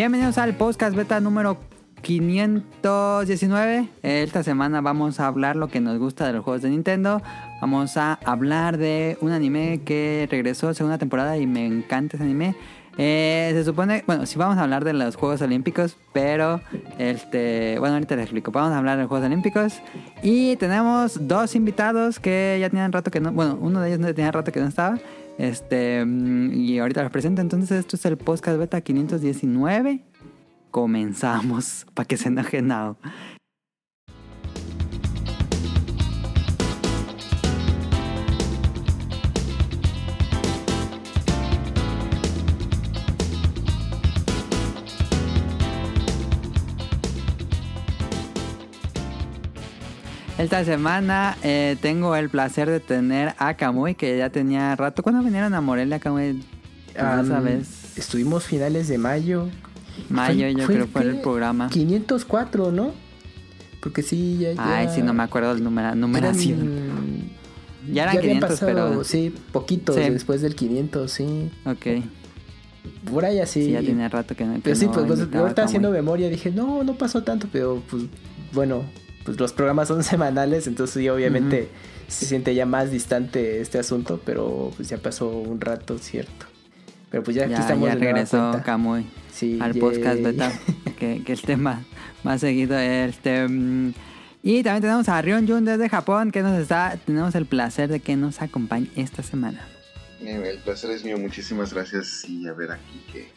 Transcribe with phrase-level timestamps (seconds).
[0.00, 1.58] Bienvenidos al podcast beta número
[2.00, 3.90] 519.
[4.02, 7.20] Esta semana vamos a hablar lo que nos gusta de los juegos de Nintendo.
[7.60, 12.56] Vamos a hablar de un anime que regresó segunda temporada y me encanta ese anime.
[12.96, 16.62] Eh, se supone, bueno, sí vamos a hablar de los Juegos Olímpicos, pero
[16.98, 18.52] este, bueno, ahorita les explico.
[18.52, 19.82] Vamos a hablar de los Juegos Olímpicos
[20.22, 24.14] y tenemos dos invitados que ya tenían rato que no, bueno, uno de ellos no
[24.14, 24.98] tenía rato que no estaba.
[25.38, 27.40] Este, mm, y ahorita los presento.
[27.40, 30.04] Entonces, esto es el podcast beta 519.
[30.70, 32.96] Comenzamos para que se enoje nada.
[50.40, 55.02] Esta semana eh, tengo el placer de tener a Kamui, que ya tenía rato.
[55.02, 56.30] ¿Cuándo vinieron a Morelia, Kamui?
[56.98, 57.96] Um, sabes?
[57.98, 59.48] Estuvimos finales de mayo.
[60.08, 61.68] Mayo, yo creo fue el programa.
[61.68, 62.92] 504, ¿no?
[63.82, 64.52] Porque sí, ya.
[64.54, 66.60] ya Ay, sí, no me acuerdo el número, numeración.
[66.60, 67.30] eran-
[67.92, 69.04] ya eran ya habían 500, pasado, pero.
[69.04, 70.02] Sí, poquitos Sí.
[70.10, 71.50] después del 500, sí.
[71.66, 71.86] Ok.
[73.10, 73.64] Por ahí así.
[73.66, 74.54] Sí, ya tenía rato que no.
[74.54, 77.82] que Pero sí, no pues, pues ahorita haciendo memoria dije, no, no pasó tanto, pero
[77.90, 78.04] pues
[78.52, 78.84] bueno,
[79.24, 81.68] pues los programas son semanales, entonces sí, obviamente
[82.08, 86.46] se siente ya más distante este asunto, pero pues ya pasó un rato, cierto.
[87.10, 88.60] Pero pues ya, aquí Ya, estamos ya de regresó.
[88.64, 89.80] Kamui Sí, al yay.
[89.80, 90.52] podcast beta,
[90.98, 91.84] que, que esté más,
[92.24, 92.78] más seguido.
[92.78, 93.92] Este, mm,
[94.42, 98.00] y también tenemos a Rion Jun desde Japón, que nos está, tenemos el placer de
[98.00, 99.66] que nos acompañe esta semana.
[100.20, 103.28] Eh, El placer es mío, muchísimas gracias y a ver aquí qué,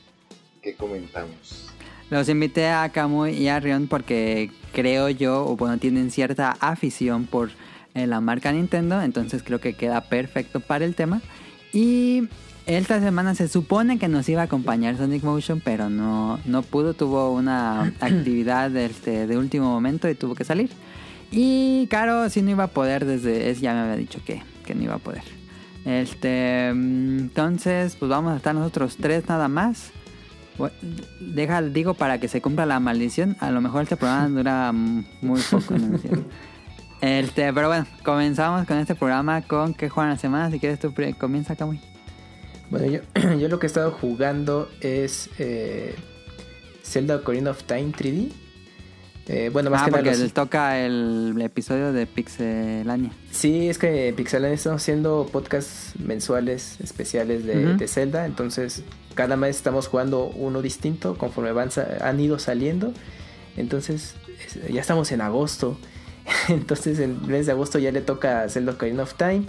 [0.62, 1.70] qué comentamos.
[2.10, 7.26] Los invité a Kamui y a Rion porque creo yo, o bueno, tienen cierta afición
[7.26, 7.52] por
[7.96, 11.22] eh, la marca Nintendo, entonces creo que queda perfecto para el tema.
[11.72, 12.28] Y
[12.66, 16.94] esta semana se supone que nos iba a acompañar Sonic Motion, pero no, no pudo,
[16.94, 20.70] tuvo una actividad este, de último momento y tuvo que salir.
[21.32, 24.76] Y Caro sí no iba a poder desde, es, ya me había dicho que, que
[24.76, 25.24] no iba a poder.
[25.84, 29.92] Este, mm, entonces, pues vamos a estar nosotros tres nada más.
[31.20, 33.36] Deja, digo, para que se cumpla la maldición.
[33.40, 36.00] A lo mejor este programa dura muy poco, ¿no?
[37.02, 40.50] Este, pero bueno, comenzamos con este programa con que juegan la semana.
[40.52, 41.80] Si quieres, tú pre- comienza, Kamui.
[42.70, 43.00] Bueno, yo,
[43.40, 45.96] yo lo que he estado jugando es eh,
[46.84, 48.32] Zelda Ocarina of Time 3D.
[49.28, 53.12] Eh, bueno, más Ah, que nada porque los- les toca el episodio de Pixelania.
[53.32, 58.84] Sí, es que Pixelania estamos haciendo podcasts mensuales especiales de, Zelda, entonces
[59.16, 61.70] cada mes estamos jugando uno distinto conforme van,
[62.02, 62.94] han ido saliendo.
[63.56, 65.78] Entonces es- ya estamos en agosto,
[66.50, 69.44] entonces en el mes de agosto ya le toca a Zelda Ocarina of Time,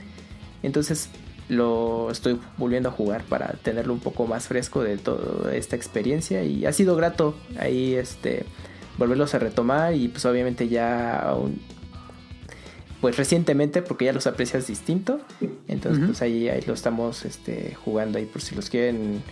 [0.63, 1.09] entonces
[1.49, 6.43] lo estoy volviendo a jugar para tenerlo un poco más fresco de toda esta experiencia
[6.45, 8.45] y ha sido grato ahí este
[8.99, 11.61] volverlos a retomar y pues obviamente ya un-
[13.01, 15.21] pues recientemente porque ya los aprecias distinto.
[15.69, 19.23] Entonces, pues ahí, ahí lo estamos este, jugando ahí por si los quieren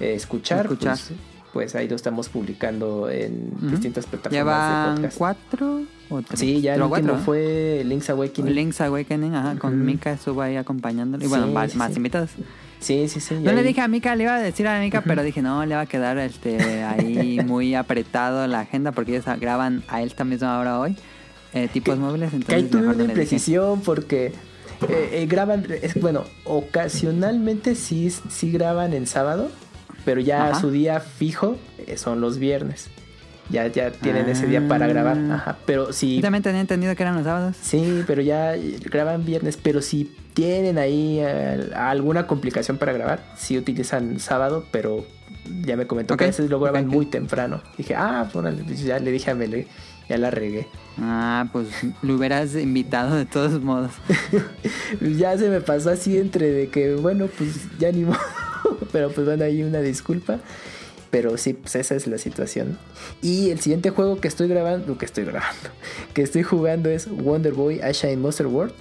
[0.00, 0.62] eh, escuchar.
[0.66, 0.96] Escuchar.
[0.96, 1.12] Pues,
[1.52, 5.18] pues ahí lo estamos publicando en distintas plataformas de ¿Llevan podcast.
[5.18, 6.40] cuatro o tres?
[6.40, 7.22] Sí, ya el último cuatro, ¿eh?
[7.24, 8.54] fue Link's Awakening.
[8.54, 9.84] Link's Awakening, ajá, con Ujú.
[9.84, 11.24] Mika estuvo ahí acompañándole.
[11.24, 11.96] Y bueno, Sí, más, sí, más sí.
[11.98, 12.30] invitados.
[12.80, 13.34] Sí, sí, sí.
[13.34, 15.64] No le ahí- dije a Mika, le iba a decir a Mika, pero dije, no,
[15.66, 20.24] le va a quedar este ahí muy apretado la agenda porque ellos graban a esta
[20.24, 20.96] misma hora hoy,
[21.54, 22.30] eh, tipos Que- móviles.
[22.30, 24.26] Que Entonces ahí tuve una le imprecisión porque
[24.88, 29.50] eh, eh, graban, es, bueno, ocasionalmente sí, sí graban en sábado,
[30.04, 30.60] pero ya Ajá.
[30.60, 31.56] su día fijo
[31.96, 32.88] son los viernes.
[33.50, 34.88] Ya, ya tienen ese día para Ah.
[34.88, 35.18] grabar.
[35.32, 37.56] Ajá, pero si Yo también tenía entendido que eran los sábados.
[37.60, 38.54] Sí, pero ya
[38.90, 45.06] graban viernes, pero si tienen ahí eh, alguna complicación para grabar, sí utilizan sábado, pero
[45.64, 47.62] ya me comentó que a veces lo graban muy temprano.
[47.78, 49.66] Dije, ah, pues órale, pues ya le dije a Mele,
[50.10, 50.66] ya la regué.
[51.00, 51.68] Ah, pues
[52.02, 53.92] lo hubieras invitado de todos modos.
[55.00, 58.18] ya se me pasó así entre de que, bueno, pues ya ni modo,
[58.92, 60.38] pero pues bueno, ahí una disculpa.
[61.10, 62.78] Pero sí, pues esa es la situación.
[63.22, 65.70] Y el siguiente juego que estoy grabando, que estoy grabando,
[66.14, 68.74] que estoy jugando es Wonder Boy Asha in Monster World,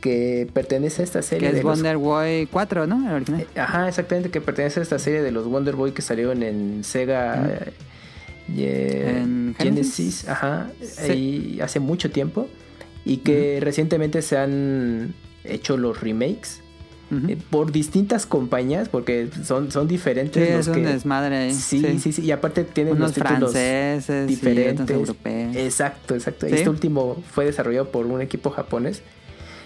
[0.00, 3.08] que pertenece a esta serie Que de es los Wonder Boy 4, ¿no?
[3.08, 3.40] El original.
[3.40, 6.84] Eh, Ajá, exactamente, que pertenece a esta serie de los Wonder Boy que salieron en
[6.84, 7.72] Sega eh,
[8.56, 10.28] eh, ¿En Genesis, Genesis?
[10.28, 11.58] ajá, Sí.
[11.62, 12.48] hace mucho tiempo
[13.06, 16.60] y que recientemente se han hecho los remakes
[17.28, 21.52] Eh, por distintas compañías porque son, son Sí, diferentes los es un que desmadre ahí.
[21.54, 24.80] sí, sí, sí, y aparte tienen Unos los títulos franceses diferentes.
[24.80, 25.56] otros europeos.
[25.56, 26.46] Exacto, exacto.
[26.46, 29.02] Este último fue desarrollado por un equipo japonés.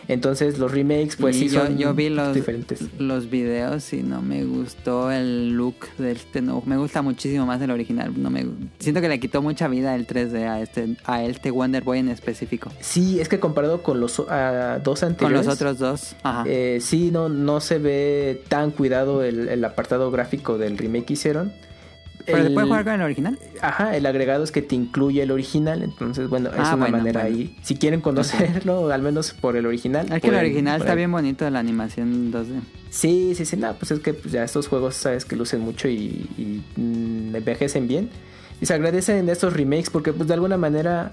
[0.09, 2.81] Entonces los remakes pues Y sí yo, son yo vi los, diferentes.
[2.99, 6.63] los videos y no me gustó el look de este nuevo.
[6.67, 8.13] Me gusta muchísimo más el original.
[8.17, 8.47] No me
[8.79, 12.09] siento que le quitó mucha vida el 3D a este a este Wonder Boy en
[12.09, 12.73] específico.
[12.81, 15.47] Sí, es que comparado con los a dos Con anteriores.
[15.47, 16.17] los otros dos.
[16.23, 16.45] Ajá.
[16.47, 21.13] eh, sí, no, no se ve tan cuidado el, el apartado gráfico del remake que
[21.13, 21.53] hicieron.
[22.31, 23.39] Pero se El- puede jugar con el original.
[23.61, 26.99] Ajá, el agregado es que te incluye el original, entonces bueno, es Ah, una bueno,
[26.99, 27.37] manera bueno.
[27.37, 27.57] ahí.
[27.63, 30.13] Si quieren conocerlo, al menos por el original.
[30.13, 32.61] Es que el original está bien bonito la animación 2D.
[32.91, 35.89] Sí, sí, sí, no, pues es que pues, ya estos juegos sabes que lucen mucho
[35.89, 38.09] y, y, mm, envejecen bien.
[38.61, 41.13] Y se agradecen estos remakes porque pues de alguna manera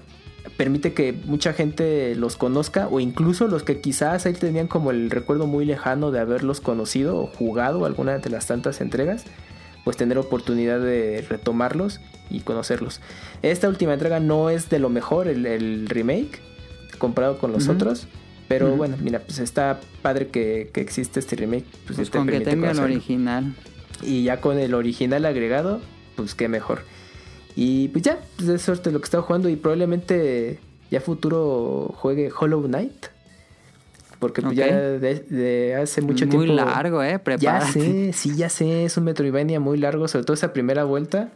[0.56, 5.10] permite que mucha gente los conozca o incluso los que quizás ahí tenían como el
[5.10, 9.24] recuerdo muy lejano de haberlos conocido o jugado alguna de las tantas entregas,
[9.86, 13.00] pues tener oportunidad de retomarlos y conocerlos.
[13.42, 16.40] Esta última entrega no es de lo mejor el, el remake
[16.98, 18.08] comparado con los otros.
[18.48, 21.66] Pero bueno, mira, pues está padre que, que existe este remake.
[21.86, 23.54] Pues, Pues te con que tenga el original.
[24.02, 25.80] Y ya con el original agregado,
[26.16, 26.80] pues qué mejor.
[27.54, 30.58] Y pues ya, pues es suerte lo que estaba jugando y probablemente
[30.90, 33.06] ya futuro juegue Hollow Knight.
[34.18, 34.58] Porque pues Ok.
[34.58, 36.54] ya de, de hace mucho Muy tiempo...
[36.64, 37.12] largo, eh.
[37.12, 37.72] Ya Prepárate.
[37.72, 41.30] sé, sí, ya sé, es un Metroidvania muy largo, sobre todo esa primera vuelta.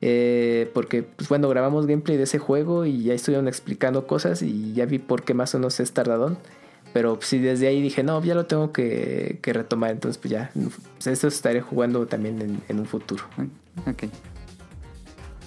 [0.00, 4.72] Eh, porque, pues bueno, grabamos gameplay de ese juego y ya estuvieron explicando cosas y
[4.72, 6.38] ya vi por qué más o menos es tardadón.
[6.94, 9.90] Pero pues, sí, desde ahí dije, no, ya lo tengo que, que retomar.
[9.90, 13.24] Entonces, pues ya, pues, esto estaré jugando también en, en un futuro.
[13.86, 14.04] Ok.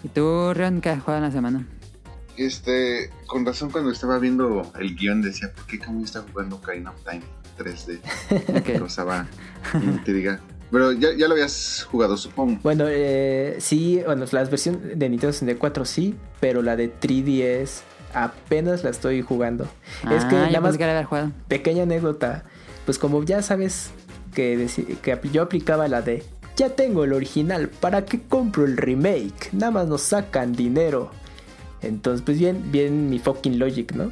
[0.04, 1.66] ¿Y tú, Rion, qué has jugado en la semana?
[2.38, 6.92] Este, con razón cuando estaba viendo el guion decía, ¿por qué Kamui está jugando Ocarina
[6.92, 7.22] of Time
[7.60, 8.00] 3D?
[8.60, 8.78] Ok.
[8.80, 9.28] Causaba
[9.74, 10.40] intriga.
[10.72, 12.58] Pero ya, ya lo habías jugado, supongo.
[12.64, 17.82] Bueno, eh, sí, bueno, las versiones de Nintendo 64 sí, pero la de 3DS
[18.14, 19.66] apenas la estoy jugando.
[20.10, 21.32] es que Ah, nada más que la había jugado.
[21.50, 22.46] pequeña anécdota,
[22.86, 23.92] pues como ya sabes
[24.34, 24.68] que,
[25.02, 26.24] que yo aplicaba la de
[26.56, 29.50] ya tengo el original, ¿para qué compro el remake?
[29.52, 31.12] Nada más nos sacan dinero.
[31.82, 34.12] Entonces, pues bien, bien mi fucking logic, ¿no?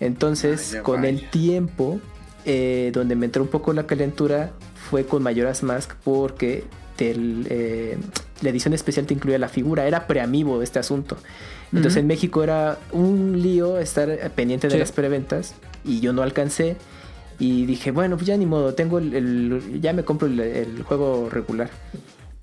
[0.00, 2.00] Entonces, con el tiempo,
[2.46, 4.52] eh, donde me entró un poco la calentura,
[4.88, 6.64] fue con Majora's Mask porque
[6.96, 7.98] del, eh,
[8.42, 11.16] la edición especial te incluía la figura, era preamibo este asunto.
[11.72, 14.78] Entonces en México era un lío estar pendiente de Sí.
[14.80, 15.54] las preventas
[15.84, 16.76] y yo no alcancé.
[17.38, 20.82] Y dije, bueno, pues ya ni modo, tengo el, el- ya me compro el, el
[20.82, 21.70] juego regular.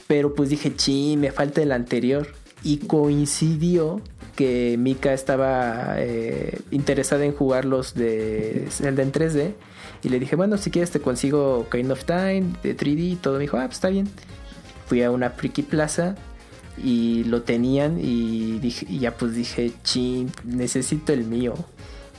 [0.07, 2.27] Pero pues dije, chi, me falta el anterior.
[2.63, 4.01] Y coincidió
[4.37, 9.53] que Mika estaba eh, interesada en jugar los de Zelda en 3D.
[10.03, 13.33] Y le dije, bueno, si quieres te consigo Kind of Time de 3D y todo.
[13.33, 14.07] Me dijo, ah, pues está bien.
[14.85, 16.15] Fui a una Friki Plaza
[16.81, 21.55] y lo tenían y, dije, y ya pues dije, chin, necesito el mío.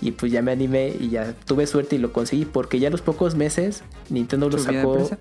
[0.00, 2.90] Y pues ya me animé y ya tuve suerte y lo conseguí porque ya a
[2.90, 5.18] los pocos meses Nintendo lo ¿Subió de sacó.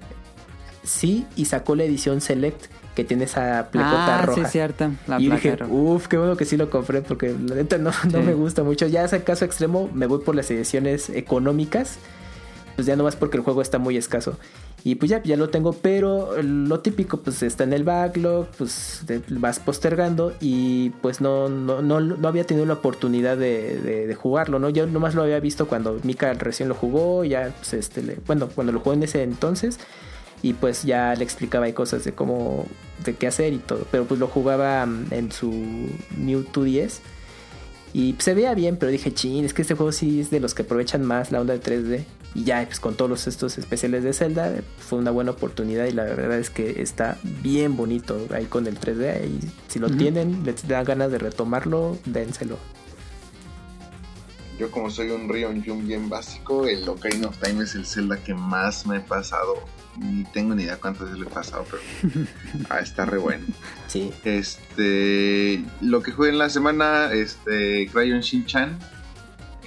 [0.84, 2.66] Sí, y sacó la edición Select
[2.98, 4.46] que tiene esa placota Ah, roja.
[4.46, 4.90] sí, cierto.
[5.06, 7.92] La y placa dije, uff, qué bueno que sí lo compré porque la neta no,
[8.06, 8.26] no Sí.
[8.26, 8.88] me gusta mucho.
[8.88, 12.00] Ya ese caso extremo me voy por las ediciones económicas.
[12.76, 14.38] Pues ya no más porque el juego está muy escaso.
[14.84, 19.02] Y pues ya, ya lo tengo, pero lo típico pues está en el backlog, pues
[19.06, 24.08] te vas postergando y pues no, no, no, no había tenido la oportunidad de, de-
[24.08, 24.70] de jugarlo, ¿no?
[24.70, 28.48] Yo nomás lo había visto cuando Mika recién lo jugó, ya pues este, le- bueno,
[28.54, 29.80] cuando lo jugó en ese entonces
[30.42, 32.66] y pues ya le explicaba ahí cosas de cómo,
[33.04, 35.52] de qué hacer y todo, pero pues lo jugaba mm, en su
[36.18, 37.00] New 2DS
[37.94, 40.54] y se veía bien, pero dije, chin, es que este juego sí es de los
[40.54, 42.04] que aprovechan más la onda de 3D.
[42.36, 46.04] Y ya, pues con todos estos especiales de Zelda, fue una buena oportunidad y la
[46.04, 49.28] verdad es que está bien bonito ahí con el 3D.
[49.28, 52.58] Y si lo tienen, les dan ganas de retomarlo, dénselo.
[54.60, 58.18] Yo como soy un Rion Jun bien básico, el Ocarina of Time es el Zelda
[58.18, 59.56] que más me he pasado.
[60.00, 61.82] Ni tengo ni idea cuántas veces lo he pasado, pero
[62.70, 63.46] ah, está re bueno.
[63.88, 64.12] Sí.
[64.24, 68.78] Este, lo que jugué en la semana, este, Crayon Shin-Chan.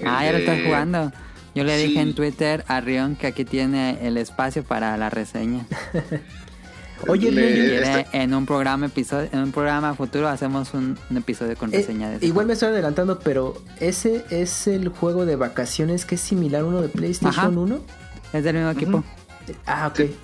[0.07, 1.13] Ah, ya lo estás jugando.
[1.55, 1.89] Yo le sí.
[1.89, 5.67] dije en Twitter a Rion que aquí tiene el espacio para la reseña.
[7.09, 11.57] Oye, Le- este- en un programa episodio, en un programa futuro hacemos un, un episodio
[11.57, 15.35] con Eh, reseña de ese igual me estoy adelantando, pero ese es el juego de
[15.37, 17.49] vacaciones que es similar a uno de PlayStation Ajá.
[17.49, 17.67] 1.
[17.67, 17.85] juego.
[18.35, 19.05] Es del mismo equipo.
[19.67, 19.97] Ah, ok.
[19.97, 20.17] Sí.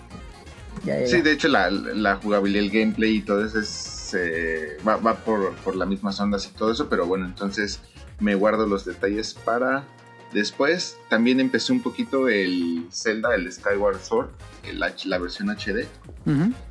[0.84, 1.22] Ya, ya, Sí, ya.
[1.22, 5.54] de hecho la, la jugabilidad, el gameplay y todo eso es, eh, va, va por,
[5.56, 7.80] por las mismas ondas y todo eso, pero bueno, entonces
[8.20, 9.84] me guardo los detalles para
[10.32, 10.96] después.
[11.08, 14.28] También empecé un poquito el Zelda, el Skyward Sword,
[14.64, 15.86] el H- la versión HD.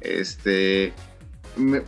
[0.01, 0.93] Este,
[1.57, 1.81] me,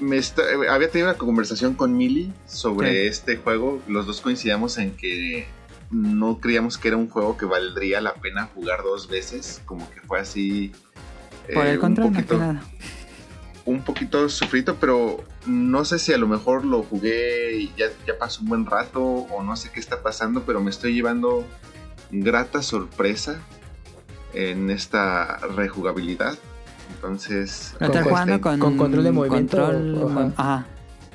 [0.00, 3.80] me está- había tenido una conversación con Mili sobre este juego.
[3.86, 5.46] Los dos coincidíamos en que
[5.92, 10.00] no creíamos que era un juego que valdría la pena jugar dos veces, como que
[10.00, 10.72] fue así...
[11.52, 12.62] Por el eh, control, un poquito, nada.
[13.64, 18.16] un poquito sufrito, pero no sé si a lo mejor lo jugué y ya, ya
[18.18, 21.44] pasó un buen rato o no sé qué está pasando, pero me estoy llevando
[22.10, 23.40] grata sorpresa
[24.32, 26.38] en esta rejugabilidad.
[26.94, 30.32] Entonces, Lo estás Con- jugando con, con control de movimiento, control, o- ajá.
[30.36, 30.66] ajá.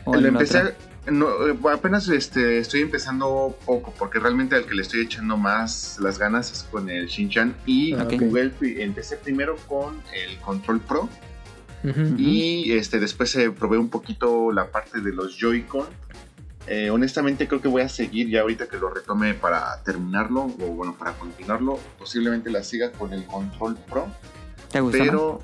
[0.05, 0.73] O lo en empecé otro.
[1.11, 5.97] No, eh, apenas este, estoy empezando poco, porque realmente al que le estoy echando más
[5.99, 8.19] las ganas es con el Shinchan y Ah, ok.
[8.19, 11.09] jugué el pri- empecé primero con el Control Pro
[12.17, 15.87] y este después eh, probé un poquito la parte de los Joy-Con.
[16.69, 20.67] Eh, honestamente creo que voy a seguir ya ahorita que lo retome para terminarlo o
[20.73, 21.79] bueno para continuarlo.
[21.97, 24.07] Posiblemente la siga con el Control Pro,
[24.69, 25.07] ¿Te gusta más?
[25.07, 25.41] pero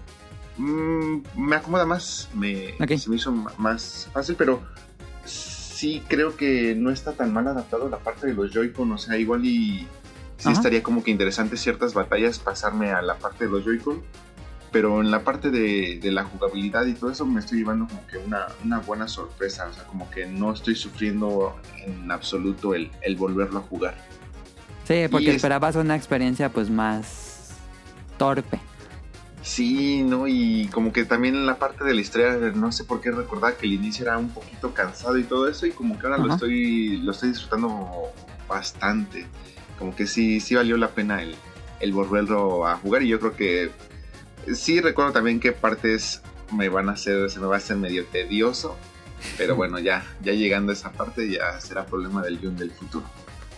[0.58, 4.62] mm, me acomoda más, me, se me hizo más fácil, pero
[5.84, 9.18] sí creo que no está tan mal adaptado la parte de los Joy-Con, o sea,
[9.18, 9.80] igual y
[10.38, 10.52] sí Ajá.
[10.54, 14.02] estaría como que interesante ciertas batallas pasarme a la parte de los Joy-Con,
[14.72, 18.08] pero en la parte de, de la jugabilidad y todo eso me estoy llevando como
[18.08, 21.54] que una, una buena sorpresa, o sea, como que no estoy sufriendo
[21.86, 23.96] en absoluto el, el volverlo a jugar.
[24.88, 27.50] Sí, porque Y es- esperabas una experiencia pues más
[28.18, 28.58] torpe.
[29.44, 30.26] Sí, ¿no?
[30.26, 33.58] Y como que también en la parte de la historia, no sé por qué recordar
[33.58, 36.34] que el inicio era un poquito cansado y todo eso, y como que ahora lo
[36.34, 38.14] estoy, lo estoy disfrutando
[38.48, 39.28] bastante.
[39.78, 41.36] Como que sí, sí valió la pena el,
[41.82, 43.72] el volverlo a jugar, y yo creo que
[44.54, 46.22] sí recuerdo también qué partes
[46.54, 48.78] me van a hacer, se me va a hacer medio tedioso,
[49.38, 53.06] pero bueno, ya, ya llegando a esa parte ya será problema del guion del futuro.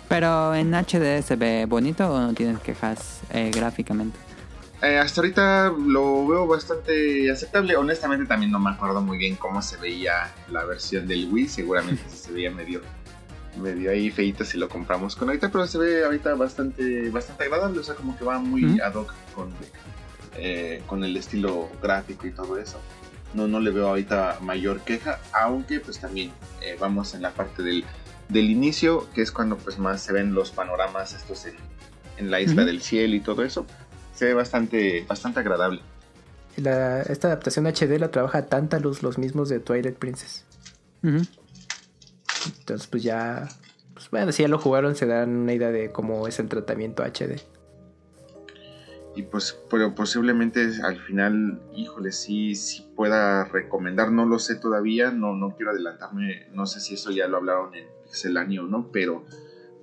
[0.07, 4.24] Pero en HD se ve bonito o no tienes quejas eh, gráficamente.
[4.81, 7.75] Eh, hasta ahorita lo veo bastante aceptable.
[7.77, 11.47] Honestamente también no me acuerdo muy bien cómo se veía la versión del Wii.
[11.47, 12.81] Seguramente se veía medio,
[13.61, 17.79] medio ahí feito si lo compramos con ahorita, pero se ve ahorita bastante, bastante agradable.
[17.79, 18.83] O sea, como que va muy Ujú.
[18.83, 19.53] ad hoc con,
[20.37, 22.79] eh, con el estilo gráfico y todo eso.
[23.33, 27.63] No, no le veo ahorita mayor queja, aunque pues también eh, vamos en la parte
[27.63, 27.83] del,
[28.29, 31.55] del inicio, que es cuando pues más se ven los panoramas estos en,
[32.17, 33.65] en la isla del cielo y todo eso.
[34.15, 35.81] Se ve bastante, bastante agradable.
[36.57, 40.45] La- esta adaptación HD la trabaja tanta luz los mismos de Twilight Princess.
[41.03, 43.49] Entonces, pues ya.
[43.93, 47.03] Pues bueno, si ya lo jugaron, se dan una idea de cómo es el tratamiento
[47.03, 47.41] HD.
[49.15, 55.11] Y pues, pero posiblemente al final, híjole, sí, sí pueda recomendar, no lo sé todavía,
[55.11, 58.89] no, no quiero adelantarme, no sé si eso ya lo hablaron en Pixelania o no,
[58.91, 59.23] pero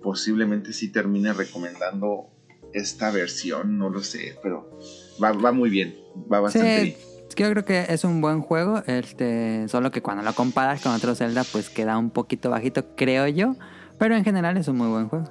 [0.03, 2.27] posiblemente sí termine recomendando
[2.75, 4.79] esta versión, no lo sé, pero
[5.23, 5.95] va, va muy bien,
[6.33, 6.97] va bastante Sí, bien.
[7.37, 11.15] yo creo que es un buen juego, este, solo que cuando lo comparas con otro
[11.15, 13.57] Zelda pues queda un poquito bajito, creo yo,
[13.99, 15.31] pero en general es un muy buen juego.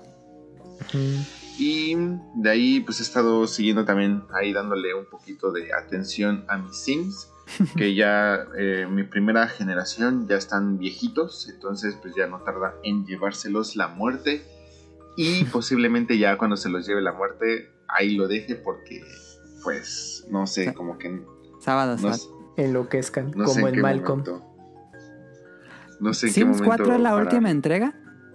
[1.58, 1.96] Y
[2.36, 6.76] de ahí pues he estado siguiendo también ahí dándole un poquito de atención a mis
[6.78, 7.28] Sims,
[7.76, 13.06] que ya eh, mi primera generación ya están viejitos, entonces pues ya no tarda en
[13.06, 14.42] llevárselos la muerte
[15.22, 19.02] y posiblemente ya cuando se los lleve la muerte ahí lo deje porque
[19.64, 21.22] pues no sé, como que
[21.60, 22.12] Sábado, no.
[22.58, 24.20] Enloquezcan, no como en en Malcolm.
[24.22, 24.46] momento.
[26.00, 27.94] No sé en qué Sims momento 4 es la última entrega.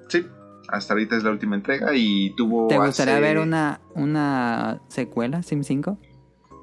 [0.09, 0.27] Sí,
[0.69, 5.43] hasta ahorita es la última entrega y tuvo ¿Te gustaría hace- ver una, una secuela,
[5.43, 5.99] Sim 5?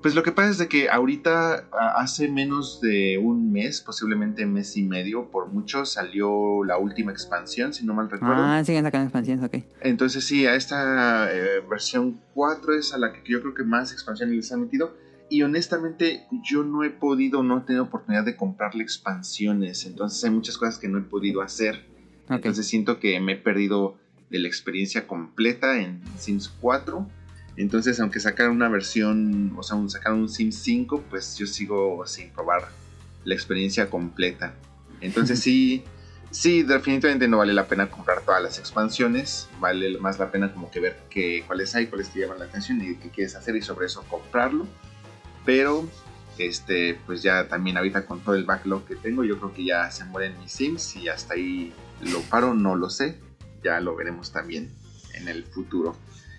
[0.03, 4.75] Pues lo que pasa es de que ahorita, hace menos de un mes, posiblemente mes
[4.75, 8.43] y medio, por mucho, salió la última expansión, si no mal recuerdo.
[8.43, 9.63] Ah, siguen sacando expansiones, ok.
[9.79, 13.93] Entonces sí, a esta eh, versión 4 es a la que yo creo que más
[13.93, 14.93] expansiones les han metido.
[15.29, 19.85] Y honestamente yo no he podido, no he tenido oportunidad de comprarle expansiones.
[19.85, 21.85] Entonces hay muchas cosas que no he podido hacer.
[22.25, 22.35] Ok.
[22.35, 23.95] Entonces siento que me he perdido
[24.29, 27.07] de la experiencia completa en Sims 4.
[27.55, 32.05] Entonces, aunque sacaran una versión, o sea, un- sacaran un Sims 5, pues yo sigo
[32.07, 32.69] sin probar
[33.25, 34.53] la experiencia completa.
[35.01, 35.83] Entonces sí,
[36.31, 39.47] sí, definitivamente no vale la pena comprar todas las expansiones.
[39.59, 42.81] Vale más la pena como que ver qué, cuáles hay, cuáles te llaman la atención
[42.81, 44.65] y qué quieres hacer y sobre eso comprarlo.
[45.45, 45.87] Pero,
[46.37, 49.91] este, pues ya también ahorita con todo el backlog que tengo, yo creo que ya
[49.91, 53.19] se mueren mis Sims y hasta ahí lo paro, no lo sé.
[53.63, 54.69] Ya lo veremos también
[55.13, 55.95] en el futuro.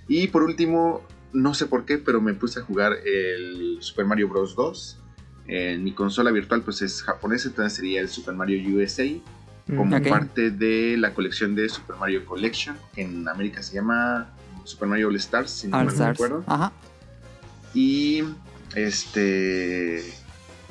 [0.09, 4.29] Y por último, no sé por qué, pero me puse a jugar el Super Mario
[4.29, 4.55] Bros.
[4.55, 4.99] 2.
[5.47, 9.05] En mi consola virtual pues es japonesa, entonces sería el Super Mario USA
[9.77, 10.09] como Ok.
[10.09, 12.77] parte de la colección de Super Mario Collection.
[12.95, 14.31] que En América se llama
[14.65, 16.11] Super Mario All Stars, si no All mal Stars.
[16.19, 16.45] recuerdo.
[16.47, 16.73] Ajá.
[17.75, 18.23] Y
[18.75, 20.03] este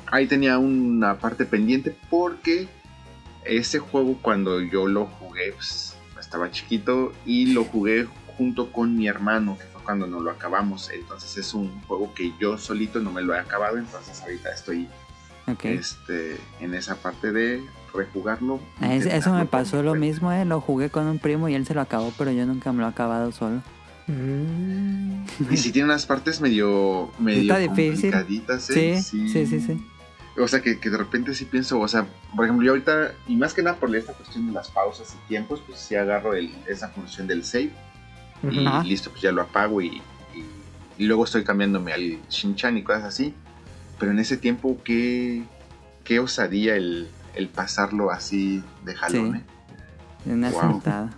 [0.06, 2.68] ahí tenía una parte pendiente porque
[3.44, 9.06] ese juego cuando yo lo jugué pues, estaba chiquito y lo jugué junto con mi
[9.08, 10.90] hermano, que fue cuando nos lo acabamos.
[10.90, 14.88] Entonces es un juego que yo solito no me lo he acabado, entonces ahorita estoy
[15.46, 15.64] Ok.
[15.66, 17.62] este, en esa parte de
[17.94, 18.60] rejugarlo.
[18.80, 20.44] Ah, es- eso me pasó lo mi mismo, eh.
[20.44, 22.86] Lo jugué con un primo y él se lo acabó, pero yo nunca me lo
[22.86, 23.62] he acabado solo.
[24.06, 25.24] Mm.
[25.50, 29.00] Y si tiene unas partes medio, medio complicaditas, ¿eh?
[29.00, 29.86] Sí, sí, sí, sí.
[30.36, 33.36] O sea, que, que de repente sí pienso, o sea, por ejemplo, yo ahorita, y
[33.36, 36.52] más que nada por esta cuestión de las pausas y tiempos, pues sí agarro el,
[36.68, 37.70] esa función del save
[38.52, 40.02] y listo, pues ya lo apago y, y-
[40.98, 43.34] y luego estoy cambiándome al Shinchan y cosas así.
[43.98, 45.42] Pero en ese tiempo, qué,
[46.04, 49.38] qué osadía el, el pasarlo así de jalón, Sí.
[49.38, 49.42] ¿eh?
[50.24, 50.60] De una Wow.
[50.72, 51.10] sentada.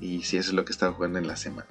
[0.00, 1.68] Y sí, eso es lo que he estado jugando en la semana.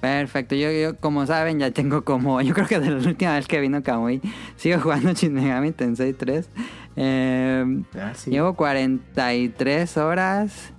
[0.00, 3.46] Perfecto, yo, yo como saben ya tengo como, yo creo que de la última vez
[3.46, 4.22] que vino Kamui,
[4.56, 6.48] sigo jugando Shin Megami Tensei 3.
[6.96, 8.30] Eh, Ah, sí.
[8.30, 10.72] Llevo 43 horas.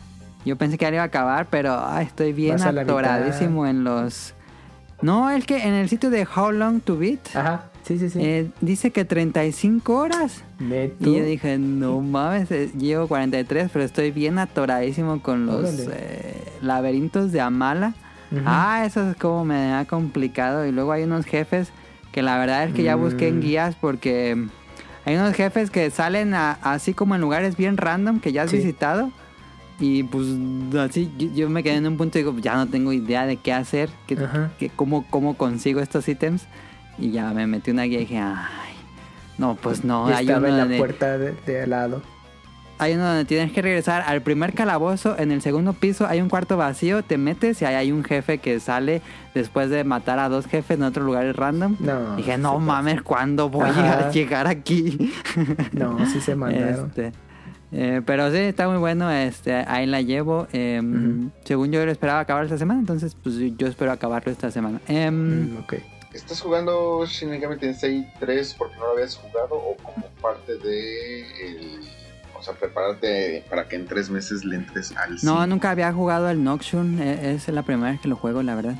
[0.45, 4.33] Yo pensé que ya iba a acabar, pero estoy bien atoradísimo en los...
[5.01, 8.19] No, es que en el sitio de How Long to Beat Ajá, sí, sí, sí.
[8.21, 10.43] eh, dice que 35 horas.
[10.60, 11.10] Neto.
[11.10, 16.43] Y yo dije, no mames, eh, llevo 43, pero estoy bien atoradísimo con los eh,
[16.62, 17.93] laberintos de Amala.
[18.45, 20.65] Ah, eso es como me ha complicado.
[20.67, 21.69] Y luego hay unos jefes
[22.12, 23.41] que la verdad es que ya busqué en Mm.
[23.41, 24.38] guías porque
[25.05, 28.51] hay unos jefes que salen a- así como en lugares bien random que ya has
[28.51, 28.57] Sí.
[28.57, 29.12] visitado.
[29.81, 30.27] Y pues
[30.79, 33.38] así yo, yo me quedé en un punto y digo, ya no tengo idea de
[33.38, 36.45] qué hacer, qué- cómo, cómo consigo estos ítems.
[37.00, 38.75] Y ya me metí una guía y dije, ay,
[39.39, 42.01] no, pues no, Y hay estaba en la donde- puerta de, de al lado.
[42.77, 45.15] hay uno donde tienes que regresar al primer calabozo.
[45.17, 47.01] En el segundo piso hay un cuarto vacío.
[47.03, 49.01] Te metes y ahí hay un jefe que sale
[49.33, 51.75] después de matar a dos jefes en otros lugares random.
[51.79, 54.07] No, Dije, no mames, ¿cuándo voy Ajá.
[54.07, 55.11] a llegar aquí?
[55.71, 56.88] No, sí se mandaron.
[56.89, 57.11] Este,
[57.71, 59.09] eh, pero sí, está muy bueno.
[59.11, 60.47] Este, ahí la llevo.
[60.53, 61.31] Eh, Ujú.
[61.43, 62.79] Según yo lo esperaba acabar esta semana.
[62.79, 64.79] Entonces, pues yo espero acabarlo esta semana.
[64.88, 65.73] Em, Mm, ok.
[66.13, 71.21] ¿Estás jugando Shin Megami Tensei 3 porque no lo habías jugado o como parte de
[71.47, 71.79] el,
[72.38, 76.29] o sea, prepararte para que en tres meses le entres al no, nunca había jugado
[76.29, 77.01] el Nocturne.
[77.01, 78.75] eh, Es la primera vez que lo juego, la verdad.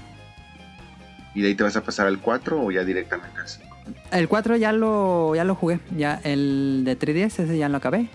[1.34, 3.78] ¿Y de ahí te vas a pasar al 4 o ya directamente al 5?
[4.12, 5.80] El 4 ya lo, ya lo jugué.
[5.96, 8.10] Ya el de 3DS, ese ya lo acabé.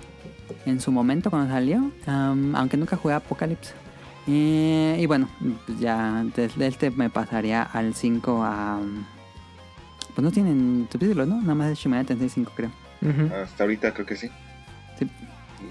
[0.64, 1.90] En su momento cuando salió.
[2.06, 3.72] aunque nunca jugué Apocalypse.
[4.28, 5.28] Eh, y bueno,
[5.66, 8.80] pues ya desde este me pasaría al 5 a...
[10.14, 11.40] Pues no tienen subtítulos, ¿no?
[11.40, 12.70] Nada más es Shin Megami Tensei 5 creo.
[13.02, 13.32] Ujú.
[13.34, 14.28] Hasta ahorita creo que sí.
[14.98, 15.08] Sí.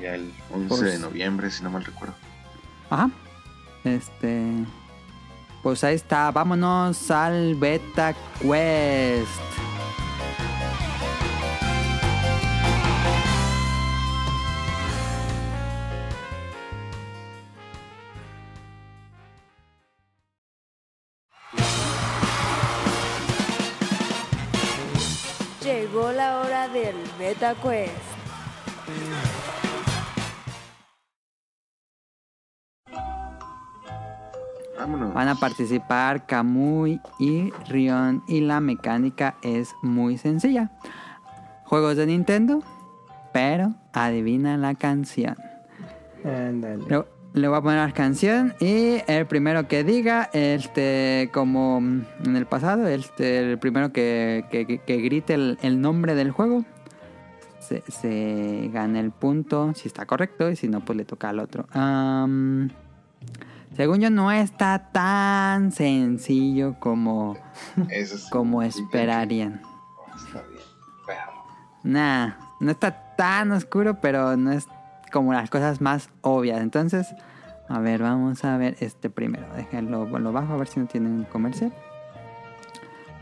[0.01, 2.13] Y el 11 Pues- de noviembre, si no mal recuerdo.
[2.89, 3.09] Ajá.
[3.83, 4.51] Este...
[5.63, 6.29] Pues ahí está.
[6.31, 9.27] Vámonos al Beta Quest.
[26.75, 27.93] Del Beta Quest.
[34.77, 35.13] Vámonos.
[35.13, 40.69] Van a participar Kamui y Rion y la mecánica es muy sencilla.
[41.63, 42.61] Juegos de Nintendo,
[43.31, 45.37] pero adivina la canción.
[46.25, 47.05] Ándale.
[47.35, 52.45] Le, voy a poner la canción y el primero que diga, este, como en el
[52.45, 56.63] pasado, este, el primero que, que- que- que grite el, el nombre del juego,
[57.59, 61.39] se, se gana el punto, si está correcto, y si no, pues le toca al
[61.39, 61.65] otro.
[63.75, 67.35] Según yo, no está tan sencillo como,
[67.89, 69.61] Eso es como esperarían.
[70.15, 70.63] Está bien.
[71.05, 71.43] Perro.
[71.83, 74.67] Nah, no está tan oscuro, pero no es
[75.15, 76.59] como las cosas más obvias.
[76.59, 77.15] Entonces,
[77.69, 79.47] a ver, vamos a ver este primero.
[79.55, 81.73] Déjenlo, lo bajo a ver si no tiene un comercial.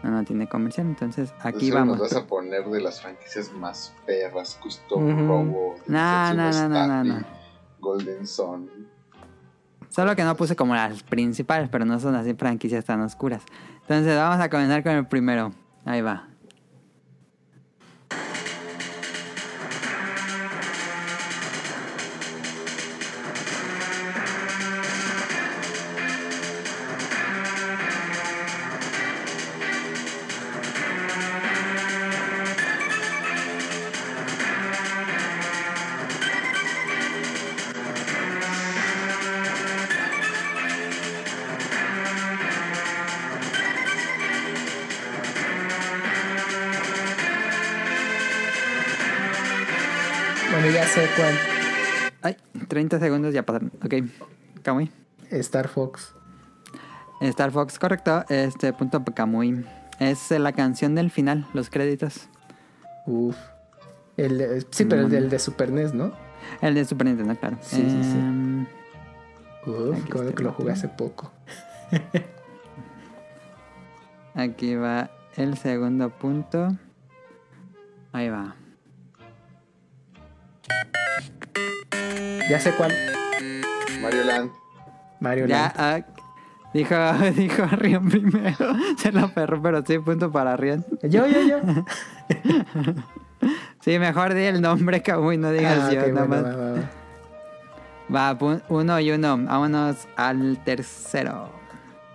[0.02, 2.00] No, no tiene comercial, entonces aquí vamos.
[2.00, 5.28] Nos vas a poner de las franquicias más perras, Custom Ujú.
[5.28, 7.26] Robo, No, no, no, no, no.
[7.80, 8.72] Golden Sun.
[9.90, 13.44] Solo que no puse como las principales, pero no son así franquicias tan oscuras.
[13.82, 15.52] Entonces vamos a comenzar con el primero.
[15.86, 16.33] Ahí va.
[51.16, 51.36] Cuál.
[52.22, 53.72] Ay, 30 segundos ya pasaron.
[53.84, 53.94] Ok,
[54.64, 54.92] Kamui.
[55.32, 56.14] Star Fox.
[57.22, 58.24] Star Fox, correcto.
[58.30, 59.66] Este punto Kamui.
[60.00, 62.28] Es eh, la canción del final, los créditos.
[63.06, 63.36] Uf.
[64.18, 66.14] El de- sí, pero el del de Super NES, ¿no?
[66.62, 67.58] El de Super Nintendo, claro.
[67.62, 68.18] Sí, sí, sí.
[68.18, 68.66] Em,
[69.66, 71.32] Uf, está que lo jugué hace poco.
[74.36, 76.76] Aquí va el segundo punto.
[78.12, 78.56] Ahí va.
[82.50, 82.92] Ya sé cuál.
[84.02, 84.52] Mario Land.
[85.20, 85.78] Mario Ya, Land.
[85.78, 86.00] ah,
[86.74, 86.96] dijo,
[87.36, 88.76] dijo Rion primero.
[88.98, 90.86] Se lo perró, pero sí, punto para Rion.
[91.04, 91.58] Yo, yo, yo.
[93.82, 96.56] Sí, mejor di el nombre, Kamui, no digas Ah, yo, ok, nada bueno, más.
[96.56, 98.32] va, va, va.
[98.32, 99.38] Va, pu- uno y uno.
[99.38, 101.50] Vámonos al tercero.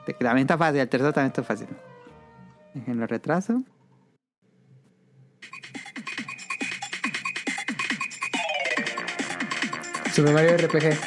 [0.06, 1.68] Te- También está fácil, el tercero también está fácil.
[2.72, 3.62] Déjenlo retraso.
[10.18, 10.98] Super Mario RPG.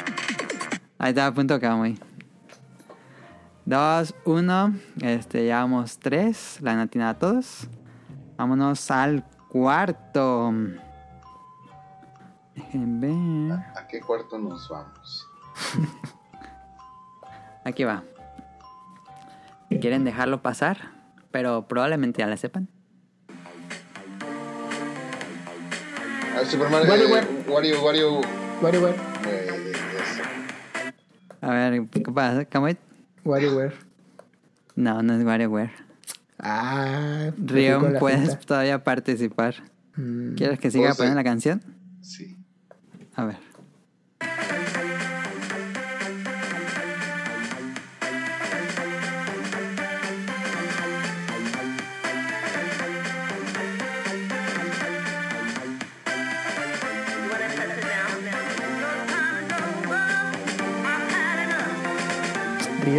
[0.96, 2.00] Ahí está, punto Kamui.
[3.66, 4.74] Dos, uno.
[5.02, 6.56] Este, ya vamos tres.
[6.62, 7.68] La natina a todos.
[8.38, 10.54] Vámonos al cuarto.
[12.54, 13.58] Dejen ver.
[13.76, 15.28] ¿A qué cuarto nos vamos?
[17.66, 18.04] Aquí va.
[19.68, 20.78] ¿Quieren dejarlo pasar?
[21.30, 22.66] Pero probablemente ya la sepan.
[26.34, 26.88] Ah, Super Mario.
[26.88, 27.24] WarioWare.
[27.24, 28.42] eh, Wario, Wario.
[28.62, 28.94] WarioWare.
[31.40, 32.44] A ver, ¿qué pasa?
[32.44, 32.76] ¿Kamui?
[33.24, 33.74] WarioWare.
[34.76, 35.72] No, no es WarioWare.
[36.38, 39.56] Ah, Rion, puedes todavía participar.
[39.96, 41.60] Mm, ¿Quieres que siga poniendo la canción?
[42.02, 42.36] Sí.
[43.16, 43.51] A ver.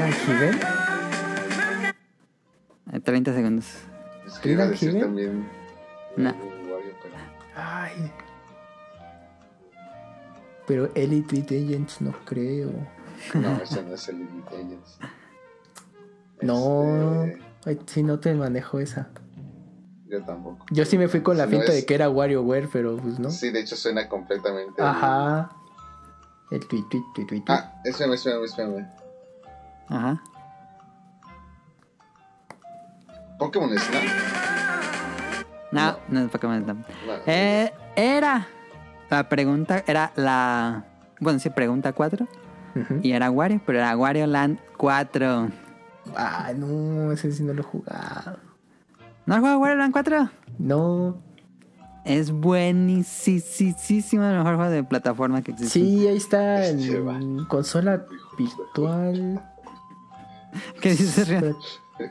[0.02, 0.60] Resident Evil.
[2.92, 3.66] Eh, 30 segundos.
[4.28, 5.48] Es que iba a decir también.
[6.18, 6.30] No.
[6.32, 7.16] Wario, pero.
[7.56, 8.12] Ay.
[10.68, 12.72] Pero Elite Beat Agents no creo.
[13.34, 15.00] No, ese no es el Elite Agents.
[16.42, 17.24] No.
[17.24, 19.08] Este, Ay, sí, no te manejo esa.
[20.10, 20.66] yo tampoco.
[20.72, 22.98] Yo sí me fui con la Si no finta es- de que era WarioWare, pero
[22.98, 23.30] pues no.
[23.32, 24.82] Sí, de hecho suena completamente.
[24.82, 25.52] Ajá.
[26.52, 27.42] El tweet, tweet, tweet, tweet.
[27.44, 27.44] tweet.
[27.48, 28.88] Ah, espérame, espérame, espérame.
[29.90, 30.22] Ajá.
[33.38, 34.04] Pokémon Snap.
[35.72, 36.78] No, no es Pokémon Snap.
[36.78, 37.14] No.
[37.26, 38.48] Eh, era.
[39.10, 40.86] La pregunta era la.
[41.20, 42.28] Bueno, sí, pregunta 4.
[42.76, 43.00] Ujú.
[43.04, 45.50] Y era Wario, pero era Wario Land 4.
[46.16, 48.38] Ah, no, ese sí no lo he jugado.
[49.26, 50.30] ¿No has jugado Wario Land 4?
[50.60, 51.22] No.
[52.06, 55.80] Es buenísimo el mejor juego de plataforma que existe.
[55.80, 58.06] Sí, ahí está en consola
[58.38, 59.42] virtual.
[60.82, 61.56] ¿Qué dices, Rian?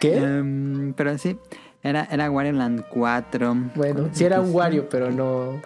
[0.00, 0.16] ¿Qué?
[0.18, 1.38] Em, pero sí,
[1.82, 3.56] era, era Wario Land 4.
[3.74, 5.60] Bueno, sí era un Wario, pero no.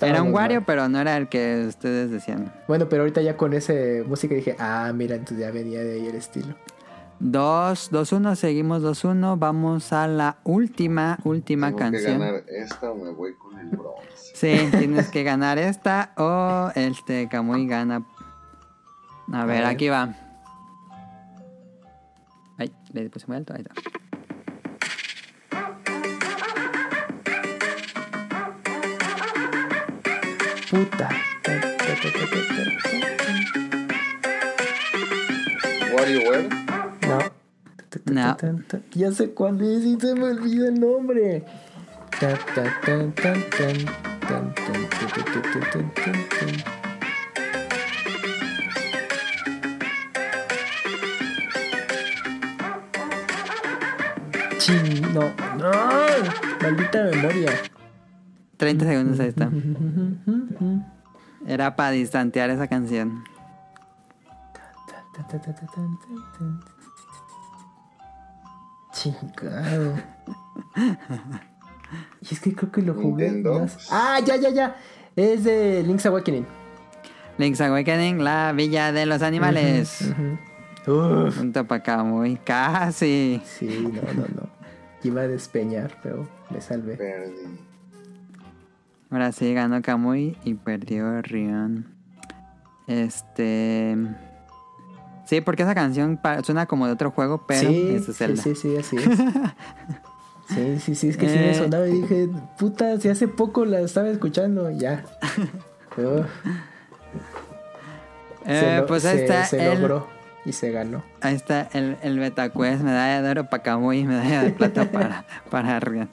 [0.00, 0.64] Era un Wario, mal.
[0.66, 2.52] pero no era el que ustedes decían.
[2.66, 6.06] Bueno, pero ahorita ya con ese música dije, ah, mira, entonces ya venía de ahí
[6.06, 6.56] el estilo.
[7.20, 9.36] 2, 2, 1, seguimos 2, 1.
[9.36, 12.04] Vamos a la última, última Tengo canción.
[12.04, 14.02] que ganar esta o me voy con el bronce.
[14.34, 18.04] Sí, tienes que ganar esta o este Kamui gana.
[19.32, 19.64] A ver, ver.
[19.64, 20.14] aquí va.
[22.58, 23.54] Ay, le puse muy alto.
[23.54, 23.74] Ahí está.
[30.70, 31.08] Puta.
[35.94, 36.48] WarioWare.
[37.06, 37.18] No.
[38.12, 38.36] No.
[38.94, 41.44] Ya sé cuál es y se me olvida el nombre.
[54.62, 55.22] Chin, no.
[55.58, 55.70] No.
[56.62, 57.50] Maldita memoria.
[58.58, 59.50] 30 segundos, ahí está.
[61.48, 63.24] Era para distantear esa canción.
[68.92, 69.94] Chingado.
[72.20, 73.60] Y es que creo que lo jugué Nintendo.
[73.60, 73.88] más.
[73.90, 74.76] Ah, ya, ya, ya.
[75.16, 76.46] Es de Link's Awakening.
[77.36, 80.02] Link's Awakening, la villa de los animales.
[80.02, 80.38] Ujú.
[80.86, 81.36] Uf.
[81.38, 82.36] Punto para Kamui.
[82.44, 83.40] Casi.
[83.44, 84.48] Sí, no, no, no.
[85.04, 86.96] Iba a despeñar, pero me salvé.
[86.96, 87.58] Perdí.
[89.10, 91.86] Ahora sí ganó Kamui y perdió Rion.
[92.86, 93.96] Este.
[95.26, 98.42] Sí, porque esa canción suena como de otro juego, pero sí, es de sí, Zelda.
[98.42, 99.04] sí, sí, así es.
[100.48, 101.54] Sí, sí, sí, es que sí me Eh.
[101.54, 105.02] sonaba y dije, puta, si hace poco la estaba escuchando, ya.
[105.96, 106.26] Uf.
[108.44, 110.06] Eh, se lo- pues ahí se- está se el- logró
[110.44, 111.04] y se ganó.
[111.20, 115.24] Ahí está el, el Betacuest, medalla de oro para Camuy y medalla de plata para,
[115.50, 116.08] para Rian.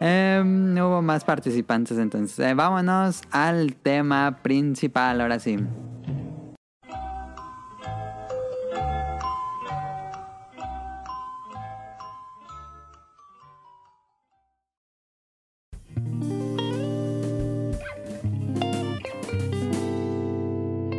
[0.00, 2.38] Em, no hubo más participantes entonces.
[2.38, 5.58] Eh, vámonos al tema principal, ahora sí.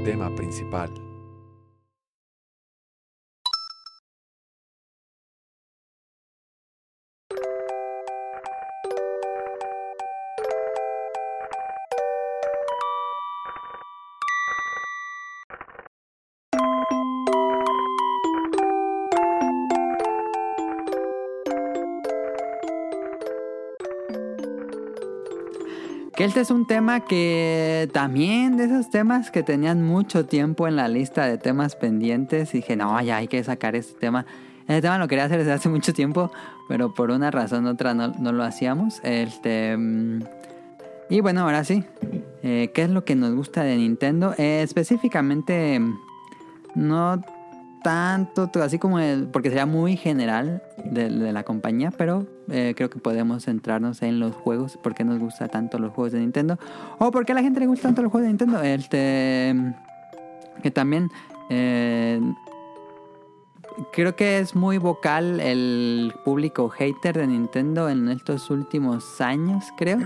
[0.06, 1.05] Tema principal.
[26.16, 30.78] Que este es un tema que también de esos temas que tenían mucho tiempo en
[30.78, 32.54] la lista de temas pendientes.
[32.54, 34.26] Y dije, no, ya hay que sacar este tema.
[34.62, 36.32] Este tema lo quería hacer desde hace mucho tiempo,
[36.70, 39.02] pero por una razón u otra no, no lo hacíamos.
[39.04, 39.76] Este.
[39.76, 40.24] mm,
[41.10, 41.84] Y bueno, ahora sí.
[42.44, 44.34] Eh, ¿Qué es lo que nos gusta de Nintendo?
[44.38, 45.98] Eh, específicamente, mm,
[46.76, 47.22] no
[47.86, 48.98] tanto, así como
[49.32, 54.36] porque sería muy general de, la compañía, pero eh, creo que podemos centrarnos en los
[54.36, 56.58] juegos, por qué nos gusta tanto los juegos de Nintendo,
[56.98, 58.60] o por qué a la gente le gusta tanto los juegos de Nintendo.
[58.64, 59.56] Este,
[60.64, 61.12] que también
[61.52, 62.20] eh,
[63.94, 70.00] creo que es muy vocal el público hater de Nintendo en estos últimos años, creo.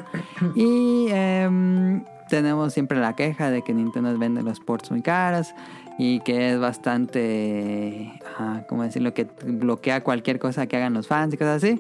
[0.54, 5.54] Y em, tenemos siempre la queja de que Nintendo vende los ports muy caros
[6.00, 9.14] y que es bastante, ah, ¿cómo decirlo?
[9.14, 11.80] Que bloquea cualquier cosa que hagan los fans y cosas así.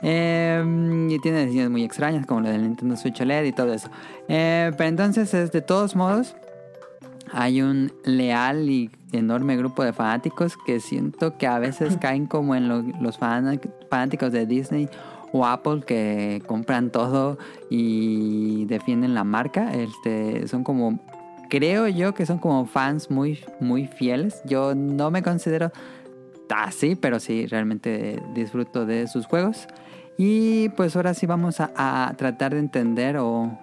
[0.00, 3.90] Em, y tiene decisiones muy extrañas como lo del Nintendo Switch OLED y todo eso.
[4.28, 6.34] Eh, pero entonces es de todos modos
[7.30, 12.54] hay un leal y enorme grupo de fanáticos que siento que a veces caen como
[12.54, 14.88] en lo- los fan- fanáticos de Disney
[15.32, 17.36] o Apple que compran todo
[17.68, 19.74] y defienden la marca.
[19.74, 21.00] Este, son como,
[21.48, 24.42] creo yo que son como fans muy, muy fieles.
[24.44, 25.72] Yo no me considero
[26.50, 29.66] así, pero sí realmente disfruto de sus juegos.
[30.16, 33.56] Y pues ahora sí vamos a, a tratar de entender o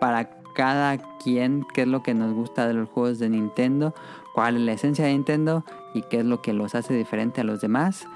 [0.00, 3.94] para cada quien qué es lo que nos gusta de los juegos de Nintendo,
[4.34, 5.64] cuál es la esencia de Nintendo
[5.94, 8.06] y qué es lo que los hace diferente a los demás.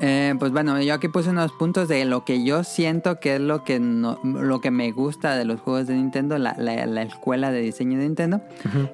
[0.00, 3.40] Eh, pues bueno, yo aquí puse unos puntos de lo que yo siento que es
[3.40, 7.02] lo que no- lo que me gusta de los juegos de Nintendo, la, la- la
[7.02, 8.40] escuela de diseño de Nintendo.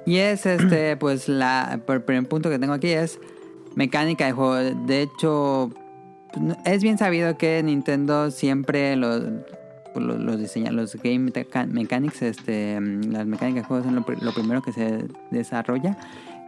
[0.06, 3.18] Y es este, pues la el primer punto que tengo aquí es
[3.74, 4.54] mecánica de juego.
[4.54, 5.70] De hecho,
[6.64, 9.22] es bien sabido que Nintendo siempre los
[9.94, 11.30] pues, los, los diseña, los game
[11.68, 15.98] mechanics, este, las mecánicas de juegos son lo primero que se desarrolla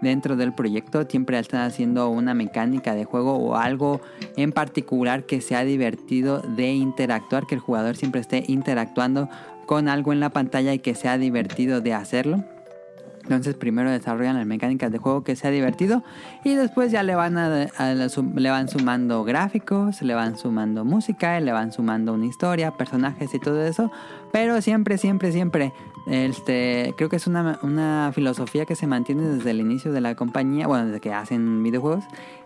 [0.04, 1.04] dentro del proyecto.
[1.08, 4.00] Siempre están haciendo una mecánica de juego o algo
[4.36, 9.28] en particular que sea divertido de interactuar, que el jugador siempre esté interactuando
[9.66, 12.44] con algo en la pantalla y que sea divertido de hacerlo.
[13.24, 16.02] Entonces primero desarrollan las mecánicas de juego que sea divertido
[16.44, 21.50] y después ya le van a, le van sumando gráficos, le van sumando música, le
[21.50, 23.90] van sumando una historia, personajes y todo eso.
[24.30, 25.72] Pero siempre, siempre, siempre,
[26.06, 30.14] este, creo que es una, una filosofía que se mantiene desde el inicio de la
[30.14, 32.04] compañía, bueno, desde que hacen videojuegos,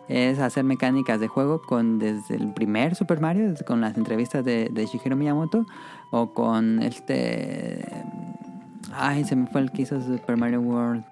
[0.09, 4.69] es hacer mecánicas de juego con desde el primer Super Mario, con las entrevistas de,
[4.71, 5.67] de Shigeru Miyamoto
[6.11, 7.85] o con este
[8.92, 11.05] Ay, se me fue el que hizo Super Mario World.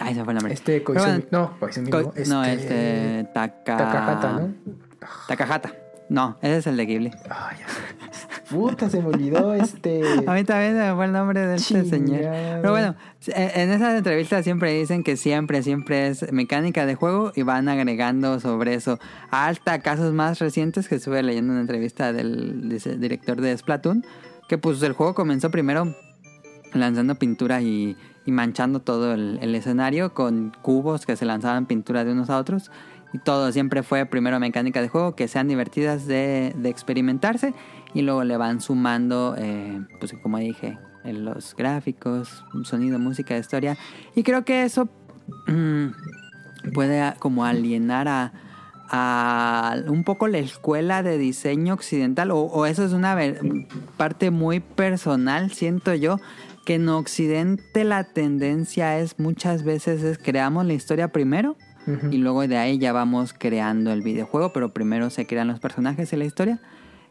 [0.00, 0.54] Ay, se me fue el nombre.
[0.54, 3.28] Este Koizumi- bueno, no, Koizumi no, Co- no, este.
[3.32, 3.76] Taka...
[3.76, 4.54] Takahata, ¿no?
[5.28, 5.72] Takahata.
[6.08, 7.10] No, ese es el de Ghibli.
[7.30, 7.66] Ay, ya.
[8.50, 10.02] Puta, se me olvidó este.
[10.26, 12.20] A mí también se me fue el nombre de este señor.
[12.60, 12.94] Pero bueno,
[13.28, 17.68] en en esas entrevistas siempre dicen que siempre, siempre es mecánica de juego y van
[17.70, 18.98] agregando sobre eso.
[19.30, 24.04] Hasta casos más recientes que estuve leyendo una entrevista del director de Splatoon,
[24.46, 25.96] que pues el juego comenzó primero
[26.78, 32.30] lanzando pintura y, manchando todo el, escenario con cubos que se lanzaban pintura de unos
[32.30, 32.70] a otros.
[33.12, 37.54] Y todo siempre fue primero mecánica de juego que sean divertidas de, experimentarse
[37.92, 43.76] y luego le van sumando, eh, pues como dije, en los gráficos, sonido, música, historia.
[44.16, 44.88] Y creo que eso
[45.46, 48.32] mm, puede como alienar a,
[48.90, 53.16] a un poco la escuela de diseño occidental, o, eso es una
[53.96, 56.18] parte muy personal, siento yo,
[56.64, 61.56] que en Occidente la tendencia es muchas veces es creamos la historia primero
[62.10, 66.10] y luego de ahí ya vamos creando el videojuego, pero primero se crean los personajes
[66.12, 66.62] y la historia.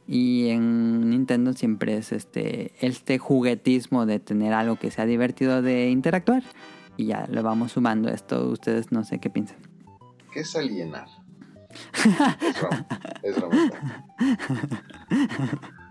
[0.08, 5.89] Y en Nintendo siempre es este, este juguetismo de tener algo que sea divertido de
[5.89, 6.44] interactuar.
[6.98, 8.50] y ya le vamos sumando esto.
[8.50, 9.58] Ustedes no sé qué piensan.
[10.32, 11.08] ¿Qué es alienar?
[13.24, 13.44] es es.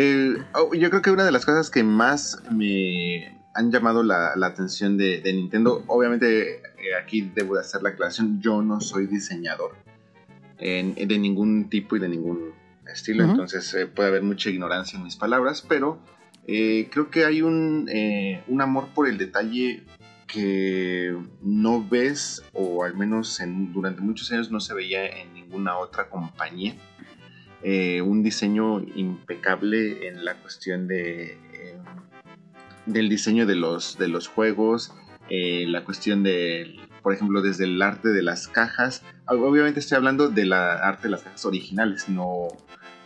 [0.00, 0.36] Eh,
[0.78, 4.96] yo creo que una de las cosas que más me han llamado la, la atención
[4.96, 9.74] de, de Nintendo, obviamente eh, aquí debo de hacer la aclaración, yo no soy diseñador
[10.58, 12.52] en- de ningún tipo y de ningún
[12.86, 15.98] estilo, entonces eh, puede haber mucha ignorancia en mis palabras, pero
[16.46, 17.90] eh, creo que hay un,
[18.46, 19.82] un amor por el detalle
[20.28, 25.76] que no ves, o al menos en- durante muchos años no se veía en ninguna
[25.78, 26.76] otra compañía.
[27.62, 31.78] Eh, un diseño impecable en la cuestión de eh,
[32.88, 34.92] del diseño de los, de los juegos,
[35.28, 39.02] eh, la cuestión de, por ejemplo, desde el arte de las cajas.
[39.26, 42.48] Obviamente estoy hablando de la arte de las cajas originales, no,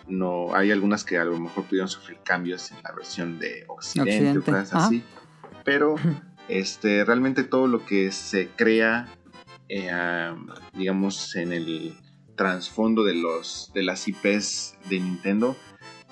[0.06, 4.40] no hay algunas que a lo mejor pudieron sufrir cambios en la versión de Occidente,
[4.40, 5.02] cosas así.
[5.64, 5.96] Pero
[6.48, 9.08] este, realmente todo lo que se crea,
[9.68, 9.90] eh,
[10.74, 11.94] digamos, en el
[12.36, 15.56] trasfondo de, los, de las IPs de Nintendo,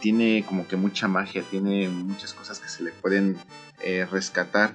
[0.00, 3.37] tiene como que mucha magia, tiene muchas cosas que se le pueden
[3.83, 4.74] eh, rescatar.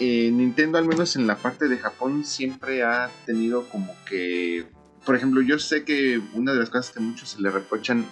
[0.00, 4.66] Eh, Nintendo, al menos en la parte de Japón, siempre ha tenido como que,
[5.04, 8.06] por ejemplo, yo sé que una de las cosas que muchos se le reprochan,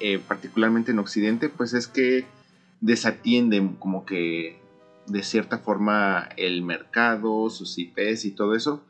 [0.00, 2.24] eh, particularmente en Occidente, pues es que
[2.80, 4.60] desatienden como que
[5.06, 8.84] de cierta forma el mercado, sus IPs y todo eso.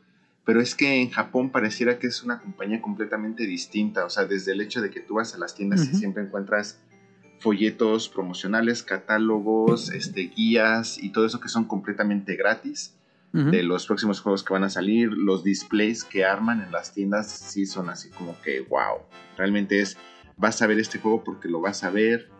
[0.49, 4.03] Pero es que en Japón pareciera que es una compañía completamente distinta.
[4.03, 6.79] O sea, desde el hecho de que tú vas a las tiendas y siempre encuentras
[7.37, 12.95] folletos promocionales, catálogos, este, guías y todo eso que son completamente gratis
[13.31, 17.29] de los próximos juegos que van a salir, los displays que arman en las tiendas
[17.29, 19.03] sí son así como que wow,
[19.37, 19.97] realmente es
[20.35, 22.31] vas a ver este juego porque lo vas a ver,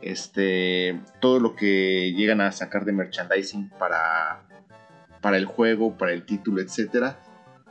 [0.00, 4.48] este todo lo que llegan a sacar de merchandising para
[5.20, 7.20] para el juego, para el título, etcétera,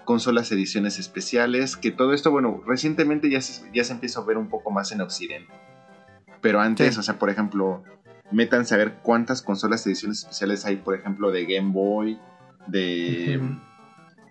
[0.07, 4.37] consolas ediciones especiales, que todo esto bueno, recientemente ya se, ya se empieza a ver
[4.37, 5.51] un poco más en occidente.
[6.39, 6.99] Pero antes, Sí.
[7.01, 7.83] o sea, por ejemplo,
[8.31, 12.17] métanse a ver cuántas consolas ediciones especiales hay, por ejemplo, de Game Boy,
[12.67, 13.41] de,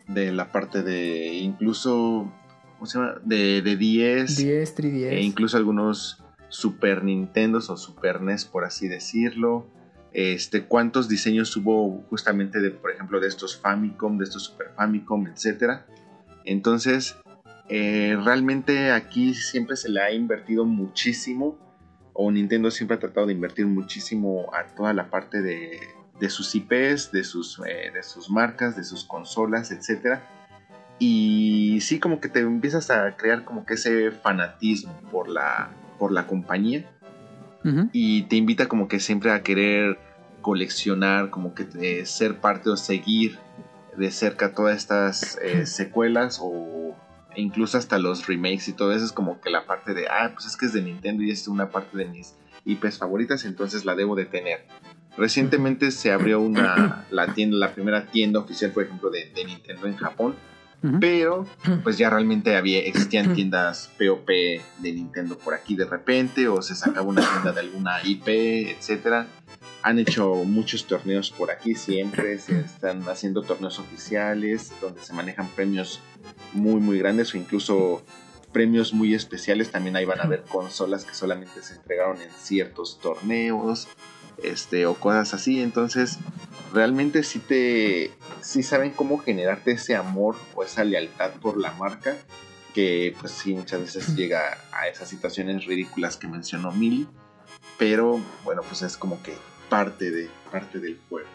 [0.08, 2.32] de la parte de incluso,
[2.78, 3.14] ¿cómo se llama?
[3.24, 5.10] De, de 10, 10, 3DS.
[5.12, 9.66] e incluso algunos Super Nintendos o Super NES, por así decirlo.
[10.18, 15.26] Este, cuántos diseños hubo justamente de, por ejemplo, de estos Famicom, de estos Super Famicom,
[15.26, 15.84] etcétera.
[16.46, 17.16] Entonces,
[17.68, 21.58] eh, realmente aquí siempre se le ha invertido muchísimo,
[22.14, 25.80] o Nintendo siempre ha tratado de invertir muchísimo a toda la parte de,
[26.18, 30.26] de sus IPs, de sus, eh, de sus marcas, de sus consolas, etcétera.
[30.98, 36.10] Y sí, como que te empiezas a crear como que ese fanatismo por la, por
[36.10, 36.90] la compañía
[37.92, 39.98] y te invita como que siempre a querer
[40.46, 43.36] coleccionar, como que eh, ser parte o seguir
[43.96, 46.94] de cerca todas estas eh, secuelas o
[47.34, 50.46] incluso hasta los remakes y todo eso es como que la parte de, ah, pues
[50.46, 53.96] es que es de Nintendo y es una parte de mis IPs favoritas, entonces la
[53.96, 54.64] debo de tener.
[55.16, 59.88] Recientemente se abrió una, la tienda, la primera tienda oficial, por ejemplo, de, de Nintendo
[59.88, 60.36] en Japón,
[61.00, 61.46] Pero
[61.82, 66.74] pues ya realmente había existían tiendas POP de Nintendo por aquí de repente o se
[66.74, 69.26] sacaba una tienda de alguna IP, etcétera.
[69.82, 75.48] Han hecho muchos torneos por aquí siempre, se están haciendo torneos oficiales donde se manejan
[75.48, 76.00] premios
[76.52, 78.02] muy muy grandes o incluso
[78.56, 79.70] premios muy especiales.
[79.70, 83.86] También ahí van a haber consolas que solamente se entregaron en ciertos torneos,
[84.42, 85.60] este o cosas así.
[85.60, 86.18] Entonces
[86.72, 92.16] realmente sí te sí saben cómo generarte ese amor o esa lealtad por la marca
[92.74, 97.08] que pues sí muchas veces llega a esas situaciones ridículas que mencionó Mili
[97.78, 99.34] pero bueno pues es como que
[99.68, 101.28] parte de parte del juego.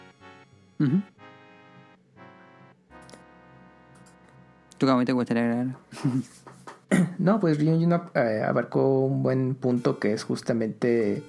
[4.78, 5.76] ¿Tú cómo te gustaría agregar?
[7.18, 11.22] No, pues Ryun eh, abarcó un buen punto que es justamente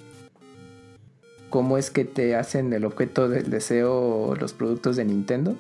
[1.53, 5.55] cómo es que te hacen el objeto del deseo los productos de Nintendo.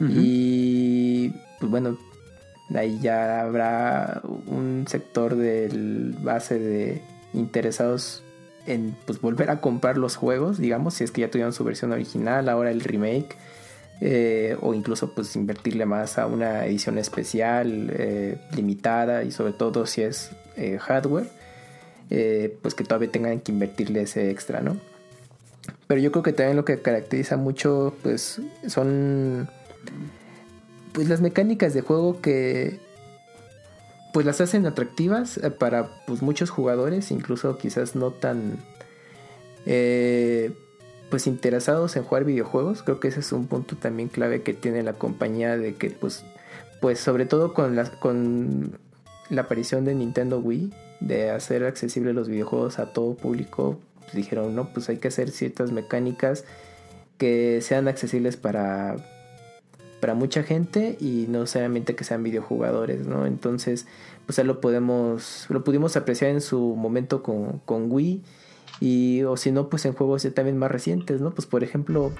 [0.00, 1.28] Y
[1.60, 1.98] pues bueno,
[2.74, 7.02] ahí ya habrá un sector del base de
[7.34, 8.22] interesados
[8.66, 11.92] en pues volver a comprar los juegos, digamos, si es que ya tuvieron su versión
[11.92, 13.36] original, ahora el remake,
[14.00, 19.84] eh, o incluso pues invertirle más a una edición especial, eh, limitada y sobre todo
[19.84, 21.28] si es eh, hardware,
[22.14, 24.76] eh, pues que todavía tengan que invertirle ese extra, ¿no?
[25.86, 28.38] Pero yo creo que también lo que caracteriza mucho pues
[28.68, 29.48] son
[30.92, 32.78] pues las mecánicas de juego que
[34.12, 38.58] pues las hacen atractivas eh, para pues muchos jugadores, incluso quizás no tan
[39.64, 40.52] eh,
[41.08, 42.82] pues interesados en jugar videojuegos.
[42.82, 46.26] Creo que ese es un punto también clave que tiene la compañía de que pues
[46.82, 48.78] pues sobre todo con la, con
[49.30, 50.74] la aparición de Nintendo Wii
[51.06, 55.30] de hacer accesibles los videojuegos a todo público, pues dijeron, "No, pues hay que hacer
[55.30, 56.44] ciertas mecánicas
[57.18, 58.96] que sean accesibles para
[60.02, 63.24] para mucha gente y no solamente que sean videojugadores, ¿no?
[63.24, 63.86] Entonces,
[64.26, 68.20] pues ahí lo podemos, lo pudimos apreciar en su momento con, con Wii
[68.80, 71.30] y o si no, pues en juegos ya también más recientes, ¿no?
[71.30, 72.10] Pues por ejemplo,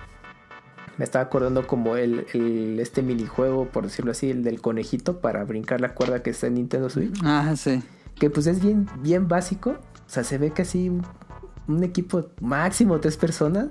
[0.96, 5.42] me estaba acordando como el, el, este minijuego, por decirlo así, el del conejito para
[5.42, 7.18] brincar la cuerda que está en Nintendo Switch.
[7.24, 7.82] Ah, sí.
[8.22, 9.70] Que pues es bien, bien básico.
[9.70, 11.02] O sea, se ve casi un,
[11.66, 13.66] un equipo máximo tres personas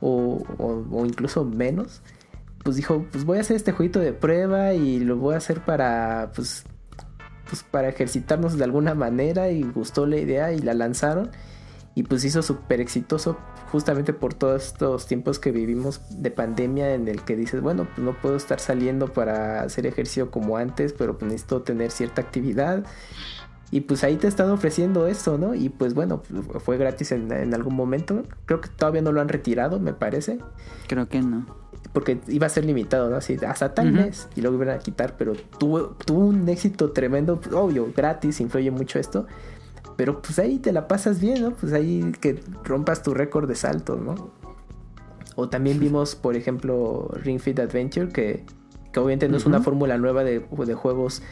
[0.00, 2.02] o, o, incluso menos
[2.64, 5.64] pues dijo, pues voy a hacer este jueguito de prueba y lo voy a hacer
[5.64, 6.64] para, pues,
[7.48, 11.30] pues para ejercitarnos de alguna manera y gustó la idea y la lanzaron
[11.94, 13.38] y pues hizo súper exitoso
[13.70, 18.04] justamente por todos estos tiempos que vivimos de pandemia en el que dices, bueno, pues
[18.04, 22.84] no puedo estar saliendo para hacer ejercicio como antes, pero pues necesito tener cierta actividad.
[23.70, 25.54] Y pues ahí te están ofreciendo eso, ¿no?
[25.54, 26.22] Y pues bueno,
[26.60, 28.22] fue gratis en, en algún momento.
[28.44, 30.38] Creo que todavía no lo han retirado, me parece.
[30.86, 31.46] Creo que no
[31.92, 33.16] porque iba a ser limitado, ¿no?
[33.16, 37.40] Así, hasta tal mes y luego iban a quitar, pero tuvo, tuvo un éxito tremendo,
[37.54, 39.26] obvio, gratis, influye mucho esto,
[39.96, 41.52] pero pues ahí te la pasas bien, ¿no?
[41.52, 44.30] Pues ahí que rompas tu récord de saltos, ¿no?
[45.36, 48.44] O también vimos, por ejemplo, Ring Fit Adventure, que,
[48.92, 51.22] que obviamente no es una fórmula nueva de, de juegos.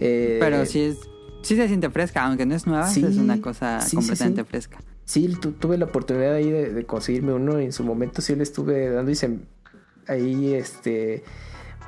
[0.00, 0.98] Eh, pero sí es,
[1.48, 4.46] sí se siente fresca, aunque no es nueva, sí, es una cosa sí, completamente sí,
[4.48, 4.78] fresca.
[5.04, 8.34] Sí, tu, tuve la oportunidad ahí de, de, conseguirme uno y en su momento sí
[8.34, 9.38] le estuve dando y se,
[10.08, 11.22] ahí este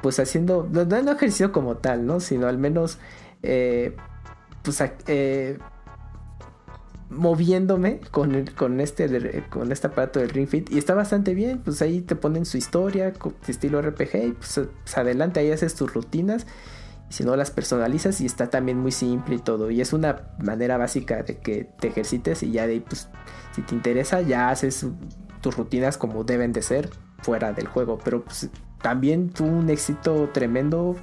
[0.03, 2.99] pues haciendo no, no ejercicio como tal no sino al menos
[3.43, 3.97] eh,
[4.63, 5.59] pues eh,
[7.11, 11.59] moviéndome con, el, con este con este aparato del Ring Fit y está bastante bien
[11.59, 13.13] pues ahí te ponen su historia
[13.47, 16.47] estilo RPG y pues, pues adelante ahí haces tus rutinas
[17.11, 20.31] y si no las personalizas y está también muy simple y todo y es una
[20.39, 23.09] manera básica de que te ejercites y ya de ahí pues
[23.53, 24.87] si te interesa ya haces
[25.41, 26.91] tus rutinas como deben de ser
[27.23, 27.99] fuera del juego.
[28.03, 28.51] Pero pues,
[28.83, 30.97] también tuvo un éxito tremendo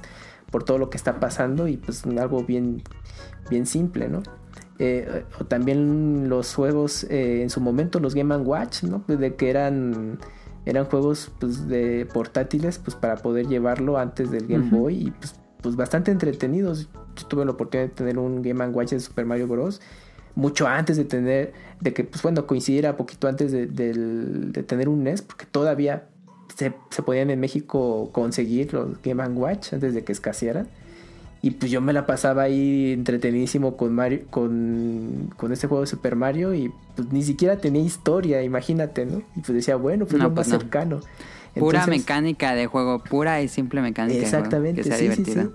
[0.50, 2.82] por todo lo que está pasando y pues algo bien,
[3.50, 4.22] bien simple, ¿no?
[4.78, 9.02] Eh, o también los juegos eh, en su momento, los Game Watch, ¿no?
[9.02, 10.18] Pues de que eran
[10.64, 14.78] eran juegos pues, de portátiles pues para poder llevarlo antes del Game uh -huh.
[14.78, 16.88] Boy y pues, pues, bastante entretenidos.
[17.16, 19.80] Yo tuve la oportunidad de tener un Game Watch de Super Mario Bros
[20.38, 24.88] mucho antes de tener, de que, pues bueno, coincidiera poquito antes de, de, de tener
[24.88, 26.04] un NES, porque todavía
[26.54, 30.68] se, se, podían en México conseguir los Game Watch antes de que escasearan.
[31.42, 35.86] Y pues yo me la pasaba ahí entretenidísimo con Mario, con, con este juego de
[35.88, 39.22] Super Mario y pues ni siquiera tenía historia, imagínate, ¿no?
[39.36, 40.60] Y pues decía, bueno, pues no, lo pues más no.
[40.60, 41.00] cercano.
[41.58, 45.24] Entonces, pura mecánica de juego, pura y simple mecánica exactamente, de juego, que sea sí,
[45.24, 45.48] sí, sí.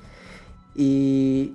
[0.76, 1.54] Y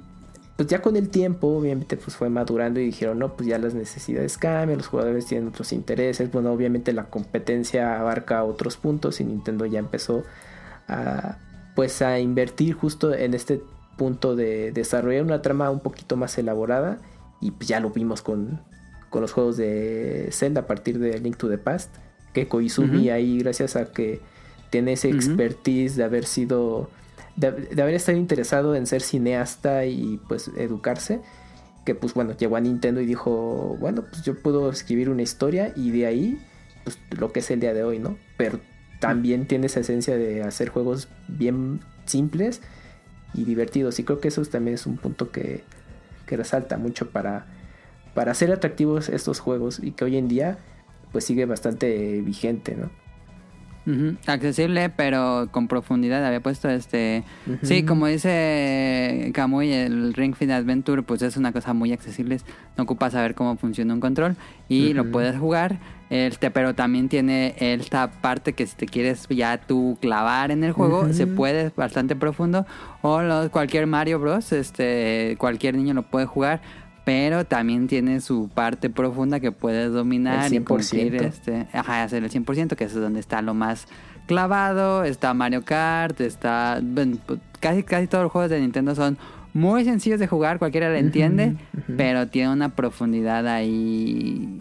[0.58, 3.74] pues ya con el tiempo, obviamente, pues fue madurando y dijeron, no, pues ya las
[3.74, 6.32] necesidades cambian, los jugadores tienen otros intereses.
[6.32, 10.24] Bueno, obviamente la competencia abarca otros puntos y Nintendo ya empezó
[10.88, 11.38] a,
[11.76, 13.62] pues a invertir justo en este
[13.96, 16.98] punto de desarrollar una trama un poquito más elaborada
[17.40, 18.60] y pues ya lo vimos con,
[19.10, 21.94] con los juegos de Zelda a partir de Link to the Past,
[22.32, 23.12] que Koizumi uh -huh.
[23.12, 24.20] ahí gracias a que
[24.70, 25.98] tiene ese expertise uh -huh.
[25.98, 26.90] de haber sido
[27.36, 31.20] de, de, haber estado interesado en ser cineasta y pues educarse,
[31.84, 35.72] que pues bueno, llegó a Nintendo y dijo, bueno, pues yo puedo escribir una historia
[35.76, 36.38] y de ahí,
[36.82, 38.18] pues lo que es el día de hoy, ¿no?
[38.36, 38.58] Pero
[38.98, 42.60] también tiene esa esencia de hacer juegos bien simples
[43.34, 45.62] y divertidos y creo que eso también es un punto que,
[46.26, 47.46] que resalta mucho para,
[48.14, 50.58] para hacer atractivos estos juegos y que hoy en día
[51.12, 52.90] pues sigue bastante vigente, ¿no?
[53.88, 54.16] Uh -huh.
[54.26, 56.24] Accesible, pero con profundidad.
[56.24, 57.24] Había puesto este.
[57.46, 57.58] Uh -huh.
[57.62, 62.38] Sí, como dice Kamui, el Ring Fit Adventure, pues es una cosa muy accesible.
[62.76, 64.36] No ocupa saber cómo funciona un control
[64.68, 64.94] y uh -huh.
[64.94, 65.78] lo puedes jugar.
[66.10, 70.72] Este, pero también tiene esta parte que si te quieres ya tú clavar en el
[70.72, 72.66] juego, se puede bastante profundo.
[73.02, 74.52] O los, cualquier Mario Bros.
[74.52, 76.60] Este, cualquier niño lo puede jugar
[77.08, 82.30] pero también tiene su parte profunda que puedes dominar y cumplir este, ajá, hacer el
[82.30, 83.86] 100%, que es donde está lo más
[84.26, 89.16] clavado, está Mario Kart, está bueno, pues, casi casi todos los juegos de Nintendo son
[89.54, 91.96] muy sencillos de jugar, cualquiera lo entiende, uh -huh.
[91.96, 94.60] pero tiene una profundidad ahí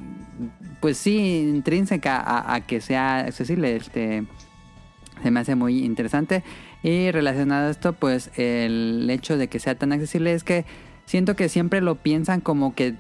[0.80, 4.24] pues sí, intrínseca a, a que sea accesible, este
[5.22, 6.44] se me hace muy interesante
[6.82, 10.64] y relacionado a esto, pues el hecho de que sea tan accesible es que
[11.08, 12.94] siento que siempre lo piensan como que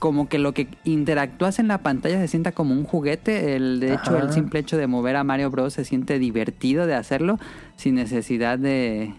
[0.00, 3.56] como que lo que interactúas en la pantalla se sienta como un juguete.
[3.56, 5.72] El, de hecho, el simple hecho de mover a Mario Bros.
[5.72, 7.38] se siente divertido de hacerlo
[7.76, 9.14] sin necesidad de,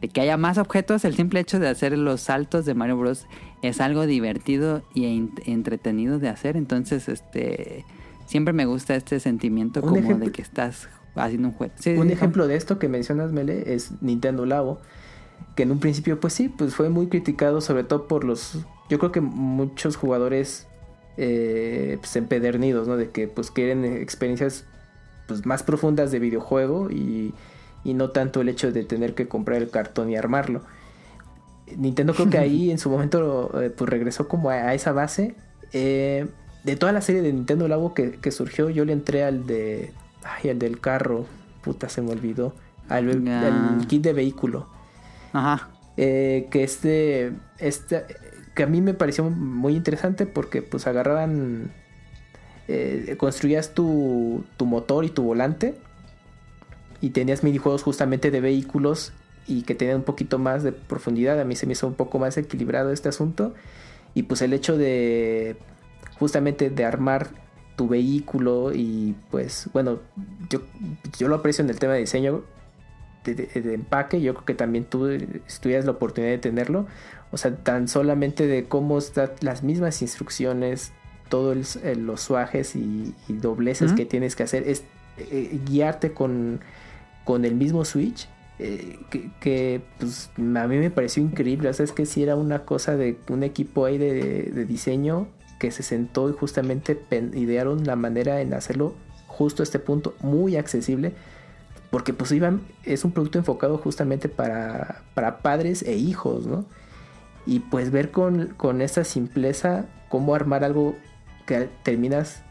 [0.00, 1.04] de que haya más objetos.
[1.04, 3.26] El simple hecho de hacer los saltos de Mario Bros.
[3.60, 6.56] es algo divertido y en- entretenido de hacer.
[6.56, 7.84] Entonces, este
[8.24, 11.74] siempre me gusta este sentimiento Un como ejemplo- de que estás haciendo un juego.
[11.78, 14.80] Sí, Un sí, ejemplo de esto que mencionas, Mele, es Nintendo Labo,
[15.54, 18.58] que en un principio, pues sí, pues fue muy criticado, sobre todo por los,
[18.88, 20.66] yo creo que muchos jugadores
[21.16, 22.96] eh, pues empedernidos, ¿no?
[22.96, 24.66] De que pues quieren experiencias
[25.26, 27.34] pues más profundas de videojuego y,
[27.84, 30.62] y no tanto el hecho de tener que comprar el cartón y armarlo.
[31.76, 35.34] Nintendo creo que ahí en su momento eh, pues regresó como a, esa base.
[35.72, 36.26] Eh,
[36.64, 39.92] de toda la serie de Nintendo Labo que, que surgió, yo le entré al de.
[40.22, 41.24] Ay, el del carro.
[41.62, 42.54] Puta, se me olvidó.
[42.88, 44.68] Al, al kit de vehículo.
[45.36, 45.70] Ajá.
[45.96, 48.04] Eh, que este, este.
[48.54, 51.74] Que a mí me pareció muy interesante porque pues agarraban.
[52.68, 55.80] eh, construías tu, tu motor y tu volante.
[57.00, 59.12] Y tenías minijuegos justamente de vehículos
[59.46, 61.40] y que tenían un poquito más de profundidad.
[61.40, 63.54] A mí se me hizo un poco más equilibrado este asunto.
[64.14, 65.56] Y pues el hecho de
[66.18, 67.28] justamente de armar
[67.76, 70.00] tu vehículo y pues bueno,
[70.50, 70.62] yo,
[71.18, 72.44] yo lo aprecio en el tema de diseño
[73.34, 74.20] de, empaque.
[74.20, 76.86] Yo creo que también tú estudias la oportunidad de tenerlo.
[77.32, 80.92] O sea, tan solamente de cómo están las mismas instrucciones,
[81.28, 84.84] todos los suajes y, y dobleces que tienes que hacer, es
[85.18, 86.60] eh, guiarte con,
[87.24, 88.28] con el mismo Switch.
[88.58, 91.68] eh, que, que, pues a mí me pareció increíble.
[91.68, 95.28] O sea, es que si era una cosa de un equipo ahí de, de diseño
[95.58, 96.98] que se sentó y justamente
[97.34, 98.94] idearon la manera en hacerlo
[99.26, 101.12] justo a este punto muy accesible.
[101.90, 106.64] Porque pues iban, es un producto enfocado justamente para, para padres e hijos, ¿no?
[107.46, 110.96] Y pues ver con, con esta simpleza cómo armar algo
[111.46, 112.42] que terminas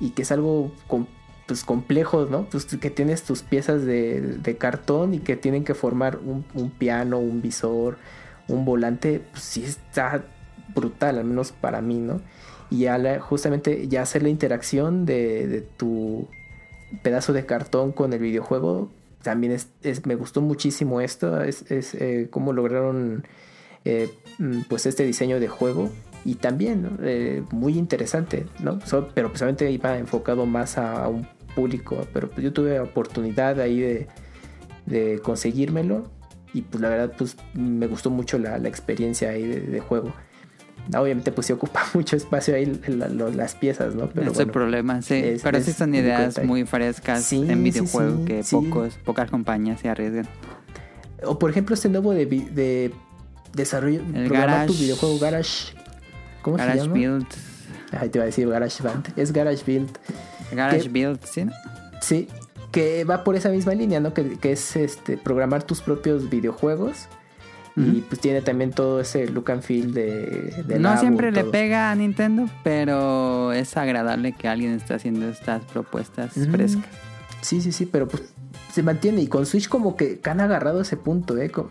[0.00, 1.06] y que es algo com-
[1.46, 2.44] pues, complejo, ¿no?
[2.50, 6.70] Pues que tienes tus piezas de, de cartón y que tienen que formar un, un
[6.70, 7.96] piano, un visor,
[8.48, 10.24] un volante, pues sí está
[10.74, 12.20] brutal, al menos para mí, ¿no?
[12.70, 16.28] Y ya la- justamente ya hacer la interacción de, de tu
[17.02, 18.90] pedazo de cartón con el videojuego.
[19.22, 23.26] También es, me gustó muchísimo esto es, es eh, cómo lograron
[23.84, 25.90] eh, mm, pues este diseño de juego.
[26.24, 26.98] Y también.
[27.02, 28.78] Eh, muy interesante no
[29.14, 34.06] pero precisamente iba enfocado más a, un público pero pues yo tuve oportunidad ahí
[34.86, 36.10] de, conseguírmelo
[36.54, 40.12] y pues la verdad pues me gustó mucho la, la experiencia ahí de juego
[40.96, 45.02] obviamente pues se ocupa mucho espacio ahí la- las piezas no pero Ese bueno, problema,
[45.02, 45.14] sí.
[45.14, 49.80] es- Pero sí es son ideas muy frescas Sí, en sí, que pocos, pocas compañías
[49.80, 50.26] se arriesgan.
[51.24, 52.92] O por ejemplo este nuevo de, de
[53.54, 55.74] desarrollo, El programar tu Garage- videojuego Garage.
[56.42, 56.92] ¿Cómo se Garage llama?
[56.94, 57.26] Build.
[57.98, 59.08] Ay, te iba a decir Garage Band.
[59.16, 59.90] Es Garage Build.
[60.52, 60.88] Garage.
[60.88, 61.46] Build, ¿sí?
[62.02, 62.28] Sí,
[62.72, 64.12] que va por esa misma línea, ¿no?
[64.12, 67.06] Que, que es este programar tus propios videojuegos.
[67.76, 71.42] Y pues tiene también todo ese look and feel de, de No Labo siempre le
[71.42, 76.52] pega a Nintendo, pero es agradable que alguien esté haciendo estas propuestas Ujú.
[76.52, 76.86] frescas.
[77.40, 78.22] Sí, sí, sí, pero pues
[78.72, 79.22] se mantiene.
[79.22, 81.50] Y con Switch como que han agarrado ese punto, ¿eh?
[81.50, 81.68] Como,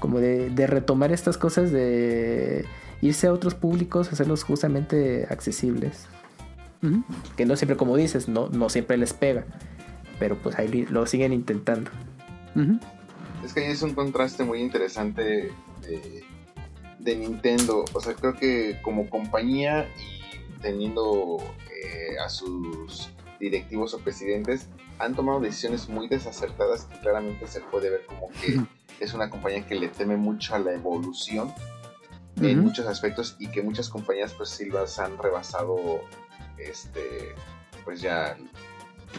[0.00, 2.66] como de, de retomar estas cosas de
[3.00, 6.08] irse a otros públicos, hacerlos justamente accesibles.
[7.36, 9.44] Que no siempre, como dices, no, no siempre les pega.
[10.18, 11.90] Pero pues ahí lo siguen intentando.
[12.54, 12.78] Ujú.
[13.44, 16.24] Es que ahí es un contraste muy interesante de,
[16.98, 17.84] de Nintendo.
[17.92, 21.38] O sea, creo que como compañía y teniendo
[21.70, 24.68] eh, a sus directivos o presidentes,
[24.98, 28.60] han tomado decisiones muy desacertadas que claramente se puede ver como que
[29.00, 31.52] es una compañía que le teme mucho a la evolución
[32.40, 36.00] en muchos aspectos y que muchas compañías pues sí las han rebasado
[36.56, 37.34] este
[37.84, 38.36] pues ya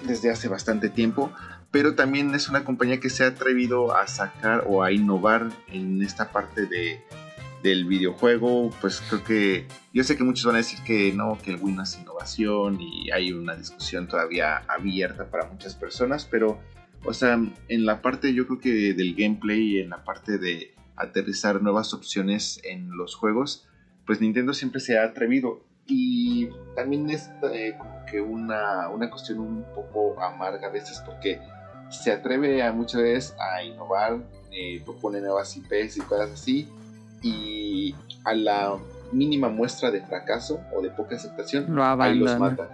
[0.07, 1.32] desde hace bastante tiempo
[1.74, 6.01] pero también es una compañía que se ha atrevido a sacar o a innovar en
[6.01, 7.01] esta parte de
[7.61, 11.51] del videojuego pues creo que yo sé que muchos van a decir que no que
[11.51, 16.59] el Wii no es innovación y hay una discusión todavía abierta para muchas personas pero
[17.05, 21.61] o sea en la parte yo creo que del gameplay en la parte de aterrizar
[21.61, 23.67] nuevas opciones en los juegos,
[24.05, 25.63] pues Nintendo siempre se ha atrevido.
[25.86, 31.41] Y también es eh, como que una, una cuestión un poco amarga a veces porque
[31.94, 34.20] se atreve a muchas veces a innovar,
[34.52, 36.70] eh, propone nuevas IPs y cosas así,
[37.22, 38.78] y a la
[39.12, 42.70] mínima muestra de fracaso o de poca aceptación, Lo ahí los mata.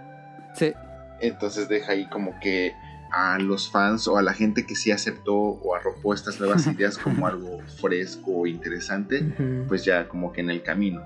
[0.54, 0.72] Sí.
[1.20, 2.72] Entonces deja ahí como que
[3.12, 6.96] a los fans o a la gente que sí aceptó o arropó estas nuevas ideas
[6.96, 9.24] como algo fresco o interesante,
[9.68, 11.02] pues ya como que en el camino.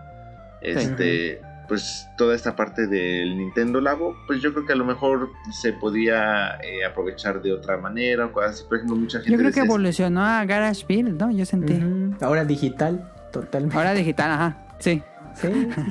[0.61, 5.31] Este, pues toda esta parte del Nintendo Labo, pues yo creo que a lo mejor
[5.53, 8.65] se podía eh, aprovechar de otra manera o cosas así.
[8.69, 11.31] Por ejemplo, mucha gente Yo creo que evolucionó a GarageBuild, ¿no?
[11.31, 11.81] Yo sentí.
[12.21, 13.77] Ahora digital, totalmente.
[13.77, 14.59] Ahora digital, ajá.
[14.79, 15.03] Sí.
[15.35, 15.49] Sí,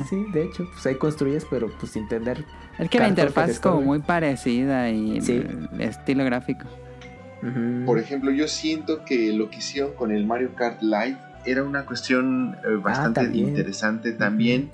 [0.10, 2.46] sí, de hecho, pues ahí construyes, pero pues sin tener.
[2.80, 5.34] Es que la interfaz es como muy parecida y Sí.
[5.74, 6.66] el estilo gráfico.
[7.86, 11.86] Por ejemplo, yo siento que lo que hicieron con el Mario Kart Live era una
[11.86, 13.50] cuestión eh, bastante Ah, también.
[13.50, 14.72] interesante también.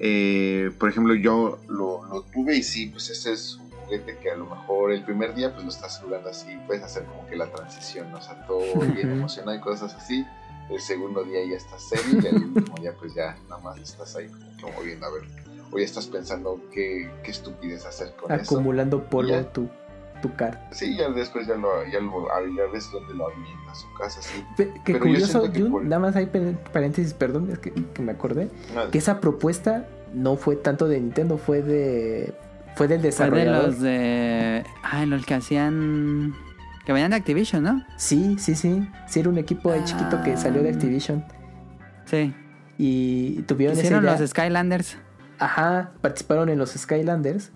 [0.00, 4.30] Eh, por ejemplo, yo lo, lo tuve y sí, pues ese es un juguete que
[4.30, 7.36] a lo mejor el primer día pues lo estás jugando así, puedes hacer como que
[7.36, 8.18] la transición, ¿no?
[8.18, 8.60] o sea, todo
[8.94, 10.24] bien emocionado y cosas así.
[10.70, 14.14] El segundo día ya estás serio y el último día pues ya nada más estás
[14.16, 14.28] ahí
[14.60, 15.22] como moviendo a ver.
[15.70, 18.54] O ya estás pensando qué, qué estupidez hacer con eso.
[18.54, 19.50] Acumulando polvo Ya.
[20.20, 20.68] Tu, carta.
[20.72, 24.44] Sí, ya después ya lo, ya lo ya ves dónde lo avientas o cosas así.
[24.56, 26.26] Pe- Qué Pero yo curioso, siento que Jun, por- nada más hay
[26.72, 28.48] paréntesis, perdón, es que, que me acordé.
[28.74, 32.34] No, Que esa propuesta no fue tanto de Nintendo, fue de.
[32.76, 33.64] Fue del Fue de desarrollador.
[33.66, 34.64] los de.
[34.82, 36.34] Ay, los que hacían.
[36.86, 37.84] Que venían de Activision, ¿no?
[37.96, 38.88] Sí, sí, sí.
[39.06, 40.72] Sí, era un equipo ahí chiquito que salió de Ah.
[40.72, 41.24] Activision.
[42.06, 42.34] Sí.
[42.78, 44.18] Y tuvieron esa Hicieron idea.
[44.18, 44.96] los Skylanders.
[45.40, 47.50] Ajá, participaron en los Skylanders.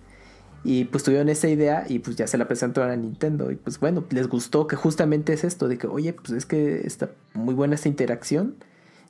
[0.63, 3.51] Y pues tuvieron esa idea y pues ya se la presentaron a Nintendo.
[3.51, 6.87] Y pues bueno, les gustó que justamente es esto, de que oye, pues es que
[6.87, 8.55] está muy buena esta interacción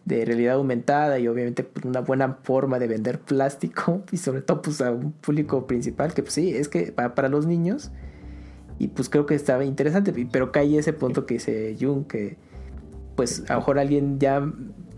[0.06, 4.62] de realidad aumentada y obviamente pues, una buena forma de vender plástico y sobre todo
[4.62, 7.92] pues a un público principal que pues sí, es que para, para los niños.
[8.80, 12.38] Y pues creo que estaba interesante, pero cae ese punto que dice Jung, que
[13.16, 14.52] pues a lo mejor alguien ya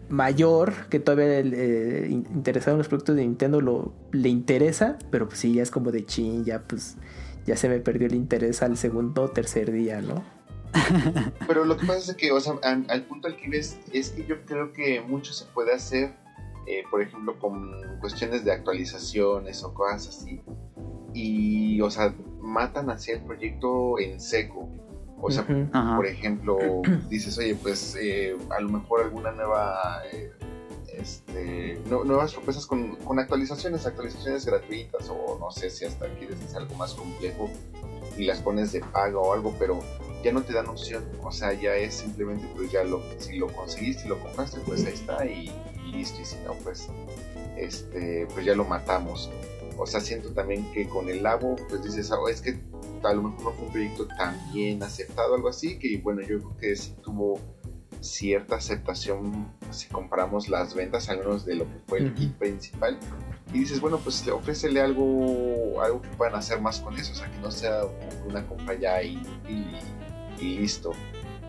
[0.10, 5.28] mayor que todavía eh, in- interesado en los productos de Nintendo lo, le interesa, pero
[5.28, 6.98] pues sí, ya es como de chin, ya pues
[7.46, 10.24] ya se me perdió el interés al segundo o tercer día, ¿no?
[11.48, 14.10] Pero lo que pasa es que, o sea, al, al punto al que ves, es
[14.10, 16.14] que yo creo que mucho se puede hacer,
[16.68, 20.42] eh, por ejemplo, con cuestiones de actualizaciones o cosas así.
[21.14, 24.68] Y, o sea, matan hacia el proyecto en seco.
[25.26, 25.44] O sea,
[25.98, 26.58] por ejemplo,
[27.10, 30.32] dices, oye, pues eh, a lo mejor alguna nueva, eh,
[30.98, 36.42] este, no- nuevas propuestas con, con actualizaciones, actualizaciones gratuitas o no sé si hasta quieres
[36.44, 37.50] hacer algo más complejo
[38.18, 39.80] y las pones de paga o algo, pero
[40.24, 43.48] ya no te dan opción, o sea, ya es simplemente pues ya lo, si lo
[43.48, 45.52] conseguiste y lo compraste, pues ahí está y,
[45.86, 46.88] y listo, y si no, pues,
[47.58, 49.30] este, pues ya lo matamos.
[49.78, 52.58] O sea, siento también que con el Labo, pues dices, "Ah, es que
[53.06, 56.40] a lo mejor no fue un proyecto tan bien aceptado, algo así, que bueno, yo
[56.40, 57.40] creo que sí tuvo
[58.02, 63.00] cierta aceptación si comparamos las ventas, al menos de lo que fue el kit principal.
[63.54, 67.32] Y dices, bueno, pues ofrécele algo, algo que puedan hacer más con eso, o sea,
[67.32, 67.82] que no sea
[68.28, 69.22] una compra ya y,
[70.40, 70.92] y listo.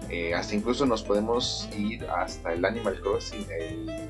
[0.08, 4.08] Eh, hasta incluso nos podemos ir hasta el Animal Crossing, el,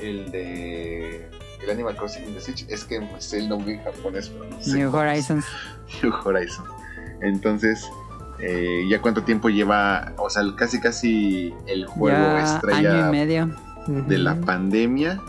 [0.00, 1.28] el de
[1.62, 4.62] el Animal Crossing de Switch, es que me sé el nombre en japonés, pero no
[4.62, 5.02] sé New cómo.
[5.02, 5.44] Horizons.
[6.02, 6.64] New Horizon.
[7.22, 7.88] Entonces,
[8.40, 10.12] eh, ¿ya cuánto tiempo lleva?
[10.18, 13.50] O sea, casi casi el juego Ya estrella año y medio.
[13.86, 15.20] de la pandemia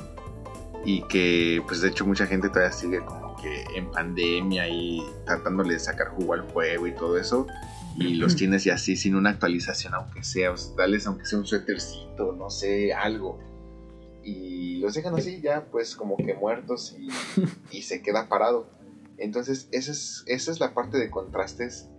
[0.86, 5.74] y que pues de hecho mucha gente todavía sigue como que en pandemia y tratándole
[5.74, 7.48] de sacar jugo al juego y todo eso
[7.98, 11.40] y los tienes y así sin una actualización aunque sea, o sea, dales aunque sea
[11.40, 13.40] un suétercito, no sé, algo
[14.26, 17.08] y los dejan así ya pues como que muertos y,
[17.72, 18.68] y se queda parado.
[19.18, 21.90] Entonces esa es, esa es la parte de contrastes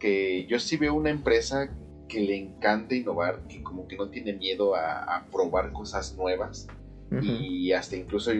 [0.00, 1.70] que yo sí veo una empresa
[2.08, 6.66] que le encanta innovar, que como que no tiene miedo a, a probar cosas nuevas
[7.10, 7.22] Ujú.
[7.22, 8.32] y hasta incluso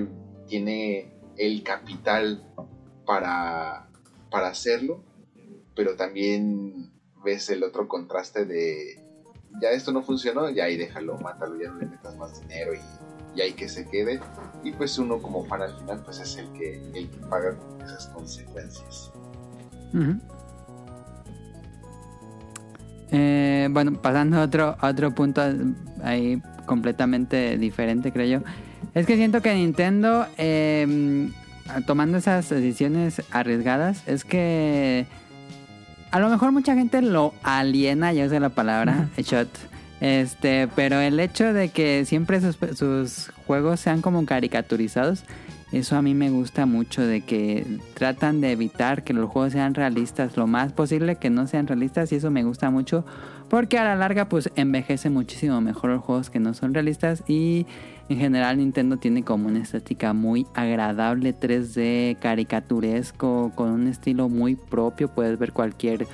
[0.47, 2.45] tiene el capital
[3.07, 3.89] para,
[4.31, 5.03] para hacerlo,
[5.75, 6.93] pero también
[7.25, 9.01] ves el otro contraste de
[9.61, 12.81] ya esto no funcionó, ya ahí déjalo, mátalo, ya no le metas más dinero y,
[13.35, 14.20] y ahí que se quede.
[14.62, 18.07] Y pues uno como fan al final pues es el que, el que paga esas
[18.09, 19.12] consecuencias.
[23.11, 25.43] Eh, bueno, pasando a otro, a otro punto
[26.03, 28.47] ahí completamente diferente, creo yo.
[28.95, 31.30] Es que siento que Nintendo, eh,
[31.87, 35.07] tomando esas decisiones arriesgadas, es que
[36.11, 39.49] a lo mejor mucha gente lo aliena, ya usé la palabra, shot.
[40.05, 45.25] Este, pero el hecho de que siempre sus, juegos sean como caricaturizados,
[45.73, 49.73] eso a mí me gusta mucho, de que tratan de evitar que los juegos sean
[49.73, 53.07] realistas lo más posible, que no sean realistas, y eso me gusta mucho,
[53.49, 57.67] porque a la larga pues envejece muchísimo mejor los juegos que no son realistas y
[58.11, 64.55] en general Nintendo tiene como una estética muy agradable, 3D, caricaturesco, con un estilo muy
[64.55, 66.07] propio, puedes ver cualquier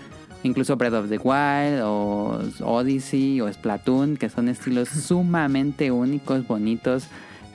[0.43, 7.07] incluso Breath of the Wild o Odyssey o Splatoon, que son estilos sumamente únicos, bonitos,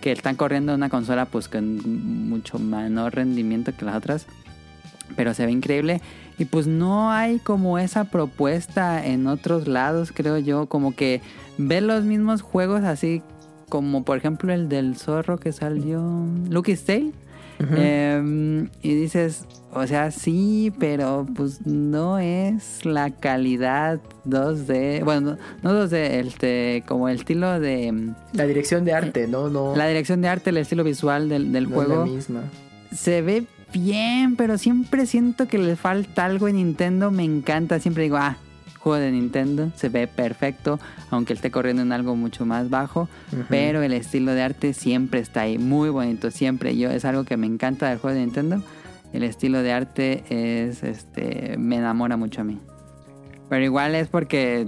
[0.02, 4.28] que están corriendo una consola pues con mucho menor rendimiento que las otras.
[5.16, 6.02] Pero se ve increíble.
[6.38, 10.66] Y pues no hay como esa propuesta en otros lados, creo yo.
[10.66, 11.22] Como que
[11.58, 13.22] ver los mismos juegos así
[13.70, 16.02] como por ejemplo el del zorro que salió
[16.50, 17.12] Lucky's Tale.
[17.60, 19.46] Eh, y dices,
[19.76, 25.96] o sea, sí, pero pues no es la calidad 2D, bueno, no 2D,
[26.26, 28.14] este, como el estilo de...
[28.32, 29.50] La dirección de arte, ¿no?
[29.50, 32.06] no La dirección de arte, el estilo visual del, del no juego.
[32.06, 32.42] Es la misma.
[32.94, 37.12] Se ve bien, pero siempre siento que le falta algo en Nintendo.
[37.12, 38.38] Me encanta, siempre digo, ah,
[38.80, 43.10] juego de Nintendo, se ve perfecto, aunque esté corriendo en algo mucho más bajo,
[43.50, 46.78] pero el estilo de arte siempre está ahí, muy bonito, siempre.
[46.78, 48.62] Yo es algo que me encanta del juego de Nintendo.
[49.16, 52.60] El estilo de arte es, este, me enamora mucho a mí.
[53.48, 54.68] Pero igual es porque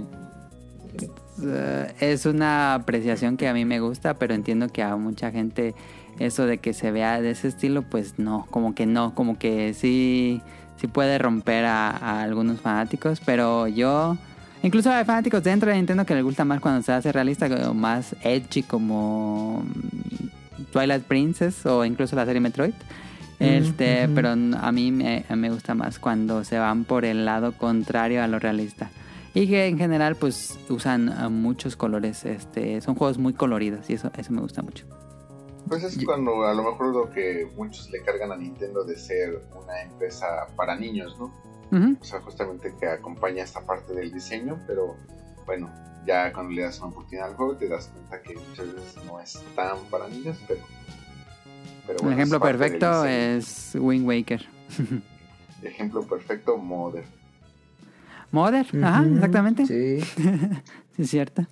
[1.42, 5.74] eh, es una apreciación que a mí me gusta, pero entiendo que a mucha gente
[6.18, 9.74] eso de que se vea de ese estilo, pues no, como que no, como que
[9.74, 10.40] sí,
[10.80, 14.16] sí puede romper a, algunos fanáticos, pero yo,
[14.62, 17.74] incluso hay fanáticos dentro de Nintendo que les gusta más cuando se hace realista, o
[17.74, 22.72] más edgy como mm, Twilight Princess o incluso la serie Metroid.
[23.38, 28.22] Este, pero a mí me, me gusta más cuando se van por el lado contrario
[28.22, 28.90] a lo realista.
[29.34, 33.94] Y que en general pues usan eh, muchos colores, este, son juegos muy coloridos y
[33.94, 34.84] eso, eso me gusta mucho.
[35.68, 39.42] Pues es cuando a lo mejor lo que muchos le cargan a Nintendo de ser
[39.54, 40.26] una empresa
[40.56, 41.32] para niños, ¿no?
[42.00, 44.96] O sea, justamente que acompaña esta parte del diseño, pero
[45.44, 45.70] bueno,
[46.06, 49.20] ya cuando le das una oportunidad al juego te das cuenta que muchas veces no
[49.20, 50.60] es tan para niños, pero...
[51.88, 54.46] pero Un bueno, ejemplo es parte del perfecto es Wind Waker.
[55.62, 57.04] Ejemplo perfecto, Mother.
[58.30, 59.66] Mother, ajá, exactamente.
[59.66, 60.04] Sí.
[60.96, 61.02] Sí.
[61.02, 61.46] es cierto.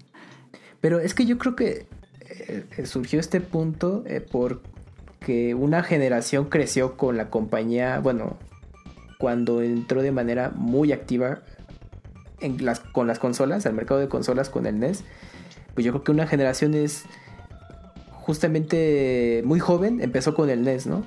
[0.80, 1.86] Pero es que yo creo que
[2.20, 8.36] eh, eh, surgió este punto eh, porque una generación creció con la compañía, bueno,
[9.18, 11.42] cuando entró de manera muy activa
[12.40, 15.04] en las, con las consolas, al mercado de consolas con el NES,
[15.74, 17.04] pues yo creo que una generación es
[18.26, 21.04] justamente muy joven, empezó con el NES, ¿no?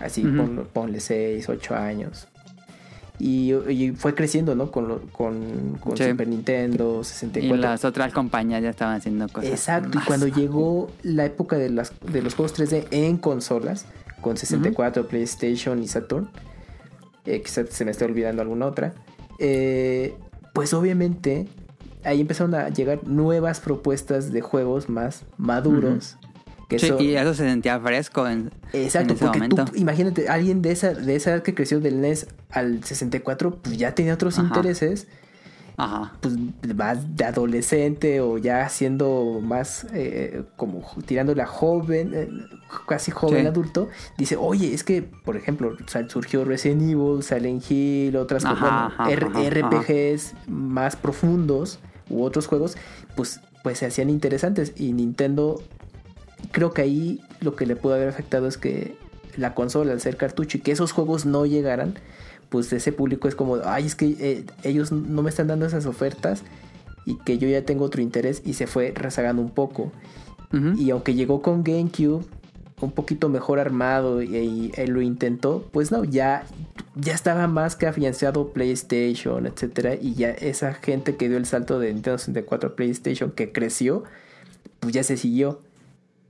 [0.00, 0.36] Así, Ujú.
[0.36, 2.28] pon- ponle 6, 8 años.
[3.18, 4.70] Y, y fue creciendo, ¿no?
[4.70, 6.04] Con, lo- con, con Sí.
[6.10, 7.56] Super Nintendo, Y 64.
[7.56, 9.50] las otras compañías ya estaban haciendo cosas.
[9.50, 13.86] Exacto, y cuando llegó la época de, las, de los juegos 3D en consolas,
[14.20, 16.28] con 64, PlayStation y Saturn,
[17.26, 18.94] eh, quizá se me está olvidando alguna otra,
[19.38, 20.14] eh,
[20.52, 21.48] pues obviamente
[22.04, 26.16] ahí empezaron a llegar nuevas propuestas de juegos más maduros.
[26.76, 29.64] Que Sí, y eso se sentía fresco en, Exacto, en ese porque momento.
[29.64, 33.76] tú, imagínate, alguien de esa, de esa edad que creció del NES al 64, pues
[33.78, 34.46] ya tenía otros Ajá.
[34.48, 35.06] intereses
[35.78, 36.12] Ajá.
[36.20, 36.34] pues
[36.76, 42.28] más de adolescente o ya siendo más eh, como tirando la joven, eh,
[42.86, 43.46] casi joven Sí.
[43.46, 45.74] adulto, dice, oye, es que, por ejemplo,
[46.08, 51.78] surgió Resident Evil, Silent Hill, otras Ajá, bueno, ajá, RPGs más profundos
[52.10, 52.76] u otros juegos,
[53.16, 55.62] pues, pues se hacían interesantes y Nintendo,
[56.50, 58.96] creo que ahí lo que le pudo haber afectado es que
[59.36, 61.94] la consola al ser cartucho y que esos juegos no llegaran,
[62.48, 65.86] pues ese público es como, ay, es que eh, ellos no me están dando esas
[65.86, 66.42] ofertas
[67.06, 69.92] y que yo ya tengo otro interés y se fue rezagando un poco.
[70.76, 72.26] Y aunque llegó con GameCube
[72.82, 76.44] un poquito mejor armado y, lo intentó, pues no, ya,
[76.94, 81.78] ya estaba más que afianzado PlayStation, etcétera, y ya esa gente que dio el salto
[81.78, 84.04] de Nintendo 64 a PlayStation que creció,
[84.80, 85.60] pues ya se siguió.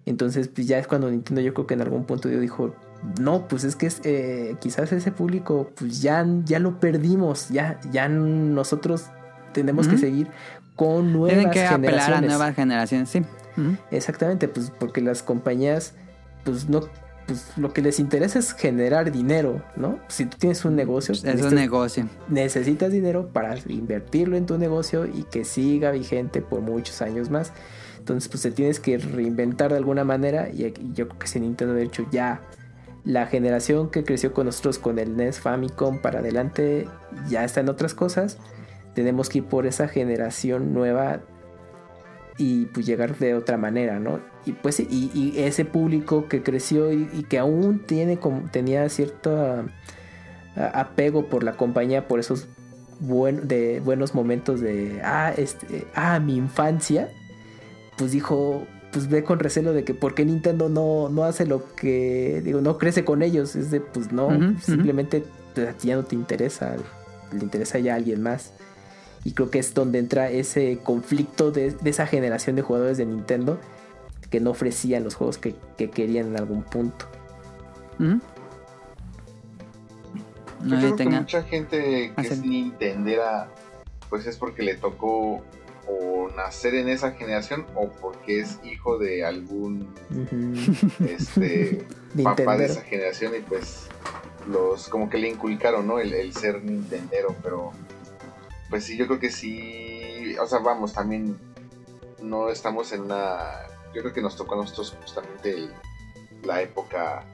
[0.06, 2.74] Entonces, pues ya es cuando Nintendo yo creo que en algún punto yo dijo,
[3.20, 7.80] no, pues es que es, eh, quizás ese público, pues ya, ya lo perdimos, ya,
[7.92, 9.06] ya nosotros
[9.52, 10.28] tenemos que seguir
[10.76, 12.30] con nuevas Tienen que apelar a generaciones.
[12.30, 13.22] nuevas generaciones, sí.
[13.90, 15.94] Exactamente, pues porque las compañías,
[16.44, 16.80] pues no,
[17.26, 19.98] pues lo que les interesa es generar dinero, ¿no?
[20.08, 22.08] Si tú tienes un negocio, Es un negocio.
[22.28, 27.52] necesitas dinero para invertirlo en tu negocio y que siga vigente por muchos años más.
[28.02, 31.72] Entonces, pues te tienes que reinventar de alguna manera y yo creo que si Nintendo
[31.72, 32.42] de hecho ya
[33.04, 36.88] la generación que creció con nosotros con el NES Famicom para adelante
[37.28, 38.38] ya está en otras cosas.
[38.96, 41.20] Tenemos que ir por esa generación nueva
[42.38, 44.18] y pues llegar de otra manera, ¿no?
[44.46, 49.64] Y pues y, ese público que creció y, que aún tiene como tenía cierto
[50.56, 52.48] ah, apego por la compañía, por esos
[52.98, 57.08] de buenos momentos de ah, este, ah, mi infancia,
[57.96, 61.74] pues dijo, pues ve con recelo de que por qué Nintendo no, no hace lo
[61.74, 64.28] que, digo, no crece con ellos, es de pues no,
[64.60, 65.24] simplemente
[65.54, 66.76] pues, a ti ya no te interesa,
[67.32, 68.52] le interesa ya a alguien más.
[69.24, 73.06] Y creo que es donde entra ese conflicto de, de esa generación de jugadores de
[73.06, 73.58] Nintendo
[74.30, 77.06] que no ofrecían los juegos que, que querían en algún punto.
[78.00, 78.20] Ujú.
[80.64, 83.48] Yo No, creo que mucha gente que es Nintendera,
[84.08, 85.42] pues es porque le tocó
[85.88, 89.92] o nacer en esa generación o porque es hijo de algún
[91.04, 91.86] este
[92.22, 93.86] papá de esa generación y pues
[94.48, 95.98] los como que le inculcaron, ¿no?
[95.98, 97.72] El, el ser Nintendero, pero
[98.70, 101.38] pues sí, yo creo que sí, o sea, vamos, también
[102.22, 103.38] no estamos en una,
[103.94, 105.72] yo creo que nos tocó a nosotros justamente el-
[106.44, 107.24] la época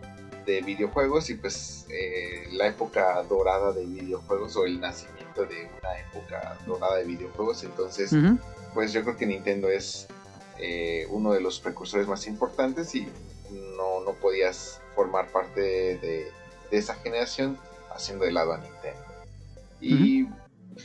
[0.45, 5.99] de videojuegos y pues eh, la época dorada de videojuegos o el nacimiento de una
[5.99, 8.13] época dorada de videojuegos, entonces
[8.75, 10.07] pues yo creo que Nintendo es
[10.59, 13.07] eh, uno de los precursores más importantes y
[13.77, 16.31] no, no podías formar parte de,
[16.71, 17.57] de esa generación
[17.95, 19.01] haciendo de lado a Nintendo.
[19.81, 20.27] Y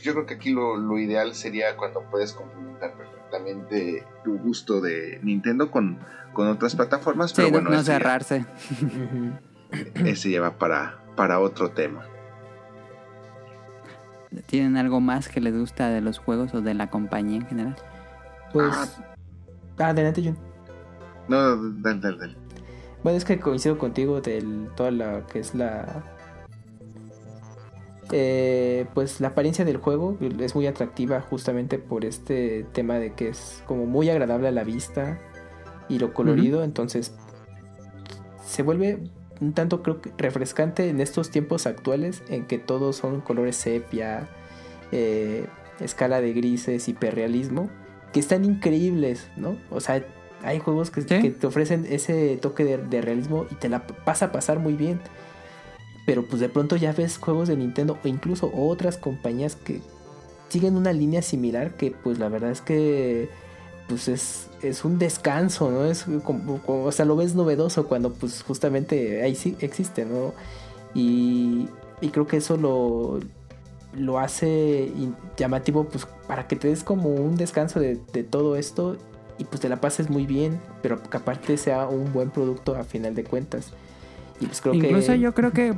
[0.02, 5.18] yo creo que aquí lo, lo ideal sería cuando puedes complementar perfectamente tu gusto de
[5.22, 5.98] Nintendo con,
[6.32, 8.44] con otras plataformas, pero no, bueno, no ya- cerrarse.
[10.04, 12.06] Ese ya va para, para otro tema.
[14.46, 17.76] ¿Tienen algo más que les gusta de los juegos o de la compañía en general?
[18.52, 18.72] Pues.
[18.72, 18.86] Ah.
[19.78, 20.36] Ah, adelante, Jun.
[21.28, 22.36] No, dale, dale, dale.
[23.02, 24.42] Bueno, es que coincido contigo de
[24.76, 26.04] toda la que es la.
[28.12, 33.28] eh, pues la apariencia del juego es muy atractiva justamente por este tema de que
[33.28, 35.18] es como muy agradable a la vista
[35.88, 37.14] y lo colorido, entonces
[38.44, 39.10] se vuelve
[39.40, 44.28] un tanto creo que refrescante en estos tiempos actuales en que todos son colores sepia,
[44.92, 45.46] eh,
[45.80, 47.68] escala de grises, hiperrealismo,
[48.12, 49.56] que están increíbles, ¿no?
[49.70, 50.04] O sea,
[50.42, 51.20] hay juegos que, Sí.
[51.20, 54.74] que te ofrecen ese toque de, de realismo y te la pasa a pasar muy
[54.74, 55.00] bien.
[56.06, 59.80] Pero pues de pronto ya ves juegos de Nintendo o incluso otras compañías que
[60.50, 63.28] siguen una línea similar que pues la verdad es que
[63.88, 65.84] pues es, es un descanso, ¿no?
[65.84, 70.32] Es como, como- o sea, lo ves novedoso cuando pues justamente ahí sí existe, ¿no?
[70.94, 71.68] Y,
[72.00, 73.20] y creo que eso lo,
[73.96, 74.90] lo hace
[75.36, 78.96] llamativo pues para que te des como un descanso de, de todo esto
[79.38, 82.84] y pues te la pases muy bien, pero que aparte sea un buen producto a
[82.84, 83.72] final de cuentas.
[84.40, 85.18] Y pues creo Incluso que...
[85.20, 85.74] yo creo que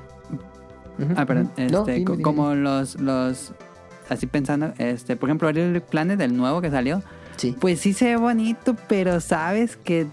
[1.14, 1.50] Ah, perdón.
[1.56, 3.52] No, Este, dime, co- dime, como los, los.
[4.08, 7.02] Así pensando, este, por ejemplo, el Planet, el nuevo que salió,
[7.36, 7.54] Sí.
[7.58, 10.06] pues sí se ve bonito, pero sabes que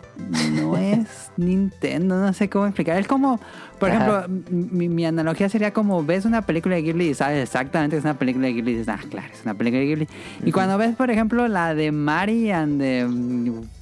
[0.53, 2.97] no es Nintendo, no sé cómo explicar.
[2.97, 3.39] Es como,
[3.79, 4.25] por Ajá.
[4.27, 7.99] ejemplo, mi, mi analogía sería como ves una película de Ghibli y sabes exactamente que
[7.99, 10.07] es una película de Ghibli y dices, ah, claro, es una película de Ghibli.
[10.45, 13.07] Y cuando ves, por ejemplo, la de Mari and the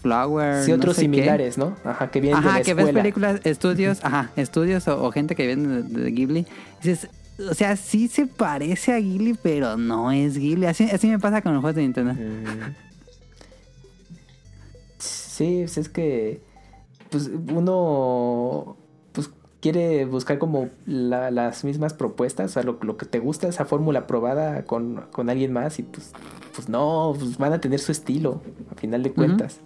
[0.02, 0.64] Flower.
[0.64, 1.76] Sí, no otros qué, similares, ¿no?
[1.84, 5.36] Ajá, que vienen de Ajá, la que ves películas, estudios, ajá, estudios o, o gente
[5.36, 6.46] que viene de, de Ghibli.
[6.82, 7.10] Dices,
[7.50, 10.66] o sea, sí se parece a Ghibli, pero no es Ghibli.
[10.66, 12.14] Así, así me pasa con los juegos de Nintendo.
[12.14, 12.91] Mm.
[15.42, 16.42] Sí, pues es que
[17.10, 18.78] pues uno
[19.12, 19.30] pues
[19.60, 23.66] quiere buscar como la- las mismas propuestas, o sea, lo, lo que te gusta, esa
[23.66, 26.12] fórmula probada con, con alguien más y pues,
[26.56, 29.60] pues no, pues van a tener su estilo, a final de cuentas.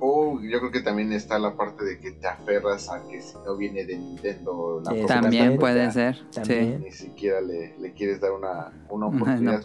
[0.00, 3.34] O yo creo que también está la parte de que te aferras a que si
[3.44, 6.16] no viene de Nintendo la Eh, También puede ser.
[6.32, 6.82] También.
[6.84, 9.16] Ni siquiera le, le quieres dar una, una Sí.
[9.16, 9.62] Una oportunidad.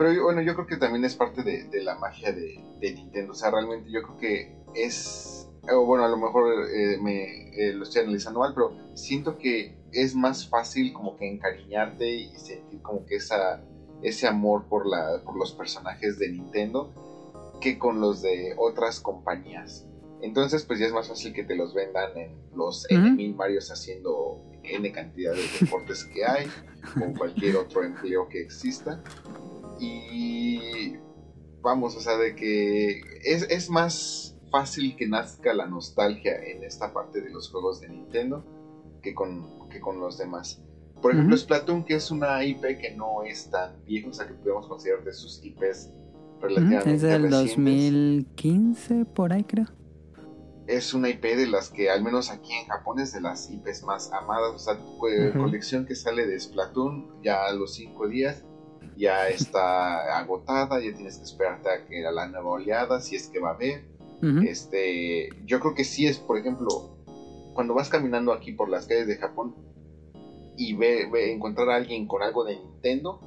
[0.00, 3.32] Pero bueno, yo creo que también es parte de, de la magia de, de Nintendo.
[3.32, 5.46] O sea, realmente yo creo que es.
[5.70, 9.76] O bueno, a lo mejor eh, me eh, lo estoy analizando mal, pero siento que
[9.92, 13.60] es más fácil como que encariñarte y sentir como que esa,
[14.00, 16.94] ese amor por, la, por los personajes de Nintendo
[17.60, 19.84] que con los de otras compañías.
[20.22, 23.00] Entonces, pues ya es más fácil que te los vendan en los Ujú.
[23.00, 26.46] N1000 Marios haciendo N cantidad de deportes que hay,
[26.96, 29.02] o cualquier otro empleo que exista.
[29.80, 30.96] Y
[31.62, 36.92] vamos, o sea, de que es, es más fácil que nazca la nostalgia en esta
[36.92, 38.44] parte de los juegos de Nintendo
[39.02, 40.62] que con, que con los demás.
[41.00, 41.36] Por ejemplo.
[41.36, 45.02] Splatoon, que es una IP que no es tan vieja, o sea, que podemos considerar
[45.02, 45.90] de sus IPs
[46.40, 47.56] relativamente Es del recientes.
[47.56, 49.66] 2015, por ahí creo.
[50.66, 53.82] Es una IP de las que, al menos aquí en Japón, es de las IPs
[53.84, 54.54] más amadas.
[54.54, 54.78] O sea,
[55.32, 58.44] colección que sale de Splatoon ya a los 5 días
[59.00, 63.26] ya está agotada, ya tienes que esperarte a que a la nueva oleada, si es
[63.28, 63.82] que va a haber.
[64.46, 66.68] Este, yo creo que sí es, por ejemplo,
[67.54, 69.54] cuando vas caminando aquí por las calles de Japón
[70.56, 73.18] y ve, ve- encontrar a alguien con algo de Nintendo,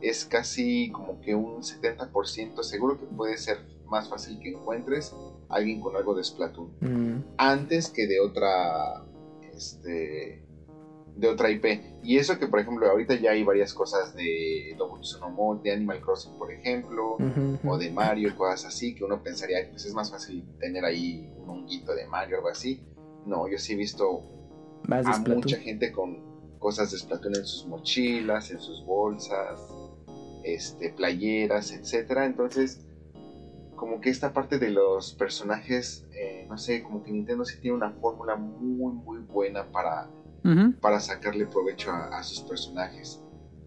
[0.00, 5.14] es casi como que un 70% seguro que puede ser más fácil que encuentres
[5.48, 6.72] a alguien con algo de Splatoon.
[6.80, 9.04] Mm, antes que de otra
[9.54, 10.43] este
[11.16, 11.80] de otra IP.
[12.02, 16.36] Y eso que, por ejemplo, ahorita ya hay varias cosas de Sonomon, de Animal Crossing,
[16.38, 17.16] por ejemplo,
[17.64, 21.28] o de Mario cosas así, que uno pensaría que pues, es más fácil tener ahí
[21.42, 22.80] un honguito de Mario o algo así.
[23.26, 24.22] No, yo sí he visto
[24.86, 29.60] Más a mucha gente con cosas de Splatoon en sus mochilas, en sus bolsas,
[30.42, 32.26] este, playeras, etcétera.
[32.26, 32.80] Entonces,
[33.76, 37.76] como que esta parte de los personajes, eh, no sé, como que Nintendo sí tiene
[37.76, 40.08] una fórmula muy, muy buena para,
[40.80, 43.20] Para sacarle provecho a, a sus personajes.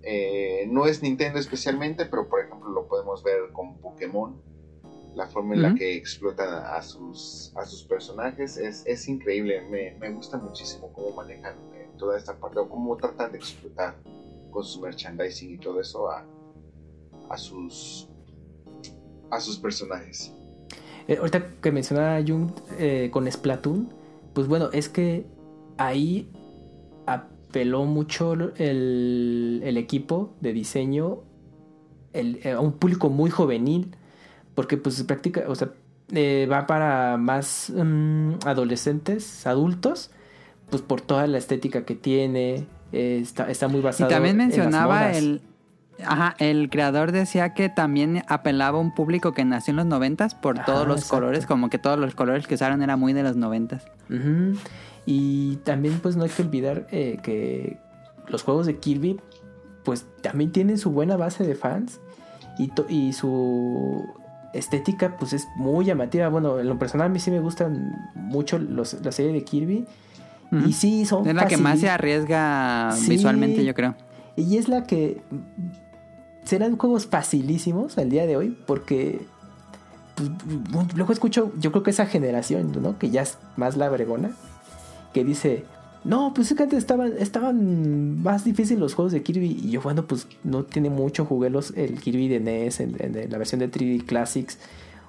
[0.03, 4.39] Eh, no es Nintendo especialmente, pero por ejemplo lo podemos ver con Pokémon.
[5.15, 9.61] La forma en la que explotan a, a sus, a sus personajes es, es increíble.
[9.61, 13.95] Me, me gusta muchísimo cómo manejan eh, toda esta parte o cómo tratan de explotar
[14.51, 16.23] con su merchandising y todo eso a,
[17.29, 18.07] a sus
[19.31, 20.31] a sus personajes.
[21.07, 23.89] Eh, ahorita que mencionaba Jung eh, con Splatoon,
[24.33, 25.25] pues bueno, es que
[25.77, 26.31] ahí
[27.07, 31.19] apeló mucho el, el equipo de diseño
[32.13, 33.95] el- eh, a un público muy juvenil,
[34.53, 35.69] porque pues práctica, o sea,
[36.11, 40.11] eh, va para más mm, adolescentes, adultos,
[40.69, 44.49] pues por toda la estética que tiene, eh, está, está muy Y basado también en
[44.49, 45.41] las mencionaba el...
[46.05, 50.35] Ajá, el creador decía que también apelaba a un público que nació en los noventas
[50.35, 51.15] por Ajá, todos los exacto.
[51.15, 53.83] colores, como que todos los colores que usaron era muy de los noventas.
[54.09, 54.59] Ujú.
[55.09, 57.77] Y también pues no hay que olvidar eh, que
[58.27, 59.19] los juegos de Kirby
[59.85, 62.01] pues también tienen su buena base de fans
[62.89, 64.03] y, su
[64.53, 66.27] estética pues es muy llamativa.
[66.27, 69.85] Bueno, en lo personal a mí sí me gustan mucho los- la serie de Kirby
[70.65, 73.11] y sí son Es la que más se arriesga Sí.
[73.11, 73.95] visualmente, yo creo.
[74.35, 75.21] y es la que
[76.43, 79.25] serán juegos facilísimos al día de hoy porque
[80.15, 80.29] pues,
[80.95, 82.97] luego escucho, yo creo que esa generación, ¿no?
[82.99, 84.31] Que ya es más la bregona,
[85.17, 85.63] que dice,
[86.03, 89.59] no, pues es que antes estaban, estaban más difíciles los juegos de Kirby.
[89.63, 93.31] Y yo, bueno, pues no tiene mucho, jugué los, el Kirby de NES, en, en
[93.31, 94.59] la versión de 3D Classics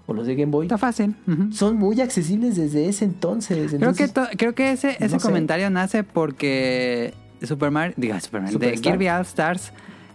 [0.06, 0.66] o los de Game Boy.
[0.66, 1.14] Está fácil.
[1.52, 3.74] Son muy accesibles desde ese entonces.
[3.78, 5.26] Creo que, creo que ese, ese no sé.
[5.26, 8.72] comentario nace porque Super Mario, diga Super Mario, de.
[8.72, 9.72] Kirby All Stars,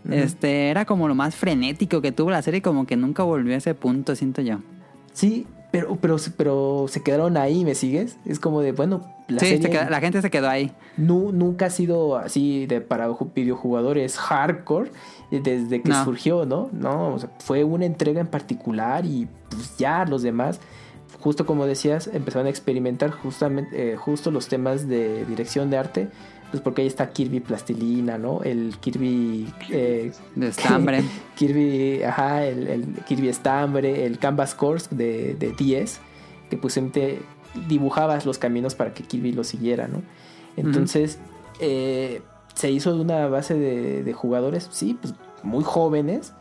[0.10, 3.58] este, era como lo más frenético que tuvo la serie, como que nunca volvió a
[3.58, 4.58] ese punto, siento yo.
[5.14, 8.16] Sí, pero, pero, pero se quedaron ahí, ¿me sigues?
[8.26, 10.72] Es como de, bueno, la sí, se serie queda- la gente se quedó ahí.
[10.98, 14.92] nu- nunca ha sido así de para ju- videojugadores hardcore
[15.32, 16.04] eh, desde que No.
[16.06, 16.70] surgió, ¿no?
[16.74, 20.60] No, o sea, fue una entrega en particular y pues ya los demás,
[21.20, 26.08] justo como decías, empezaron a experimentar justamente, eh, justo los temas de dirección de arte,
[26.54, 28.44] pues porque ahí está Kirby Plastilina, ¿no?
[28.44, 29.52] El Kirby...
[29.72, 31.04] eh, De estambre.
[31.36, 36.00] Kirby, ajá, el, el Kirby Estambre, el Canvas Course de, de 10,
[36.52, 37.24] que pues simplemente
[37.68, 40.04] dibujabas los caminos para que Kirby lo siguiera, ¿no?
[40.56, 41.18] Entonces,
[41.60, 42.22] eh,
[42.54, 46.34] se hizo de una base de, de jugadores, sí, pues muy jóvenes,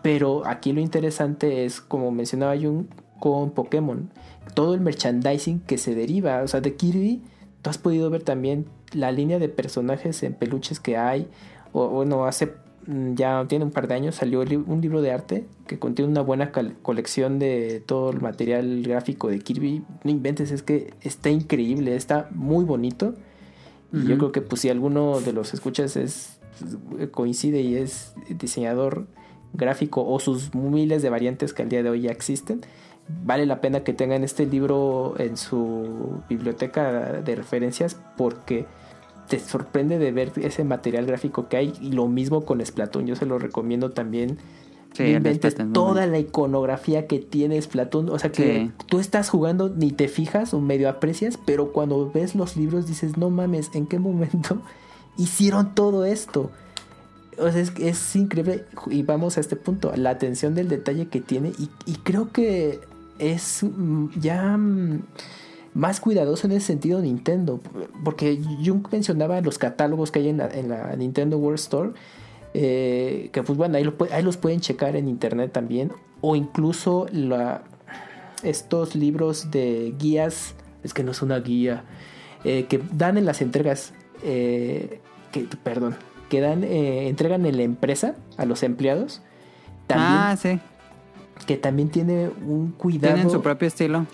[0.00, 2.84] pero aquí lo interesante es, como mencionaba Jung,
[3.18, 4.12] con Pokémon,
[4.54, 7.20] todo el merchandising que se deriva, o sea, de Kirby,
[7.62, 11.28] tú has podido ver también la línea de personajes en peluches que hay,
[11.72, 12.52] o bueno, hace
[12.86, 16.10] mm, ya tiene un par de años salió li- un libro de arte que contiene
[16.10, 16.50] una buena
[16.82, 19.82] colección de todo el material gráfico de Kirby.
[20.04, 23.14] No inventes, es que está increíble, está muy bonito.
[23.92, 26.38] Y yo creo que pues si alguno de los escuchas es
[27.10, 29.06] coincide y es diseñador
[29.52, 32.60] gráfico o sus miles de variantes que al día de hoy ya existen,
[33.24, 38.66] vale la pena que tengan este libro en su biblioteca de referencias porque
[39.30, 43.16] te sorprende de ver ese material gráfico que hay y lo mismo con Splatoon, yo
[43.16, 44.36] se lo recomiendo también.
[44.92, 48.72] Sí, inventes toda la iconografía que tiene Splatoon, o sea que Sí.
[48.86, 53.16] tú estás jugando ni te fijas o medio aprecias, pero cuando ves los libros dices,
[53.16, 54.60] no mames, ¿en qué momento
[55.16, 56.50] hicieron todo esto?
[57.38, 61.20] O sea, es, es increíble y vamos a este punto, la atención del detalle que
[61.20, 62.80] tiene y, y creo que
[63.20, 65.02] es mm, ya mm,
[65.74, 67.60] más cuidadoso en ese sentido Nintendo,
[68.04, 71.90] porque Jung mencionaba los catálogos que hay en la, en la Nintendo World Store,
[72.54, 77.06] eh, que pues bueno, ahí, lo ahí los pueden checar en internet también, o incluso
[77.12, 77.62] la,
[78.42, 81.84] estos libros de guías, es que no es una guía,
[82.44, 83.92] eh, que dan en las entregas,
[84.24, 85.00] eh,
[85.30, 85.96] que, perdón,
[86.28, 89.20] que dan, eh, entregan en la empresa a los empleados,
[89.86, 90.60] también, Ah, sí.
[91.46, 94.06] Que también tiene un cuidado Tienen su propio estilo.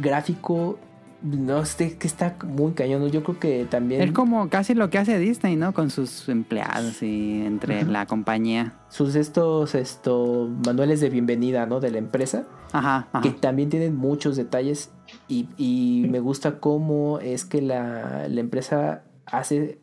[0.00, 0.78] Gráfico,
[1.22, 4.02] no sé, que está muy cañón, yo creo que también...
[4.02, 5.72] Es como casi lo que hace Disney, ¿no?
[5.72, 8.74] Con sus empleados y entre la compañía.
[8.88, 11.80] sus estos esto, manuales de bienvenida ¿no?
[11.80, 13.20] de la empresa Ajá, ajá.
[13.22, 14.90] que también tienen muchos detalles
[15.28, 19.78] y, y me gusta cómo es que la, la empresa hace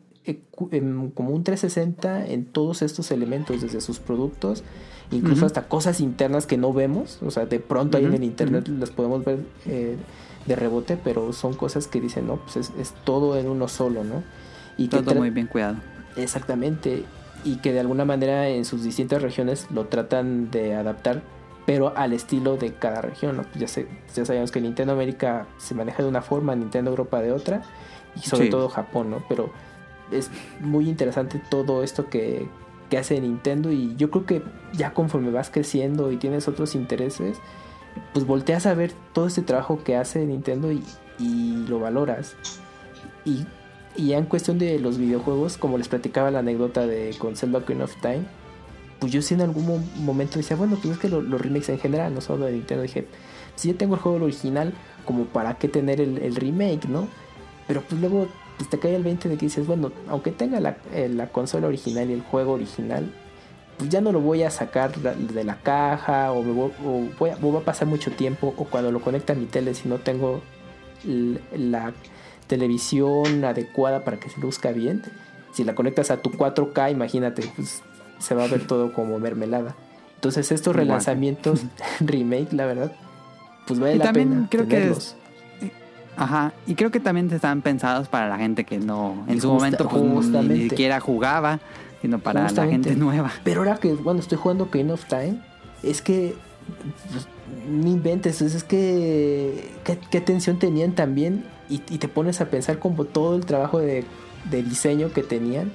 [0.70, 4.64] em, como un 360 en todos estos elementos, desde sus productos,
[5.10, 8.68] incluso hasta cosas internas que no vemos, o sea, de pronto ahí en el internet
[8.68, 9.96] las podemos ver eh,
[10.46, 14.04] de rebote, pero son cosas que dicen, no, pues es, es todo en uno solo,
[14.04, 14.22] ¿no?
[14.76, 15.76] Y que Todo tra- muy bien cuidado.
[16.16, 17.04] Exactamente.
[17.44, 21.22] Y que de alguna manera en sus distintas regiones lo tratan de adaptar,
[21.66, 23.36] pero al estilo de cada región.
[23.36, 23.42] ¿no?
[23.44, 27.20] Pues ya, sé, ya sabemos que Nintendo América se maneja de una forma, Nintendo Europa
[27.20, 27.62] de otra,
[28.16, 28.50] y sobre Sí.
[28.50, 29.22] todo Japón, ¿no?
[29.28, 29.50] Pero
[30.10, 30.30] es
[30.60, 32.48] muy interesante todo esto que,
[32.90, 37.38] que hace Nintendo y yo creo que ya conforme vas creciendo y tienes otros intereses,
[38.12, 40.82] pues volteas a ver todo este trabajo que hace Nintendo y,
[41.68, 42.34] lo valoras.
[43.24, 43.46] Y,
[43.96, 47.84] ya en cuestión de los videojuegos, como les platicaba la anécdota de con Zelda Ocarina
[47.84, 48.22] of Time,
[48.98, 51.68] pues yo sí en algún mo- momento decía, bueno, pues es que lo- los remakes
[51.68, 53.06] en general, no solo de Nintendo, dije,
[53.54, 54.72] si yo tengo el juego original,
[55.04, 57.06] como para qué tener el, el remake, ¿no?
[57.68, 58.26] Pero pues luego
[58.56, 61.66] pues, te cae el 20 de que dices, bueno, aunque tenga la, eh, la consola
[61.66, 63.10] original y el juego original,
[63.78, 67.30] pues ya no lo voy a sacar de la caja o, me voy, o voy
[67.30, 70.42] a, a pasar mucho tiempo o cuando lo conecta a mi tele si no tengo
[71.56, 71.92] la
[72.46, 75.02] televisión adecuada para que se luzca bien.
[75.52, 77.82] Si la conectas a tu 4K, imagínate, pues
[78.18, 79.74] se va a ver todo como mermelada.
[80.16, 81.62] Entonces estos relanzamientos,
[82.00, 82.92] remake, la verdad,
[83.66, 85.16] pues vale Y la también pena creo que es- tenerlos.
[86.16, 89.48] Ajá, y creo que también están pensados para la gente que no, en Y su
[89.50, 91.60] justa- momento pues, ni- ni siquiera jugaba,
[92.02, 93.32] sino para la gente nueva.
[93.42, 95.40] Pero ahora que, bueno, estoy jugando Ocarina of Time,
[95.82, 96.34] es que
[97.12, 97.26] pues,
[97.68, 102.46] no inventes, es, es que qué, qué tensión tenían también y, y te pones a
[102.46, 104.04] pensar como todo el trabajo de,
[104.50, 105.72] de diseño que tenían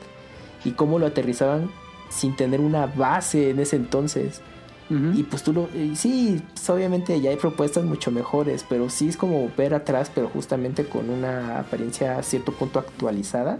[0.63, 1.69] y cómo lo aterrizaban
[2.09, 4.41] sin tener una base en ese entonces.
[4.89, 5.19] Ujú.
[5.19, 5.69] Y pues tú lo...
[5.75, 10.11] y sí, pues, obviamente ya hay propuestas mucho mejores, pero sí es como ver atrás,
[10.13, 13.59] pero justamente con una apariencia a cierto punto actualizada.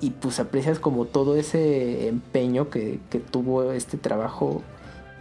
[0.00, 4.62] Y pues aprecias como todo ese empeño que, que tuvo este trabajo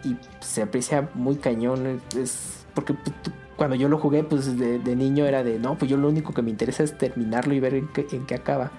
[0.04, 2.00] y se aprecia muy cañón.
[2.16, 3.16] Es porque pues,
[3.56, 6.34] cuando yo lo jugué, pues de, de niño era de, no, pues yo lo único
[6.34, 8.72] que me interesa es terminarlo y ver en qué, en qué acaba.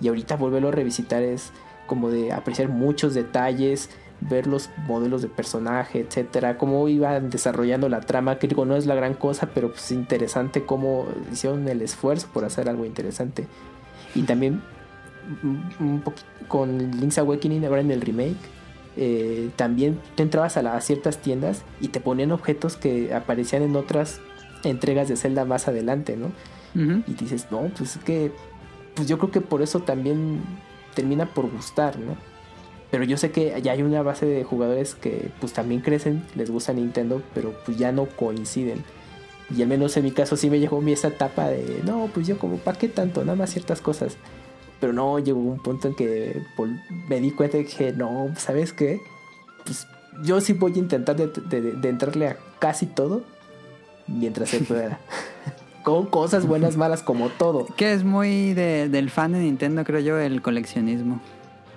[0.00, 1.50] Y ahorita volverlo a revisitar es
[1.88, 3.90] como de apreciar muchos detalles,
[4.20, 8.86] ver los modelos de personaje, etcétera, cómo iban desarrollando la trama, que digo, no es
[8.86, 13.46] la gran cosa, pero pues interesante cómo hicieron el esfuerzo por hacer algo interesante.
[14.14, 14.60] Y también
[15.42, 16.02] un- un
[16.48, 18.36] con Link's Awakening ahora en el remake,
[18.96, 23.62] eh, también te entrabas a, la- a ciertas tiendas y te ponían objetos que aparecían
[23.62, 24.20] en otras
[24.64, 26.32] entregas de Zelda más adelante, ¿no?
[27.06, 28.32] Y dices, no, pues es que,
[28.94, 30.40] pues yo creo que por eso también
[30.94, 32.16] termina por gustar, ¿no?
[32.90, 36.50] Pero yo sé que ya hay una base de jugadores que pues también crecen, les
[36.50, 38.82] gusta Nintendo, pero pues ya no coinciden.
[39.56, 42.08] Y al menos en mi caso sí me llegó a mí esa etapa de, no,
[42.12, 43.24] pues yo como, ¿para qué tanto?
[43.24, 44.16] Nada más ciertas cosas.
[44.80, 46.42] Pero no, llegó un punto en que
[47.08, 49.00] me di cuenta y dije, no, ¿sabes qué?
[49.64, 49.86] Pues
[50.24, 53.22] yo sí voy a intentar de, de- de entrarle a casi todo
[54.08, 54.98] mientras se pueda.
[55.84, 57.66] Con cosas buenas, malas, como todo.
[57.76, 61.20] Que es muy de- del fan de Nintendo, creo yo, el coleccionismo.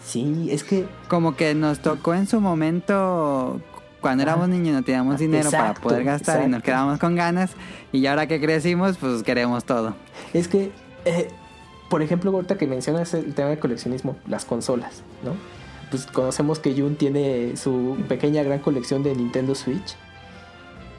[0.04, 3.62] Sí, es que Como que nos tocó en su momento,
[4.01, 7.51] cuando éramos niños no teníamos dinero para poder gastar y nos quedábamos con ganas.
[7.91, 9.95] Y ahora que crecimos, pues queremos todo.
[10.34, 10.72] Es que,
[11.06, 11.30] eh,
[11.89, 15.32] por ejemplo, ahorita que mencionas el tema de coleccionismo, las consolas, ¿no?
[15.89, 19.95] Pues conocemos que Jun tiene su pequeña gran colección de Nintendo Switch.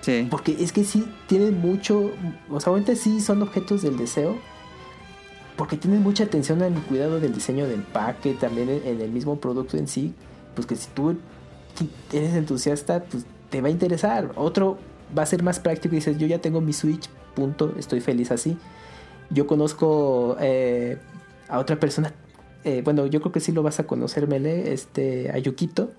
[0.01, 0.29] Sí.
[0.31, 2.11] Porque es que sí, tienen mucho,
[2.49, 4.39] o sea, ahorita sí son objetos del deseo.
[5.57, 9.39] Porque tienen mucha atención al cuidado del diseño del empaque, también en, en el mismo
[9.39, 10.15] producto en sí.
[10.55, 11.17] Pues que si tú
[12.13, 14.33] eres entusiasta, pues te va a interesar.
[14.37, 14.79] Otro
[15.17, 18.31] va a ser más práctico y dices, yo ya tengo mi Switch, punto, estoy feliz
[18.31, 18.57] así.
[19.31, 20.99] Yo conozco eh,
[21.49, 22.13] a otra persona,
[22.65, 25.93] eh, bueno, yo creo que sí lo vas a conocer, Mele, este, a Yukito.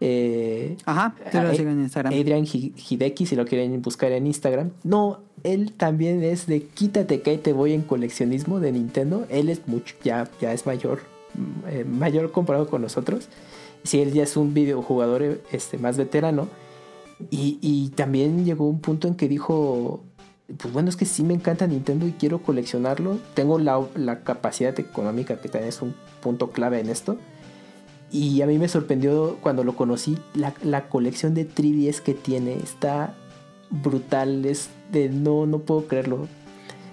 [0.00, 2.12] Eh, Ajá, yo lo sigo en Instagram.
[2.12, 4.70] Adrian Hi- Hideki, si lo quieren buscar en Instagram.
[4.84, 9.26] No, él también es de quítate que te voy en coleccionismo de Nintendo.
[9.30, 11.00] Él es mucho, ya, ya es mayor,
[11.34, 13.28] mm, eh, mayor comparado con nosotros.
[13.84, 16.48] Sí, él ya es un videojugador eh, este, más veterano.
[17.30, 20.02] Y, y también llegó un punto en que dijo,
[20.58, 23.16] pues bueno, es que sí me encanta Nintendo y quiero coleccionarlo.
[23.32, 27.16] Tengo la, la capacidad económica, que también es un punto clave en esto.
[28.10, 32.56] Y a mí me sorprendió cuando lo conocí la, la colección de 3DS que tiene.
[32.56, 33.14] Está
[33.70, 34.44] brutal.
[34.44, 36.28] Es de no, no puedo creerlo.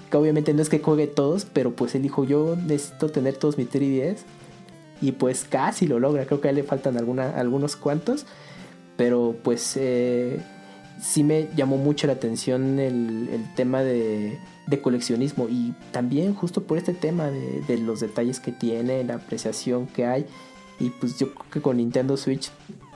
[0.09, 3.57] Que obviamente no es que juegue todos, pero pues él dijo yo necesito tener todos
[3.57, 4.17] mis 3DS.
[5.01, 6.25] Y pues casi lo logra.
[6.25, 8.25] Creo que a él le faltan alguna, algunos cuantos.
[8.97, 10.39] Pero pues eh,
[11.01, 16.63] sí me llamó mucho la atención el, el tema de, de coleccionismo y también justo
[16.63, 20.25] por este tema de, de los detalles que tiene, la apreciación que hay
[20.79, 22.49] y pues yo creo que con Nintendo Switch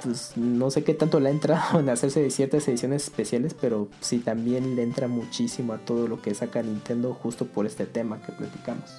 [0.03, 3.87] pues no sé qué tanto le ha entrado en hacerse de ciertas ediciones especiales, pero
[4.01, 8.21] sí también le entra muchísimo a todo lo que saca Nintendo justo por este tema
[8.21, 8.91] que platicamos.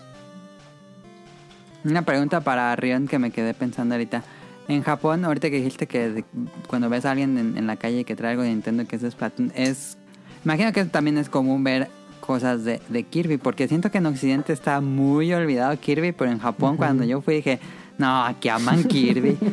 [1.85, 4.25] Una pregunta para Rion que me quedé pensando ahorita.
[4.67, 6.25] En Japón, ahorita que dijiste que de-
[6.67, 9.03] cuando ves a alguien en, en la calle que trae algo de Nintendo que es
[9.03, 9.97] de Splatoon, es...
[10.45, 11.89] Imagino que también es común ver
[12.21, 16.39] cosas de, de Kirby, porque siento que en Occidente está muy olvidado Kirby, pero en
[16.39, 17.61] Japón cuando yo fui dije,
[17.99, 19.37] no, aquí aman Kirby.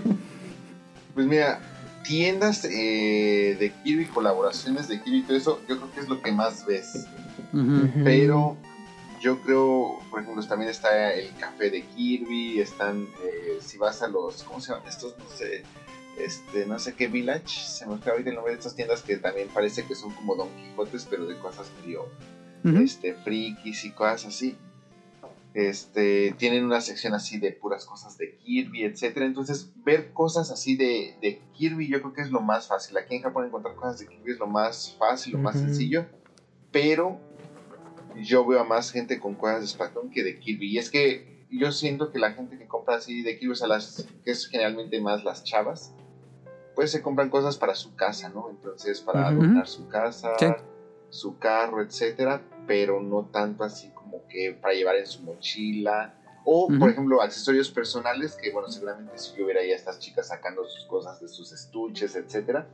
[1.13, 1.61] Pues mira,
[2.03, 6.21] tiendas eh, de Kirby, colaboraciones de Kirby y todo eso, yo creo que es lo
[6.21, 7.07] que más ves.
[8.03, 8.57] Pero
[9.21, 14.07] yo creo, por ejemplo, también está el café de Kirby, están, eh, si vas a
[14.09, 15.17] los, ¿cómo se llaman estos?
[15.17, 15.63] No sé,
[16.19, 19.15] este, no sé qué village, se me fue ahorita el nombre de estas tiendas que
[19.17, 22.09] también parece que son como Don Quijotes, pero de cosas medio,
[22.65, 22.77] Ujú.
[22.83, 24.57] este, frikis y cosas así.
[25.55, 29.25] Este, tienen una sección así de puras cosas de Kirby, etcétera.
[29.25, 32.97] Entonces, ver cosas así de, de Kirby yo creo que es lo más fácil.
[32.97, 35.63] Aquí en Japón encontrar cosas de Kirby es lo más fácil, lo más Ujú.
[35.63, 36.05] sencillo.
[36.73, 37.17] Pero
[38.17, 40.73] yo veo a más gente con cosas de Splatoon que de Kirby.
[40.73, 43.67] Y es que yo siento que la gente que compra así de Kirby, o sea,
[43.67, 45.93] las, que es generalmente más las chavas,
[46.75, 48.49] pues se compran cosas para su casa, ¿no?
[48.49, 49.29] Entonces, para Ujú.
[49.29, 50.47] adornar su casa, Sí.
[51.11, 56.13] su carro, etcétera, pero no tanto así como que para llevar en su mochila.
[56.47, 60.27] O, por ejemplo, accesorios personales, que bueno, seguramente si yo viera ahí a estas chicas
[60.27, 62.67] sacando sus cosas de sus estuches, etcétera,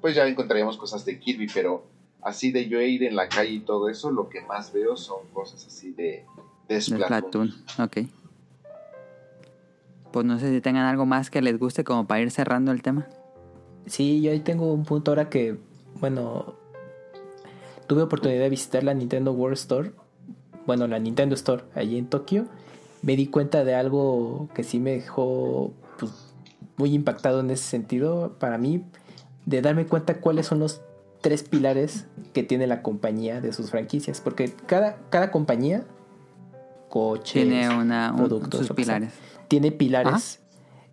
[0.00, 1.86] pues ya encontraríamos cosas de Kirby, pero
[2.22, 5.26] así de yo ir en la calle y todo eso, lo que más veo son
[5.32, 6.24] cosas así de,
[6.68, 7.50] de De Splatoon.
[7.50, 8.10] Splatoon, ok.
[10.12, 12.82] Pues no sé si tengan algo más que les guste como para ir cerrando el
[12.82, 13.08] tema.
[13.86, 15.58] Sí, yo ahí tengo un punto ahora que,
[15.98, 16.54] bueno,
[17.88, 19.90] tuve oportunidad de visitar la Nintendo World Store,
[20.70, 22.46] bueno, la Nintendo Store allí en Tokio.
[23.02, 26.12] Me di cuenta de algo que sí me dejó pues,
[26.76, 28.84] muy impactado en ese sentido para mí,
[29.46, 30.80] de darme cuenta cuáles son los
[31.22, 35.82] tres pilares que tiene la compañía de sus franquicias, porque cada, cada compañía,
[36.88, 39.12] coches, Tiene una, un- productos, sus sea, pilares.
[39.48, 40.38] tiene pilares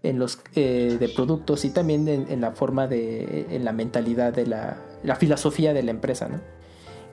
[0.01, 4.33] en los eh, de productos y también en, en la forma de en la mentalidad
[4.33, 6.39] de la, la filosofía de la empresa ¿no?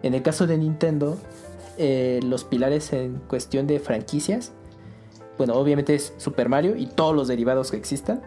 [0.03, 1.17] en el caso de Nintendo
[1.79, 4.53] eh, los pilares en cuestión de franquicias
[5.39, 8.23] bueno obviamente es Super Mario y todos los derivados que existan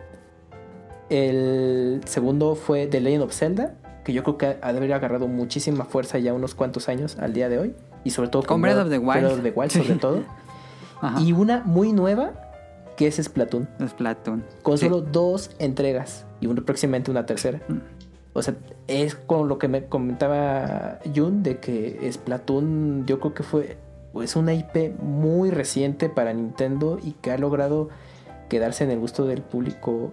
[1.09, 5.27] el segundo fue The Legend of Zelda que yo creo que ha de haber agarrado
[5.27, 8.77] muchísima fuerza ya unos cuantos años al día de hoy y sobre todo Con Breath
[8.77, 9.21] of the Wild.
[9.21, 10.23] Breath of the Wild sobre todo
[11.01, 11.21] Ajá.
[11.21, 12.31] y una muy nueva
[12.95, 14.43] que es Splatoon Splatoon.
[14.63, 14.85] con Sí.
[14.85, 17.61] solo dos entregas y un- próximamente una tercera.
[17.67, 17.77] Mm.
[18.37, 18.55] O sea,
[18.87, 23.77] es con lo que me comentaba Jun de que Splatoon yo creo que fue
[24.21, 27.89] es una IP muy reciente para Nintendo y que ha logrado
[28.49, 30.11] quedarse en el gusto del público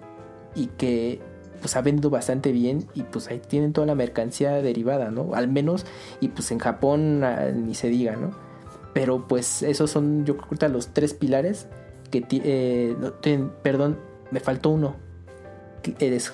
[0.54, 1.20] y que
[1.60, 5.34] pues ha vendido bastante bien y pues ahí tienen toda la mercancía derivada, ¿no?
[5.34, 5.84] Al menos
[6.20, 8.30] y pues en Japón ah, ni se diga, ¿no?
[8.94, 11.66] Pero pues esos son yo creo que los tres pilares
[12.10, 13.98] que eh, no, ten- perdón,
[14.30, 14.96] me faltó uno.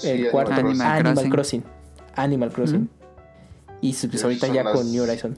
[0.01, 1.63] Sí, el Animal cuarto Crossing.
[1.63, 1.80] Animal,
[2.17, 2.89] Animal Crossing.
[3.81, 5.37] Y pues ahorita ya las- con New Horizon.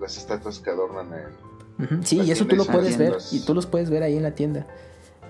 [0.00, 2.04] Las estatuas que adornan el...
[2.04, 3.12] Sí, y eso tú lo puedes ver.
[3.12, 4.66] las- Y tú los puedes ver ahí en la tienda.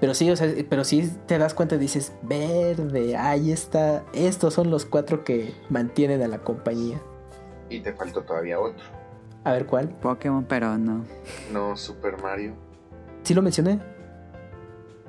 [0.00, 4.04] Pero sí, o sea, pero sí te das cuenta y dices, verde, ahí está.
[4.12, 7.00] Estos son los cuatro que mantienen a la compañía.
[7.70, 8.84] Y te faltó todavía otro.
[9.44, 9.88] A ver cuál.
[9.88, 11.04] Pokémon, pero no.
[11.52, 12.54] No, Super Mario.
[13.22, 13.80] ¿Sí lo mencioné?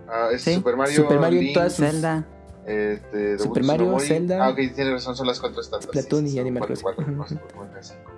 [0.07, 0.53] Ah, es Sí.
[0.53, 2.25] Super Mario, Super Mario en todas sus- Zelda.
[2.65, 3.99] Este, Super Mario.
[3.99, 4.45] Zelda.
[4.45, 5.85] Ah, ok, tiene razón, son las cuatro estatuas.
[5.85, 6.83] Splatoon y son Animal Crossing.
[6.83, 7.15] cuatro, Ujú.
[7.17, 8.11] cuatro, cuatro, cinco.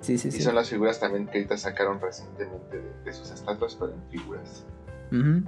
[0.00, 0.42] Sí, sí, Y sí.
[0.42, 4.64] son las figuras también que ahorita sacaron recientemente de, de sus estatuas, pero en figuras.
[5.10, 5.38] Mm.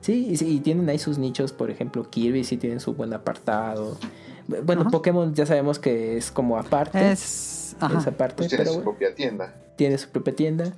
[0.00, 3.12] Sí, y, sí, y tienen ahí sus nichos, por ejemplo, Kirby sí tienen su buen
[3.12, 3.96] apartado.
[4.64, 4.90] Bueno, Ajá.
[4.90, 7.12] Pokémon ya sabemos que es como aparte.
[7.12, 7.76] Es.
[7.78, 7.98] Ajá.
[7.98, 9.54] Esa parte, Pues tiene pero su propia tienda.
[9.76, 10.72] tiene su propia tienda.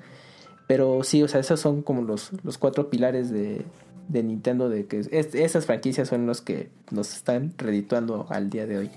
[0.67, 3.65] Pero sí, o sea, esos son como los, los cuatro pilares de,
[4.09, 8.67] de Nintendo, de que es- esas franquicias son los que nos están redituando al día
[8.67, 8.91] de hoy.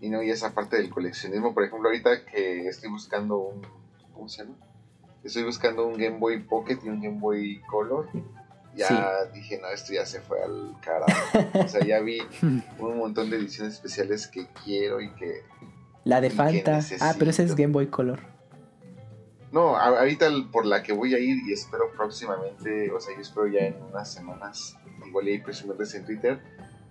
[0.00, 3.62] Y no, y esa parte del coleccionismo, por ejemplo, ahorita que estoy buscando un.
[4.14, 4.56] ¿Cómo se llama?
[5.22, 8.08] Estoy buscando un Game Boy Pocket y un Game Boy Color.
[8.74, 8.94] Ya Sí.
[9.34, 11.38] dije, no, esto ya se fue al carajo.
[11.64, 12.18] o sea, ya vi
[12.78, 15.42] un montón de ediciones especiales que quiero y que.
[16.04, 16.80] La de Fanta.
[17.00, 17.54] Ah, pero ese es.
[17.54, 18.20] Game Boy Color.
[19.52, 23.20] No, ahorita el- por la que voy a ir y espero próximamente, o sea, yo
[23.20, 26.40] espero ya en unas semanas, igual y ahí presumirles en Twitter,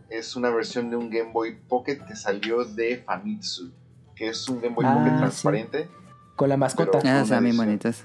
[0.10, 3.72] es una versión de un Game Boy Pocket que salió de Famitsu,
[4.15, 5.18] que es un Game Boy Ah, Pocket sí.
[5.19, 5.88] transparente.
[6.36, 6.91] Con la mascota.
[6.91, 8.03] Pero- Pero, Esas están bien bonitas.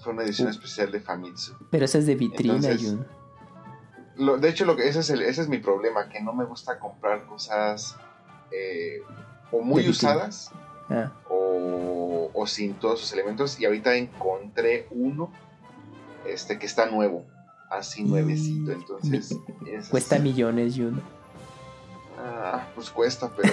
[0.00, 0.50] Fue una edición Uh.
[0.50, 1.54] especial de Famitsu.
[1.72, 3.06] esa es de vitrina, Entonces, Jun.
[4.16, 6.44] Lo- de hecho, lo que, ese, es el- ese es mi problema, que no me
[6.44, 7.96] gusta comprar cosas
[8.50, 9.02] eh,
[9.52, 10.30] o muy vitrina.
[10.90, 13.58] Ah, o, o sin todos sus elementos.
[13.60, 15.30] Y ahorita encontré uno
[16.26, 17.24] este que está nuevo,
[17.70, 18.72] así Y- nuevecito.
[18.72, 19.36] Entonces,
[19.90, 21.00] cuesta millones, Jun.
[22.18, 23.52] Ah, pues cuesta, pero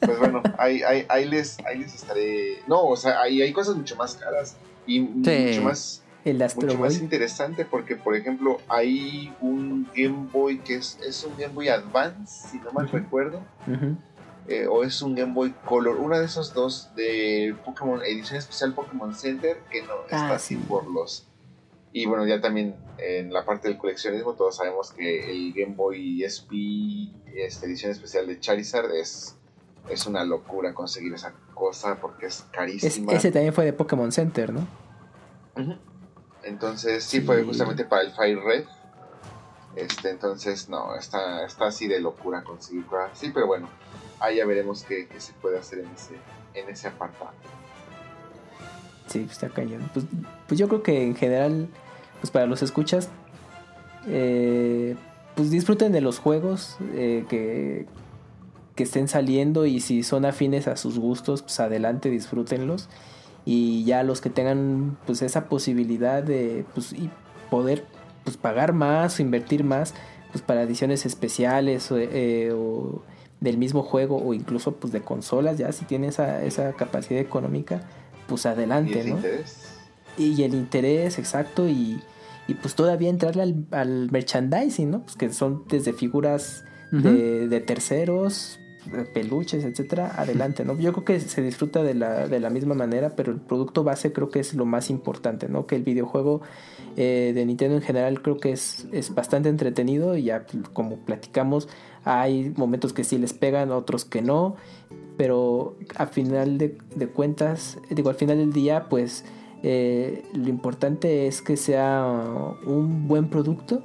[0.00, 2.62] pues bueno, ahí, ahí, ahí les, ahí les estaré.
[2.66, 4.56] No, o sea, ahí hay cosas mucho más caras
[4.86, 10.58] y mucho más El Astro mucho más interesante porque, por ejemplo, hay un Game Boy
[10.60, 13.96] que es, es un Game Boy Advance, si no mal recuerdo, Ujú.
[14.48, 18.74] Eh, o es un Game Boy Color, una de esos dos de Pokémon, edición especial
[18.74, 20.64] Pokémon Center, que no está Ah, así sí.
[20.68, 21.26] por los...
[21.92, 26.22] Y bueno, ya también en la parte del coleccionismo todos sabemos que el Game Boy
[26.24, 26.52] SP,
[27.34, 29.36] esta edición especial de Charizard, es,
[29.88, 33.12] es una locura conseguir esa cosa porque es Es- carísima.
[33.12, 34.66] ese también fue de Pokémon Center, ¿no?
[36.42, 37.26] Entonces, sí, Sí.
[37.26, 38.64] fue justamente para el Fire Red.
[39.78, 43.68] Este, entonces, no, está, está así de locura conseguir cosas así, pero bueno,
[44.18, 46.14] ahí ya veremos qué, se puede hacer en ese,
[46.54, 47.30] en ese apartado.
[49.06, 49.88] Sí, está cañón.
[49.94, 50.04] Pues,
[50.48, 51.68] pues yo creo que en general,
[52.20, 53.08] pues para los escuchas,
[54.08, 54.96] eh,
[55.36, 57.86] pues disfruten de los juegos eh, que,
[58.74, 62.88] que estén saliendo y si son afines a sus gustos, pues adelante, disfrútenlos.
[63.44, 67.10] Y ya los que tengan pues esa posibilidad de pues, y
[67.48, 67.86] poder
[68.24, 69.94] pues pagar más o invertir más
[70.32, 73.02] pues para ediciones especiales o, eh, o
[73.40, 77.82] del mismo juego o incluso pues de consolas ya si tienen esa, esa capacidad económica
[78.26, 79.16] pues ¿Y adelante, ese ¿no?
[79.16, 79.74] interés?
[80.18, 82.02] Y el interés, exacto, y,
[82.48, 85.02] y pues todavía entrarle al, al merchandising, ¿no?
[85.02, 88.58] Pues que son desde figuras de, de terceros,
[89.12, 90.78] peluches, etcétera, adelante, ¿no?
[90.78, 94.12] Yo creo que se disfruta de la, de la misma manera, pero el producto base
[94.12, 95.66] creo que es lo más importante, ¿no?
[95.66, 96.40] Que el videojuego
[96.96, 101.68] eh, de Nintendo en general creo que es, es bastante entretenido y ya como platicamos,
[102.04, 104.56] hay momentos que sí les pegan, otros que no,
[105.16, 106.76] pero a final de,
[107.08, 109.24] cuentas, digo, al final del día, pues
[109.62, 112.06] eh, lo importante es que sea
[112.66, 113.82] un buen producto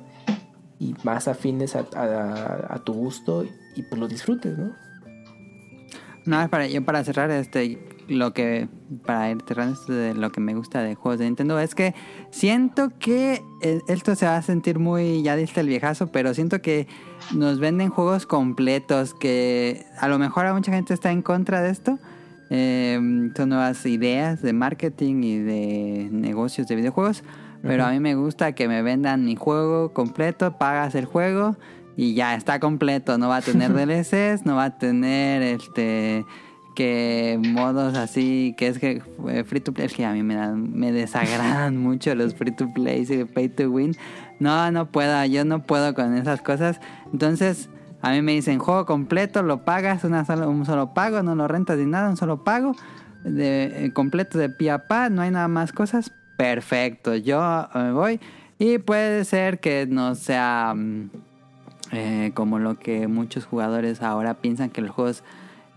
[0.79, 1.87] y más afines a-
[2.69, 4.82] a tu gusto y pues lo disfrutes, ¿no?
[6.25, 8.67] No, para, yo para cerrar, este, lo que,
[9.05, 11.93] para ir cerrando esto de lo que me gusta de juegos de Nintendo, es que
[12.31, 16.61] siento que eh, esto se va a sentir muy, ya diste el viejazo, pero siento
[16.61, 16.87] que
[17.33, 21.71] nos venden juegos completos, que a lo mejor a mucha gente está en contra de
[21.71, 21.99] esto.
[22.49, 27.23] Eh, son nuevas ideas de marketing y de negocios de videojuegos.
[27.63, 31.55] Pero a mí me gusta que me vendan mi juego completo, pagas el juego
[31.97, 33.17] y ya está completo.
[33.17, 36.25] No va a tener DLCs, no va a tener este
[36.75, 40.33] que modos así, que es que eh, free to play, es que a mí me
[40.33, 43.95] dan, me desagradan mucho los free to play y pay to win.
[44.39, 46.79] No, no puedo, yo no puedo con esas cosas.
[47.11, 47.69] Entonces,
[48.01, 51.47] a mí me dicen juego completo, lo pagas, una sola- un solo pago, no lo
[51.47, 52.75] rentas ni nada, un solo pago.
[53.23, 56.11] De, eh, completo de pie a pa, no hay nada más cosas.
[56.37, 57.39] Perfecto, yo
[57.75, 58.19] me voy.
[58.57, 61.09] Y puede ser que no sea mm,
[61.93, 65.23] eh, como lo que muchos jugadores ahora piensan que los juegos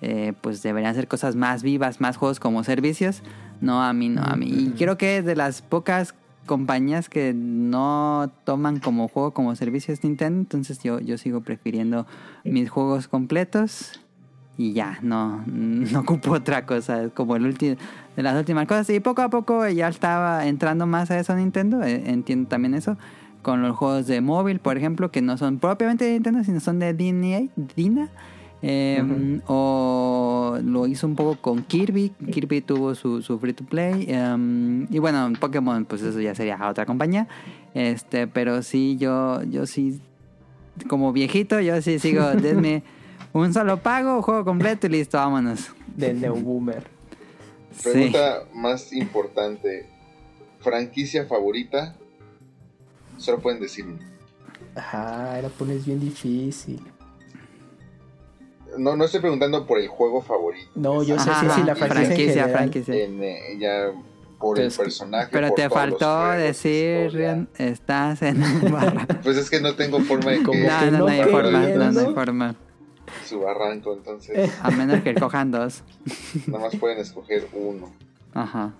[0.00, 3.22] eh, pues deberían ser cosas más vivas, más juegos como servicios.
[3.60, 4.46] No, a mí no, a mí.
[4.48, 6.14] Y creo que de las pocas
[6.46, 12.06] compañías que no toman como juego como servicio es Nintendo, entonces yo, yo sigo prefiriendo
[12.44, 14.00] mis juegos completos
[14.56, 17.76] y ya, no, no ocupo otra cosa, es como el último
[18.16, 18.88] de las últimas cosas.
[18.90, 22.96] Y poco a poco ya estaba entrando más a eso Nintendo, eh, entiendo también eso
[23.46, 26.80] con los juegos de móvil, por ejemplo, que no son propiamente de Nintendo, sino son
[26.80, 28.10] de Dina, Dina
[28.60, 32.08] eh, o lo hizo un poco con Kirby.
[32.32, 34.04] Kirby tuvo su, su free to play.
[34.08, 37.28] eh, y bueno, Pokémon, pues eso ya sería otra compañía.
[37.72, 40.00] Este, pero sí, yo, yo sí,
[40.88, 42.82] como viejito, yo sí sigo, denme
[43.32, 45.70] un solo pago, juego completo y listo, vámonos.
[45.94, 46.82] De Neo Boomer.
[47.70, 47.90] Sí.
[47.90, 49.86] Pregunta más importante.
[50.58, 51.94] ¿Franquicia favorita?
[53.18, 53.98] Solo pueden decirme.
[54.74, 56.80] Ajá, la pones bien difícil.
[58.78, 60.70] No, no estoy preguntando por el juego favorito.
[60.74, 62.94] No, yo sé, sí, la franquicia, en franquicia.
[62.94, 63.90] En, eh, ya
[64.38, 65.28] por el personaje.
[65.32, 67.10] Pero por te todos faltó juegos, decir.
[67.12, 69.06] Rian, estás en el barra.
[69.22, 72.00] Pues es que no tengo forma de que No, no, no hay forma, no, no
[72.00, 72.54] hay forma.
[73.24, 75.82] su barranco, entonces A menos que cojan dos.
[76.46, 77.90] nada más pueden escoger uno.
[78.34, 78.72] Ajá.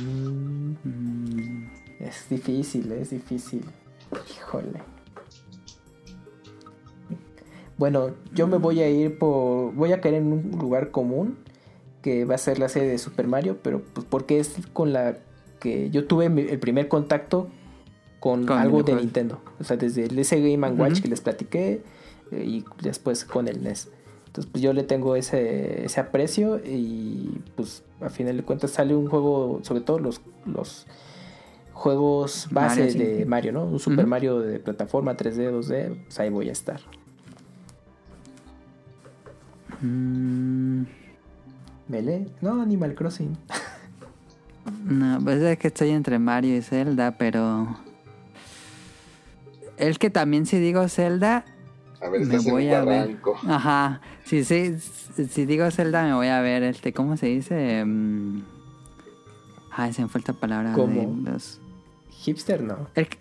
[0.00, 1.51] Mm, Mm.
[2.02, 3.64] Es difícil, es difícil.
[4.36, 4.82] Híjole.
[7.78, 9.72] Bueno, yo me voy a ir por.
[9.74, 11.38] Voy a caer en un lugar común.
[12.02, 13.58] Que va a ser la serie de Super Mario.
[13.62, 15.18] Pero pues porque es con la
[15.60, 17.48] que yo tuve el primer contacto
[18.18, 18.94] con, Con algo de.
[18.96, 19.40] Nintendo.
[19.60, 21.82] O sea, desde el ese Game and Watch que les platiqué.
[22.32, 23.90] eh, y después con el NES.
[24.26, 26.58] Entonces, pues yo le tengo ese, ese aprecio.
[26.64, 29.60] Y pues a final de cuentas sale un juego.
[29.62, 30.20] Sobre todo los.
[30.44, 30.86] los
[31.72, 32.98] juegos base Mario, sí.
[32.98, 33.64] de Mario, ¿no?
[33.64, 34.06] Un Super.
[34.06, 36.80] Mario de plataforma 3D, 2D, pues ahí voy a estar.
[39.80, 40.82] Mm,
[41.88, 42.26] ¿Melee?
[42.40, 43.36] No, Animal Crossing.
[44.84, 47.76] no, pues es que estoy entre Mario y Zelda, pero...
[49.76, 51.44] Es que también si digo Zelda,
[52.00, 53.16] A ver, me voy a ver.
[53.48, 54.00] Ajá.
[54.24, 57.84] Si, si, si digo Zelda, me voy a ver este, ¿cómo se dice?
[59.74, 60.72] Ay, se me esta palabra.
[60.74, 61.22] ¿Cómo?
[61.24, 61.58] de los-
[62.22, 62.88] Hipster, no.
[62.94, 63.18] el que-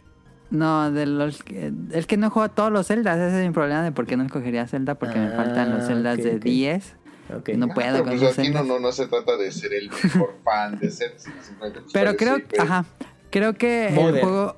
[0.50, 3.84] no, de los que- el que no juega todos los Zeldas, ese es mi problema
[3.84, 6.42] de por qué no escogería Zelda, porque me faltan los Ah, Zeldas ok, de ok.
[6.44, 6.96] 10.
[7.34, 7.50] Ok.
[7.56, 9.74] No Ah, puedo pero con pues los aquí no, no, no se trata de ser
[9.74, 12.84] el mejor fan de ser, sino simplemente pues, Pero creo, ajá,
[13.30, 14.58] creo que el juego,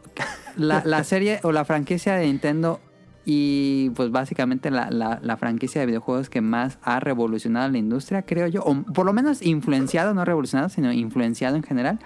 [0.57, 2.79] la, la serie o la franquicia de Nintendo
[3.25, 8.23] y pues básicamente la, la, la franquicia de videojuegos que más ha revolucionado la industria,
[8.23, 11.99] creo yo, o por lo menos influenciado, no revolucionado, sino influenciado en general,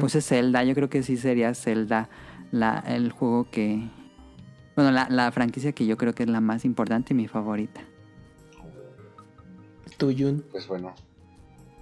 [0.00, 0.64] pues es Zelda.
[0.64, 2.08] Yo creo que sí sería Zelda
[2.50, 3.88] la, el juego que...
[4.74, 7.80] Bueno, la, la franquicia que yo creo que es la más importante y mi favorita.
[9.96, 10.44] Tú, Jun.
[10.50, 10.92] Pues bueno.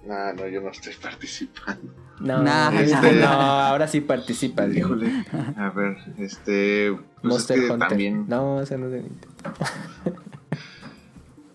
[0.05, 1.93] No, no, yo no estoy participando.
[2.19, 4.73] No, Nah, este, no, ahora sí participas.
[4.75, 5.25] Híjole.
[5.57, 6.91] A ver, este.
[7.21, 7.87] Pues Monster es que Hunter.
[7.89, 8.25] también.
[8.27, 9.37] No, ese no es de Nintendo.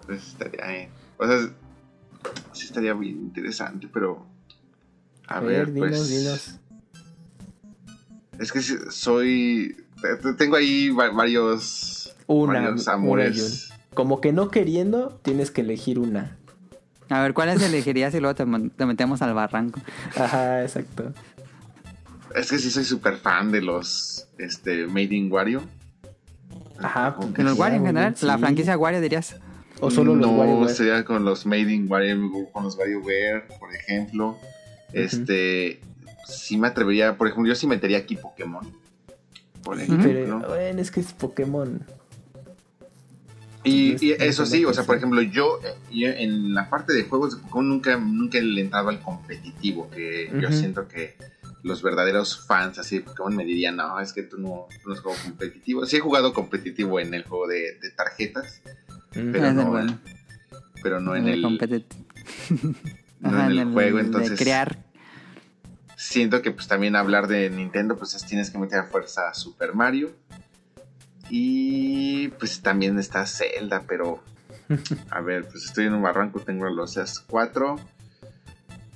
[0.07, 0.89] Pues estaría bien.
[1.19, 1.37] O sea,
[2.53, 4.25] sí estaría bien interesante, pero.
[5.27, 6.09] A, ver, dinos, pues.
[6.09, 6.59] dinos.
[8.39, 9.77] Es que soy.
[10.01, 12.17] te- te- Tengo ahí va- varios.
[12.27, 13.69] Una, varios una, amores.
[13.69, 13.79] Jun.
[13.93, 16.38] Como que no queriendo, tienes que elegir una.
[17.11, 18.45] A ver, ¿cuáles elegirías y luego te,
[18.77, 19.81] te metemos al barranco?
[20.17, 21.13] Ajá, exacto.
[22.35, 24.29] Es que sí soy súper fan de los.
[24.39, 24.87] Este.
[24.87, 25.63] Made in Wario.
[26.81, 28.15] Ajá, ¿De los Wario en general?
[28.23, 29.37] ¿La franquicia Wario dirías?
[29.81, 34.37] O solo los no, sería con los Made in Wario, con los WarioWare, por ejemplo.
[34.93, 35.81] Este,
[36.27, 38.67] sí me atrevería, por ejemplo, yo sí metería aquí Pokémon.
[39.63, 40.41] Por ejemplo.
[40.41, 41.85] Pero bueno, es que es Pokémon.
[43.65, 46.93] Y, y es eso sí, o sea, por ejemplo, yo, eh, yo en la parte
[46.93, 51.17] de juegos de Pokémon nunca, nunca le he entrado al competitivo, que yo siento que
[51.65, 54.95] los verdaderos fans así de Pokémon me dirían, no, es que tú no, tú no
[54.95, 55.85] has jugado competitivo.
[55.87, 58.63] Sí he jugado competitivo en el juego de, de tarjetas.
[59.11, 59.99] Pero Es no, bueno.
[60.83, 61.49] pero no en el, no
[63.29, 64.31] Ajá, en el juego, entonces...
[64.31, 64.85] De crear.
[65.97, 69.35] siento que pues también hablar de Nintendo pues es- tienes que meter a fuerza a
[69.35, 70.13] Super Mario
[71.31, 74.23] y pues también está Zelda pero
[75.11, 77.79] a ver pues estoy en un barranco tengo los S4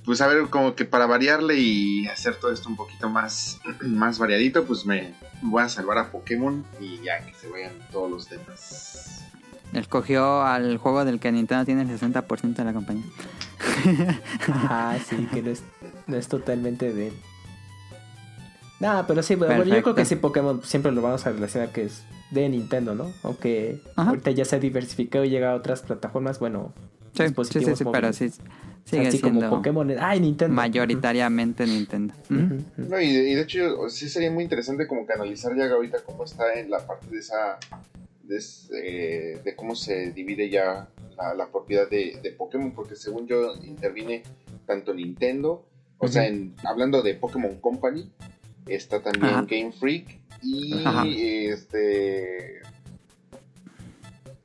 [0.05, 4.19] pues a ver como que para variarle y hacer todo esto un poquito más más
[4.19, 8.29] variadito pues me voy a salvar a Pokémon y ya que se vayan todos los
[8.29, 9.23] demás
[9.73, 13.05] Escogió al juego del que Nintendo tiene el 60% de la compañía.
[14.47, 15.63] Ajá, sí, que no es,
[16.05, 17.13] no es totalmente de él.
[18.79, 21.85] Nada, pero sí, bueno, yo creo que sí Pokémon siempre lo vamos a relacionar que
[21.85, 22.03] es
[22.33, 23.11] de Nintendo, ¿no?
[23.23, 24.09] Aunque Ajá.
[24.09, 26.79] ahorita ya se ha diversificado y llega a otras plataformas, bueno, Sí,
[27.11, 28.31] sí, sí, dispositivos sí, pero sí.
[28.85, 30.55] Sigue así siendo como Pokémon, ay, Nintendo.
[30.55, 32.13] mayoritariamente Nintendo.
[32.29, 35.99] No, y de, y de hecho sí sería muy interesante como que analizar ya ahorita
[36.05, 37.59] cómo está en la parte de esa
[38.23, 43.27] de, ese- de cómo se divide ya la, la propiedad de, de Pokémon porque según
[43.27, 44.23] yo interviene
[44.65, 45.65] tanto Nintendo
[45.97, 48.11] o sea en, hablando de Pokémon Company
[48.65, 49.45] está también.
[49.45, 51.05] Game Freak y Ajá.
[51.07, 52.61] este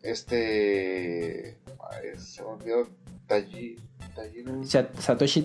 [0.03, 1.57] este
[1.91, 2.89] ay, se me olvidó
[3.29, 3.77] Satoshi
[4.15, 4.55] Tajiri.
[4.65, 5.43] Satoshi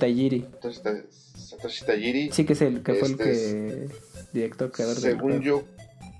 [0.82, 3.90] Ta- Satoshi Tajiri Sí, que es el que fue el Este que.
[4.34, 5.64] Director, creador según yo,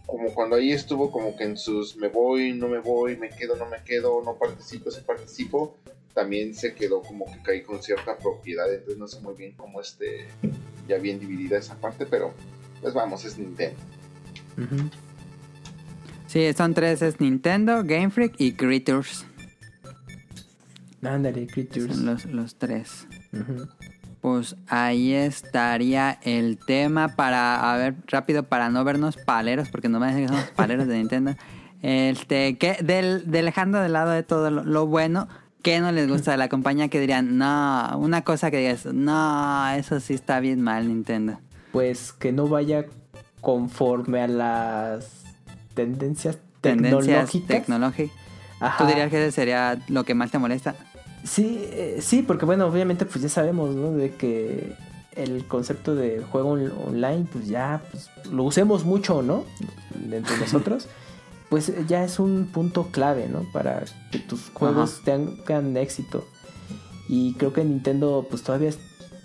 [0.06, 3.56] como cuando ahí estuvo como que en sus me voy, no me voy, me quedo,
[3.56, 5.78] no me quedo, no participo, sí participo,
[6.14, 9.82] también se quedó como que caí con cierta propiedad, entonces no sé muy bien cómo
[9.82, 10.28] esté
[10.88, 12.34] ya bien dividida esa parte, pero
[12.82, 13.80] pues vamos, es Nintendo.
[16.28, 19.26] Sí, son tres, es Nintendo, Game Freak y Creatures.
[21.04, 21.96] Ándale, Creatures.
[21.96, 23.08] Son los, los tres.
[24.22, 30.00] Pues ahí estaría el tema para, a ver, rápido, para no vernos paleros, porque no
[30.00, 31.36] me dicen que somos paleros de Nintendo.
[31.82, 35.28] Este, que del, dejando de lado de todo lo, lo bueno,
[35.62, 36.88] ¿qué no les gusta de la compañía?
[36.88, 41.40] Que dirían, no, una cosa que digas, no, eso sí está bien mal, Nintendo.
[41.72, 42.86] Pues que no vaya
[43.44, 45.06] conforme a las
[45.76, 47.30] tendencias tecnológicas.
[47.46, 48.18] tecnológicas.
[48.60, 48.84] Ajá.
[48.84, 50.76] ¿Tú dirías que ese sería lo que más te molesta?
[51.24, 53.92] Sí, eh, sí, porque bueno, obviamente pues ya sabemos, ¿no?
[53.92, 54.74] De que
[55.16, 59.44] el concepto de juego on- online, pues ya pues, lo usemos mucho, ¿no?
[60.12, 60.88] Entre nosotros,
[61.50, 63.46] pues ya es un punto clave, ¿no?
[63.52, 66.26] Para que tus juegos tengan éxito.
[67.10, 68.80] Y creo que Nintendo pues todavía es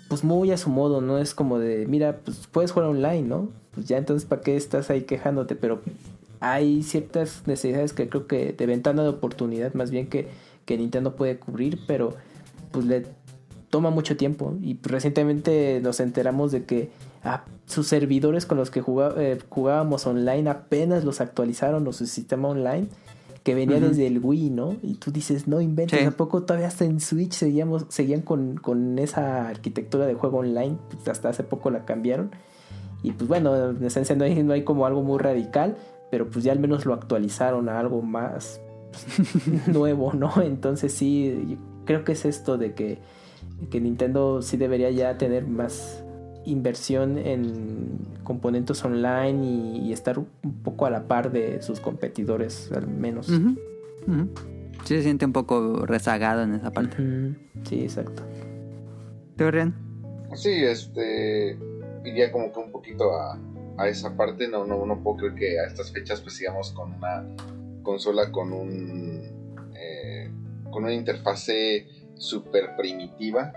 [0.09, 1.17] pues muy a su modo, ¿no?
[1.19, 3.49] Es como de, mira, pues puedes jugar online, ¿no?
[3.73, 5.55] Pues ya entonces, ¿para qué estás ahí quejándote?
[5.55, 5.81] Pero
[6.39, 10.27] hay ciertas necesidades que creo que de ventana de oportunidad, más bien que,
[10.65, 12.13] que Nintendo puede cubrir, pero
[12.71, 13.05] pues le
[13.69, 14.55] toma mucho tiempo.
[14.61, 16.89] Y pues, recientemente nos enteramos de que
[17.23, 22.07] ah, sus servidores con los que juga- eh, jugábamos online apenas los actualizaron o su
[22.07, 22.87] sistema online
[23.43, 24.75] que venía desde el Wii, ¿no?
[24.83, 26.05] Y tú dices, no inventes, Sí.
[26.05, 30.75] ¿a poco todavía hasta en Switch seguíamos, seguían con, con esa arquitectura de juego online?
[30.91, 32.31] Pues hasta hace poco la cambiaron.
[33.03, 35.77] Y pues bueno, en esencia no hay, no hay como algo muy radical,
[36.11, 38.61] pero pues ya al menos lo actualizaron a algo más
[38.91, 40.41] pues, nuevo, ¿no?
[40.41, 42.99] Entonces sí, yo creo que es esto de que,
[43.69, 46.03] que Nintendo sí debería ya tener más
[46.45, 50.27] inversión en componentes online y, y estar un
[50.63, 53.27] poco a la par de sus competidores, al menos.
[54.85, 56.97] Sí se siente un poco rezagado en esa parte.
[57.63, 58.23] Sí, exacto.
[59.37, 59.73] ¿Tú, Rian?
[60.35, 61.57] Sí, este.
[62.09, 63.39] Iría como que un poquito a,
[63.77, 64.47] a esa parte.
[64.47, 67.25] No, no, no puedo creer que a estas fechas pues sigamos con una
[67.83, 69.69] consola con un.
[69.75, 70.29] eh,
[70.71, 73.53] con una interfase súper primitiva.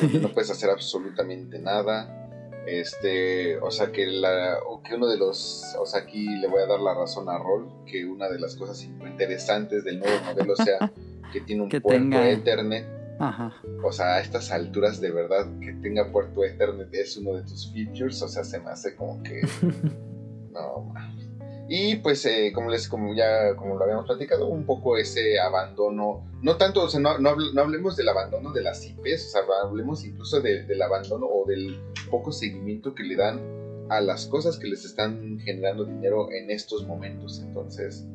[0.20, 2.20] no puedes hacer absolutamente nada.
[2.66, 6.62] Este, o sea que la, o que uno de los, o sea aquí le voy
[6.62, 10.56] a dar la razón a Roll, que una de las cosas interesantes del nuevo modelo
[10.56, 10.90] sea
[11.32, 12.86] que tiene un Que puerto tenga- Ethernet
[13.18, 13.52] Ajá.
[13.84, 17.72] o sea, a estas alturas de verdad que tenga puerto Ethernet es uno de tus
[17.72, 19.40] features, o sea, se me hace como que
[20.52, 20.82] no.
[20.92, 21.24] mames.
[21.66, 26.28] Y pues eh, como les como ya como lo habíamos platicado, un poco ese abandono,
[26.42, 29.40] no tanto, o sea, no, no, no hablemos del abandono de las IPs, o sea,
[29.62, 31.80] hablemos incluso de- del abandono o del
[32.10, 33.40] poco seguimiento que le dan
[33.88, 37.40] a las cosas que les están generando dinero en estos momentos.
[37.42, 38.06] Entonces,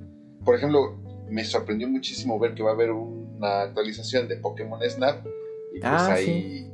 [0.46, 0.96] por ejemplo,
[1.30, 5.26] me sorprendió muchísimo ver que va a haber una actualización de Pokémon Snap
[5.74, 6.72] y pues Ah, ahí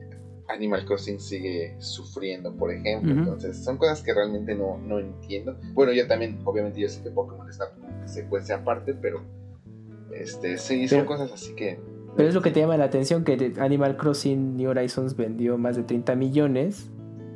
[0.48, 3.12] Animal Crossing sigue sufriendo, por ejemplo.
[3.12, 5.58] Entonces, son cosas que realmente no, no entiendo.
[5.74, 9.22] Bueno, yo también, obviamente, yo sé que Pokémon Snap como que se cuece aparte, pero
[10.14, 11.80] este sí, son Pero- cosas así que.
[12.16, 15.76] Pero es lo que te llama la atención, que Animal Crossing New Horizons vendió más
[15.76, 16.90] de 30 millones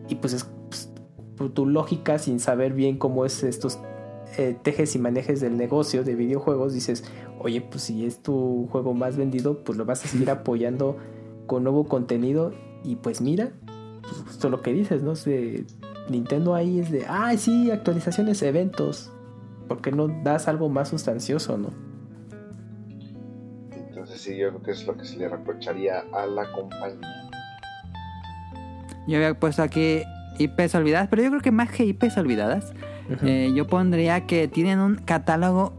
[0.07, 3.79] y pues es pues, tu lógica, sin saber bien cómo es estos
[4.39, 7.03] eh, tejes y manejes del negocio de videojuegos, dices,
[7.39, 10.95] oye, pues si es tu juego más vendido, pues lo vas a seguir apoyando
[11.45, 12.53] con nuevo contenido
[12.85, 13.51] y pues mira,
[14.01, 15.13] pues justo lo que dices, ¿no?
[15.15, 15.65] De
[16.09, 19.11] Nintendo ahí es de, ay, sí, actualizaciones, eventos.
[19.67, 21.71] ¿Por qué no das algo más sustancioso, no?
[23.75, 27.29] Entonces, sí, yo creo que es lo que se le reprocharía a la compañía.
[29.05, 30.01] Yo había puesto aquí
[30.37, 32.71] IPs olvidadas, pero yo creo que más que IPs olvidadas,
[33.23, 35.73] Eh, yo pondría que tienen un catálogo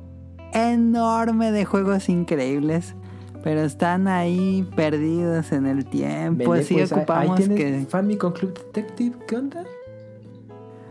[0.52, 2.94] enorme de juegos increíbles,
[3.42, 6.50] pero están ahí perdidos en el tiempo.
[6.50, 7.86] Vende, sí pues, ocupamos ahí que...
[7.88, 9.64] Famicom Club Detective, ¿qué onda?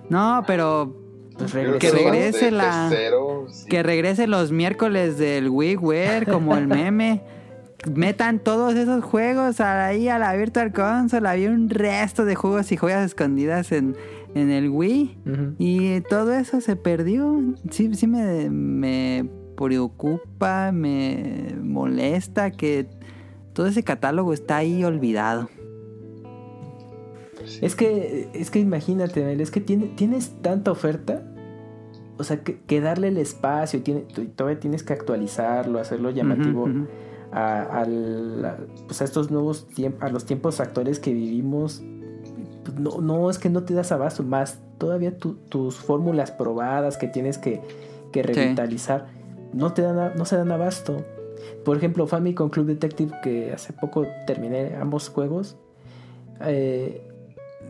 [0.09, 0.95] No, pero
[1.37, 3.67] Pues Que regrese la- F0, sí.
[3.69, 7.21] que regrese los miércoles del WiiWare como el meme.
[7.93, 11.29] Metan todos esos juegos ahí a la Virtual Console.
[11.29, 13.95] Había un resto de juegos y joyas escondidas en,
[14.35, 15.18] en el Wii.
[15.57, 17.41] Y todo eso se perdió.
[17.72, 22.88] Sí, sí me, me preocupa, me molesta que
[23.53, 25.49] todo ese catálogo está ahí olvidado.
[27.45, 27.60] Sí.
[27.61, 31.23] Es que, es que imagínate, es que tiene, tienes tanta oferta.
[32.18, 34.01] O sea, que, que darle el espacio, tiene,
[34.35, 36.68] todavía tienes que actualizarlo, hacerlo llamativo
[37.31, 38.57] a, a la-
[38.88, 41.81] pues a estos nuevos tiempos, a los tiempos actuales que vivimos.
[42.71, 46.97] Pues No, no, es que no te das abasto, más todavía tu- tus fórmulas probadas
[46.97, 47.61] que tienes que,
[48.11, 49.07] que revitalizar,
[49.53, 51.03] no, te dan, a- no se dan abasto.
[51.65, 55.57] Por ejemplo, Famicom Club Detective, que hace poco terminé ambos juegos,
[56.41, 57.01] eh,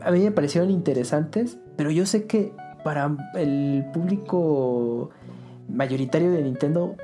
[0.01, 2.51] a mí me parecieron interesantes, pero yo sé que
[2.83, 5.09] para el público
[5.67, 6.95] mayoritario de Nintendo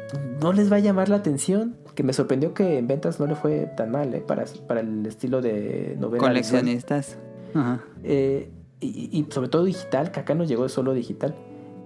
[0.42, 1.76] no les va a llamar la atención.
[1.96, 5.06] Que me sorprendió que en ventas no le fue tan mal eh, para, para el
[5.06, 6.20] estilo de novela.
[6.20, 7.18] Coleccionistas.
[8.04, 11.36] Eh, y, y sobre todo digital, que acá nos llegó solo digital.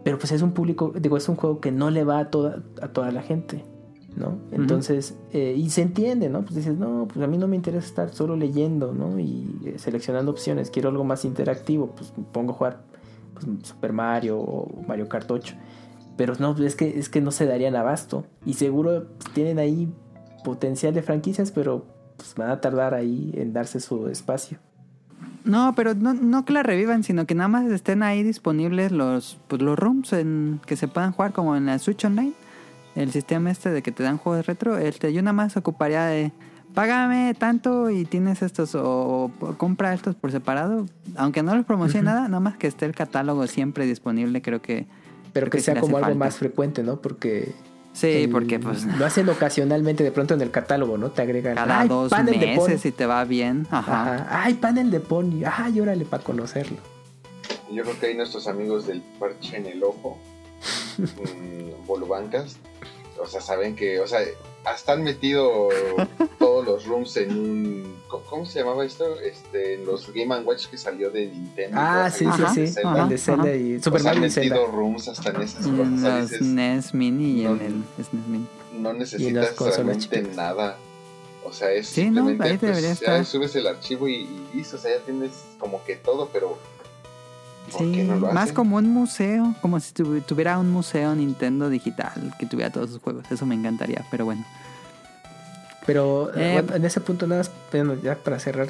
[0.03, 2.63] Pero pues es un público, digo, es un juego que no le va a toda,
[2.81, 3.65] a toda la gente,
[4.15, 4.37] ¿no?
[4.51, 6.41] Entonces, eh, y se entiende, ¿no?
[6.41, 9.19] Pues dices, no, pues a mí no me interesa estar solo leyendo, ¿no?
[9.19, 12.81] Y eh, seleccionando opciones, quiero algo más interactivo, pues me pongo a jugar
[13.33, 15.55] pues, Super Mario o Mario Kart 8.
[16.15, 18.25] Pero no, es que, es que no se darían abasto.
[18.45, 19.93] Y seguro tienen ahí
[20.43, 21.85] potencial de franquicias, pero
[22.15, 24.59] pues, van a tardar ahí en darse su espacio.
[25.49, 29.39] No, pero no, no que la revivan, sino que nada más estén ahí disponibles los,
[29.47, 32.33] pues, los rooms en, que se puedan jugar como en la Switch Online.
[32.95, 34.77] El sistema este de que te dan juegos retro.
[34.77, 36.31] Este, yo nada más ocuparía de
[36.73, 40.85] págame tanto y tienes estos o, o compra estos por separado.
[41.15, 44.85] Aunque no los promocione nada, nada más que esté el catálogo siempre disponible, creo que...
[45.33, 46.19] Pero creo que sea como algo falta.
[46.19, 47.01] más frecuente, ¿no?
[47.01, 47.53] Porque.
[47.99, 51.11] Sí, el- porque pues Lo hacen ocasionalmente de pronto en el catálogo, ¿no?
[51.11, 51.55] Te agregan.
[51.55, 52.77] cada "Ay, dos panel de meses Pony".
[52.77, 53.67] si te va bien.
[53.71, 54.13] Ajá.
[54.15, 54.43] Ajá.
[54.43, 55.43] Ay, panel de Pony.
[55.45, 56.77] Ay, órale para conocerlo.
[57.71, 60.17] Yo creo que ahí nuestros amigos del parche en el ojo,
[60.97, 62.57] mm, Bolubancas,
[63.21, 64.19] o sea, saben que, o sea,
[64.63, 65.69] hasta han metido
[66.39, 67.99] todos los rooms en un.
[68.29, 69.19] ¿Cómo se llamaba esto?
[69.19, 71.77] Este, en los Game Watch que salió de Nintendo.
[71.79, 72.67] Ah, sí, sí, sí.
[72.73, 73.03] Zelda.
[73.03, 74.55] El de Zelda y O Super sea, han Mario Zelda.
[74.55, 75.79] metido rooms hasta en esas cosas.
[75.79, 77.61] en o sea, los dices, NES Mini y no, en
[77.97, 78.47] el SNES Mini.
[78.79, 80.35] no necesitas realmente chiquitas.
[80.35, 80.77] nada.
[81.43, 83.25] O sea, es Sí, no, simplemente ahí pues, ya estar.
[83.25, 86.57] subes el archivo y, y listo, o sea, ya tienes como que todo, pero
[87.69, 91.15] ¿por Sí, qué no lo más como un museo, como si tuvi- tuviera un museo
[91.15, 93.25] Nintendo digital que tuviera todos sus juegos.
[93.31, 94.43] Eso me encantaría, pero bueno.
[95.85, 98.69] Pero Eh, bueno, en ese punto nada más, bueno, ya para cerrar,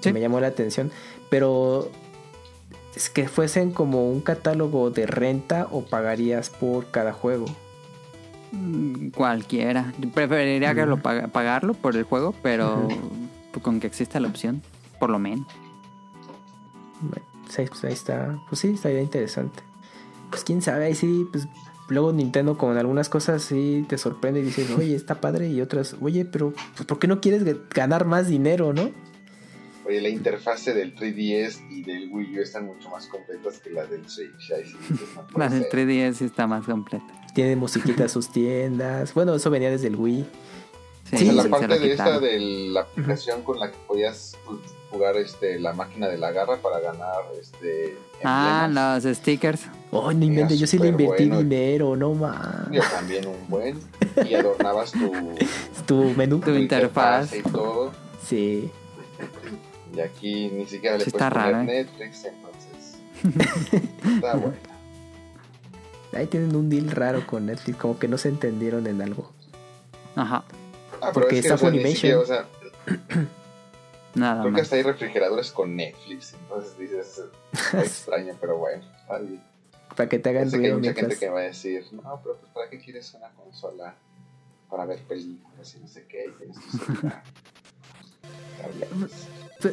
[0.00, 0.12] Sí.
[0.12, 0.90] me llamó la atención.
[1.30, 1.90] Pero
[2.96, 7.44] es que fuesen como un catálogo de renta o pagarías por cada juego.
[8.52, 9.92] Mm, Cualquiera.
[9.98, 12.88] Yo Preferiría que lo pagarlo por el juego, pero
[13.62, 14.62] con que exista la opción,
[14.98, 15.46] por lo menos.
[17.00, 18.38] Bueno, sí, pues ahí está.
[18.48, 19.62] Pues sí, estaría interesante.
[20.30, 21.46] Pues quién sabe, ahí sí, pues
[21.88, 25.96] luego Nintendo con algunas cosas sí te sorprende y dices, oye, está padre, y otras,
[26.00, 28.90] oye, pero pues, ¿por qué no quieres ga- ganar más dinero, no?
[29.86, 33.88] Oye, la interfase del 3DS y del Wii U están mucho más completas que las
[33.88, 34.52] del Switch.
[34.54, 34.76] Ahí sí
[35.36, 35.88] La del ser.
[35.88, 37.06] 3DS sí está más completa.
[37.34, 39.14] Tiene musiquita sus tiendas.
[39.14, 40.26] Bueno, eso venía desde el Wii.
[41.16, 44.60] Sí, la se parte de esta de la aplicación con la que podías pues,
[44.90, 49.62] jugar este la máquina de la garra para ganar este Ah, los stickers.
[49.90, 51.38] Oh, no inventes, yo sí le invertí bueno.
[51.42, 52.70] dinero, no más.
[52.70, 53.80] Yo también un buen
[54.28, 55.12] y adornabas tu,
[55.86, 56.40] Tu menú.
[56.40, 57.34] Tu interfaz.
[57.34, 57.92] y todo.
[58.26, 58.70] Sí.
[59.94, 61.64] Y aquí ni siquiera le Sí puedes poner raro, ¿eh?
[61.64, 62.98] Netflix, entonces
[64.16, 64.56] está bueno.
[66.12, 69.32] Ahí tienen un deal raro con Netflix, como que no se entendieron en algo.
[70.16, 70.44] Ajá.
[71.00, 72.22] Ah, pero Porque es que, está o sea, ni Funimation.
[72.22, 72.46] o sea,
[74.14, 74.62] Nada creo que más.
[74.62, 76.34] hasta hay refrigeradores con Netflix.
[76.34, 77.22] Entonces dices,
[77.74, 79.40] extraño, pero bueno, está bien.
[79.94, 81.20] Para que te hagan que hay ruido mucha gente mientras.
[81.20, 83.94] que va a decir, no, pero pues, ¿para qué quieres una consola
[84.70, 86.32] para ver películas y no sé qué?
[86.38, 86.56] Pues.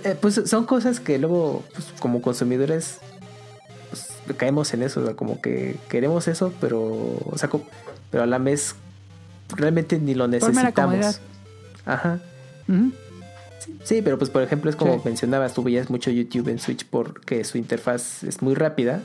[0.03, 2.99] Eh, pues, son cosas que luego, pues, como consumidores,
[3.89, 7.49] pues, caemos en eso, o sea, como que queremos eso, pero, o sea,
[8.11, 8.75] pero a la vez
[9.55, 11.21] realmente ni lo necesitamos.
[11.85, 12.19] Ajá.
[13.83, 15.01] Sí, pero pues por ejemplo es como Sí.
[15.05, 19.01] mencionabas, tú veías mucho YouTube en Switch porque su interfaz es muy rápida.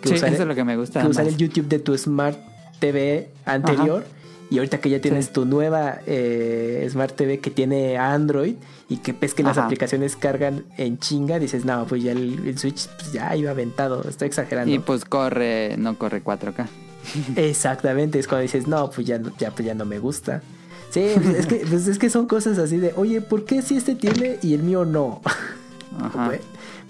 [0.00, 1.02] Que Sí, usar, eso es lo que me gusta.
[1.02, 2.38] que usar el YouTube de tu Smart
[2.78, 4.04] TV anterior
[4.48, 5.32] y ahorita que ya tienes Sí.
[5.34, 8.54] tu nueva eh, Smart TV que tiene Android
[8.88, 9.66] y que ves que las Ajá.
[9.66, 14.02] aplicaciones cargan en chinga, dices, no, pues ya el, el Switch pues, ya iba aventado,
[14.08, 14.72] estoy exagerando.
[14.74, 16.66] Y pues corre, no corre 4K.
[17.36, 20.42] Exactamente, es cuando dices, no, pues ya, no- ya, pues ya no me gusta.
[20.90, 23.76] Sí, pues es, que, pues es que son cosas así de, oye, ¿por qué si
[23.76, 25.20] este tiene y el mío no?
[26.00, 26.32] Ajá.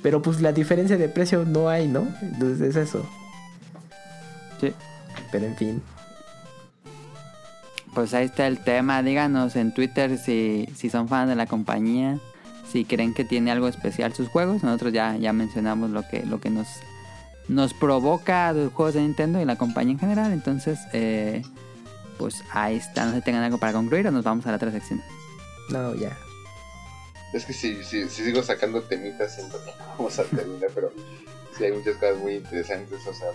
[0.02, 2.06] Pero pues la diferencia de precio no hay, ¿no?
[2.22, 3.04] Entonces es eso.
[4.60, 4.72] Sí.
[5.30, 5.82] Pero en fin.
[7.94, 9.02] Pues ahí está el tema.
[9.02, 12.18] Díganos en Twitter si, si son fans de la compañía,
[12.70, 14.62] si creen que tiene algo especial sus juegos.
[14.62, 16.68] Nosotros ya, ya mencionamos lo que, lo que nos,
[17.50, 20.32] nos provoca los juegos de Nintendo y la compañía en general.
[20.32, 21.42] Entonces, eh,
[22.18, 23.04] pues ahí está.
[23.04, 25.02] No sé si tengan algo para concluir o nos vamos a la otra sección.
[25.68, 26.16] No, ya.
[27.32, 30.92] Es que si, si, si sigo sacando temitas, siento que no vamos a terminar, pero
[31.56, 33.06] sí hay muchas cosas muy interesantes.
[33.06, 33.28] O sea,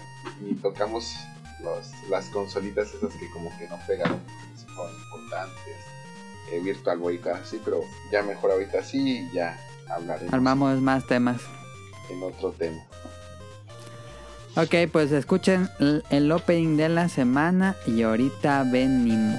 [0.45, 1.13] y tocamos
[1.61, 5.75] los, las consolitas esas que como que no pegaron, que fueron importantes.
[6.51, 7.81] eh, Virtual Boy y cosas así, pero
[8.11, 9.57] ya mejor ahorita sí y ya
[9.89, 11.41] hablaremos Armamos más temas.
[12.09, 12.81] en otro tema.
[14.57, 15.67] Ok, pues escuchen
[16.09, 19.35] el, opening de la semana y ahorita venimos.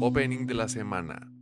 [0.00, 1.37] Opening de la semana.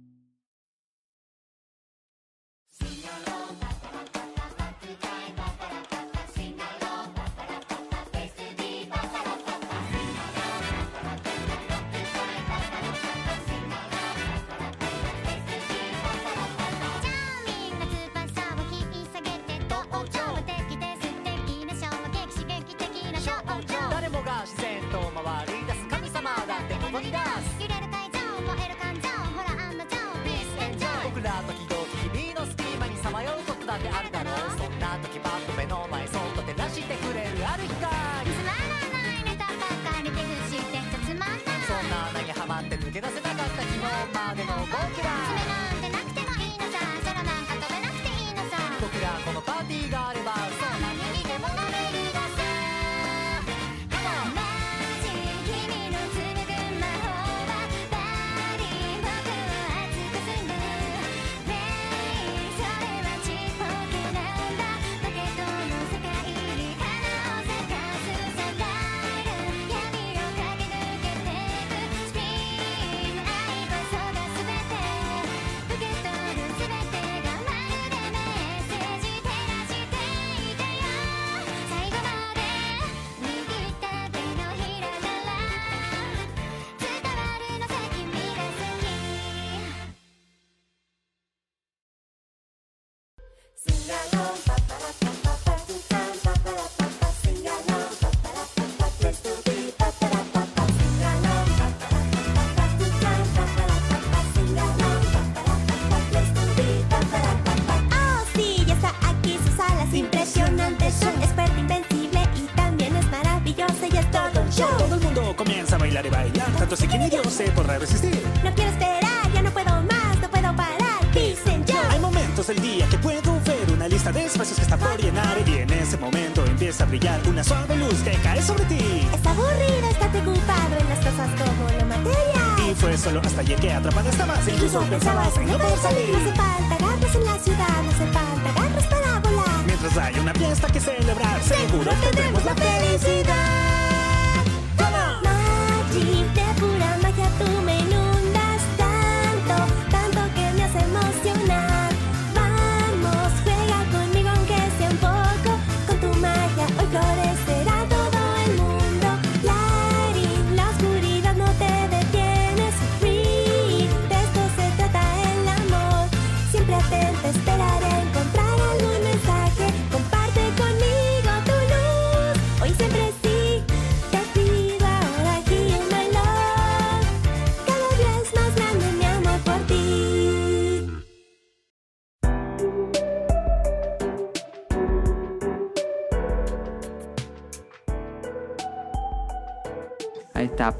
[134.82, 136.45] Pensabas en no No salir.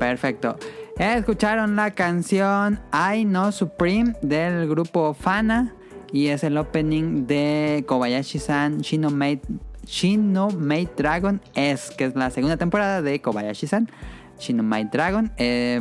[0.09, 0.57] Perfecto.
[0.99, 5.75] Escucharon la canción I Know Supreme del grupo Fana
[6.13, 13.03] y es el opening de Kobayashi-san Shino Made, Dragon S, que es la segunda temporada
[13.03, 13.91] de Kobayashi-san
[14.39, 14.63] Shino
[14.93, 15.81] Dragon eh,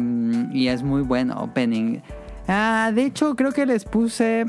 [0.52, 2.00] y es muy buen opening.
[2.48, 4.46] Ah, de hecho, creo que les puse.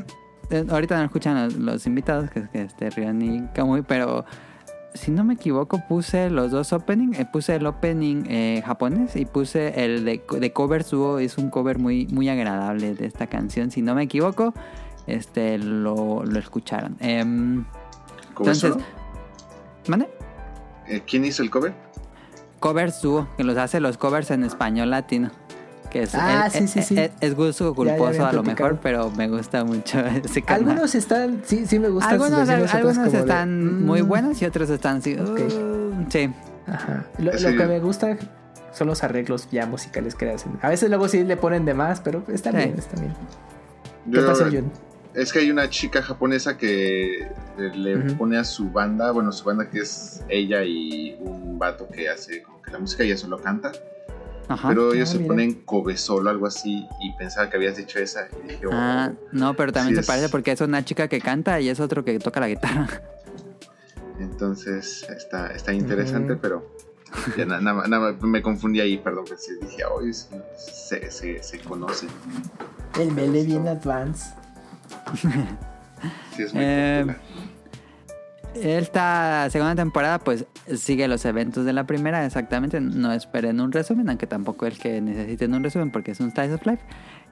[0.49, 4.25] eh, ahorita no escuchan los, los invitados, que es que este Rion y Kamui, pero
[4.97, 7.13] si no me equivoco, puse los dos opening.
[7.13, 11.19] eh, puse el opening eh, japonés y puse el de, de cover suo.
[11.19, 13.71] Es un cover muy, muy agradable de esta canción.
[13.71, 14.53] Si no me equivoco,
[15.07, 16.97] este lo, lo escucharon.
[16.99, 17.63] Em,
[18.33, 18.85] ¿Cover entonces, solo?
[19.87, 20.09] ¿mande?
[20.87, 21.73] Eh, ¿Quién hizo el cover?
[22.59, 25.31] Cover suo, que los hace los covers en español latino.
[25.89, 26.99] Que es, Ah, es, sí, sí, sí.
[26.99, 30.69] es- es gusto Ya, ya culposo a lo mejor, pero me gusta mucho ese canal.
[30.69, 34.45] Algunos están, sí, sí me gustan sus algunos, algunos de, están muy mm, buenos y
[34.45, 35.15] otros están así.
[35.17, 35.39] Ok.
[35.39, 36.29] "Uh", sí.
[36.67, 37.05] Ajá.
[37.19, 37.43] Lo, Sí.
[37.45, 38.17] lo que me gusta
[38.73, 40.59] son los arreglos ya musicales que hacen.
[40.61, 42.57] A veces luego sí le ponen de más, pero está Sí.
[42.57, 43.13] bien, está bien.
[44.11, 44.71] ¿Qué Yo- pasó, Jun?
[45.13, 47.29] Es que hay una chica japonesa que eh,
[47.73, 52.07] le pone a su banda, bueno, su banda que es ella y un vato que
[52.07, 53.71] hace como que la música ella solo canta,
[54.49, 54.69] Ajá.
[54.69, 55.27] pero Ah, ellos se mira.
[55.27, 59.11] ponen cobe solo, algo así, y pensaba que habías dicho esa, y dije, oh, Ah,
[59.31, 62.03] no, pero también Sí se parece porque es una chica que canta y es otro
[62.05, 62.87] que toca la guitarra.
[64.19, 66.65] entonces está, está interesante, pero
[67.37, 71.59] ya na- nada nada más me confundí ahí, perdón, pensé, dije, hoy se, se, se
[71.59, 72.07] conoce,
[72.99, 74.33] El mele bien advance.
[76.35, 77.26] sí es muy Eh, popular.
[78.63, 82.79] Esta segunda temporada pues sigue los eventos de la primera exactamente.
[82.81, 86.53] No esperen un resumen, aunque tampoco es que necesiten un resumen porque es un Slice
[86.53, 86.81] of Life.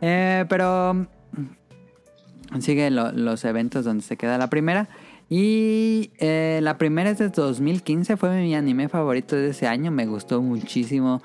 [0.02, 4.88] Eh, pero mm, sigue lo- los eventos donde se queda la primera.
[5.28, 9.90] Y eh, la primera es de 2015, fue mi anime favorito de ese año.
[9.92, 11.22] Me gustó muchísimo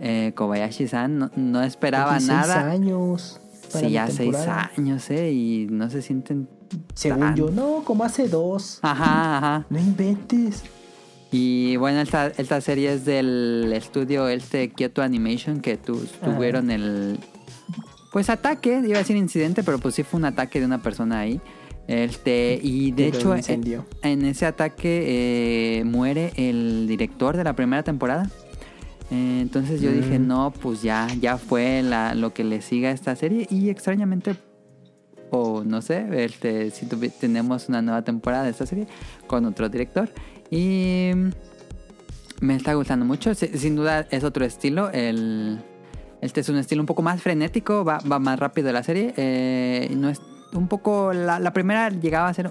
[0.00, 1.18] eh, Kobayashi-san.
[1.18, 2.70] No, no esperaba Seis nada.
[2.70, 3.40] años.
[3.72, 4.70] para Sí, ya seis temporada.
[4.78, 5.32] años, ¿eh?
[5.32, 6.48] Y no se sienten...
[6.94, 8.78] Según tan- yo, no, como hace dos.
[8.82, 9.66] Ajá, ajá.
[9.70, 10.62] No inventes.
[11.32, 17.18] Y bueno, esta, esta serie es del estudio este Kyoto Animation que tu- tuvieron el...
[18.12, 21.18] Pues ataque, iba a decir incidente, pero pues sí fue un ataque de una persona
[21.20, 21.40] ahí.
[21.88, 23.84] Este, y de hecho, en, incendió.
[24.02, 28.30] en ese ataque eh, muere el director de la primera temporada.
[29.10, 30.26] Eh, entonces yo dije, Mm.
[30.28, 33.46] no, pues ya, ya fue la- lo que le siga a esta serie.
[33.50, 34.36] Y extrañamente,
[35.34, 38.86] o no sé, este, si tenemos una nueva temporada de esta serie
[39.26, 40.10] con otro director.
[40.50, 41.10] Y
[42.40, 43.34] me está gustando mucho.
[43.34, 44.90] Si- Sin duda es otro estilo.
[44.90, 45.58] El,
[46.20, 49.14] este es un estilo un poco más frenético, va, va más rápido la serie.
[49.16, 50.20] eh, no es
[50.52, 51.12] un poco.
[51.12, 52.50] La, la primera llegaba a ser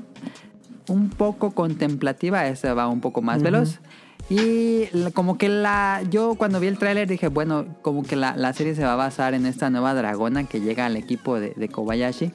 [0.89, 3.79] un poco contemplativa, esa va un poco más veloz.
[4.29, 6.01] Y como que la.
[6.09, 8.95] Yo cuando vi el tráiler dije, bueno, como que la, la serie se va a
[8.95, 12.31] basar en esta nueva dragona que llega al equipo de, Kobayashi.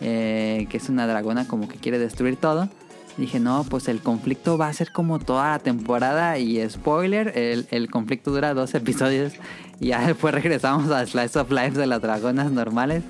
[0.00, 2.68] eh, que es una dragona como que quiere destruir todo.
[3.16, 6.38] Dije, no, pues el conflicto va a ser como toda la temporada.
[6.38, 9.32] Y spoiler, el, conflicto dura dos episodios.
[9.78, 13.02] Y ya después regresamos a Slice of Life de las dragonas normales.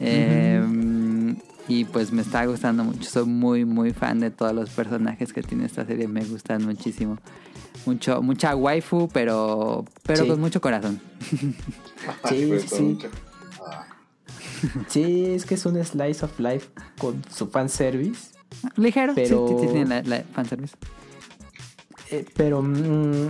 [0.00, 0.62] Eh,
[1.68, 3.08] y pues me está gustando mucho.
[3.08, 6.08] Soy muy, muy fan de todos los personajes que tiene esta serie.
[6.08, 7.18] Me gustan muchísimo.
[7.86, 10.28] Mucho, mucha waifu, pero, pero Sí.
[10.28, 11.00] con mucho corazón.
[12.28, 12.98] Sí, sí,
[14.88, 15.32] sí.
[15.34, 16.68] es que es un slice of life
[16.98, 18.30] con su fanservice.
[18.76, 20.74] Ligero, Pero- sí, sí, tiene la, la fanservice.
[22.10, 23.28] Eh, pero mm,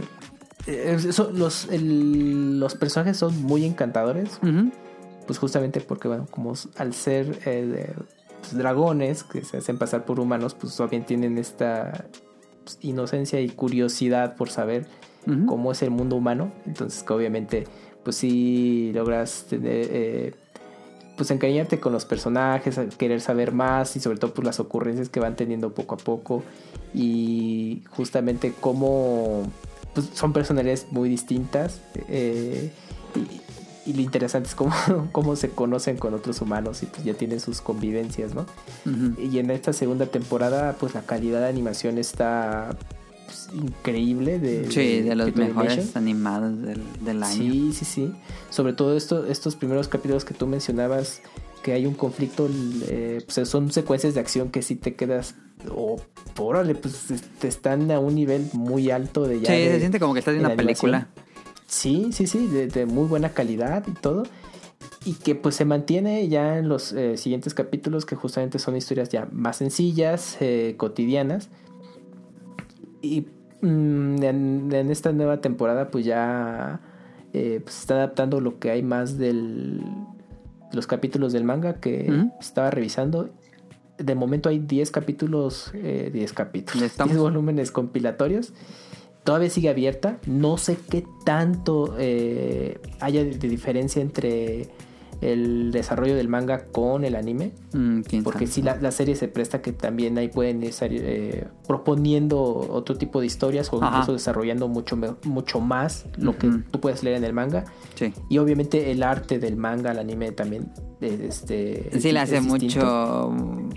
[0.67, 0.99] eh,
[1.33, 4.39] los, el- los personajes son muy encantadores.
[5.27, 7.95] Pues justamente porque, bueno, como al ser eh, de-
[8.41, 12.07] pues, dragones que se hacen pasar por humanos, pues también tienen esta
[12.69, 14.87] pues, inocencia y curiosidad por saber
[15.47, 16.53] cómo es el mundo humano.
[16.67, 17.65] Entonces, que obviamente,
[18.03, 20.35] pues sí logras tener, eh,
[21.17, 25.21] pues encariñarte con los personajes, querer saber más y sobre todo por las ocurrencias que
[25.21, 26.43] van teniendo poco a poco
[26.95, 29.43] y justamente cómo
[29.95, 32.71] pues, son personalidades muy distintas eh,
[33.15, 33.48] y,
[33.89, 34.73] y lo interesante es cómo,
[35.13, 38.47] cómo se conocen con otros humanos y pues ya tienen sus convivencias, ¿no?
[39.19, 42.77] Y en esta segunda temporada, pues la calidad de animación está
[43.27, 44.39] pues, increíble.
[44.39, 47.35] De, Sí, de los Kyoto mejores animados del, del año.
[47.37, 48.13] Sí, sí, sí.
[48.51, 51.21] Sobre todo esto, estos primeros capítulos que tú mencionabas,
[51.63, 52.49] que hay un conflicto,
[52.89, 55.35] eh, pues son secuencias de acción que sí te quedas,
[55.75, 56.01] oh,
[56.39, 59.53] órale, pues este, están a un nivel muy alto de Sí, ya.
[59.53, 61.09] de- se siente como que estás de una película.
[61.69, 64.25] Sí, sí, sí, de, de muy buena calidad y todo.
[65.05, 69.11] Y que pues se mantiene ya en los eh, siguientes capítulos, que justamente son historias
[69.11, 71.51] ya más sencillas, eh, cotidianas.
[73.01, 73.27] Y
[73.61, 76.81] mm, en, en esta nueva temporada pues ya
[77.33, 79.83] eh, pues, se está adaptando lo que hay más del
[80.73, 83.31] los capítulos del manga que estaba revisando.
[83.97, 87.13] De momento hay 10 capítulos, eh, 10 capítulos, Ya estamos.
[87.13, 88.53] 10 volúmenes compilatorios.
[89.29, 90.19] Todavía sigue abierta.
[90.27, 94.69] No sé qué tanto eh, haya de, de diferencia entre
[95.21, 97.51] el desarrollo del manga con el anime.
[97.75, 102.41] Mm, Porque si la, la serie se presta que también ahí pueden estar eh, proponiendo
[102.41, 103.89] otro tipo de historias o Ajá.
[103.97, 107.65] incluso desarrollando mucho, mucho más lo que tú puedes leer en el manga.
[107.97, 108.15] Sí.
[108.31, 112.41] Y obviamente el arte del manga al anime también eh, este, es- Sí, le hace
[112.41, 113.31] distinto.
[113.31, 113.69] mucho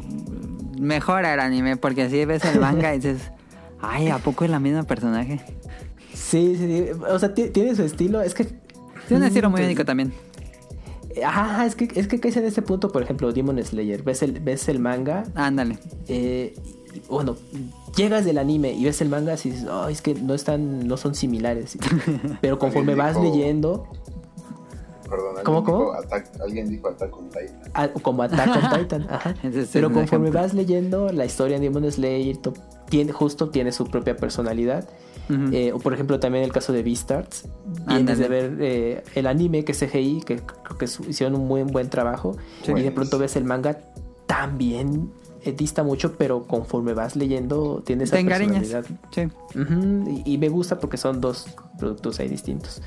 [0.80, 3.32] mejor al anime, porque así ves el manga y dices,
[3.82, 5.42] ay, ¿a poco es la misma personaje?
[6.14, 6.86] Sí, sí, sí.
[7.10, 8.22] O sea, ti- tiene su estilo.
[8.22, 8.46] Es que...
[9.08, 10.14] Tiene un estilo muy Mm, único también.
[11.26, 14.02] Ajá, es que, es que caes en este punto, por ejemplo, Demon Slayer.
[14.04, 15.78] Ves el, ves el manga Ándale.
[16.08, 16.54] eh,
[17.10, 17.36] bueno,
[17.98, 20.96] llegas del anime y ves el manga y dices, "Ay, es que no están, no
[20.98, 21.78] son similares.
[22.42, 23.88] Pero conforme vas leyendo,
[25.12, 25.94] Perdón, ¿alguien ¿Cómo, dijo cómo?
[25.94, 27.62] Attack- alguien dijo Attack on Titan.
[27.76, 29.36] ah, como Attack on Titan, ajá.
[29.74, 30.42] Pero conforme ejemplo.
[30.42, 32.54] vas leyendo la historia de Demon Slayer, to-
[32.90, 34.88] tiene, justo tiene su propia personalidad.
[35.30, 35.54] Ujú.
[35.54, 37.48] Eh, o por ejemplo también el caso de Beastars.
[37.88, 41.48] Vienes de ver eh, el anime que es CGI, que creo que su- hicieron un
[41.48, 42.36] muy buen trabajo.
[42.64, 42.72] Sí.
[42.76, 43.78] Y de pronto ves el manga
[44.28, 45.12] también
[45.44, 48.86] eh, dista mucho, pero conforme vas leyendo tiene esa personalidad.
[49.12, 49.24] Sí.
[49.60, 51.48] Ujú, y, y me gusta porque son dos
[51.80, 52.82] productos ahí distintos.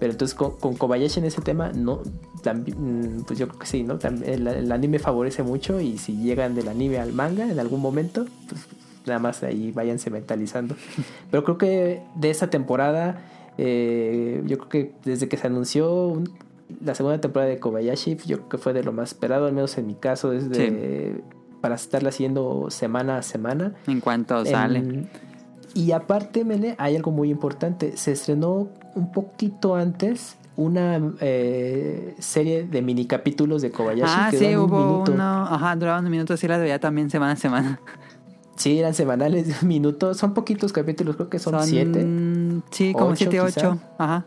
[0.00, 2.00] Pero entonces con, con Kobayashi en ese tema, no,
[2.42, 3.98] tambi- mm, pues yo creo que sí, ¿no?
[4.24, 8.24] El, el anime favorece mucho y si llegan del anime al manga en algún momento,
[8.48, 8.62] pues
[9.06, 10.74] nada más ahí váyanse mentalizando.
[11.30, 13.20] Pero creo que de esa temporada,
[13.58, 16.30] eh, yo creo que desde que se anunció un-
[16.84, 19.76] la segunda temporada de Kobayashi, yo creo que fue de lo más esperado, al menos
[19.76, 21.20] en mi caso, es de,
[21.60, 23.74] para estarla haciendo semana a semana.
[23.86, 25.08] En cuanto sale.
[25.74, 27.96] y aparte, Mene, hay algo muy importante.
[27.96, 34.12] Se estrenó un poquito antes una eh, serie de mini capítulos de Kobayashi.
[34.14, 35.12] Ah, que sí, un hubo minuto.
[35.12, 35.46] uno.
[35.46, 36.36] Ajá, duraban un minuto.
[36.36, 37.80] Sí, la veía también semana a semana.
[38.56, 40.12] Sí, eran semanales de un minuto.
[40.12, 42.06] Son poquitos capítulos, creo que son, siete.
[42.70, 43.70] Sí, como Ocho, siete, quizá.
[43.70, 43.78] ocho.
[43.96, 44.24] Ajá.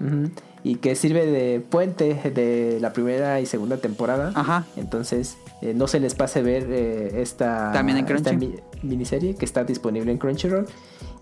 [0.00, 0.30] Ujú.
[0.62, 4.30] Y que sirve de puente de la primera y segunda temporada.
[4.34, 4.64] Ajá.
[4.76, 9.44] Entonces, eh, no se les pase ver eh, esta, También en esta mi- miniserie que
[9.44, 10.66] está disponible en Crunchyroll.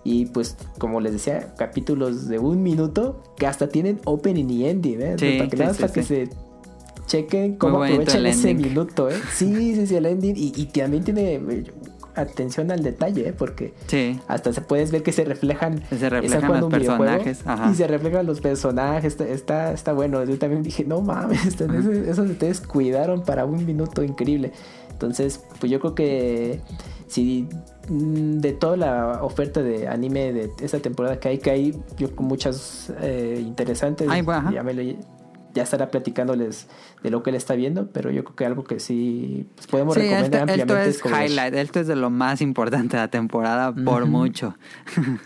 [0.04, 5.00] Y pues, como les decía, capítulos de un minuto que hasta tienen opening y ending,
[5.02, 5.16] ¿eh?
[5.18, 6.28] Sí, para que, sí, sí, para que se
[7.06, 9.16] chequen cómo aprovechan ese minuto, ¿eh?
[9.32, 10.34] Sí, sí, sí, el ending.
[10.36, 11.64] Y, y también tiene eh,
[12.14, 13.32] atención al detalle, ¿eh?
[13.32, 14.18] Porque Sí.
[14.28, 17.40] hasta se puedes ver que se reflejan Se reflejan los personajes.
[17.46, 17.70] Ajá.
[17.70, 21.86] y se reflejan los personajes está, está, está bueno yo también dije no mames esos,
[21.86, 24.52] esos ustedes cuidaron para un minuto increíble
[24.90, 26.60] entonces pues yo creo que
[27.12, 27.46] si
[27.88, 32.08] mm, de toda la oferta de anime de esta temporada que hay que hay yo
[32.18, 34.98] muchas eh, interesantes Ay, bueno, ya me leí
[35.54, 36.66] ya estará platicándoles
[37.02, 39.94] de lo que él está viendo, pero yo creo que algo que sí pues, podemos
[39.94, 43.02] Sí, recomendar esto, esto ampliamente es los- highlight, esto es de lo más importante de
[43.02, 44.54] la temporada por mucho.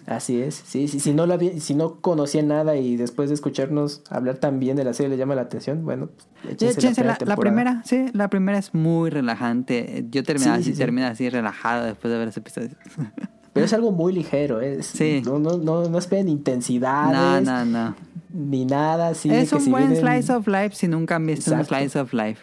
[0.06, 3.34] Así es, sí, sí, si no la vi- si no conocía nada y después de
[3.34, 6.80] escucharnos hablar tan bien de la serie le llama la atención, bueno, pues, Sí, échense
[6.80, 10.04] échense la, la, primera la primera, sí, la primera es muy relajante.
[10.10, 12.70] Yo terminé Sí, así, sí, así relajado después de ver ese episodio.
[13.56, 14.76] Pero es algo muy ligero, ¿eh?
[14.78, 15.22] es, Sí.
[15.24, 17.94] no, no, no, no esperen intensidades no, no.
[18.32, 19.30] ni nada así.
[19.30, 21.74] es que un si buen vienen- slice of life si nunca han visto Exacto.
[21.74, 22.42] un slice of life.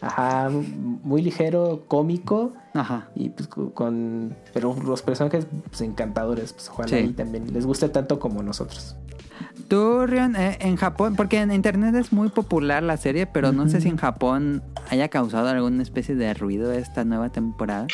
[0.00, 3.08] Ajá, muy ligero, cómico Ajá.
[3.14, 4.34] y pues con...
[4.52, 6.96] Pero los personajes pues, encantadores, pues ojalá Sí.
[6.96, 8.96] y también les guste tanto como nosotros.
[9.68, 13.68] Tú, Rion, eh, en Japón, porque en internet es muy popular la serie, pero no
[13.68, 17.86] sé si en Japón haya causado alguna especie de ruido esta nueva temporada.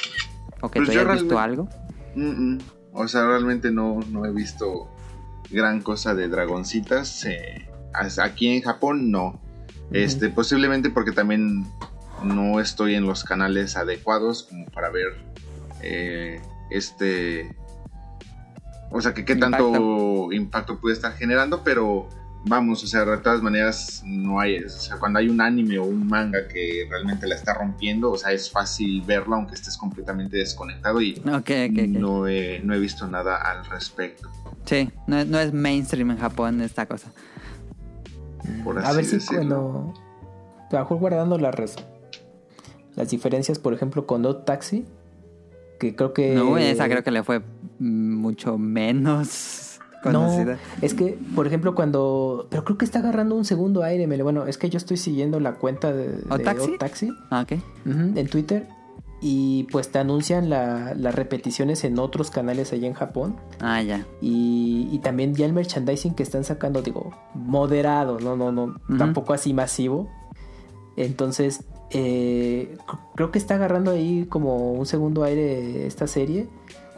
[0.62, 1.68] O que Pues tú hayas visto algo.
[2.14, 2.58] Mm, mm.
[2.92, 4.88] O sea, realmente no, no he visto
[5.50, 7.24] gran cosa de dragoncitas.
[7.24, 7.68] eh,
[8.22, 9.40] aquí en Japón no.
[9.90, 11.66] Este, posiblemente porque también
[12.22, 15.16] no estoy en los canales adecuados como para ver
[15.82, 17.56] eh, este.
[18.90, 22.08] O sea, que qué tanto impacto puede estar generando, pero
[22.44, 25.84] vamos, o sea, de todas maneras no hay, o sea, cuando hay un anime o
[25.84, 30.36] un manga que realmente la está rompiendo, o sea, es fácil verlo aunque estés completamente
[30.38, 31.88] desconectado y Ok, ok, ok.
[31.88, 34.30] no, he, no he visto nada al respecto.
[34.64, 37.10] Sí, no, no es mainstream en Japón esta cosa.
[38.64, 39.36] Por a así ver si decirlo.
[39.36, 39.94] cuando...
[40.70, 41.76] A lo mejor guardando las, res-
[42.94, 44.84] las diferencias, por ejemplo, con Dot Taxi,
[45.78, 46.34] que creo que...
[46.34, 49.67] No, esa creo que le fue mm, mucho menos
[50.02, 50.54] conocida.
[50.54, 52.46] No, es que, por ejemplo, cuando.
[52.50, 54.22] Pero creo que está agarrando un segundo aire, Mele.
[54.22, 56.78] Bueno, es que yo estoy siguiendo la cuenta de, de ¿O Taxi?
[56.78, 57.58] Taxi, Ah, ok.
[57.86, 58.66] en Twitter.
[59.20, 63.34] Y pues te anuncian la- las repeticiones en otros canales allá en Japón.
[63.60, 64.06] Ah, ya.
[64.20, 69.32] Y, y también ya el merchandising que están sacando, digo, moderado, no, no, no, tampoco
[69.32, 70.08] así masivo.
[70.96, 72.76] Entonces, eh,
[73.14, 76.48] creo que está agarrando ahí como un segundo aire esta serie,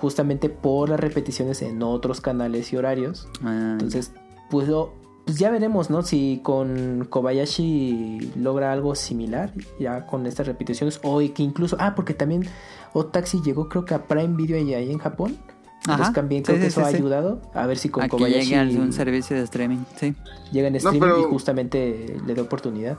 [0.01, 3.28] justamente por las repeticiones en otros canales y horarios.
[3.44, 4.12] Ah, Entonces,
[4.51, 4.94] pues, lo-
[5.27, 6.02] pues ya veremos, ¿no?
[6.02, 11.94] Si con Kobayashi logra algo similar, ya con estas repeticiones, o y que incluso, ah,
[11.94, 12.47] porque también
[12.93, 15.36] Otaxi llegó creo que a Prime Video ahí, ahí en Japón.
[15.85, 16.97] Ajá, Entonces también creo sí, que sí, eso sí, ha sí.
[16.97, 17.40] ayudado.
[17.55, 20.14] A ver si con Aquí Kobayashi llega algún servicio de streaming, sí.
[20.52, 22.98] llega en No, streaming pero- y justamente le da oportunidad.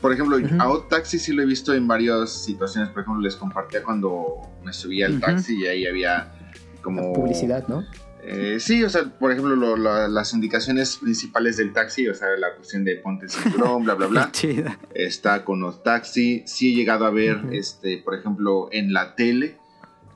[0.00, 0.46] Por ejemplo, Ujú.
[0.60, 2.90] a Odd Taxi sí lo he visto en varias situaciones.
[2.90, 6.32] Por ejemplo, les compartía cuando me subí al taxi y ahí había
[6.82, 7.12] como...
[7.12, 7.84] Publicidad, ¿no?
[8.22, 12.28] Eh, sí, o sea, por ejemplo, lo- la- las indicaciones principales del taxi, o sea,
[12.38, 14.28] la cuestión de ponte cinturón, bla, bla, bla.
[14.32, 14.78] Chida.
[14.94, 16.42] está con los taxi.
[16.46, 19.56] Sí he llegado a ver, este, por ejemplo, en la tele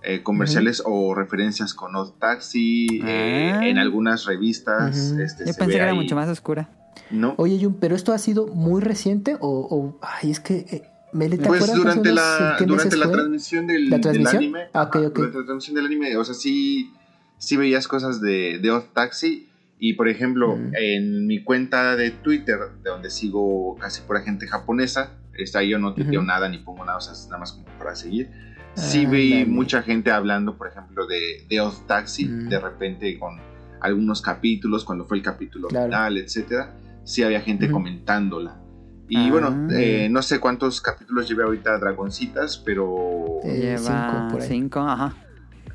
[0.03, 3.01] eh, comerciales o referencias con Odd Taxi.
[3.07, 3.67] eh, Ah.
[3.67, 4.97] en algunas revistas.
[5.13, 5.97] Este, Yo se pensé ve que era ahí.
[5.97, 6.69] mucho más oscura.
[7.11, 7.35] No.
[7.39, 10.83] Oye, Jun, pero esto ha sido muy reciente o, o- ay, es que
[11.13, 14.37] eh, Mele, ¿te Pues durante la, durante la transmisión del, ¿La del transmisión?
[14.37, 14.61] anime.
[14.73, 15.17] Ah, ok, ajá, ok.
[15.17, 16.17] Durante la transmisión del anime.
[16.17, 16.93] O sea, sí,
[17.39, 19.49] sí veías cosas de, de Odd Taxi.
[19.79, 20.73] Y por ejemplo, Mm.
[20.77, 25.79] en mi cuenta de Twitter, de donde sigo casi pura gente japonesa, está ahí yo
[25.79, 28.31] no tuiteo nada ni pongo nada, o sea, es nada más como para seguir.
[28.75, 29.47] Sí Ah, vi dale.
[29.47, 32.49] mucha gente hablando, por ejemplo, de, de Odd Taxi, Mm.
[32.49, 33.41] de repente con
[33.81, 35.87] algunos capítulos, cuando fue el capítulo Claro.
[35.87, 36.75] final, etcétera,
[37.05, 38.61] sí había gente comentándola.
[39.09, 39.31] Y Ah.
[39.31, 44.49] bueno, eh, no sé cuántos capítulos lleve ahorita Dragoncitas, pero Lleva cinco, por ahí.
[44.49, 45.15] cinco, ajá.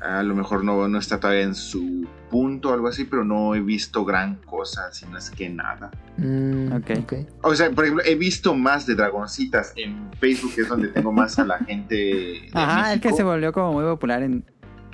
[0.00, 3.54] a lo mejor no, no está todavía en su punto o algo así, pero no
[3.56, 5.90] he visto gran cosa, si no es que nada.
[6.18, 6.90] Mm, Ok.
[7.02, 7.12] ok.
[7.42, 11.10] O sea, por ejemplo, he visto más de Dragoncitas en Facebook, que es donde tengo
[11.12, 14.44] más a la gente de Ajá, es que se volvió como muy popular en.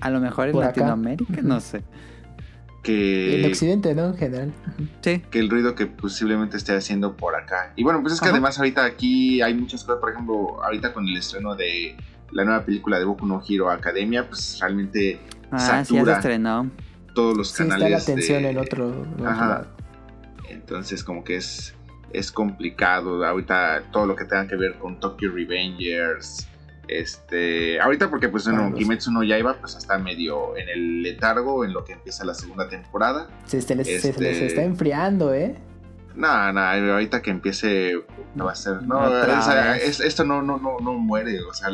[0.01, 0.67] A lo mejor en acá.
[0.67, 1.83] Latinoamérica, no sé.
[2.85, 3.41] Que...
[3.41, 4.05] En Occidente, ¿no?
[4.11, 4.53] En general.
[5.03, 5.21] Sí.
[5.31, 7.73] que el ruido que posiblemente esté haciendo por acá.
[7.75, 8.35] Y bueno, pues es que Ajá.
[8.35, 11.97] además ahorita aquí hay muchas cosas, por ejemplo, ahorita con el estreno de
[12.31, 15.19] la nueva película de Boku no Hero Academia, pues realmente
[15.51, 16.71] Ah, sí, ya se satura estrenó.
[17.15, 17.91] todos los Sí, está canales.
[17.91, 19.49] la atención de- en otro, en otro Ajá.
[19.49, 19.67] lado.
[20.49, 21.75] Entonces como que es,
[22.13, 23.25] es complicado.
[23.25, 26.47] Ahorita todo lo que tenga que ver con Tokyo Revengers.
[26.89, 31.03] Este, ahorita porque pues bueno, Ah, los- Kimetsu no Yaiba pues está medio en el
[31.03, 33.29] letargo en lo que empieza la segunda temporada.
[33.47, 35.55] Se, se les, se Este- les está enfriando, ¿eh?
[36.15, 37.95] No, no, ahorita que empiece
[38.35, 38.83] no va a ser.
[38.83, 39.05] No,
[39.75, 41.41] es- esto no, no, no, no muere.
[41.43, 41.71] O sea,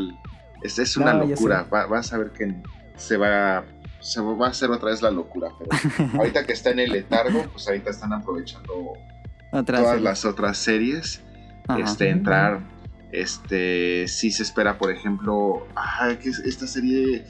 [0.62, 1.66] es, es una No, locura.
[1.72, 2.54] Va- vas a ver que
[2.96, 3.64] se va,
[4.00, 5.48] se va a hacer otra vez la locura.
[5.58, 5.70] Pero
[6.18, 8.94] ahorita que está en el letargo, pues ahorita están aprovechando
[9.52, 10.04] Otra todas serie.
[10.04, 11.20] las otras series.
[11.68, 11.80] Ajá.
[11.80, 12.60] Este, entrar.
[13.12, 17.24] Este, sí se espera, por ejemplo, ah, que es esta serie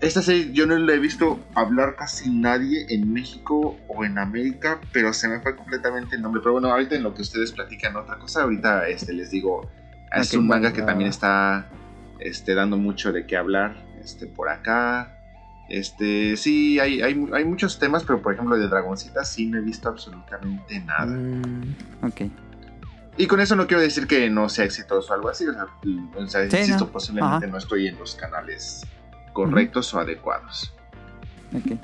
[0.00, 4.80] Esta serie yo no la he visto hablar casi nadie en México o en América,
[4.92, 6.40] pero se me fue completamente el nombre.
[6.40, 9.68] Pero bueno, ahorita en lo que ustedes platican otra cosa, ahorita este, les digo,
[10.14, 11.68] es Ok, un manga que también está
[12.20, 15.14] este, dando mucho de qué hablar este, por acá.
[15.68, 19.60] Este, sí, hay, hay, hay muchos temas, pero por ejemplo de Dragoncita sí no he
[19.60, 21.06] visto absolutamente nada.
[21.06, 22.22] Mm, Ok.
[23.18, 25.44] Y con eso no quiero decir que no sea exitoso o algo así.
[25.46, 25.66] O sea,
[26.16, 26.90] o sea, Sí, insisto, no.
[26.92, 27.46] posiblemente Ajá.
[27.48, 28.86] no estoy en los canales
[29.32, 30.72] correctos o adecuados.
[31.54, 31.78] Ok.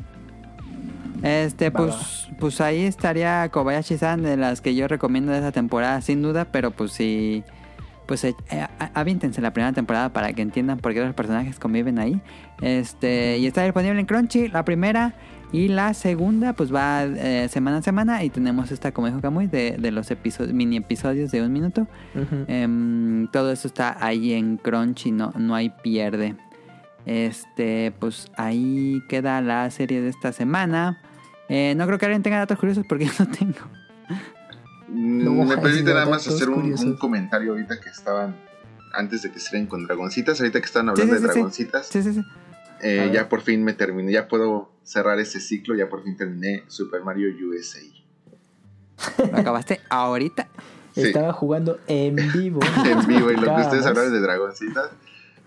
[1.22, 6.00] Este, Va, pues, pues ahí estaría Kobayashi-san de las que yo recomiendo de esa temporada,
[6.02, 7.42] sin duda, pero pues sí,
[8.06, 11.98] pues eh, eh, avíntense la primera temporada para que entiendan por qué los personajes conviven
[11.98, 12.20] ahí.
[12.60, 15.14] Este, y está disponible en Crunchy, la primera
[15.52, 19.46] y la segunda, pues va eh, semana a semana y tenemos esta, como dijo Kamui,
[19.46, 21.86] de, de los episodios, mini episodios de un minuto.
[22.48, 26.34] Em, todo eso está ahí en Crunchy, no, no hay pierde.
[27.06, 31.00] Este, pues ahí queda la serie de esta semana.
[31.48, 33.58] Eh, no creo que alguien tenga datos curiosos porque yo no tengo.
[34.88, 38.34] Mm, No, Me permite nada más hacer un, comentario ahorita que estaban,
[38.92, 41.32] antes de que estén con Dragoncitas, ahorita que estaban hablando sí, de sí.
[41.34, 42.22] Dragoncitas, Sí, sí, sí.
[42.82, 46.64] Eh, ya por fin me terminé, ya puedo cerrar ese ciclo, ya por fin terminé
[46.68, 47.80] Super Mario USA.
[49.30, 50.48] Lo acabaste ahorita.
[50.94, 51.02] Sí.
[51.02, 52.60] Estaba jugando en vivo.
[52.86, 54.90] en vivo y lo que ustedes hablaron de Dragoncitas,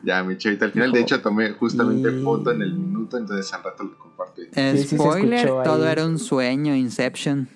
[0.04, 0.92] ya me eché al final.
[0.92, 4.42] De hecho, tomé justamente Y- foto en el minuto, entonces al rato lo comparto.
[4.42, 7.48] Eh, Sí, sí se spoiler, todo era un sueño, Inception.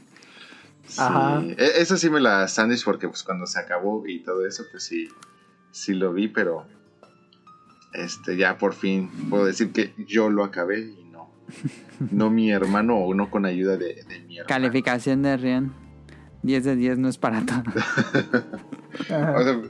[0.87, 1.41] Sí, Ajá.
[1.43, 4.83] e- Eso sí me la sandwich porque pues cuando se acabó y todo eso, pues
[4.83, 5.09] sí,
[5.71, 6.65] sí lo vi, pero
[7.93, 11.29] este ya por fin puedo decir que yo lo acabé y no,
[12.11, 14.47] no mi hermano o no con ayuda de, de mi hermano.
[14.47, 15.73] Calificación de Rian.
[16.43, 17.63] 10 de 10 no es para todo.
[18.99, 19.61] O sea,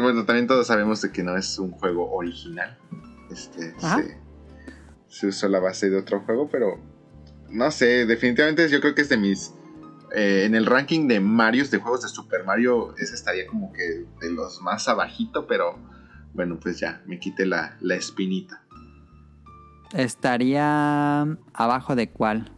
[0.00, 2.76] bueno, también todos sabemos de que no es un juego original.
[3.30, 3.74] Este,
[5.08, 6.78] se usó la base de otro juego, pero
[7.48, 9.54] no sé, definitivamente yo creo que es de mis...
[10.14, 14.04] eh, en el ranking de Marios, de juegos de Super Mario, ese estaría como que
[14.20, 15.78] de los más abajito, pero
[16.34, 18.62] bueno, pues ya, me quité la, la espinita.
[19.92, 22.52] Estaría abajo de cuál.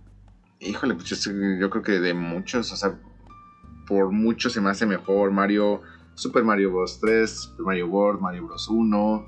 [0.60, 2.98] Híjole, pues yo, creo que de muchos, o sea,
[3.86, 5.82] por mucho se me hace mejor Mario,
[6.14, 7.00] Super Mario Bros.
[7.00, 8.68] 3, Super Mario World, Mario Bros.
[8.68, 9.26] 1.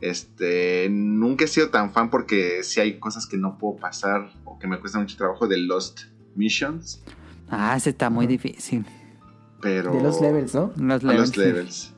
[0.00, 4.58] Este, nunca he sido tan fan porque si hay cosas que no puedo pasar o
[4.58, 6.00] que me cuesta mucho trabajo de Lost
[6.34, 7.04] Missions,
[7.54, 8.86] Ah, ese está muy difícil.
[9.60, 9.92] pero...
[9.92, 10.72] De los levels, ¿no?
[10.76, 11.28] Los levels.
[11.28, 11.94] los levels.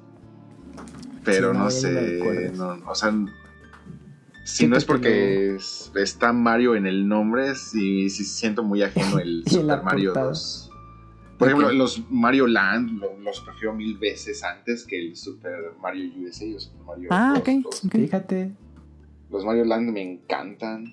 [1.24, 3.12] Pero Sí, no, sé, no, o sea,
[4.44, 8.82] si no es que porque es- está Mario en el nombre, sí, sí siento muy
[8.82, 10.28] ajeno el Super Mario portada.
[10.28, 10.70] 2.
[11.38, 16.12] Por ejemplo, los Mario Land lo- los prefiero mil veces antes que el Super Mario
[16.22, 17.40] USA o Super Mario Ah, Bros.
[17.40, 17.84] ok, 2.
[17.86, 17.92] ok.
[17.92, 18.52] Fíjate.
[19.30, 20.92] Los Mario Land me encantan.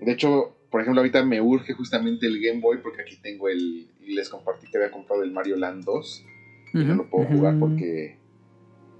[0.00, 3.88] De hecho, por ejemplo, ahorita me urge justamente el Game Boy porque aquí tengo el.
[4.02, 6.24] Y les compartí que había comprado el Mario Land 2.
[6.74, 8.18] Y no lo puedo jugar porque.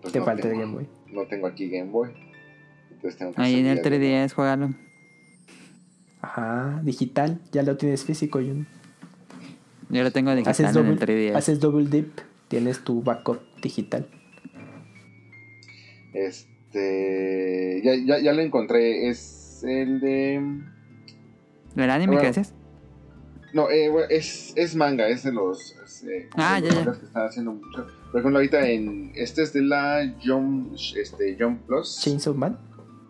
[0.04, 0.88] Pues, Te no falta el tengo- Game Boy.
[1.12, 2.10] No tengo aquí Game Boy.
[2.90, 3.82] Entonces tengo que Ahí en el salir a-
[4.26, 4.74] 3DS, juégalo.
[6.20, 7.40] Ajá, digital.
[7.52, 8.66] Ya lo tienes físico, Jun.
[9.90, 11.36] Yo lo tengo Haces digital en el double, 3DS.
[11.36, 12.20] haces double dip.
[12.48, 14.06] Tienes tu backup digital.
[16.12, 17.80] Este.
[17.84, 19.08] Ya, ya, ya lo encontré.
[19.08, 20.34] Es el de.
[21.76, 22.20] ¿El anime Bueno.
[22.20, 22.54] que haces?
[23.52, 25.76] No, eh, bueno, es, es manga, es de los.
[25.84, 27.00] es, eh, Ah, de ya, los ya.
[27.00, 27.86] que están haciendo mucho.
[28.14, 29.10] Por ejemplo, ahorita en.
[29.16, 31.98] Este es de la Jump, este, Jump Plus.
[32.00, 32.56] Chainsaw Man.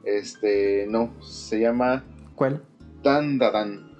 [0.02, 0.86] Este.
[0.88, 2.02] No, se llama
[2.34, 2.64] ¿Cuál?
[3.02, 3.92] Dan Dan.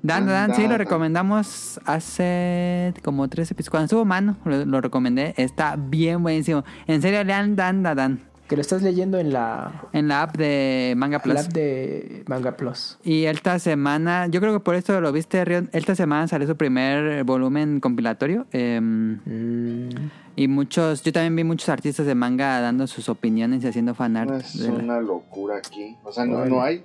[0.00, 0.78] Dan, Dan, sí, lo Dan.
[0.78, 3.70] recomendamos hace como tres episodios.
[3.70, 5.34] Cuando estuvo mano, lo, lo recomendé.
[5.36, 6.62] Está bien buenísimo.
[6.86, 8.20] En serio, lean Dan, Dan, Dan.
[8.48, 11.34] Que lo estás leyendo en la, En la app de Manga Plus.
[11.34, 12.98] la app de Manga Plus.
[13.02, 15.70] Y esta semana, yo creo que por esto lo viste, Rion.
[15.72, 18.46] Esta semana salió su primer volumen compilatorio.
[18.52, 23.68] em, Mm, y muchos, yo también vi muchos artistas de manga dando sus opiniones y
[23.68, 24.28] haciendo fanart.
[24.30, 25.96] No es de la- una locura aquí.
[26.04, 26.84] O sea, no, no hay.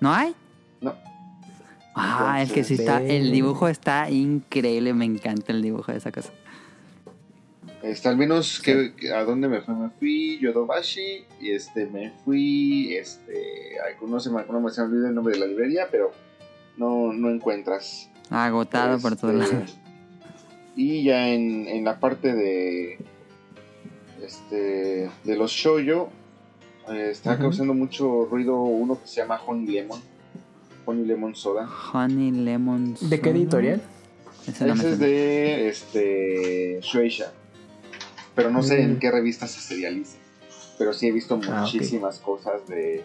[0.00, 0.34] ¿No hay?
[0.80, 0.94] No.
[1.94, 5.98] Ah, el que sí Entonces, está, el dibujo está increíble, me encanta el dibujo de
[5.98, 6.30] esa cosa.
[7.82, 12.10] Este, al menos que, que- a dónde me fui, me fui Yodobashi y este me
[12.24, 13.76] fui, este,
[14.06, 16.12] no se me, no me se me olvida el nombre de la librería, pero
[16.76, 18.10] no, no encuentras.
[18.28, 19.76] Agotado por Este, todos lados.
[20.76, 22.98] Y ya en, en la parte de
[24.22, 26.08] este de los shoyo
[26.90, 30.00] eh, está causando mucho ruido uno que se llama Honey Lemon,
[30.84, 31.68] Honey Lemon Soda.
[31.92, 32.94] Honey Lemon.
[33.00, 33.38] ¿De qué Soda.
[33.38, 33.80] editorial?
[34.46, 37.32] Ese no es de este Shueisha.
[38.34, 38.90] Pero no sé Mm.
[38.90, 40.16] en qué revista se serializa.
[40.78, 43.04] Pero sí he visto Ah, muchísimas cosas de,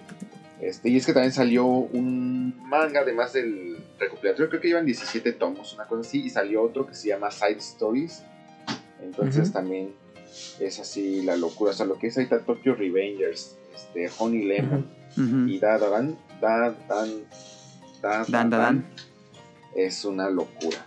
[0.62, 5.34] Este, y es que también salió un manga, además del recopilatorio, creo que llevan 17
[5.34, 8.24] tomos, una cosa así, y salió otro que se llama Side Stories.
[9.04, 9.94] Entonces también
[10.62, 11.72] es así la locura.
[11.72, 14.88] O sea, lo que es ahorita Tokyo Revengers, este, Honey Lemon
[15.50, 17.10] y Da Da Dan, Da Dan,
[18.02, 18.86] Da Dan, Da, Dan.
[19.76, 20.86] es una locura.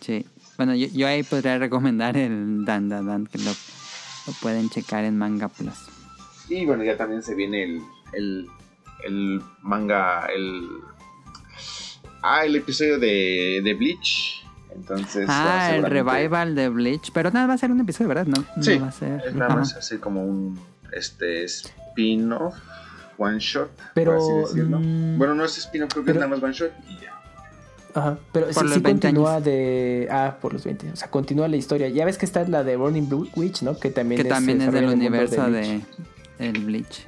[0.00, 0.26] Sí.
[0.60, 5.04] Bueno, yo, yo ahí podría recomendar el Dan Dan Dan, que lo, lo pueden checar
[5.04, 5.72] en Manga Plus.
[6.50, 7.80] Y bueno, ya también se viene el,
[8.12, 8.46] el,
[9.06, 10.68] el manga, el...
[12.22, 14.44] Ah, el episodio de, de Bleach.
[14.76, 15.24] Entonces...
[15.30, 17.10] Ah, el revival de Bleach.
[17.14, 18.26] Pero nada, va a ser un episodio, ¿verdad?
[18.26, 19.34] No, no Sí, va a ser.
[19.34, 20.60] nada más así como un
[20.92, 22.54] este spin-off,
[23.16, 24.78] one shot, Pero, por así decirlo.
[24.78, 27.14] mm, bueno, no es spin-off, creo que pero- es nada más one shot y ya.
[27.94, 29.44] Ajá, pero Por sí, los sí 20 continúa años.
[29.44, 30.08] de...
[30.10, 30.90] Ah, por los 20.
[30.92, 31.88] O sea, continúa la historia.
[31.88, 33.78] Ya ves que está la de Burning Blue Witch, ¿no?
[33.78, 35.82] Que también Que también se es del universo Bleach.
[36.38, 37.06] de el Bleach.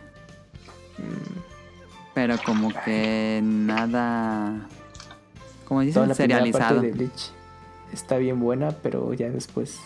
[2.15, 4.67] Pero como que nada.
[5.67, 6.77] Como dicen, serializado.
[6.77, 7.31] parte de Bleach
[7.93, 9.79] está bien buena, pero ya después...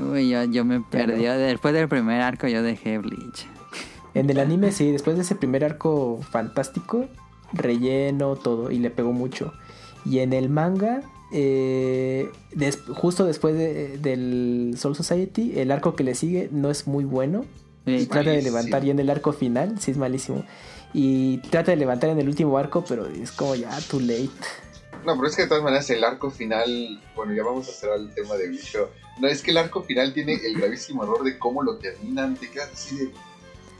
[0.00, 1.24] Uy, yo, yo me perdí.
[1.24, 3.46] Después del primer arco yo dejé Bleach.
[4.14, 7.06] En el anime, sí, después de ese primer arco fantástico,
[7.52, 9.52] relleno, todo, y le pegó mucho.
[10.04, 11.02] Y en el manga,
[11.32, 16.86] eh, des- justo después de- del Soul Society, el arco que le sigue no es
[16.86, 17.44] muy bueno.
[17.86, 17.92] Sí.
[17.94, 20.44] Y trata de levantar ya en el arco final, sí es malísimo.
[20.92, 24.30] Y trata de levantar en el último arco, pero es como ya too late.
[25.06, 27.90] No, pero es que de todas maneras el arco final, bueno, ya vamos a hacer
[27.96, 31.38] el tema de pero no, es que el arco final tiene el gravísimo error de
[31.38, 33.10] cómo lo terminan, te quedas así de...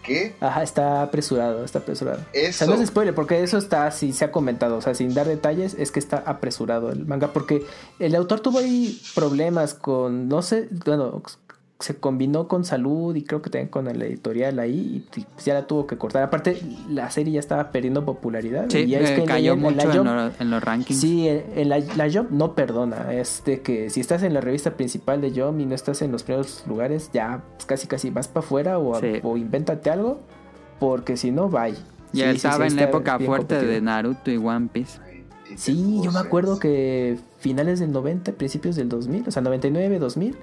[0.08, 0.34] ¿Qué?
[0.40, 2.20] Ajá, está apresurado, está apresurado.
[2.20, 2.66] O sea, Eso.
[2.66, 4.76] no es spoiler, porque eso está así, se ha comentado.
[4.76, 7.32] O sea, sin dar detalles, es que está apresurado el manga.
[7.32, 7.64] Porque
[7.98, 11.22] el autor tuvo ahí problemas con, no sé, bueno,
[11.80, 15.04] se combinó con salud y creo que también con el editorial ahí.
[15.14, 16.24] Y pues ya la tuvo que cortar.
[16.24, 16.60] Aparte,
[16.90, 18.66] la serie ya estaba perdiendo popularidad.
[18.68, 20.62] Sí, y ya es eh, que cayó en la mucho en, Jump- lo- en los
[20.64, 21.00] rankings.
[21.00, 23.12] Sí, en la, la Jump no perdona.
[23.14, 26.10] Es de que si estás en la revista principal de Jump y no estás en
[26.10, 29.20] los primeros lugares, ya pues, casi casi vas para afuera o, Sí.
[29.22, 30.20] o invéntate algo.
[30.80, 31.74] Porque si no, bye.
[32.12, 33.80] Y Sí, estaba sí, en la época fuerte de.
[33.80, 34.98] Naruto y One Piece.
[35.56, 40.36] Sí, yo me acuerdo que finales del 90, principios del 2000, o sea, 99, 2000,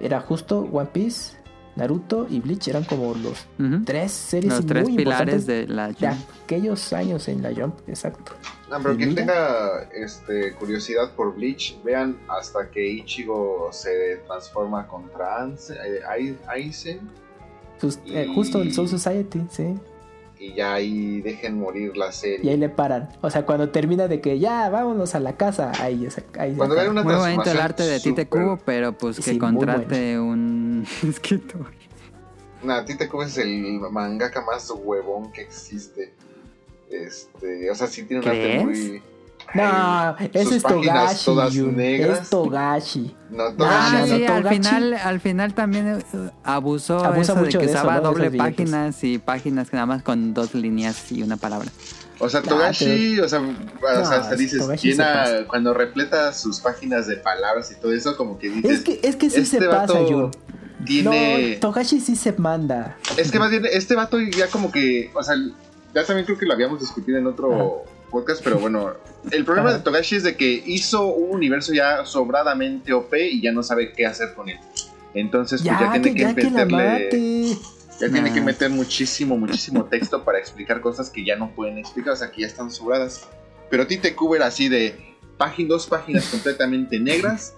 [0.00, 1.36] era justo One Piece,
[1.76, 3.46] Naruto y Bleach, eran como los
[3.84, 6.30] tres series Los tres muy pilares importantes de la de Jump.
[6.44, 8.32] aquellos años en la Jump, exacto.
[8.68, 15.36] No, pero quien tenga este, curiosidad por Bleach, vean hasta que Ichigo se transforma contra
[16.48, 17.00] Aizen
[17.80, 19.74] Pues, eh, Y- Justo el Soul Society, sí.
[20.38, 22.40] Y ya ahí dejen morir la serie.
[22.42, 23.08] Y ahí le paran.
[23.20, 26.54] O sea, cuando termina de que ya vámonos a la casa, ahí ya se ahí
[26.54, 30.18] Cuando vean una Muy bonito el arte de Tite Cubo, pero pues que Sí, contrate
[30.18, 31.66] un escritor.
[32.62, 36.12] Nah, Tite Kubo es el mangaka más huevón que existe.
[36.90, 39.02] Este, o sea, sí tiene un arte muy.
[39.54, 41.24] No, ese es Togashi.
[41.24, 42.20] todas negras.
[42.22, 43.16] Es Togashi.
[43.30, 44.08] No, todo Ah, no, al
[44.44, 48.30] Togashi- final, al final también eh, abusó Abusa eso mucho que de eso, usaba doble
[48.30, 51.70] páginas y páginas que nada más con dos líneas y una palabra.
[52.20, 56.60] O sea, Nah, Togashi, o sea, o sea, hasta dices, Togashi llena, cuando repleta sus
[56.60, 59.60] páginas de palabras y todo eso, como que dices, Es que, es que sí este
[59.60, 60.30] se pasa, yo.
[60.84, 61.54] tiene...
[61.54, 62.96] No, Togashi sí se manda.
[63.16, 65.36] Es que más bien, este vato ya como que, o sea,
[65.94, 68.94] ya también creo que lo habíamos discutido en otro podcast, pero bueno,
[69.30, 73.52] el problema de Togashi es de que hizo un universo ya sobradamente OP y ya
[73.52, 74.58] no sabe qué hacer con él.
[75.14, 77.56] Entonces, pues ya, Ya, tiene que, ya meterle,
[78.00, 82.12] ya tiene que meter muchísimo, muchísimo texto para explicar cosas que ya no pueden explicar,
[82.12, 83.28] o sea, que ya están sobradas.
[83.70, 87.54] Pero Tite Cubo era así de págin, dos páginas completamente negras,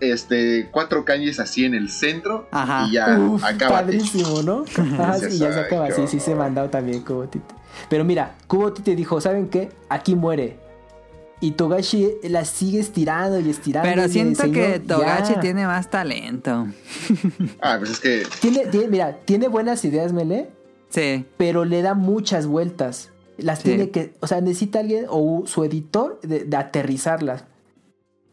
[0.00, 2.86] este, cuatro calles así en el centro Ajá.
[2.88, 3.80] y ya acaba.
[3.80, 4.64] padrísimo, ¿no?
[4.98, 5.90] Ajá, sí, ya se acaba.
[5.90, 7.54] Sí, sí se mandado también Kubo Tite.
[7.88, 9.70] Pero mira, Kubo Tite dijo, ¿saben qué?
[9.88, 10.58] Aquí muere.
[11.40, 13.88] Y Togashi la sigue estirando y estirando.
[13.88, 15.40] Pero y siento que Togashi ya.
[15.40, 16.66] tiene más talento.
[17.60, 20.48] Ah, pues es que Tiene, tiene- mira, tiene buenas ideas, Mele,
[20.90, 21.24] Sí.
[21.36, 23.10] pero le da muchas vueltas.
[23.36, 23.64] Las Sí.
[23.64, 27.44] tiene que, o sea, necesita alguien o su editor de, de aterrizarlas.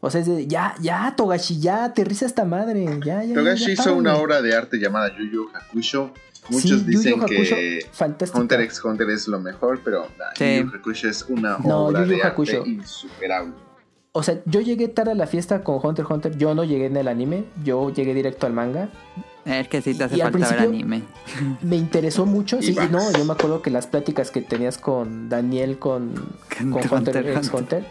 [0.00, 2.84] O sea, es de, ya, ya, Togashi, ya, aterriza esta madre.
[3.04, 6.12] Ya, ya, Togashi ya, hizo una obra de arte llamada Yu Yu Hakusho.
[6.48, 8.40] Muchos Sí, Yu Yu dicen Hakusho, que fantástica.
[8.40, 10.58] Hunter x Hunter es lo mejor, pero nah, Sí.
[10.58, 12.58] Yu Yu Hakusho es una No, obra Yu Yu de Hakusho.
[12.58, 13.54] arte insuperable.
[14.14, 16.36] O sea, yo llegué tarde a la fiesta con Hunter x Hunter.
[16.36, 17.44] Yo no llegué en el anime.
[17.64, 18.90] Yo llegué directo al manga.
[19.44, 21.02] Es que sí te hace Y al falta ver anime.
[21.62, 22.58] Me interesó mucho.
[22.58, 26.14] Y Sí, y no, yo me acuerdo que las pláticas que tenías con Daniel, con,
[26.58, 27.84] Con con Hunter, Hunter x Hunter,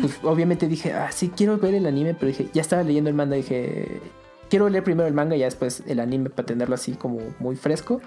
[0.00, 3.16] pues obviamente dije, ah, sí, quiero ver el anime, pero dije, ya estaba leyendo el
[3.16, 4.00] manga, dije,
[4.54, 7.56] quiero leer primero el manga y ya después el anime para tenerlo así como muy
[7.56, 8.00] fresco.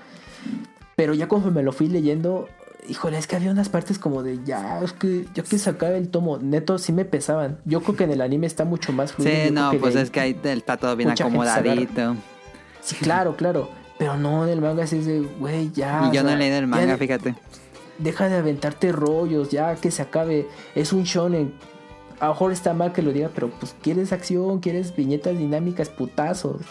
[0.96, 2.48] Pero ya conforme lo fui leyendo,
[2.88, 6.08] híjole, es que había unas partes como de ya, es que yo que sacaba el
[6.08, 7.60] tomo, neto, sí me pesaban.
[7.66, 9.34] Yo creo que en el anime está mucho más fluido.
[9.36, 12.16] Sí, no, pues es que ahí está todo bien acomodadito.
[12.80, 13.70] Sí, claro, claro.
[14.00, 16.08] Pero no, en el manga sí es de, güey, ya.
[16.10, 17.36] Y yo no sea, he leído el manga, fíjate.
[17.98, 20.48] Deja de aventarte rollos, ya que se acabe.
[20.76, 21.56] Es un shonen.
[22.20, 25.90] A lo mejor está mal que lo diga, pero pues quieres acción, quieres viñetas dinámicas,
[25.90, 26.62] putazos.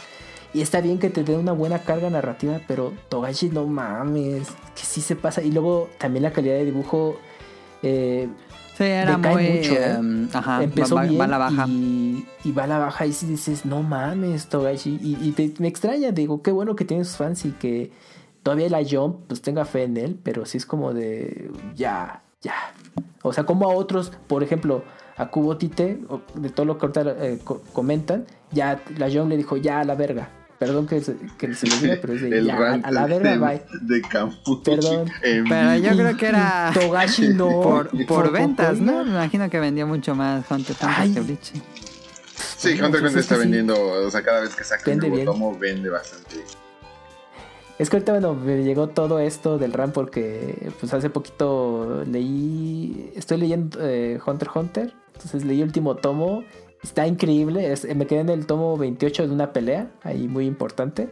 [0.55, 4.83] Y está bien que te dé una buena carga narrativa, pero Togashi no mames, que
[4.83, 5.43] sí se pasa.
[5.43, 7.17] Y luego también la calidad de dibujo
[7.83, 8.29] eh,
[8.77, 9.43] Sí, era muy.
[9.49, 9.91] mucho, ¿eh?
[9.93, 11.67] em, ajá, empezó va, va- bien va a la baja.
[11.69, 14.99] Y, y va a la baja y si dices, no mames, Togashi.
[15.03, 17.91] Y, y te- me extraña, digo, qué bueno que tiene sus fans y que
[18.43, 22.55] todavía la Jump pues tenga fe en él, pero sí es como de, ya, ya.
[23.23, 24.85] O sea, como a otros, por ejemplo,
[25.17, 29.31] a Kubo Tite, o de todo lo que ahorita eh, co- comentan, ya la Jump
[29.31, 30.29] le dijo, ya a la verga.
[30.59, 33.07] Perdón que se, que se me diga, pero es de, El ya, rant a la
[33.07, 33.63] verga, de, bye.
[33.83, 35.11] de Campuchi Perdón.
[35.21, 36.71] Pero yo creo que era.
[36.75, 37.61] Togashi no.
[37.61, 39.05] Por, por Por ventas, ¿no?
[39.05, 40.75] Me imagino que vendió mucho más Hunter.
[40.81, 41.53] Hunter que Bleach.
[42.57, 43.41] Sí, Hunter Pues Hunter es está sí.
[43.43, 45.27] vendiendo, o sea, cada vez que saca un Vende nuevo bien.
[45.27, 46.37] tomo, vende bastante.
[47.79, 53.13] Es que ahorita, bueno, me llegó todo esto del RAM porque, pues hace poquito leí,
[53.15, 56.43] estoy leyendo eh, Hunter Hunter, entonces leí el último tomo,
[56.83, 61.11] está increíble, me quedé en el tomo 28 de una pelea, ahí muy importante,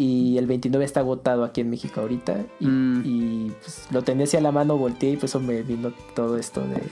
[0.00, 3.02] y el 29 está agotado aquí en México ahorita, y, Mm.
[3.04, 6.38] y, pues, lo tenía así a la mano, volteé y por eso me vino todo
[6.38, 6.82] esto de,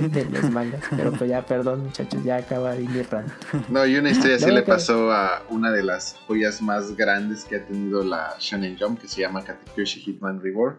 [0.08, 3.30] de los mangas, pero pues ya, perdón muchachos, ya acaba ahí mi rant.
[3.68, 7.44] No, y una historia así No, le pasó a una de las joyas más grandes
[7.44, 10.78] que ha tenido la Shonen Jump, que se llama Katekyoshi Hitman Reborn.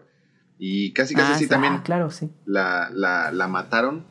[0.58, 1.48] Y casi casi Ah, sí sí.
[1.50, 2.28] también Ah, claro, sí.
[2.44, 4.04] la, la, la mataron,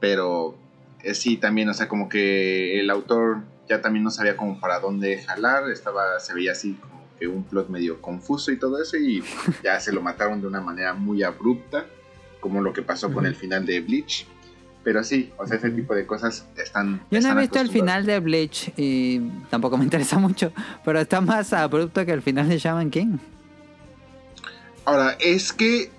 [0.00, 0.56] pero
[1.02, 3.38] eh, sí también, o sea, como que el autor
[3.68, 6.78] ya también no sabía como para dónde jalar, estaba, se veía así
[7.26, 9.22] un plot medio confuso y todo eso, y
[9.62, 11.86] ya se lo mataron de una manera muy abrupta,
[12.40, 14.26] como lo que pasó con el final de Bleach.
[14.84, 17.00] Pero sí, o sea, ese tipo de cosas están.
[17.10, 20.52] Yo no están he visto el final de Bleach y tampoco me interesa mucho,
[20.84, 23.18] pero está más abrupto que el final de Shaman King.
[24.84, 25.90] Ahora, es que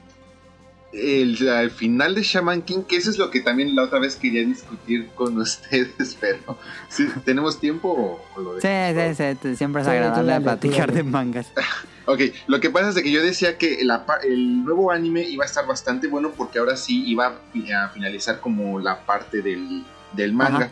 [0.94, 4.16] el, al final de Shaman King, que eso es lo que también la otra vez
[4.16, 6.58] quería discutir con ustedes, pero
[6.90, 9.18] ¿sí, ¿tenemos tiempo o, o lo Sí, dejamos?
[9.18, 11.52] sí, sí, siempre es Sí, agradable tú platicar de mangas.
[12.06, 15.46] Ok, lo que pasa es de que yo decía que la el nuevo anime iba
[15.46, 19.42] a estar bastante bueno porque ahora sí iba a fi- a finalizar como la parte
[19.42, 20.66] del, del manga.
[20.66, 20.72] Ajá,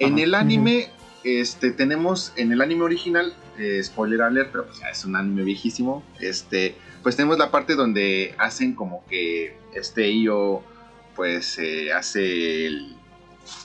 [0.00, 0.22] En ajá.
[0.24, 0.90] el anime,
[1.22, 5.44] este, tenemos, en el anime original, eh, spoiler alert, pero pues ya es un anime
[5.44, 10.62] viejísimo, este, pues tenemos la parte donde hacen como que este Io,
[11.16, 12.96] pues eh, hace el,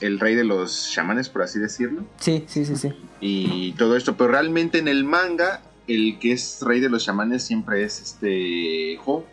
[0.00, 2.92] el rey de los chamanes, por así decirlo Sí, sí, sí, sí.
[3.20, 7.42] y todo esto, pero realmente en el manga el que es rey de los chamanes
[7.44, 9.24] siempre es este Ho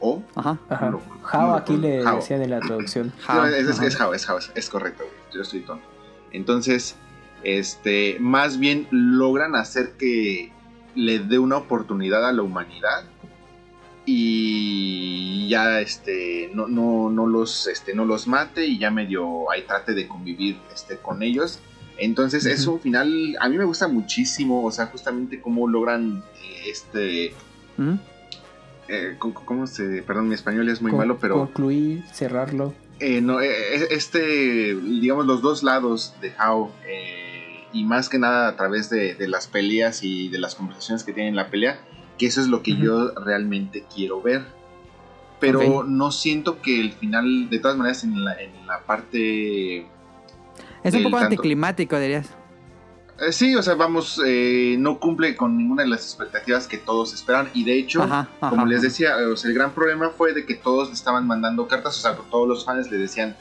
[0.00, 0.58] o Ajá.
[0.68, 0.90] Ajá.
[0.90, 2.16] No, Jao no, aquí le Jao.
[2.16, 3.12] decían en la traducción.
[3.20, 5.86] Jao, No, es, es, es Jao, es Jao, es- es correcto, yo estoy tonto.
[6.32, 6.96] Entonces,
[7.44, 10.50] este, más bien logran hacer que
[10.94, 13.04] le dé una oportunidad a la humanidad
[14.06, 19.62] y ya este no, no, no los este no los mate y ya medio ahí
[19.62, 21.58] trate de convivir este con ellos
[21.98, 22.76] entonces es Ujú.
[22.76, 26.22] un final a mí me gusta muchísimo o sea justamente cómo logran
[26.66, 27.32] este
[28.88, 32.74] eh, ¿cómo- se perdón mi español es muy Con- malo pero Concluir, cerrarlo.
[33.00, 38.18] eh, no, eh, eh, este, digamos, los dos lados de How, eh, y más que
[38.18, 41.48] nada a través de, de las peleas y de las conversaciones que tienen en la
[41.50, 41.80] pelea,
[42.18, 44.44] que eso es lo que yo realmente quiero ver.
[45.40, 49.86] Pero no siento que el final, de todas maneras, en la, en la parte...
[50.84, 51.24] Es un poco tanto.
[51.24, 52.30] anticlimático, dirías.
[53.18, 57.12] eh, sí, o sea, vamos, eh, no cumple con ninguna de las expectativas que todos
[57.12, 58.02] esperan, y de hecho...
[58.02, 60.94] Ajá, ajá, Como les decía, o sea, el gran problema fue de que todos le
[60.94, 63.34] estaban mandando cartas, o sea, todos los fans le decían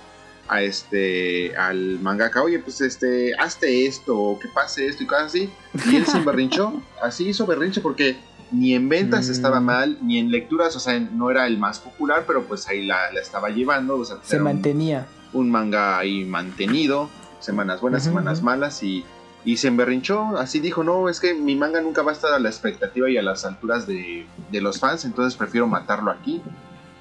[0.51, 5.49] a este al mangaka, oye, pues este, hazte esto, que pase esto y cosas así.
[5.89, 8.17] Y él se berrinchó, así hizo berrinche porque
[8.51, 9.31] ni en ventas Mm.
[9.31, 12.85] estaba mal, ni en lecturas, o sea, no era el más popular, pero pues ahí
[12.85, 15.07] la, la estaba llevando, o sea, Se un- mantenía.
[15.33, 17.09] un manga ahí mantenido,
[17.39, 19.05] semanas buenas, semanas malas y,
[19.45, 22.39] y se emberrinchó, así dijo, no, es que mi manga nunca va a estar a
[22.39, 26.41] la expectativa y a las alturas de, de los fans, entonces prefiero matarlo aquí.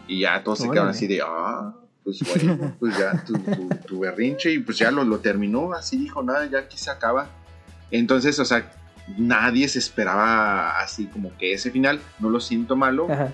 [0.09, 1.73] Y ya todos se quedaron así de, ah,
[2.05, 5.99] pues bueno, pues ya tu, tu, tu berrinche y pues ya lo, lo terminó, así
[5.99, 7.29] dijo, nada, ya aquí se acaba.
[7.91, 8.73] Entonces, o sea,
[9.19, 13.33] nadie se esperaba así como que ese final, no lo siento malo, Ajá.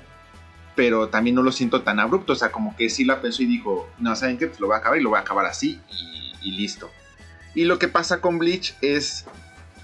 [0.75, 3.47] pero también no lo siento tan abrupto, o sea, como que sí la pensó y
[3.47, 4.47] dijo, no, ¿saben qué?
[4.47, 6.91] Pues lo voy a acabar y lo voy a acabar así y, y listo.
[7.55, 9.25] Y lo que pasa con Bleach es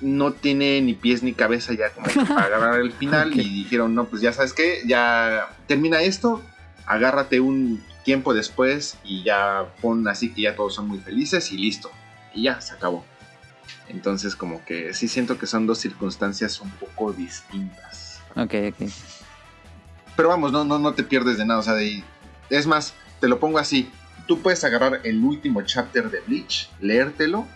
[0.02, 4.06] no tiene ni pies ni cabeza ya como para agarrar el final y dijeron, no,
[4.06, 6.43] pues ya sabes qué, ya termina esto,
[6.86, 11.56] agárrate un tiempo después y ya pon así que ya todos son muy felices y
[11.56, 11.90] listo.
[12.35, 13.05] Y ya, se acabó.
[13.93, 18.20] Entonces como que sí siento que son dos circunstancias un poco distintas.
[18.35, 18.89] Ok, ok.
[20.16, 21.60] Pero vamos, no, no, no te pierdes de nada.
[21.60, 22.02] O sea, de-
[22.51, 23.89] es más, te lo pongo así.
[24.27, 27.47] Tú puedes agarrar el último chapter de Bleach, leértelo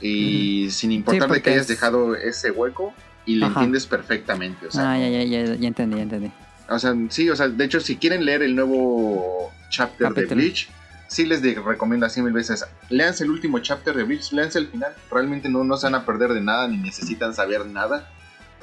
[0.00, 2.94] y sin importar de que hayas es- dejado ese hueco
[3.26, 3.54] y lo Ajá.
[3.60, 4.66] entiendes perfectamente.
[4.66, 6.30] O sea, ah, ya, ya, ya, ya entendí, ya entendí.
[6.68, 10.26] o sea, sí, o sea, de hecho, si quieren leer el nuevo chapter de.
[10.26, 10.68] Bleach,
[11.08, 12.64] sí les de- recomiendo así mil veces.
[12.90, 14.94] Leanse el último chapter de Bleach, leanse el final.
[15.10, 18.08] Realmente no, no se van a perder de nada ni necesitan saber nada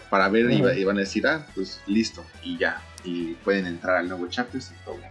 [0.09, 2.81] para ver y, van a decir, ah, pues listo, y ya.
[3.03, 5.09] Y pueden entrar al nuevo chapter sin problema.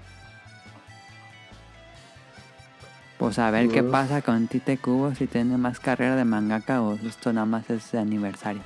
[3.19, 6.94] Pues a ver qué pasa con Tite Kubo, si tiene más carrera de mangaka o
[6.94, 8.62] esto nada más es de aniversario.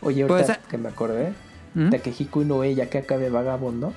[0.00, 1.32] Oye, ahorita Pues, que me acordé,
[1.74, 1.90] ¿Mm?
[1.90, 3.92] Takehiko Inoue ya que acabe Vagabond, ¿no?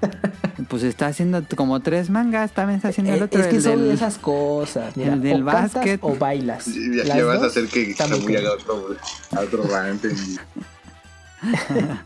[0.68, 3.40] Pues está haciendo como tres mangas, también está haciendo el Eh, otro.
[3.40, 4.94] es que el son del- esas cosas.
[4.96, 5.98] Mira, el del o básquet.
[6.02, 6.66] o bailas.
[6.68, 8.70] Las ya vas a hacer que muy haga cool.
[8.70, 8.96] otro,
[9.36, 10.38] a otro rant en-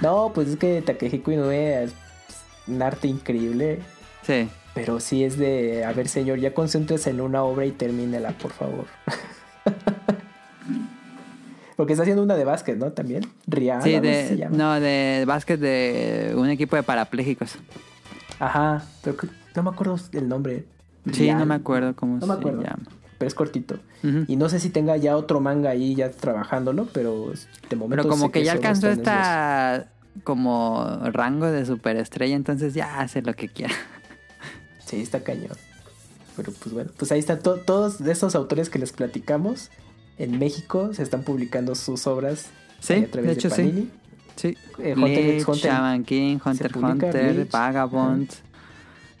[0.00, 1.92] No, pues es que Takehiko Inoue es
[2.66, 3.80] un arte increíble.
[4.26, 4.48] Sí.
[4.74, 8.52] Pero sí es de, a ver señor, ya concéntrese en una obra y termínela, por
[8.52, 8.86] favor.
[11.76, 12.90] Porque está haciendo una de básquet, ¿no?
[12.92, 13.24] También.
[13.46, 13.82] Rihanna.
[13.82, 14.56] sí, no sé si se de, llama.
[14.56, 17.52] no, de básquet de un equipo de parapléjicos.
[18.38, 19.16] Ajá, pero
[19.54, 20.64] no me acuerdo el nombre.
[21.12, 22.78] Sí, no me acuerdo cómo No me se llama.
[23.18, 23.78] Pero es cortito.
[24.28, 27.32] Y no sé si tenga ya otro manga ahí ya trabajándolo, pero
[27.68, 28.02] de momento.
[28.02, 29.88] Pero como sé que ya alcanzó esos esta
[30.24, 33.74] como rango de superestrella, entonces ya hace lo que quiera.
[34.84, 35.56] Sí, está cañón.
[36.36, 39.70] Pero pues bueno, pues ahí están to- todos de estos autores que les platicamos.
[40.18, 42.46] En México se están publicando sus obras
[42.80, 43.48] Sí, ahí a través de hecho.
[43.50, 43.82] Panini.
[43.82, 43.90] Sí.
[44.44, 48.30] Eh, Hunter x Hunter Shaman King, Hunter x Hunter, Vagabond.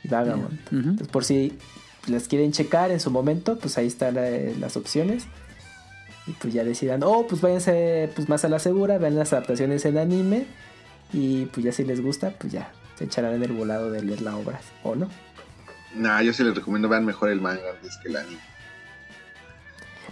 [0.04, 0.58] Vagabond.
[0.70, 1.58] Entonces, por si
[2.06, 5.26] las quieren checar en su momento, pues ahí están eh, las opciones.
[6.26, 9.84] Y pues ya decidan, oh, pues váyanse pues más a la segura, vean las adaptaciones
[9.86, 10.46] en anime.
[11.12, 14.20] Y pues ya si les gusta, pues ya se echarán en el volado de leer
[14.20, 15.08] la obra, ¿o no?
[15.94, 18.40] Nah, yo sí les recomiendo vean mejor el manga antes que el anime.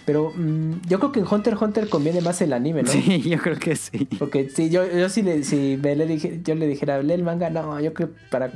[0.07, 2.89] Pero mm, yo creo que en Hunter x Hunter conviene más el anime, ¿no?
[2.91, 4.09] Sí, yo creo que sí.
[4.19, 7.25] Porque si yo, yo sí le, si me le dije, yo le dijera, lee el
[7.25, 8.51] manga, no, yo creo que para...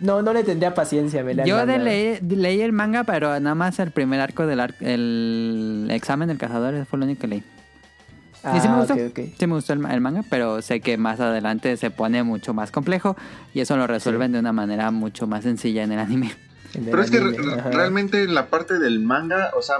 [0.00, 3.78] No, no le tendría paciencia, el Yo de leí, leí el manga, pero nada más
[3.78, 7.42] el primer arco del ar- el examen del cazador, ese fue lo único que leí.
[8.42, 8.94] Ah, y sí me gustó.
[8.94, 9.20] ok, ok.
[9.38, 12.72] Sí me gustó el, el manga, pero sé que más adelante se pone mucho más
[12.72, 13.16] complejo
[13.54, 16.32] y eso lo resuelven de una manera mucho más sencilla en el anime.
[16.84, 17.70] Pero es que re- ajá.
[17.70, 19.76] realmente en la parte del manga, o sea,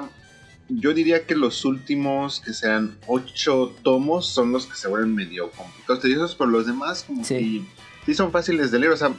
[0.81, 5.51] yo diría que los últimos que sean ocho tomos son los que se vuelven medio
[5.51, 7.67] complicados, tediosos, pero los demás como Sí.
[8.05, 9.13] que sí son fáciles de leer, o sea,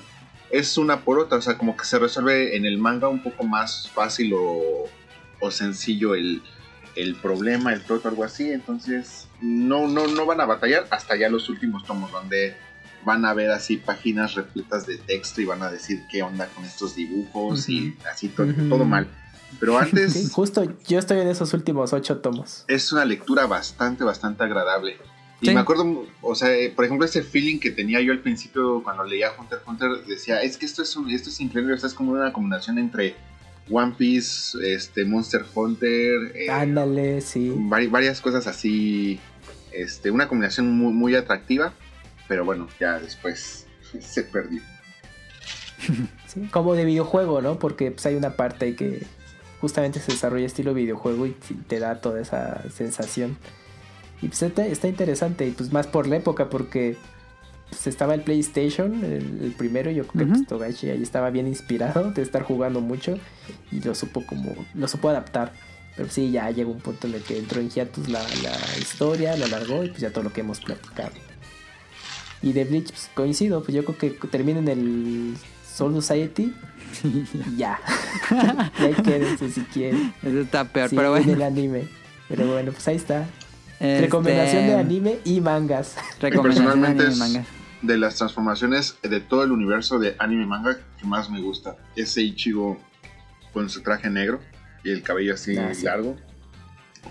[0.51, 3.43] es una por otra, o sea, como que se resuelve en el manga un poco
[3.43, 4.85] más fácil o,
[5.39, 6.41] o sencillo el,
[6.95, 11.15] el problema, el plot o algo así, entonces no, no, no van a batallar hasta
[11.15, 12.55] ya los últimos tomos donde
[13.05, 16.63] van a ver así páginas repletas de texto y van a decir qué onda con
[16.63, 18.69] estos dibujos y así to- Ujú.
[18.69, 19.07] todo mal.
[19.59, 22.65] Pero antes Sí, justo yo estoy en esos últimos ocho tomos.
[22.67, 24.97] es una lectura bastante, bastante agradable.
[25.41, 25.53] Y Sí.
[25.53, 29.03] me acuerdo, o sea, eh, por ejemplo, ese feeling que tenía yo al principio cuando
[29.03, 31.87] leía Hunter x Hunter, decía, es que esto es, un- esto es increíble, o sea,
[31.87, 33.15] es como una combinación entre
[33.69, 37.53] One Piece, este, Monster Hunter, eh, Ándale, sí.
[37.55, 39.19] vari- varias cosas así,
[39.73, 41.73] este, una combinación muy, muy atractiva,
[42.29, 43.67] pero bueno, ya después
[43.99, 44.61] se perdió.
[46.27, 47.59] Sí, Como de videojuego, ¿no?
[47.59, 49.03] Porque pues, hay una parte que
[49.63, 53.37] justamente se desarrolla estilo videojuego y te da toda esa sensación.
[54.21, 56.97] Y pues está, está interesante, y pues más por la época, porque
[57.69, 61.29] pues, estaba el PlayStation, el, el primero, y yo creo que pues, Togashi ahí estaba
[61.29, 63.17] bien inspirado de estar jugando mucho
[63.71, 65.53] y lo supo como, lo supo adaptar.
[65.95, 69.37] Pero sí, ya llegó un punto en el que entró en hiatus la, la historia,
[69.37, 71.13] lo alargó y pues ya todo lo que hemos platicado.
[72.41, 75.37] Y de Bleach, pues, coincido, pues yo creo que termina en el
[75.73, 76.53] Soul Society
[77.03, 77.25] y
[77.57, 77.79] ya.
[78.79, 80.13] y ahí quédense si quieren.
[80.21, 81.33] Eso está peor, Sí, pero en bueno.
[81.37, 81.87] el anime.
[82.29, 83.27] Pero bueno, pues ahí está.
[83.79, 85.95] Este, Recomendación de anime y mangas.
[86.21, 87.45] Recomendación de Personalmente anime y es- manga.
[87.81, 91.75] de las transformaciones de todo el universo de anime y manga que más me gusta.
[91.95, 92.77] Ese Ichigo
[93.51, 94.39] con su traje negro
[94.83, 95.83] y el cabello así Ah, sí.
[95.85, 96.15] largo.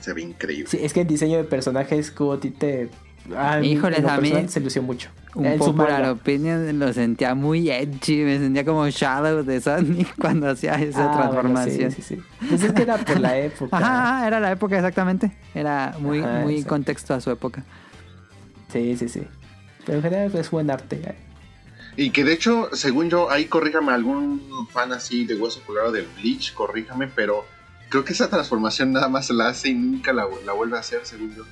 [0.01, 0.67] Se ve increíble.
[0.71, 2.89] Sí, es que el diseño de personajes a ti te,
[3.37, 5.09] Ah, lo a mí- se lució mucho.
[5.35, 10.51] Un En popular opinion lo sentía muy edgy, me sentía como Shadow de Sonic cuando
[10.51, 11.91] hacía esa Ah, bueno, transformación.
[11.93, 12.23] sí, sí, sí.
[12.49, 13.77] Pues es que era por la época.
[13.77, 15.33] Ajá, ajá, era la época exactamente.
[15.55, 17.63] Era muy, Ajá, muy contexto a su época.
[18.73, 19.23] Sí, sí, sí.
[19.87, 21.15] Pero en general es buen arte.
[21.97, 26.07] Y que de hecho, según yo, ahí corríjame algún fan así de hueso colorado de
[26.17, 27.45] Bleach, corríjame, pero
[27.89, 31.01] creo que esa transformación nada más la hace y nunca la, la vuelve a hacer,
[31.05, 31.45] según yo.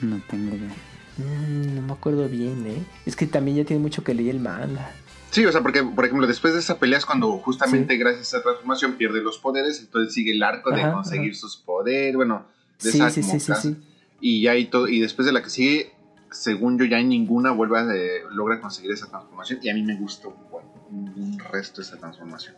[0.00, 0.74] No tengo idea.
[1.18, 2.82] Mm, no me acuerdo bien, ¿eh?
[3.06, 4.92] Es que también ya tiene mucho que leer el manga.
[5.30, 7.98] Sí, o sea, porque, por ejemplo, después de esa pelea es cuando justamente Sí.
[8.00, 11.40] gracias a esa transformación pierde los poderes, entonces sigue el arco de conseguir ajá.
[11.40, 12.46] sus poderes, bueno,
[12.82, 13.68] de Sí, esa sí, como sí, sí, clase.
[13.70, 13.76] sí.
[14.20, 15.92] Y ya y todo, y después de la que sigue,
[16.30, 19.58] según yo, ya ninguna vuelve a eh, logra conseguir esa transformación.
[19.62, 22.54] Y a mí me gustó bueno, un resto esa transformación.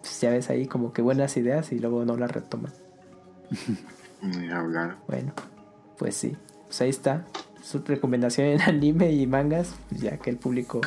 [0.00, 2.72] Pues ya ves ahí como que buenas ideas y luego no las retoman.
[4.22, 4.96] Ni hablar.
[5.06, 5.32] Bueno,
[5.98, 6.36] pues sí.
[6.66, 7.24] Pues ahí está.
[7.62, 9.74] Su recomendación en anime y mangas.
[9.88, 10.80] Pues ya que el público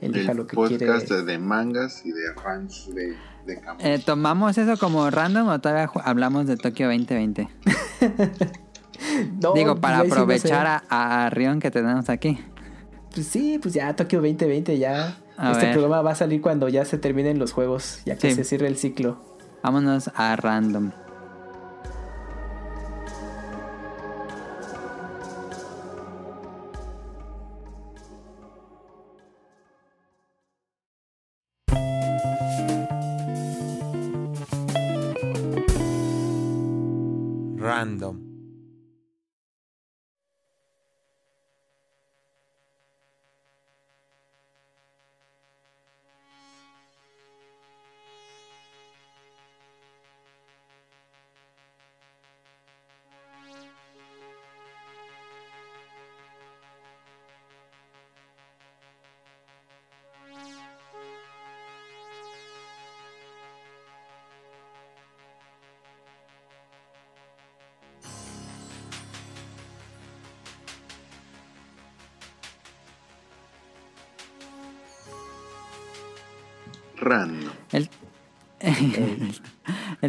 [0.00, 1.22] elija El lo que podcast quiere.
[1.22, 3.16] de, de mangas y de fans de.
[3.80, 7.48] Eh, ¿Tomamos eso como random o todavía hablamos de Tokio 2020?
[9.42, 10.20] No, Digo, pues para ahí sí no sé.
[10.20, 12.38] aprovechar a, a Rion que tenemos aquí.
[13.12, 15.18] Pues sí, pues ya Tokio 2020 ya.
[15.36, 15.72] A este ver.
[15.74, 18.36] programa va a salir cuando ya se terminen los juegos, ya que Sí.
[18.36, 19.20] se cierre el ciclo.
[19.62, 20.36] Vámonos a.
[20.36, 20.92] Random.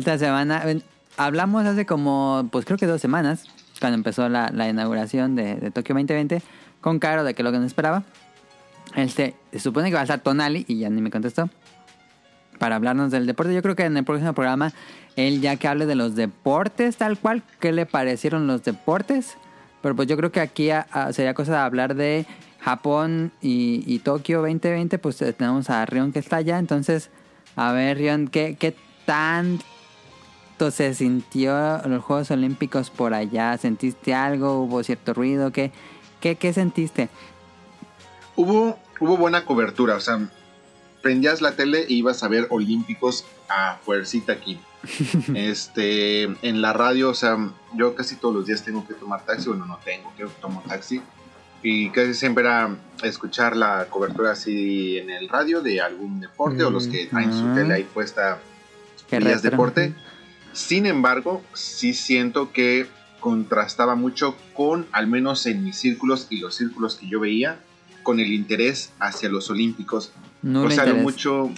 [0.06, 0.64] Esta semana
[1.18, 3.45] hablamos hace como, pues creo que dos semanas,
[3.80, 6.44] cuando empezó la, la inauguración de, de Tokio 2020,
[6.80, 8.03] con Caro de que lo que nos esperaba.
[8.95, 11.49] Este, se supone que va a estar Tonali y ya ni me contestó.
[12.60, 13.56] Para hablarnos del deporte.
[13.56, 14.73] Yo creo que en el próximo programa,
[15.15, 19.38] él ya que hable de los deportes, tal cual, ¿qué le parecieron los deportes?
[19.82, 22.27] Pero pues yo creo que aquí a- a- sería cosa de hablar de
[22.61, 24.99] Japón y, y Tokio 2020.
[24.99, 26.60] Pues tenemos a Rion que está allá.
[26.60, 27.10] Entonces,
[27.56, 28.76] a ver, Rion, ¿qué, qué
[30.56, 33.57] tanto se sintió los Juegos Olímpicos por allá?
[33.57, 34.61] ¿Sentiste algo?
[34.61, 35.52] ¿Hubo cierto ruido?
[35.52, 35.72] ¿Qué,
[36.22, 37.10] qué, qué sentiste?
[38.38, 40.30] Hubo, hubo buena cobertura, o sea,
[41.02, 44.60] prendías la tele e ibas a ver Olímpicos a fuercita aquí.
[45.36, 47.38] este, en la radio, o sea,
[47.73, 51.02] yo casi todos los días tengo que tomar taxi, bueno, no tengo, que tomo taxi.
[51.64, 56.69] Y casi siempre era escuchar la cobertura así en el radio de algún deporte o
[56.69, 58.40] los que traen su tele ahí puesta
[59.10, 59.52] Qué días retro.
[59.52, 59.95] deporte.
[60.56, 62.88] Sin embargo, sí siento que
[63.19, 67.60] contrastaba mucho con, al menos en mis círculos y los círculos que yo veía,
[68.03, 70.14] con el interés hacia los olímpicos.
[70.41, 71.52] Nulo o sea, a lo mucho,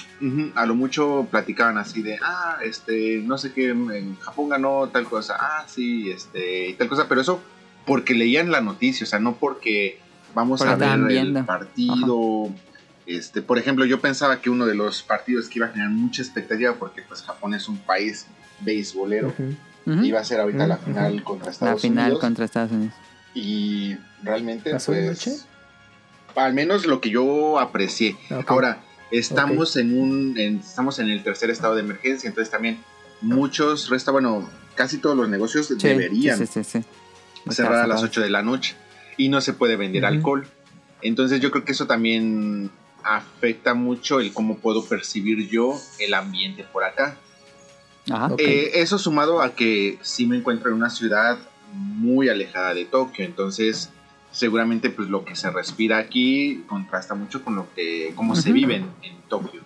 [0.56, 5.06] a lo mucho platicaban así de, ah, este, no sé qué, en Japón ganó tal
[5.06, 7.40] cosa, ah, sí, este, y tal cosa, pero eso
[7.86, 10.00] porque leían la noticia, o sea, no porque
[10.34, 12.50] vamos a ver el partido.
[13.06, 16.24] Este, por ejemplo, yo pensaba que uno de los partidos que iba a generar mucha
[16.24, 18.26] expectativa, porque pues Japón es un país
[18.62, 19.34] beisbolero,
[19.86, 22.20] iba a ser ahorita la final contra La Estados final Unidos.
[22.22, 22.94] contra Estados Unidos.
[23.34, 25.40] Y realmente, ¿Pasó de pues, noche?
[26.36, 28.16] al menos lo que yo aprecié.
[28.48, 32.80] Ahora, estamos en un, en- estamos en el tercer estado de emergencia, entonces también
[33.22, 37.52] muchos resta, bueno, casi todos los negocios Sí, deberían sí, sí, sí, sí.
[37.56, 38.76] cerrar a las Está 8 de la noche
[39.18, 40.48] y no se puede vender alcohol.
[41.02, 42.70] Entonces yo creo que eso también
[43.04, 47.18] afecta mucho el cómo puedo percibir yo el ambiente por acá.
[48.10, 48.36] Ajá.
[48.38, 51.38] Eh, eso sumado a que sí me encuentro en una ciudad
[51.74, 53.90] muy alejada de Tokio, entonces
[54.32, 58.76] seguramente pues lo que se respira aquí contrasta mucho con lo que cómo se vive
[58.76, 59.62] en, en Tokio.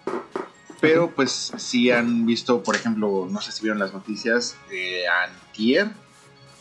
[0.79, 5.91] Pero pues sí han visto, por ejemplo, no sé si vieron las noticias, eh, antier,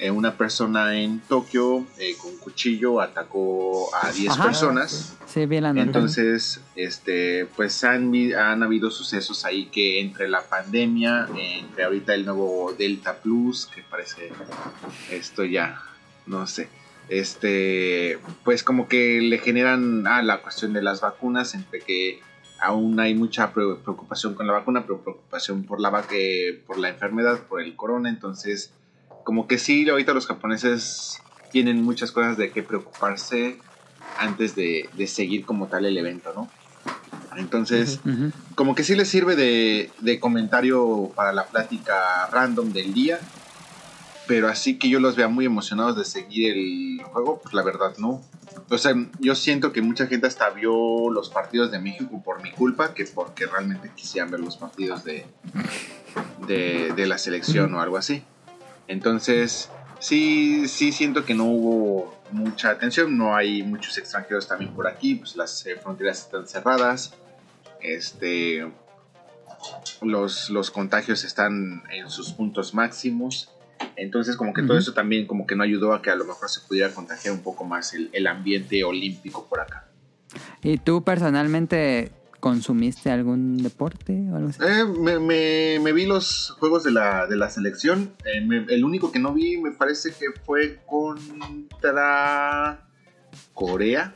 [0.01, 4.45] eh, una persona en Tokio eh, con cuchillo atacó a 10 Ajá.
[4.45, 5.17] personas.
[5.27, 5.71] Sí, vi la.
[5.71, 12.75] Entonces, este, pues han, habido sucesos ahí que entre la pandemia, entre ahorita el nuevo
[12.77, 14.33] Delta Plus, que parece
[15.11, 15.83] esto ya
[16.27, 16.69] no sé.
[17.11, 22.21] Este, pues como que le generan ah, la cuestión de las vacunas, entre que
[22.61, 26.89] aún hay mucha pre- preocupación con la vacuna, pero preocupación por la, eh, por la
[26.89, 28.09] enfermedad, por el corona.
[28.09, 28.73] Entonces,
[29.25, 31.21] como que sí, ahorita los japoneses
[31.51, 33.59] tienen muchas cosas de qué preocuparse
[34.19, 36.49] antes de, de seguir como tal el evento, ¿no?
[37.37, 38.01] Entonces,
[38.55, 43.21] como que sí les sirve de, de comentario para la plática random del día.
[44.27, 47.95] Pero así que yo los vea muy emocionados de seguir el juego, pues la verdad
[47.99, 48.23] no.
[48.69, 52.53] O sea, yo siento que mucha gente hasta vio los partidos de México por mi
[52.53, 55.27] culpa, que porque realmente quisieran ver los partidos de,
[56.47, 58.23] de, de la selección o algo así.
[58.91, 64.89] Entonces, sí, sí siento que no hubo mucha atención, no hay muchos extranjeros también por
[64.89, 67.15] aquí, pues las eh, fronteras están cerradas,
[67.81, 68.69] este,
[70.03, 73.55] los, los contagios están en sus puntos máximos,
[73.95, 76.49] entonces como que todo eso también como que no ayudó a que a lo mejor
[76.49, 79.87] se pudiera contagiar un poco más el, el ambiente olímpico por acá.
[80.63, 82.11] ¿Y tú personalmente
[82.41, 84.59] consumiste algún deporte o algo así?
[84.67, 88.13] Eh, me, me- me vi los juegos de la, de la selección.
[88.25, 90.81] Eh, me- el único que no vi me parece que fue
[91.81, 92.81] contra
[93.55, 94.15] Corea.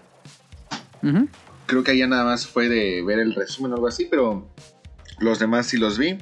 [1.67, 4.49] Creo que allá nada más fue de ver el resumen o algo así, pero
[5.19, 6.19] los demás sí los vi.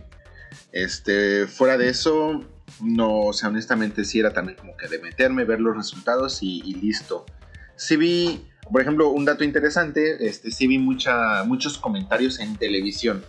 [0.73, 2.45] Este, fuera de eso,
[2.83, 6.63] no, o sea, honestamente sí era también como que de meterme, ver los resultados y,
[6.64, 7.27] y listo.
[7.77, 13.24] Sí vi, por ejemplo, un dato interesante, este, sí vi mucha, muchos comentarios en televisión.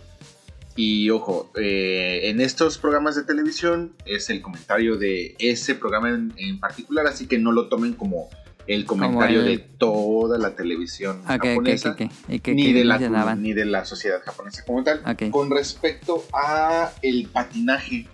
[0.76, 6.32] Y ojo, eh, en estos programas de televisión es el comentario de ese programa en,
[6.36, 8.28] en particular, así que no lo tomen como
[8.66, 12.12] el comentario el- de toda la televisión Ok, ok, japonesa ok, ok.
[12.28, 12.98] ¿Y qué- ni de la
[13.36, 15.00] ni de la sociedad japonesa como tal.
[15.30, 18.08] Con respecto a el patinaje,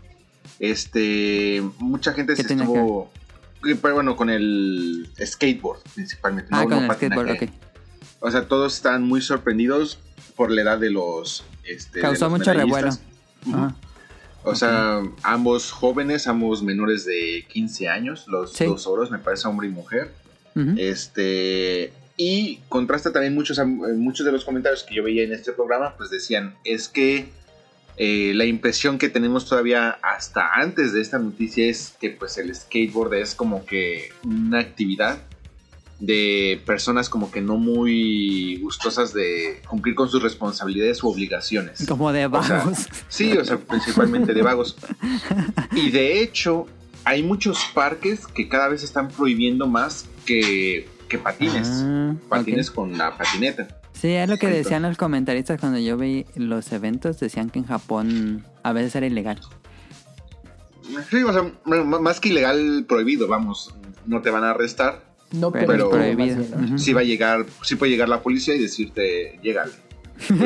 [0.59, 3.11] este mucha gente ¿Qué se estuvo
[3.81, 7.43] pero bueno con el skateboard principalmente, Ah, no- con no el skateboard, ok.
[8.21, 9.99] O sea, todos están muy sorprendidos
[10.37, 12.51] por la edad de los este, de Causó los mucho.
[13.47, 13.55] Ujú.
[13.57, 13.75] Ajá.
[14.43, 18.65] O sea, ambos jóvenes, ambos menores de 15 años, los Sí.
[18.65, 20.13] dos oros, me parece hombre y mujer.
[20.79, 25.95] Este, y contrasta también muchos, muchos de los comentarios que yo veía en este programa,
[25.97, 27.31] pues decían, es que
[28.03, 32.55] eh, la impresión que tenemos todavía hasta antes de esta noticia es que pues el
[32.55, 35.19] skateboard es como que una actividad
[35.99, 41.85] de personas como que no muy gustosas de cumplir con sus responsabilidades u obligaciones.
[41.87, 42.89] Como de O sea, vagos.
[43.11, 44.79] Sí, o sea, principalmente de vagos.
[45.73, 46.69] Y de hecho,
[47.05, 51.69] hay muchos parques que cada vez están prohibiendo más que, que patines.
[51.70, 53.80] Ah, patines con la patineta.
[54.01, 57.20] Sí, es lo que decían los comentaristas cuando yo vi los eventos.
[57.20, 59.39] Decían que en Japón a veces era ilegal.
[61.11, 61.53] Sí, o sea,
[61.85, 63.75] más que ilegal, prohibido, vamos,
[64.07, 65.05] no te van a arrestar.
[65.33, 66.43] No, Pero, Pero- prohibido.
[66.79, 69.73] Sí va a llegar, sí puede llegar la policía y decirte, llégale.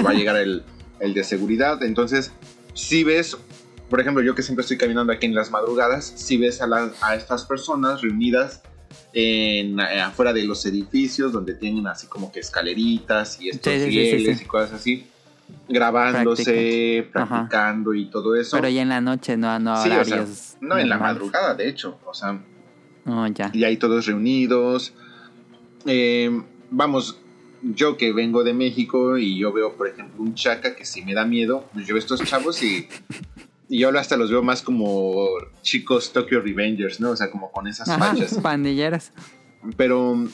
[0.05, 0.63] Va a llegar el,
[1.01, 1.83] el de seguridad.
[1.83, 2.33] Entonces,
[2.75, 3.37] si ves,
[3.89, 7.45] por ejemplo, yo que siempre estoy caminando aquí en las madrugadas, si ves a estas
[7.47, 8.63] personas reunidas
[9.13, 13.79] en, eh, afuera de los edificios donde tienen así como que escaleritas y estos Sí,
[13.79, 14.45] sí, sí, sí, rieles sí.
[14.45, 15.07] y cosas así,
[15.69, 17.27] grabándose, Ajá.
[17.29, 18.57] practicando y todo eso.
[18.57, 20.57] Pero ya en la noche, no, no Sí, o sea, horarios.
[20.61, 21.99] no en la madrugada, de hecho.
[22.07, 22.41] O sea,
[23.05, 23.51] No, ya.
[23.53, 24.93] y ahí todos reunidos.
[25.87, 26.31] Eh,
[26.71, 27.19] vamos,
[27.63, 31.15] yo que vengo de México y yo veo, por ejemplo, un chaca que si me
[31.15, 32.89] da miedo, pues yo veo estos chavos y,
[33.69, 35.29] y yo hasta los veo más como
[35.63, 37.11] chicos Tokyo Revengers, ¿no?
[37.11, 38.39] O sea, como con esas fachas.
[38.43, 39.13] pandilleras.
[39.77, 40.29] Pero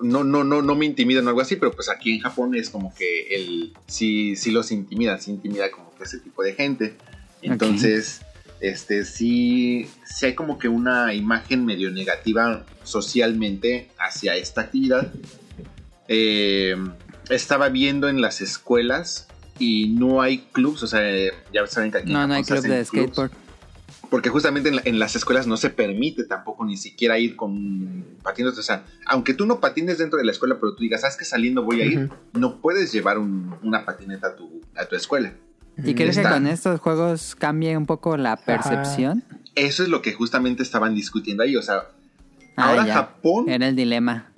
[0.00, 2.70] no, no, no, no me intimidan o algo así, pero pues aquí en Japón es
[2.70, 6.96] como que el sí, sí los intimida, sí intimida como que ese tipo de gente.
[7.42, 8.22] Entonces,
[8.60, 15.12] este sí, sí hay como que una imagen medio negativa socialmente hacia esta actividad.
[16.08, 16.76] Eh,
[17.28, 19.28] estaba viendo en las escuelas
[19.60, 21.00] y no hay clubs, o sea,
[21.52, 23.30] ya saben que aquí en No, no hay club de clubs skateboard.
[24.10, 28.04] porque justamente en, la- en las escuelas no se permite tampoco ni siquiera ir con
[28.24, 28.58] patinetas.
[28.58, 31.24] O sea, aunque tú no patines dentro de la escuela, pero tú digas, sabes que
[31.24, 35.32] saliendo voy a ir, no puedes llevar un- una patineta a tu, a tu escuela.
[35.82, 39.22] ¿Y crees que con estos juegos cambie un poco la percepción?
[39.54, 41.56] Eso es lo que justamente estaban discutiendo ahí.
[41.56, 41.84] O sea,
[42.56, 42.94] Ah, ahora ya.
[42.94, 44.29] Japón Era el dilema.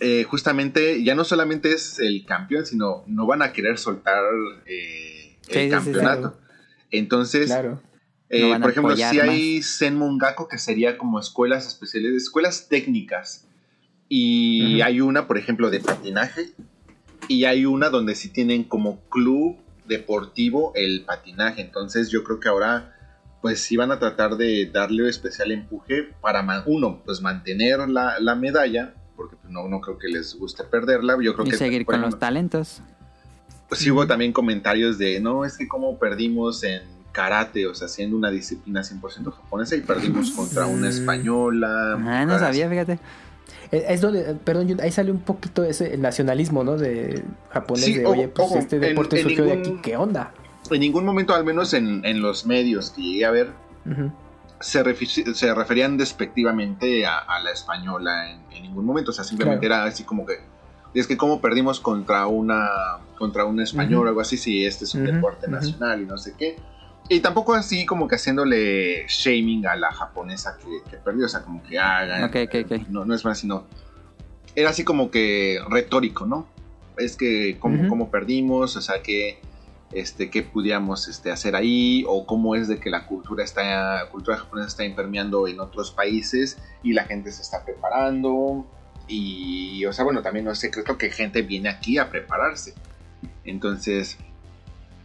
[0.00, 4.22] Eh, justamente ya no solamente es el campeón, sino no van a querer soltar
[4.66, 6.38] eh, Sí, sí, el sí, campeonato.
[6.90, 7.80] Entonces, Claro.
[8.28, 13.46] Eh, van por ejemplo, si hay Senmongako, que sería como escuelas especiales, escuelas técnicas.
[14.08, 16.52] Y hay una, por ejemplo, de patinaje.
[17.28, 19.56] Y hay una donde sí tienen como club
[19.86, 21.60] deportivo el patinaje.
[21.60, 22.96] Entonces yo creo que ahora
[23.42, 28.94] pues iban a tratar de darle especial empuje para, uno, pues mantener la, la medalla,
[29.20, 31.18] porque pues, no, no creo que les guste perderla.
[31.20, 32.80] Yo creo Y que seguir con los talentos.
[33.68, 36.80] pues, sí hubo también comentarios de, no, es que como perdimos en
[37.12, 41.98] karate, o sea, siendo una disciplina 100% japonesa y perdimos contra una española.
[42.02, 42.98] Ah, no sabía, fíjate.
[43.70, 46.78] Es, es donde, perdón, ahí sale un poquito ese nacionalismo, ¿no?
[46.78, 49.82] De japonés, Sí, de ojo, oye, pues ojo, este deporte en surgió de ningún- aquí,
[49.82, 50.32] ¿qué onda?
[50.70, 53.50] En ningún momento, al menos en, en los medios que llegué a ver,
[53.84, 54.10] Ujú.
[54.60, 59.10] Se, se referían despectivamente a, a la española en, en ningún momento.
[59.10, 60.34] O sea, simplemente era así como que.
[60.92, 62.68] Es que como perdimos contra una
[63.16, 64.08] contra una española o Ujú.
[64.08, 65.54] algo así, si este es un Ujú, deporte ujú.
[65.56, 66.56] nacional y no sé qué.
[67.08, 71.42] Y tampoco así como que haciéndole shaming a la japonesa que, que perdió, o sea,
[71.42, 72.24] como que hagan.
[72.24, 72.88] Ok, ok, ok.
[72.88, 73.66] No, no es más, sino.
[74.54, 76.46] Era así como que retórico, ¿no?
[76.96, 77.88] Es que cómo, Ujú.
[77.88, 79.40] cómo perdimos, o sea, que
[79.92, 84.36] este, qué pudiéramos este, hacer ahí, o cómo es de que la cultura está, cultura
[84.36, 88.66] japonesa está impermeando en otros países y la gente se está preparando.
[89.08, 92.74] Y, o sea, bueno, también no es secreto que gente viene aquí a prepararse.
[93.44, 94.16] Entonces,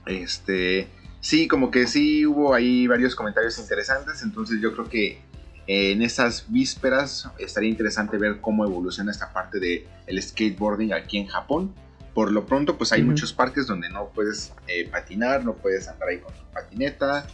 [0.05, 0.87] este,
[1.19, 4.21] sí, como que sí hubo ahí varios comentarios interesantes.
[4.21, 5.21] Entonces, yo creo que
[5.67, 11.25] en esas vísperas estaría interesante ver cómo evoluciona esta parte del el skateboarding aquí en
[11.25, 11.73] Japón.
[12.15, 16.09] Por lo pronto, pues hay muchos parques donde no puedes eh, patinar, no puedes andar
[16.09, 17.27] ahí con tu patineta.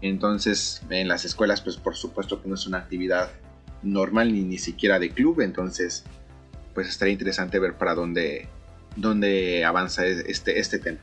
[0.00, 3.28] Entonces, en las escuelas, pues por supuesto que no es una actividad
[3.82, 5.40] normal ni ni siquiera de club.
[5.40, 6.04] Entonces,
[6.74, 8.46] pues estaría interesante ver para dónde,
[8.94, 11.00] dónde avanza este, este tema.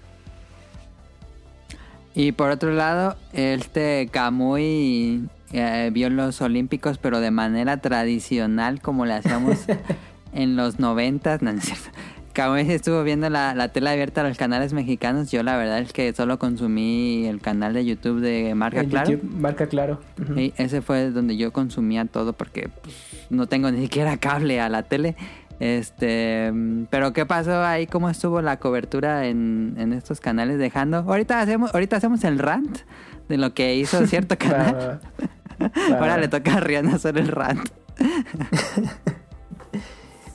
[2.15, 9.05] Y por otro lado, este Kamui eh, vio los Olímpicos, pero de manera tradicional, como
[9.05, 9.57] le hacíamos
[10.33, 11.41] en los noventas.
[11.41, 11.89] No, no es cierto.
[12.37, 15.31] Kamui estuvo viendo la, la tela abierta a los canales mexicanos.
[15.31, 19.09] Yo la verdad es que solo consumí el canal de YouTube de Marca En Claro.
[19.09, 19.99] YouTube, marca claro.
[20.21, 20.39] Ujú.
[20.39, 22.95] Y ese fue donde yo consumía todo porque pues,
[23.31, 25.15] no tengo ni siquiera cable a la tele.
[25.59, 26.53] Este,
[26.91, 27.87] pero ¿qué pasó ahí?
[27.87, 30.97] ¿Cómo estuvo la cobertura en, en estos canales dejando?
[30.97, 32.77] Ahorita hacemos, ahorita hacemos el rant
[33.29, 34.99] de lo que hizo cierto canal.
[35.99, 37.67] Ahora le toca a Rihanna hacer el rant.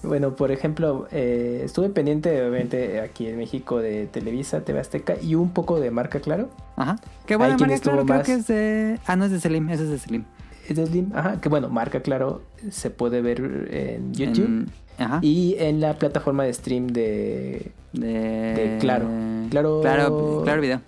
[0.02, 5.34] Bueno, por ejemplo, eh, estuve pendiente, obviamente, aquí en México de Televisa, TV Azteca y
[5.36, 6.50] un poco de marca claro.
[6.76, 6.96] Ajá.
[7.26, 8.98] Qué bueno, Marca Claro, estuvo creo más- que es de...
[9.06, 10.24] Ah, no es de Selim, ese es de Selim.
[10.68, 15.18] Es de Slim, ajá, que bueno, marca claro se puede ver en YouTube En- ajá.
[15.22, 18.08] y en la plataforma de stream de de...
[18.08, 19.06] de Claro.
[19.50, 20.80] Claro- Claro, claro video.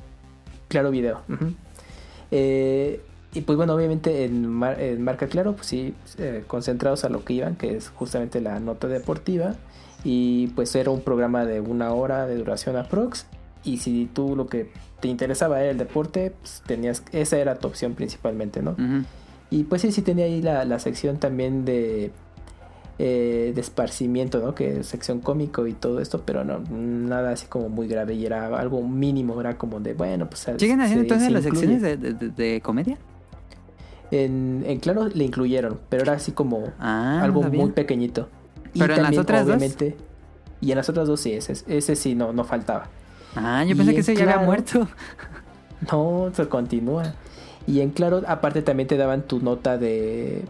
[0.69, 1.21] Claro Video.
[1.29, 1.53] ujú.
[2.31, 3.01] Eh,
[3.35, 7.25] y pues bueno, obviamente en, Mar- en Marca Claro, pues sí, eh, concentrados a lo
[7.25, 9.55] que iban, que es justamente la nota deportiva.
[10.05, 13.27] Y pues era un programa de una hora de duración aprox.
[13.65, 17.69] Y si tú lo que te interesaba era el deporte, pues tenías, esa era tu
[17.69, 18.77] opción principalmente, ¿no?
[19.51, 22.11] Y pues sí, sí tenía ahí la, la sección también de,
[22.99, 24.55] eh, de esparcimiento, ¿no?
[24.55, 28.27] Que es sección cómico y todo esto, pero no, nada así como muy grave y
[28.27, 30.47] era algo mínimo, era como de, bueno, pues...
[30.59, 31.79] ¿Siguen haciendo entonces las incluye.
[31.81, 32.99] secciones de- de comedia?
[34.15, 38.29] En, en Claro le incluyeron, pero era así como Ah, algo muy pequeñito.
[38.73, 39.57] Y Pero en las también, otras dos?
[39.57, 39.97] obviamente,
[40.61, 42.89] Y en las otras dos sí, ese, ese sí no, no faltaba.
[43.37, 44.89] Ah, yo Y pensé que ese ya había Claro- muerto.
[45.93, 47.15] No, se continúa.
[47.67, 50.45] Y en claro, aparte también te daban tu nota de,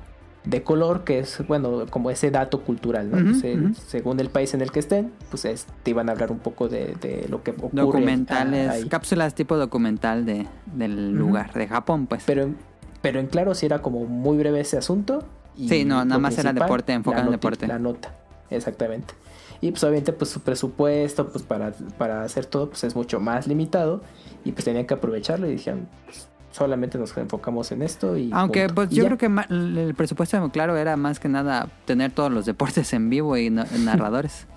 [0.44, 3.30] de color, que es, bueno, como ese dato cultural, ¿no?
[3.30, 3.74] Ujú.
[3.86, 6.68] Según el país en el que estén, pues es- te iban a hablar un poco
[6.68, 7.70] de, de lo que ocurre.
[7.72, 8.84] Documentales, ah, ahí.
[8.88, 12.22] cápsulas tipo documental de, del lugar, de Japón, pues.
[12.26, 12.56] Pero, en-
[13.04, 15.22] pero en claro sí era como muy breve ese asunto.
[15.56, 17.66] y Sí, no, nada más era deporte, enfocado en deporte.
[17.68, 18.12] La nota,
[18.50, 19.14] exactamente.
[19.60, 23.46] Y pues obviamente pues su presupuesto pues para, para hacer todo pues es mucho más
[23.46, 24.02] limitado
[24.44, 28.60] y pues tenían que aprovecharlo y dijeron pues, solamente nos enfocamos en esto y Aunque
[28.66, 28.74] punto.
[28.74, 29.16] pues Y yo ya.
[29.16, 33.36] creo que el presupuesto, claro, era más que nada tener todos los deportes en vivo
[33.36, 34.46] y no- narradores.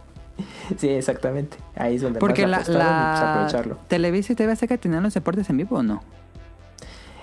[0.77, 1.58] Sí, exactamente.
[1.76, 3.77] Ahí es donde Porque más la, y, pues, la aprovecharlo.
[3.88, 6.03] Televisa y TV Azteca tenían los deportes en vivo o no?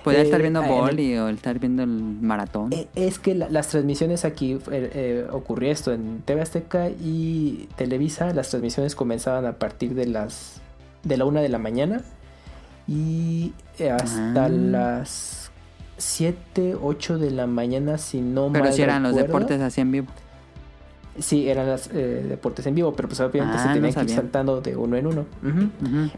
[0.05, 2.71] Podía Eh, estar viendo en el- boli o estar viendo el maratón.
[2.71, 7.67] Eh, Es que la- las transmisiones aquí eh, eh, ocurrió esto en TV Azteca y
[7.75, 8.31] Televisa.
[8.33, 10.61] Las transmisiones comenzaban a partir de las
[11.03, 12.01] de la una de la mañana
[12.87, 14.49] y eh, hasta Ah.
[14.49, 15.51] las
[15.97, 19.91] 7, 8 de la mañana, si no Pero mal si eran los deportes así en
[19.91, 20.07] vivo.
[21.17, 24.09] Sí, eran los deportes en vivo, pero pues obviamente Ah, se no tenían que ir
[24.09, 25.25] saltando de uno en uno.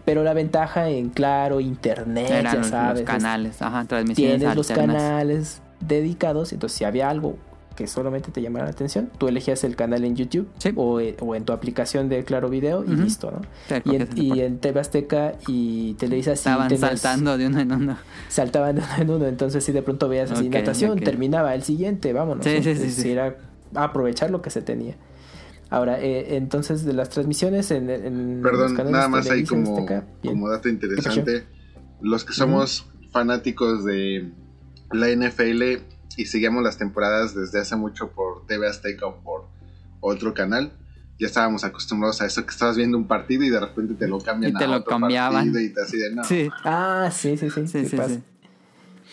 [0.06, 4.38] Pero la ventaja en claro, internet, Eran ya los, los sabes, es- canales, ajá, transmisiones
[4.40, 7.38] tienes los canales dedicados, entonces si había algo
[7.76, 10.72] que solamente te llamara la atención, tú elegías el canal en YouTube Sí.
[10.76, 13.42] o, eh, o en tu aplicación de Claro Video y listo, ¿no?
[13.68, 17.60] Sí, Y en, y en TV Azteca y Televisa sí Estaban tenías- saltando de uno
[17.60, 17.98] en uno.
[18.30, 22.14] saltaban de uno en uno, entonces si de pronto veías así natación, terminaba el siguiente,
[22.14, 22.44] vámonos.
[22.44, 23.12] Sí, sí, sí, sí.
[23.12, 23.36] Era
[23.76, 24.96] aprovechar lo que se tenía.
[25.70, 29.86] Ahora, eh, entonces de las transmisiones en, en los Perdón, canales nada más ahí como,
[30.24, 31.44] como dato interesante.
[32.02, 34.32] Los que somos fanáticos de
[34.92, 35.82] la NFL
[36.16, 39.46] y seguíamos las temporadas desde hace mucho por TV Azteca o por
[40.00, 40.72] otro canal,
[41.20, 44.20] ya estábamos acostumbrados a eso, que estabas viendo un partido y de repente te lo
[44.20, 45.34] cambian Y te a lo otro cambiaban.
[45.52, 46.24] partido y te así de no.
[46.24, 47.68] Sí, Ah, sí, sí, sí.
[47.68, 47.98] sí, sí sí.
[47.98, 48.16] pasa.
[48.16, 48.24] sí.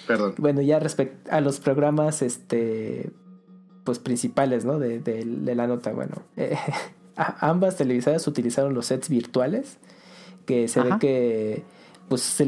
[0.06, 0.34] Perdón.
[0.38, 3.10] Bueno, ya respecto a los programas, este,
[3.84, 4.78] pues principales, ¿no?
[4.78, 6.56] De, de- de la nota, bueno, eh,
[7.16, 9.78] ambas televisoras utilizaron los sets virtuales,
[10.46, 10.88] que se Ajá.
[10.94, 11.62] ve que,
[12.08, 12.42] pues,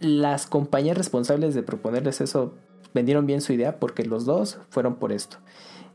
[0.00, 2.54] las compañías responsables de proponerles eso
[2.94, 5.36] vendieron bien su idea porque los dos fueron por esto.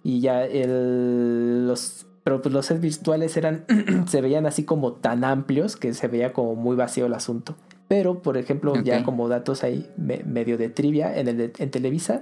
[0.04, 3.66] Y ya el, los, pero pues los sets virtuales eran,
[4.08, 7.56] se veían así como tan amplios que se veía como muy vacío el asunto.
[7.88, 11.72] Pero, por ejemplo, ya como datos ahí me- medio de trivia, en, el de- en
[11.72, 12.22] Televisa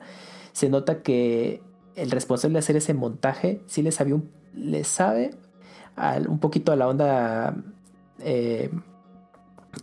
[0.52, 1.62] se nota que
[1.96, 5.32] el responsable de hacer ese montaje sí le sabía un, le sabe
[5.96, 7.56] al- un poquito a la onda
[8.20, 8.70] eh,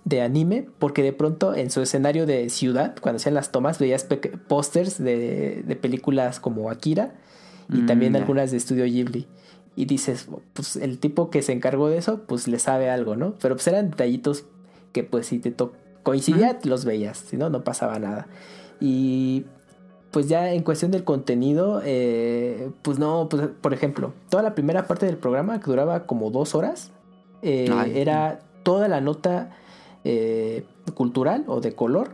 [0.04, 4.06] de anime, porque de pronto en su escenario de ciudad, cuando hacían las tomas, veías
[4.48, 7.14] pósters de, de películas como Akira
[7.72, 9.26] y Mm, también algunas de Estudio Ghibli.
[9.74, 13.34] Y dices, pues el tipo que se encargó de eso, pues le sabe algo, ¿no?
[13.40, 14.44] Pero pues eran detallitos
[14.92, 15.54] que pues si te
[16.02, 18.26] coincidía, los veías, si no, no pasaba nada.
[18.80, 19.44] Y
[20.10, 24.86] pues ya en cuestión del contenido, eh, pues no, pues por ejemplo, toda la primera
[24.86, 26.90] parte del programa que duraba como dos horas,
[27.42, 29.50] eh, era toda la nota
[30.04, 32.10] eh, cultural o de color,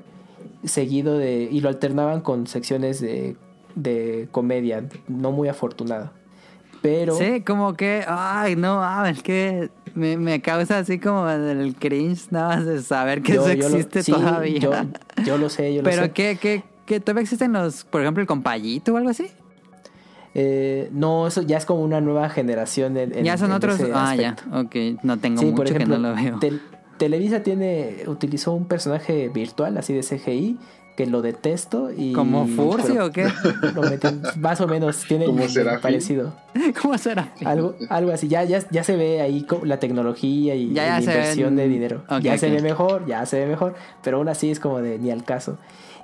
[0.64, 3.36] seguido de, y lo alternaban con secciones de,
[3.74, 6.10] de comedia, no muy afortunado.
[6.80, 7.14] Pero...
[7.14, 12.32] Sí, como que, ay, no, ah, es que me, me causa así como el cringe
[12.32, 14.58] nada más de saber que yo- eso yo lo- existe sí, todavía.
[14.58, 14.72] Yo,
[15.24, 16.10] yo lo sé, yo lo Pero sé.
[16.10, 19.26] que, que, que todavía existen los, por ejemplo, el compayito o algo así.
[20.34, 22.96] Eh, no, eso ya es como una nueva generación.
[22.96, 23.78] En, ya son en otros.
[23.80, 24.74] ese Ah, ya, ok.
[25.02, 26.38] No tengo Sí, mucho por ejemplo, que no lo veo.
[26.38, 26.60] Tel-
[26.98, 30.56] Televisa tiene utilizó un personaje virtual así de CGI
[30.96, 33.24] que lo detesto y ¿Como Fursi pero o qué?
[33.74, 35.80] lo meten- más o menos tiene ¿Como el- Serafín?
[35.80, 36.34] parecido
[36.82, 37.32] ¿Cómo será?
[37.46, 40.92] algo algo así ya ya, ya se ve ahí la tecnología y, Ya, y ya
[40.92, 44.28] la inversión ven- de dinero ya se ve mejor ya se ve mejor pero aún
[44.28, 45.56] así es como de ni al caso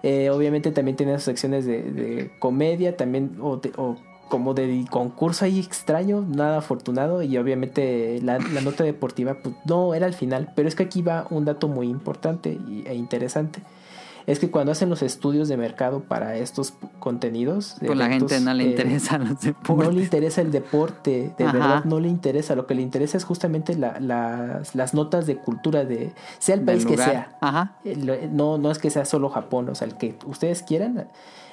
[0.02, 3.96] Eh, obviamente también tiene sus secciones de, de comedia también o, de- o
[4.28, 9.94] como de concurso ahí extraño nada afortunado y obviamente la, la nota deportiva pues no
[9.94, 13.60] era al final pero es que aquí va un dato muy importante e interesante
[14.28, 18.38] es que cuando hacen los estudios de mercado para estos contenidos de Pues la gente
[18.40, 19.94] no le eh, interesan los no deportes.
[19.94, 21.52] le interesa el deporte, de Ajá.
[21.52, 22.54] verdad no le interesa.
[22.54, 26.60] Lo que le interesa es justamente la- las, las notas de cultura de sea el
[26.62, 27.36] país que sea.
[27.40, 27.78] Ajá.
[27.84, 31.08] Eh, No, no es que sea solo Japón, o sea, el que ustedes quieran,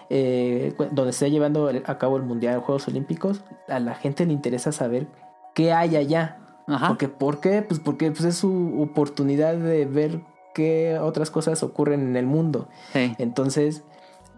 [0.10, 4.34] eh, donde se esté llevando a cabo el Mundial, Juegos Olímpicos, a la gente le
[4.34, 5.08] interesa saber
[5.54, 6.40] qué hay allá.
[6.68, 6.88] Ajá.
[6.90, 7.62] Porque, ¿Por qué?
[7.62, 10.22] Pues porque pues, es su oportunidad de ver
[10.56, 12.68] qué otras cosas ocurren en el mundo.
[12.94, 13.14] Sí.
[13.20, 13.84] Entonces,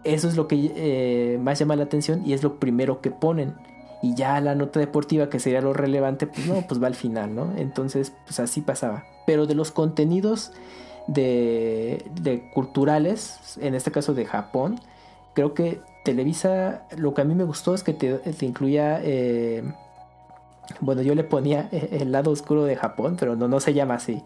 [0.04, 3.54] eso es lo que eh, más llama la atención y es lo primero que ponen.
[4.02, 7.34] Y ya la nota deportiva, que sería lo relevante, pues no, pues va al final,
[7.34, 7.52] ¿no?
[7.56, 9.04] Entonces, pues así pasaba.
[9.26, 10.52] Pero de los contenidos
[11.08, 14.80] de, de culturales, en este caso de Japón,
[15.34, 19.62] creo que Televisa, lo que a mí me gustó es que te, te incluía, eh,
[20.80, 24.22] bueno, yo le ponía el lado oscuro de Japón, pero no, no se llama así.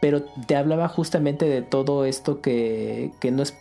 [0.00, 3.54] Pero te hablaba justamente de todo esto que, que no es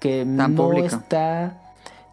[0.00, 0.86] que Tan no público.
[0.86, 1.63] está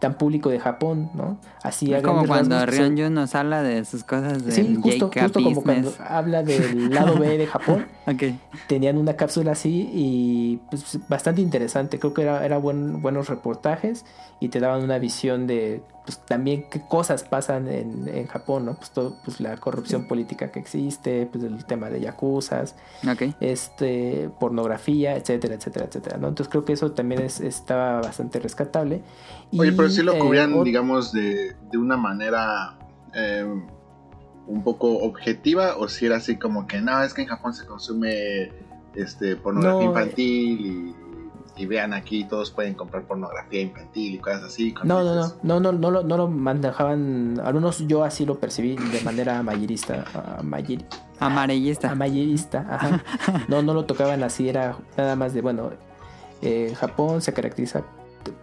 [0.02, 1.38] tan público de Japón, ¿no?
[1.64, 5.62] Así Es como cuando Ryonju nos habla de sus cosas de Sí, justo, justo como
[5.64, 7.86] cuando habla del lado B de Japón,
[8.68, 12.00] tenían una cápsula así y pues, bastante interesante.
[12.00, 14.04] Creo que era, era buen- buenos reportajes
[14.40, 18.74] y te daban una visión de pues, también qué cosas pasan en, en Japón, ¿no?
[18.74, 22.76] Pues, todo, pues la corrupción política que existe, pues el tema de yakuzas,
[23.40, 26.28] este, pornografía, etcétera, etcétera, etcétera, ¿no?
[26.30, 29.04] Entonces creo que eso también es, estaba bastante rescatable.
[29.58, 32.78] Oye, Y, pero sí lo eh, cubrían, ot- digamos, de, de una manera
[33.14, 33.46] eh,
[34.48, 37.66] un poco objetiva, o si era así como que no, es que en Japón se
[37.66, 38.50] consume
[38.96, 39.86] este pornografía No, eh.
[40.00, 40.96] infantil
[41.58, 44.74] y, y vean aquí, todos pueden comprar pornografía infantil y cosas así.
[44.84, 48.76] No, no, no, no, no, no, lo, no lo manejaban, algunos yo así lo percibí
[48.78, 50.06] de manera amarillista,
[50.40, 50.86] amaril-
[51.20, 51.92] Amarillista.
[51.92, 53.04] amarillista, ajá.
[53.48, 55.72] No, no lo tocaban así, era nada más de, bueno,
[56.42, 57.84] eh, Japón se caracteriza,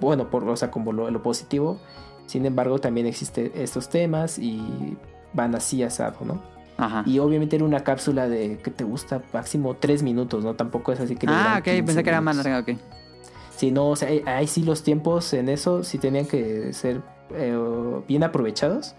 [0.01, 1.79] bueno, por, o sea, como lo, lo positivo,
[2.27, 4.97] Sin embargo, también existen estos temas y
[5.33, 6.43] van así asado, ¿no?
[6.77, 7.03] Ajá.
[7.07, 10.55] Y obviamente era una cápsula de que te gusta máximo tres minutos, ¿no?
[10.55, 11.27] Tampoco es así que.
[11.29, 12.79] Ah, ok, 15 pensé que era más larga, ok.
[13.57, 17.01] Sí, no, o sea, ahí- ahí sí los tiempos en eso sí tenían que ser
[17.35, 17.57] eh,
[18.07, 18.95] bien aprovechados.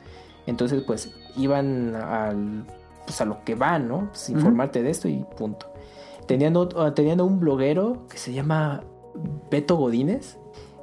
[0.48, 2.66] Entonces, pues, iban al,
[3.06, 4.08] pues, a lo que van, ¿no?
[4.10, 5.68] Pues, informarte de esto y punto.
[6.28, 8.84] Tenían, ot- tenían un bloguero que se llama
[9.50, 10.38] Beto Godínez,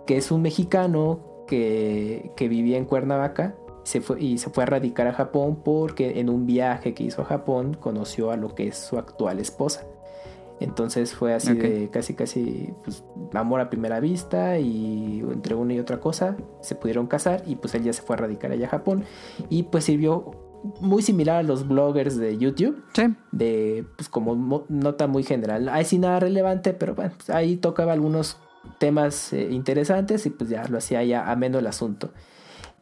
[0.07, 3.55] que es un mexicano que, que vivía en Cuernavaca
[3.85, 7.23] se fue, y se fue a radicar a Japón porque en un viaje que hizo
[7.23, 9.86] a Japón conoció a lo que es su actual esposa.
[10.59, 13.05] Entonces fue así de casi casi pues,
[13.35, 17.75] amor a primera vista y entre una y otra cosa se pudieron casar y pues
[17.75, 19.05] él ya se fue a radicar allá a Japón
[19.51, 20.31] y pues sirvió
[20.81, 23.02] muy similar a los bloggers de YouTube Sí.
[23.33, 25.68] de pues como mo- nota muy general.
[25.68, 28.39] Hay sí nada relevante, pero bueno, pues, ahí tocaba algunos
[28.78, 32.10] temas eh, interesantes y pues ya lo hacía ya ameno el asunto.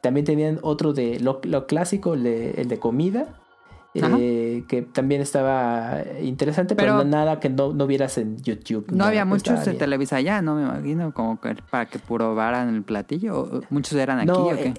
[0.00, 3.40] También tenían otro de lo, lo clásico, el de, el de comida,
[3.94, 8.86] eh, que también estaba interesante, pero, Pero- no- nada que no, no vieras en YouTube.
[8.92, 9.78] No había muchos de bien.
[9.78, 10.56] Televisa allá, ¿no?
[10.56, 13.38] Me imagino, como que para que probaran el platillo.
[13.40, 14.68] ¿O ¿Muchos eran aquí No, o qué?
[14.68, 14.74] eh,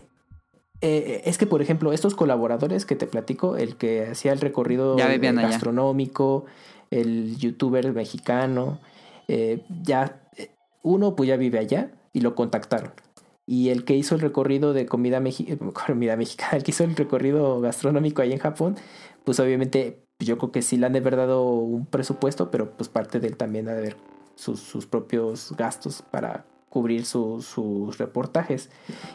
[0.81, 4.97] eh, es que, por ejemplo, estos colaboradores que te platico, el que hacía el recorrido
[4.97, 6.45] gastronómico,
[6.91, 8.79] el youtuber mexicano,
[9.27, 10.21] eh, ya
[10.85, 12.91] uno pues ya vive allá y lo contactaron.
[13.47, 15.57] Y el que hizo el recorrido de comida, mexi- eh,
[15.87, 18.75] comida mexicana, el que hizo el recorrido gastronómico allá en Japón,
[19.23, 22.89] pues obviamente yo creo que sí le han de haber dado un presupuesto, pero pues
[22.89, 23.97] parte de él también ha de haber
[24.35, 28.69] sus, sus propios gastos para cubrir su- sus reportajes.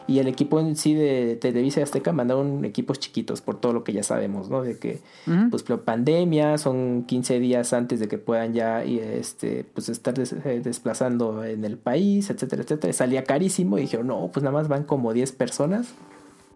[0.07, 3.83] Y el equipo en sí de Televisa y Azteca mandaron equipos chiquitos por todo lo
[3.83, 4.63] que ya sabemos, ¿no?
[4.63, 5.51] De que Ujú.
[5.51, 10.33] pues la pandemia son 15 días antes de que puedan ya este pues estar des-
[10.33, 12.93] eh, desplazando en el país, etcétera, etcétera.
[12.93, 15.93] Salía carísimo y dijeron, "No, pues nada más van como 10 personas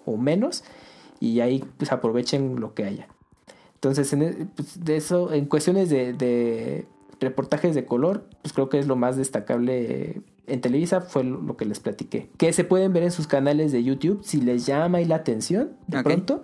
[0.08, 0.64] o menos
[1.20, 3.08] y ahí pues aprovechen lo que haya."
[3.76, 6.88] Entonces, en, e- pues, de eso, en cuestiones de, de
[7.20, 11.66] reportajes de color, pues creo que es lo más destacable en Televisa, fue lo, que
[11.66, 12.30] les platiqué.
[12.38, 15.72] Que se pueden ver en sus canales de YouTube, si les llama ahí la atención,
[15.88, 16.42] de pronto,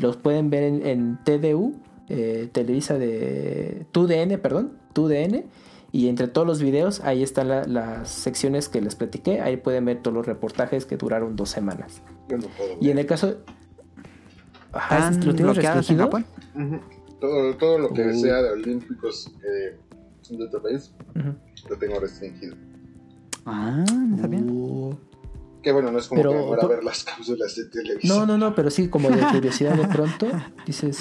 [0.00, 1.74] los pueden ver en, en TDU,
[2.08, 5.44] eh, Televisa de TUDN, perdón, TUDN.
[5.92, 9.40] Y entre todos los videos, ahí están la- las secciones que les platiqué.
[9.40, 12.02] Ahí pueden ver todos los reportajes que duraron dos semanas.
[12.28, 12.76] Yo no puedo.
[12.80, 13.36] Y en el caso.
[14.72, 15.56] Ajá, ¿Están ¿lo tienes
[15.86, 16.80] en
[17.20, 18.14] todo, todo lo que Uh.
[18.20, 19.78] sea de olímpicos eh,
[20.30, 20.92] de otro país
[21.70, 22.56] lo tengo restringido.
[23.46, 24.40] Ah, no sabía.
[24.40, 24.96] Uh,
[25.62, 28.18] Que bueno, no es como Pero- que fuera a por- ver las cápsulas de televisión.
[28.18, 30.26] No, no, no, pero sí, como de curiosidad de pronto,
[30.66, 30.98] dices,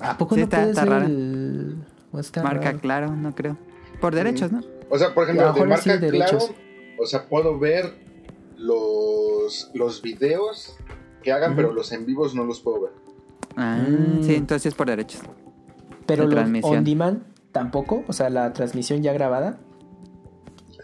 [0.00, 1.06] ¿a poco Sí, no está- puedes está rara.
[1.06, 1.76] el...
[2.18, 2.80] está Marca raro?
[2.80, 3.56] claro, no creo.
[4.00, 4.60] Por derechos, ¿no?
[4.90, 6.46] O sea, por A ejemplo, lo de marca sí, derechos.
[6.48, 6.54] claro,
[7.00, 7.94] o sea, puedo ver
[8.58, 10.76] los, los videos
[11.22, 12.90] que hagan, pero los en vivos no los puedo ver.
[13.56, 14.22] Ah, Mm.
[14.22, 15.20] sí, entonces es por derechos.
[16.06, 16.78] Pero de los transmisión.
[16.78, 17.22] on demand
[17.52, 19.58] tampoco, o sea, la transmisión ya grabada.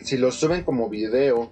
[0.06, 1.50] Si los suben como video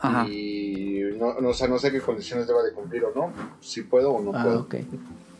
[0.00, 0.26] Ajá.
[0.28, 3.82] y no, no, o sea, no sé qué condiciones deba de cumplir o no, si
[3.82, 4.60] puedo o no ah, puedo.
[4.62, 4.74] ok.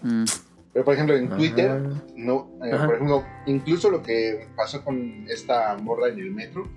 [0.03, 0.25] Mm.
[0.73, 1.83] Pero por ejemplo, en Twitter,
[2.15, 6.69] no, eh, por ejemplo, incluso lo que pasó con esta morra en el metro,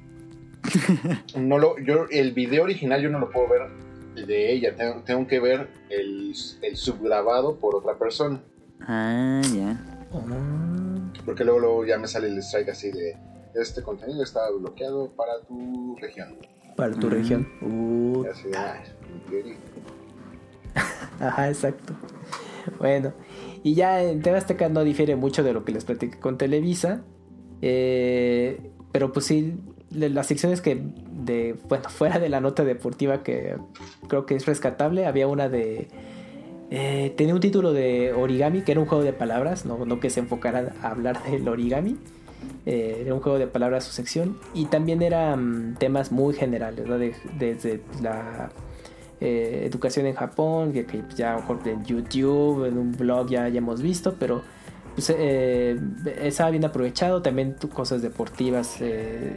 [1.38, 5.28] no lo, yo el video original yo no lo puedo ver de ella, tengo, tengo
[5.28, 6.34] que ver el,
[6.64, 8.42] el subgrabado por otra persona,
[8.88, 9.80] Ah, ya.
[10.12, 13.16] Ah, porque luego, luego ya me sale el strike así de
[13.56, 16.38] este contenido está bloqueado para tu región.
[16.76, 17.12] para tu Mm.
[17.12, 17.48] región.
[17.62, 18.24] Uh.
[21.20, 21.94] Ajá, exacto.
[22.80, 23.14] Bueno,
[23.64, 27.04] y ya en TV Azteca no difiere mucho de lo que les platiqué con Televisa.
[27.62, 29.56] eh, pero pues sí,
[29.90, 30.76] las secciones que,
[31.12, 33.56] de, bueno, fuera de la nota deportiva que
[34.08, 35.88] creo que es rescatable, había una de...
[36.72, 40.10] eh, tenía un título de origami, que era un juego de palabras, no, no que
[40.10, 41.98] se enfocara a hablar del origami.
[42.66, 44.38] Eh, era un juego de palabras su sección.
[44.54, 46.98] Y también eran temas muy generales, ¿no?
[46.98, 48.50] De- desde la
[49.22, 53.30] eh, educación en Japón, que, que ya a lo mejor en YouTube, en un blog
[53.30, 54.42] ya, ya hemos visto, pero
[54.96, 55.80] pues, eh,
[56.22, 57.22] estaba bien aprovechado.
[57.22, 59.36] También cosas deportivas eh,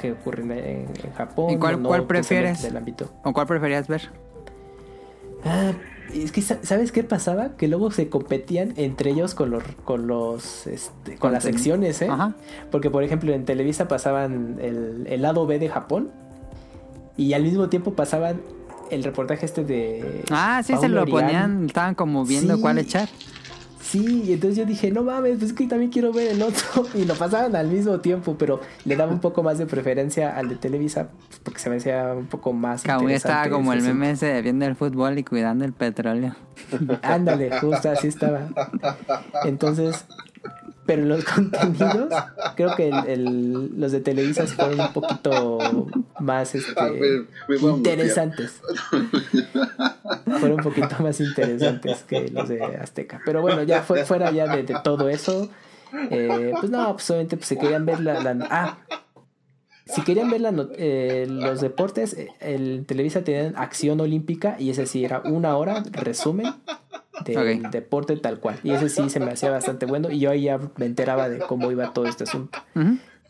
[0.00, 1.50] que ocurren en, en Japón.
[1.50, 2.62] ¿Y cuál- no cuál prefieres?
[2.62, 3.10] Del ámbito.
[3.24, 4.10] ¿O cuál preferías ver?
[5.44, 5.72] Ah,
[6.22, 7.56] es que sa- ¿sabes qué pasaba?
[7.56, 12.08] Que luego se competían entre ellos con los con los este, con las secciones, ¿eh?
[12.08, 12.34] Ajá.
[12.70, 16.10] Porque por ejemplo en Televisa pasaban el, el lado B de Japón
[17.16, 18.40] y al mismo tiempo pasaban
[18.90, 22.60] el reportaje este de Ah, sí, se lo ponían, estaban como viendo Sí.
[22.60, 23.08] cuál echar.
[23.84, 26.86] Sí, y entonces yo dije, no mames, pues es que también quiero ver el otro.
[26.94, 30.48] Y lo pasaban al mismo tiempo, pero le daba un poco más de preferencia al
[30.48, 32.82] de Televisa, pues, porque se me hacía un poco más.
[32.82, 36.34] Kamui estaba como el meme ese de viendo el fútbol y cuidando el petróleo.
[37.02, 38.48] Ándale, justo así estaba.
[39.44, 40.06] Entonces,
[40.86, 42.12] pero los contenidos,
[42.56, 45.58] creo que el- el- los de Televisa sí fueron un poquito
[46.20, 48.60] más este, me interesantes.
[50.38, 53.20] fueron un poquito más interesantes que los de Azteca.
[53.24, 55.48] Pero bueno, ya fue, fuera ya de, de todo eso.
[56.10, 58.20] eh, pues no, pues obviamente pues, si querían ver la...
[58.22, 58.78] la- ah,
[59.86, 64.70] si querían ver la not- eh, los deportes, eh, el Televisa tenía acción olímpica y
[64.70, 66.46] ese sí era una hora, resumen
[67.24, 67.70] del Ok.
[67.70, 68.58] deporte tal cual.
[68.62, 71.38] Y ese sí se me hacía bastante bueno y yo ahí ya me enteraba de
[71.38, 72.58] cómo iba todo este asunto.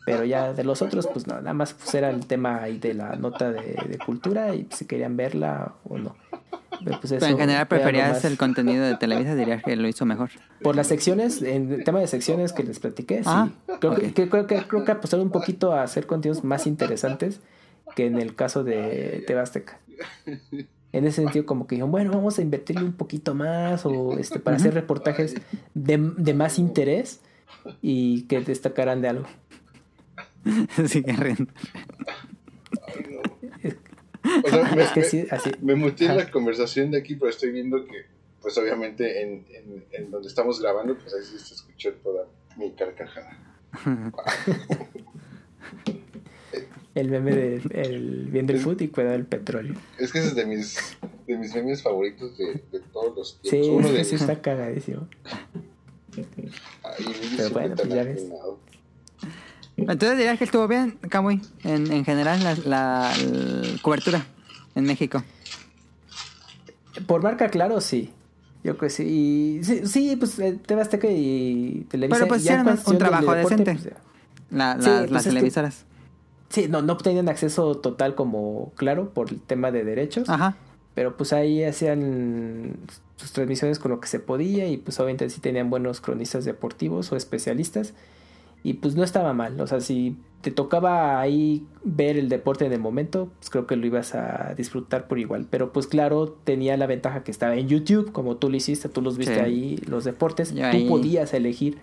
[0.05, 2.93] Pero ya de los otros, pues no, nada más pues era el tema ahí de
[2.93, 6.15] la nota de, de cultura y si querían verla o no.
[6.83, 10.29] Pero, pues, Pero en general preferías el contenido de Televisa, dirías que lo hizo mejor.
[10.61, 13.29] Por las secciones, en el tema de secciones que les platiqué, sí.
[13.31, 13.49] Ah,
[13.79, 17.39] creo, que- creo que creo que apostaron un poquito a hacer contenidos más interesantes
[17.95, 19.79] que en el caso de Tebasteca.
[20.95, 24.39] En ese sentido, como que dijeron, bueno, vamos a invertirle un poquito más o este
[24.39, 25.35] para hacer reportajes
[25.73, 27.19] de, de más interés
[27.81, 29.25] y que destacaran de algo.
[30.87, 31.51] Sigue riendo.
[34.45, 35.51] O sea, me, Es que sí, así.
[35.61, 36.15] me muteé Ajá.
[36.17, 38.05] la conversación de aquí, pero estoy viendo que,
[38.41, 42.25] pues obviamente en, en, en donde estamos grabando, pues ahí sí se escuchó toda
[42.55, 43.37] mi carcajada.
[46.95, 49.75] El meme de el bien del food y cuidado del petróleo.
[49.99, 50.77] Es que ese es de mis,
[51.27, 53.69] de mis memes favoritos de, de todos los Sí, tiempos.
[53.79, 55.07] Uno es de sí está cagadísimo.
[56.83, 58.23] Ay, Pero bueno, pues ya ves.
[59.77, 64.25] Entonces dirías que estuvo bien, Kamui, en, en general la, la- la cobertura
[64.75, 65.21] en México.
[67.07, 68.11] Por marca, claro, sí.
[68.63, 69.03] Yo creo que sí.
[69.03, 72.19] Y, sí, sí, pues eh, TV Azteca y Televisa.
[72.19, 73.89] Pero, pues, hicieron un del trabajo deporte, decente.
[73.91, 74.01] pues.
[74.51, 75.85] La- Sí, las, pues las es que- televisoras.
[76.49, 80.29] Sí, no, no tenían acceso total como claro por el tema de derechos.
[80.29, 80.57] Ajá.
[80.93, 82.77] Pero pues ahí hacían
[83.17, 87.11] sus transmisiones con lo que se podía y pues obviamente sí tenían buenos cronistas deportivos
[87.11, 87.93] o especialistas.
[88.63, 89.59] Y pues no estaba mal.
[89.61, 93.75] O sea, si te tocaba ahí ver el deporte en el momento, pues creo que
[93.75, 95.45] lo ibas a disfrutar por igual.
[95.49, 99.01] Pero pues claro, tenía la ventaja que estaba en YouTube, como tú lo hiciste, tú
[99.01, 99.39] los viste Sí.
[99.41, 100.51] ahí, los deportes.
[100.55, 101.77] Yo tú ahí- podías elegir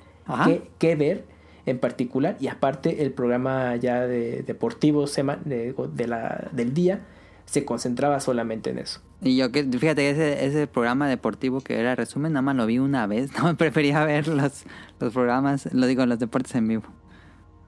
[0.44, 1.24] qué, qué ver
[1.66, 2.36] en particular.
[2.40, 7.00] Y aparte el programa ya de deportivo sema- de, de la, del día
[7.44, 9.00] se concentraba solamente en eso.
[9.20, 12.78] Y yo que, fíjate ese, ese programa deportivo que era resumen, nada más lo vi
[12.78, 13.30] una vez.
[13.42, 14.64] No, prefería ver los,
[15.00, 16.84] los programas, lo digo, los deportes en vivo.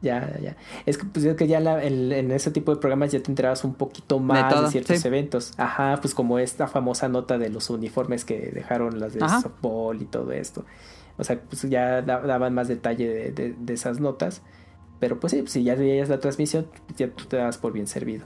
[0.02, 0.56] Ya, ya, ya.
[0.84, 3.30] Es que, pues, es que ya la- en, en ese tipo de programas ya te
[3.30, 5.08] enterabas un poquito más de, todo, ciertos sí.
[5.08, 5.52] eventos.
[5.56, 9.40] Ajá, pues como esta famosa nota de los uniformes que dejaron las de Ajá.
[9.40, 10.64] softball y todo esto.
[11.18, 14.42] O sea, pues ya da- daban más detalle de, de- de esas notas.
[15.00, 17.86] Pero pues sí, pues, si ya veías la transmisión, ya tú te dabas por bien
[17.86, 18.24] servido.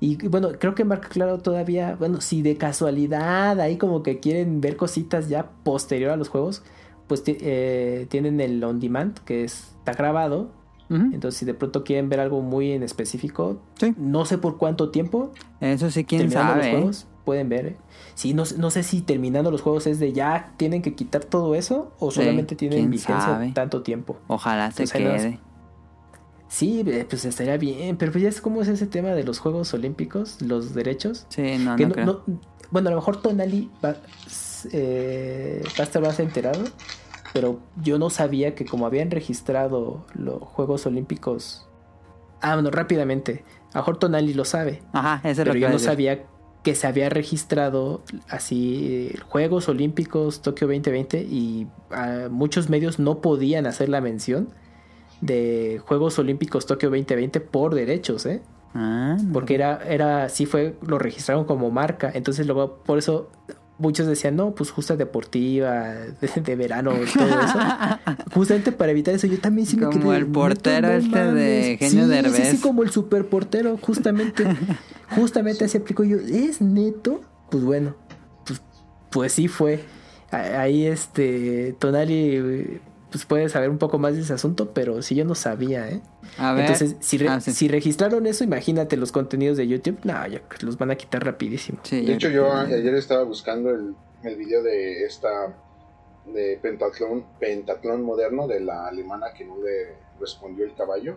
[0.00, 4.18] Y, y bueno, creo que Marca Claro todavía, bueno, si de casualidad ahí como que
[4.18, 6.62] quieren ver cositas ya posterior a los juegos,
[7.06, 10.50] pues eh, tienen el on demand, que es- está grabado.
[10.90, 13.94] Entonces, si de pronto quieren ver algo muy en específico, Sí.
[13.96, 16.56] no sé por cuánto tiempo, Eso sí, quién sabe.
[16.58, 16.70] los ¿eh?
[16.72, 17.66] juegos, pueden ver.
[17.66, 17.76] ¿eh?
[18.14, 21.24] Sí, no, sé- no sé si terminando los juegos es de ya tienen que quitar
[21.24, 23.52] todo eso o Sí, solamente tienen vigencia sabe.
[23.52, 24.16] tanto tiempo.
[24.28, 25.40] Ojalá se Entonces, quede.
[26.48, 29.38] Sí, eh, pues estaría bien, pero pues ya es como es ese tema de los
[29.38, 31.24] Juegos Olímpicos, los derechos.
[31.30, 32.06] Sí, no, Que no, no- creo.
[32.06, 32.22] no-
[32.70, 33.96] bueno, a lo mejor Tonali va,
[34.72, 36.62] eh, va a estar más enterado,
[37.32, 41.66] pero yo no sabía que como habían registrado los Juegos Olímpicos.
[42.42, 43.44] Ah, bueno, rápidamente.
[43.72, 45.88] A lo mejor Tonali lo sabe, Ajá, eso es lo pero que yo no decir.
[45.88, 46.24] sabía
[46.62, 53.66] que se había registrado así Juegos Olímpicos Tokio 2020 y ah, muchos medios no podían
[53.66, 54.48] hacer la mención
[55.20, 58.42] de Juegos Olímpicos Tokio 2020 por derechos, ¿eh?
[58.74, 59.32] Ah, no.
[59.32, 63.30] porque era, era, sí fue, lo registraron como marca, entonces luego por eso
[63.78, 65.80] muchos decían, no, pues justa deportiva,
[66.20, 67.58] de, de verano, todo eso,
[68.34, 71.18] justamente para evitar eso, yo también sí me Como quedé, el portero "Neta, no este
[71.18, 71.66] de mames".
[71.82, 72.48] Eugenio sí, Derbez.
[72.48, 74.44] Sí, sí, como el super portero, justamente,
[75.14, 77.20] justamente así aplicó yo, ¿es neto?
[77.50, 77.94] Pues bueno,
[78.46, 78.62] pues,
[79.10, 79.80] pues sí fue,
[80.30, 85.24] ahí este, Tonali, pues puede saber un poco más de ese asunto, pero sí yo
[85.26, 86.00] no sabía, ¿eh?
[86.38, 86.62] A ver.
[86.62, 87.52] Entonces, si, re- Ah, sí.
[87.52, 89.98] si registraron eso, imagínate los contenidos de YouTube.
[90.04, 91.78] No, ya los van a quitar rapidísimo.
[91.82, 95.28] Sí, De yo hecho, yo ayer estaba buscando el, el video de esta
[96.24, 101.16] de pentatlón, pentatlón moderno de la alemana que no le respondió el caballo.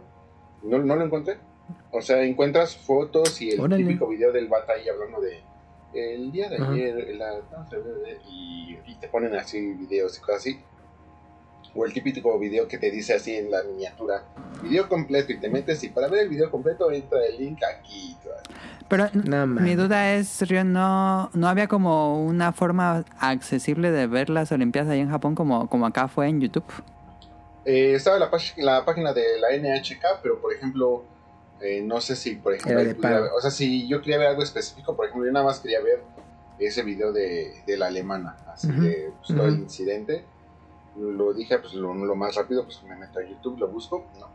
[0.63, 1.37] No, no lo encontré.
[1.91, 3.83] O sea, encuentras fotos y el Órale.
[3.83, 5.41] típico video del bata ahí hablando de
[5.93, 6.71] el día de Ajá.
[6.73, 7.39] ayer, la,
[8.29, 10.59] y, y te ponen así videos y cosas así.
[11.73, 14.23] O el típico video que te dice así en la miniatura,
[14.61, 18.15] video completo y te metes y para ver el video completo entra el link aquí.
[18.87, 24.29] Pero No, mi duda es, Río, ¿no, ¿no había como una forma accesible de ver
[24.29, 26.65] las Olimpiadas ahí en Japón como, como acá fue en YouTube?
[27.65, 31.03] Eh, estaba la, la página de la NHK, pero por ejemplo,
[31.61, 34.95] eh, no sé si, por ejemplo, pudiera o sea, si yo quería ver algo específico,
[34.95, 36.03] por ejemplo, yo nada más quería ver
[36.59, 40.25] ese video de, de la alemana, así de pues, todo el incidente.
[40.97, 44.05] Lo dije, pues lo, lo más rápido, pues me meto a YouTube, lo busco.
[44.19, 44.27] No.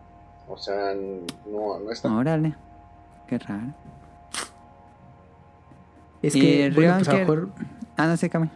[0.48, 2.12] O sea, no, no está.
[2.12, 2.54] Órale,
[3.26, 3.72] qué raro.
[6.20, 7.48] Es que, bueno, pues a lo mejor
[7.96, 8.50] Ah, no sé, Cami.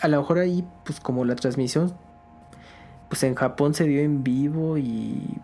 [0.00, 1.94] a lo mejor ahí, pues como la transmisión,
[3.08, 5.38] pues en Japón se dio en vivo y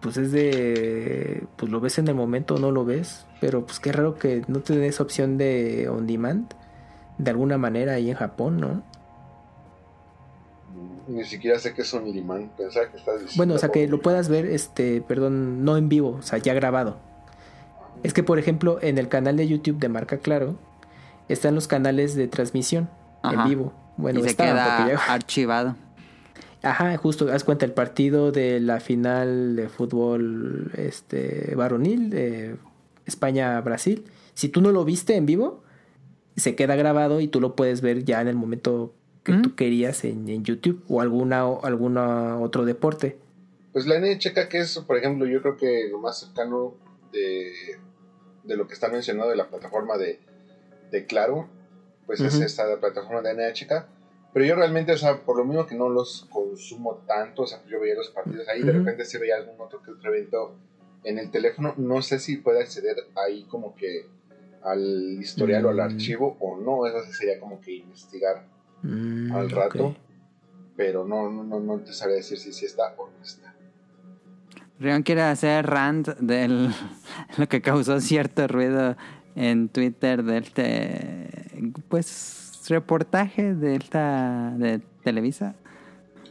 [0.00, 3.80] pues es de, pues lo ves en el momento o no lo ves, pero pues
[3.80, 6.52] qué raro que no te esa opción de on demand
[7.18, 8.82] de alguna manera ahí en Japón, ¿no?
[11.08, 12.50] Ni siquiera sé que es un limán.
[12.56, 13.34] Pensaba que estás diciendo.
[13.36, 16.52] Bueno, o sea que lo puedas ver, este, perdón, no en vivo, o sea, ya
[16.54, 16.98] grabado.
[18.02, 20.56] Es que, por ejemplo, en el canal de YouTube de Marca Claro
[21.28, 22.88] están los canales de transmisión
[23.22, 23.42] Ajá.
[23.42, 23.72] en vivo.
[23.96, 25.76] Bueno, y se queda porque ya- archivado.
[26.68, 32.56] Ajá, justo, haz cuenta el partido de la final de fútbol este varonil de
[33.06, 34.04] España-Brasil.
[34.34, 35.62] Si tú no lo viste en vivo,
[36.36, 39.42] se queda grabado y tú lo puedes ver ya en el momento que Mm.
[39.42, 43.18] tú querías en, en YouTube o alguna o alguna otro deporte.
[43.72, 46.74] Pues la NHK, que es, por ejemplo, yo creo que lo más cercano
[47.12, 47.50] de,
[48.44, 50.20] de lo que está mencionado de la plataforma de,
[50.90, 51.48] de Claro,
[52.06, 52.44] pues es Ujú.
[52.44, 53.86] esta plataforma de NHK.
[54.32, 57.62] Pero yo realmente, o sea, por lo mismo que no los consumo tanto, o sea,
[57.66, 58.78] yo veía los partidos ahí, de Ujú.
[58.80, 60.54] repente se veía algún otro que otro evento
[61.04, 61.74] en el teléfono.
[61.78, 64.06] No sé si puede acceder ahí como que
[64.62, 65.80] al historial o al Mm.
[65.80, 68.44] archivo o no, eso sería como que investigar
[68.82, 69.96] Mm, al rato.
[70.76, 73.52] Pero no, no, no, no te sabría decir si sí está o no está.
[74.78, 76.68] Rion quiere hacer rant del
[77.38, 78.96] lo que causó cierto ruido
[79.34, 85.54] en Twitter de este pues reportaje de esta de Televisa.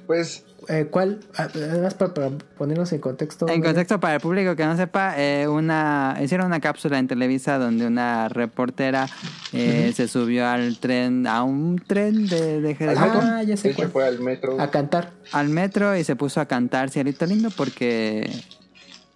[0.05, 1.19] Pues Eh, ¿Cuál?
[1.37, 3.47] Ah, Además, para, para ponernos en contexto.
[3.47, 7.57] En contexto para el público que no sepa, eh, una hicieron una cápsula en Televisa
[7.57, 9.07] donde una reportera
[9.53, 13.55] eh, se subió al tren, a un tren de, de, de Al Japón, Ah, ya
[13.55, 13.91] sé de hecho cuál.
[13.91, 14.59] fue al metro.
[14.59, 15.11] A cantar.
[15.31, 18.29] al metro y se puso a cantar Cielito Lindo porque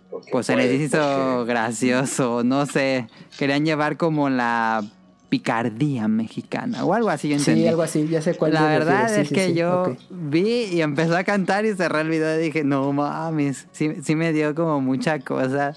[0.10, 0.98] porque pues se les hizo
[1.38, 4.84] porque- gracioso, no sé, querían llevar como la
[5.32, 7.62] picardía mexicana o algo así, yo entendí.
[7.62, 9.96] Sí, algo así, ya sé cuál La te verdad refieres, es sí, que sí, yo
[10.10, 14.16] vi y empezó a cantar y cerré el video y dije, no mames, sí, sí
[14.18, 15.74] me dio como mucha cosa.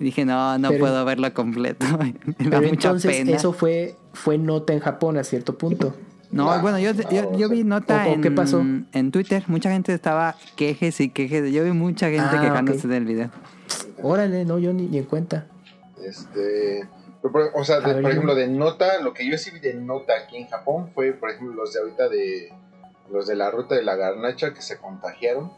[0.00, 1.84] Dije, no, no Pero- puedo verlo completo.
[1.98, 3.36] me da Pero mucha entonces pena.
[3.36, 5.94] eso fue, fue nota en Japón a cierto punto.
[6.30, 8.60] No, bueno, yo, no, yo, vi nota ¿o- o en, qué pasó?
[8.60, 9.44] en Twitter.
[9.46, 11.52] Mucha gente estaba quejes y quejes.
[11.52, 13.30] Yo vi mucha gente Ah, quejándose del video.
[14.02, 15.46] Órale, no, yo ni, ni en cuenta.
[16.04, 16.86] Este,
[17.32, 19.74] pero, o sea, de- ver, por ejemplo, de nota, lo que yo sí vi de
[19.74, 22.52] nota aquí en Japón fue, por ejemplo, los de ahorita de
[23.10, 25.52] los de la ruta de la garnacha que se contagiaron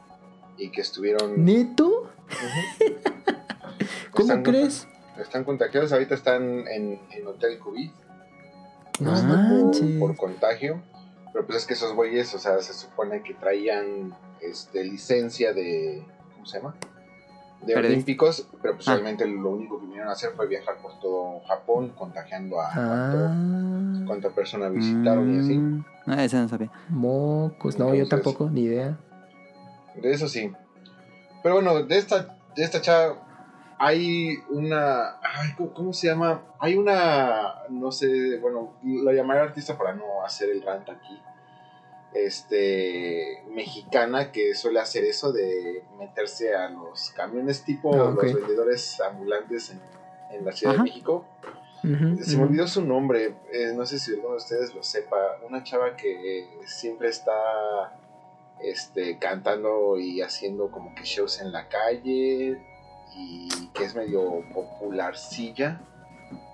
[0.59, 2.11] y que estuvieron ¿Neto?
[4.11, 4.87] ¿Cómo Están crees?
[5.21, 7.91] están contagiados, ahorita están en, en hotel COVID
[9.01, 10.83] No por- por contagio,
[11.33, 16.05] pero pues es que esos güeyes, o sea, se supone que traían este licencia de
[16.35, 16.75] ¿cómo se llama?
[17.63, 18.97] De olímpicos, pero pues Ah.
[18.97, 24.07] lo único que vinieron a hacer fue viajar por todo Japón contagiando a Ah, cuánto-
[24.07, 25.59] cuánta persona visitaron y así.
[25.59, 26.71] Mm, No, ese no sabía.
[26.89, 27.79] mocos.
[27.79, 28.97] No, yo tampoco, ni idea.
[29.97, 30.53] De eso sí.
[31.43, 33.17] Pero bueno, de esta, de esta chava
[33.79, 35.17] hay una.
[35.23, 36.43] ay, ¿cómo, cómo se llama?
[36.61, 37.55] Hay una.
[37.71, 41.21] No sé, bueno, la llamaré artista para no hacer el rant aquí.
[42.15, 43.43] Este.
[43.51, 49.71] Mexicana que suele hacer eso de meterse a los camiones tipo Ah, los vendedores ambulantes
[49.71, 49.81] en,
[50.37, 50.85] en la Ciudad Ajá.
[50.85, 51.25] de México.
[52.23, 55.17] Se me olvidó su nombre, eh, no sé si alguno de ustedes lo sepa.
[55.49, 57.33] Una chava que eh, siempre está
[58.61, 62.61] este, cantando y haciendo como que shows en la calle
[63.15, 65.81] y que es medio popularcilla.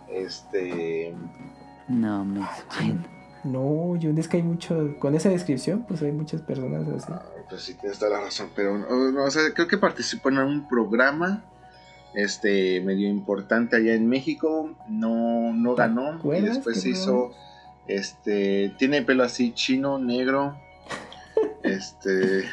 [0.08, 1.14] Este,
[1.88, 3.08] No me suena.
[3.44, 4.96] No, yo es que hay mucho.
[4.98, 7.12] Con esa descripción, pues hay muchas personas así.
[7.48, 10.38] pues sí tienes toda la razón, pero no, no, o sea, creo que participó en
[10.38, 11.44] un programa
[12.14, 17.32] este medio importante allá en México, no, no ¿Te ganó y después se hizo
[17.88, 20.56] este tiene pelo así chino, negro.
[21.62, 22.44] este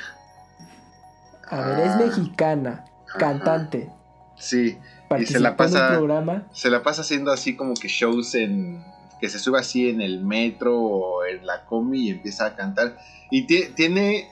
[1.50, 3.18] A ver, es Ah, mexicana, ajá.
[3.20, 3.90] cantante.
[4.36, 6.48] Sí, Participó la pasa- en un programa.
[6.54, 8.84] se la pasa haciendo así como que shows en
[9.22, 12.98] que se sube así en el metro o en la combi y empieza a cantar.
[13.30, 14.28] Y ti- tiene,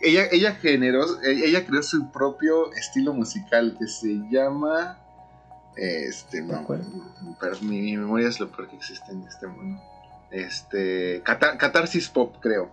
[0.00, 4.98] ella, ella generó, ella creó su propio estilo musical que se llama,
[5.76, 6.66] este, no,
[7.40, 9.80] pero mi, mi memoria es lo peor que existe en este mundo.
[10.30, 12.70] Este, cata- catarsis pop, creo.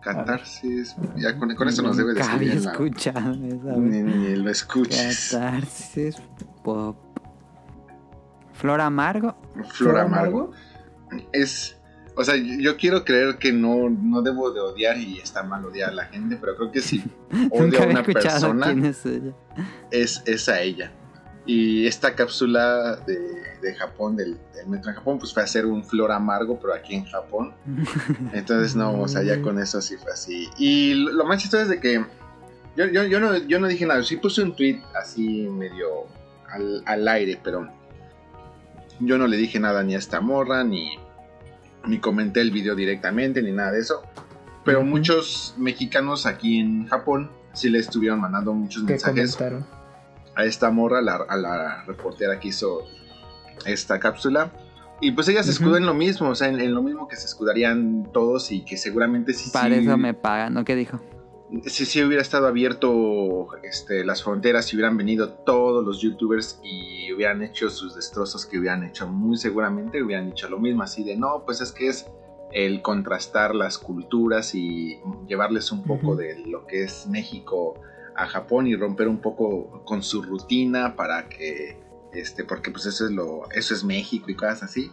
[0.00, 5.30] Catarsis, ya con, con eso nos debe de había la- escuchado ni lo escuches.
[5.32, 6.16] Catarsis
[6.62, 6.96] pop.
[8.52, 9.34] Flor amargo.
[9.70, 10.52] Flor amargo.
[11.32, 11.76] Es,
[12.16, 15.90] o sea, yo, quiero creer que no, no debo de odiar y está mal odiar
[15.90, 17.02] a la gente, pero creo que si
[17.50, 19.32] odio a una persona es ella.
[19.90, 20.92] es, es a ella.
[21.46, 23.18] Y esta cápsula de,
[23.60, 26.72] de Japón, del, del metro en Japón, pues fue a hacer un flor amargo, pero
[26.72, 27.52] aquí en Japón.
[28.32, 30.48] Entonces, no, o sea, ya con eso sí fue así.
[30.56, 32.04] Y lo lo más chistoso es de que
[32.76, 36.06] yo, yo, yo, no, yo no dije nada, sí puse un tweet así medio
[36.50, 37.68] al, al aire, pero
[39.00, 40.90] yo no le dije nada ni a esta morra, ni,
[41.86, 44.02] ni comenté el video directamente, ni nada de eso.
[44.64, 49.66] Pero muchos mexicanos aquí en Japón sí le estuvieron mandando muchos ¿Qué mensajes comentaron?
[50.36, 52.82] a esta morra, a la, a la reportera que hizo
[53.66, 54.50] esta cápsula.
[55.00, 55.58] Y pues ella se Ujú.
[55.64, 58.64] escuda en lo mismo, o sea, en, en lo mismo que se escudarían todos y
[58.64, 60.64] que seguramente sí, Para sí, eso me pagan, ¿no?
[60.64, 60.98] ¿Qué dijo?
[61.66, 67.12] Si sí hubiera estado abierto este, las fronteras, si hubieran venido todos los youtubers y
[67.12, 71.16] hubieran hecho sus destrozos que hubieran hecho, muy seguramente hubieran dicho lo mismo, así de
[71.16, 72.06] no, pues es que es
[72.52, 77.74] el contrastar las culturas y llevarles un poco de lo que es México
[78.16, 81.80] a Japón y romper un poco con su rutina para que,
[82.12, 84.92] este, porque pues eso es lo, eso es México y cosas así.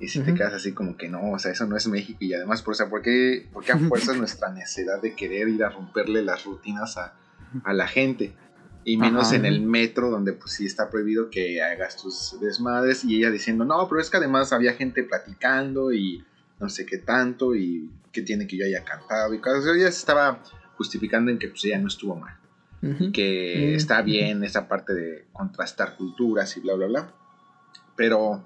[0.00, 0.38] Y si te Ujú.
[0.38, 2.18] quedas así como que no, o sea, eso no es México.
[2.20, 5.48] Y además, por, o sea, ¿por qué, por qué a fuerza nuestra necesidad de querer
[5.48, 7.14] ir a romperle las rutinas a,
[7.62, 8.34] a la gente?
[8.84, 9.36] Y menos Ajá.
[9.36, 13.04] en el metro, donde pues sí está prohibido que hagas tus desmadres.
[13.04, 16.24] Y ella diciendo, no, pero es que además había gente platicando y
[16.60, 17.54] no sé qué tanto.
[17.54, 19.64] Y que tiene que yo haya cantado y cosas.
[19.74, 20.42] Ella se estaba
[20.76, 22.36] justificando en que pues ella no estuvo mal
[22.82, 23.12] Ujú.
[23.12, 24.04] que Mm, está ujú.
[24.06, 27.12] bien esa parte de contrastar culturas y bla, bla, bla.
[27.96, 28.44] Pero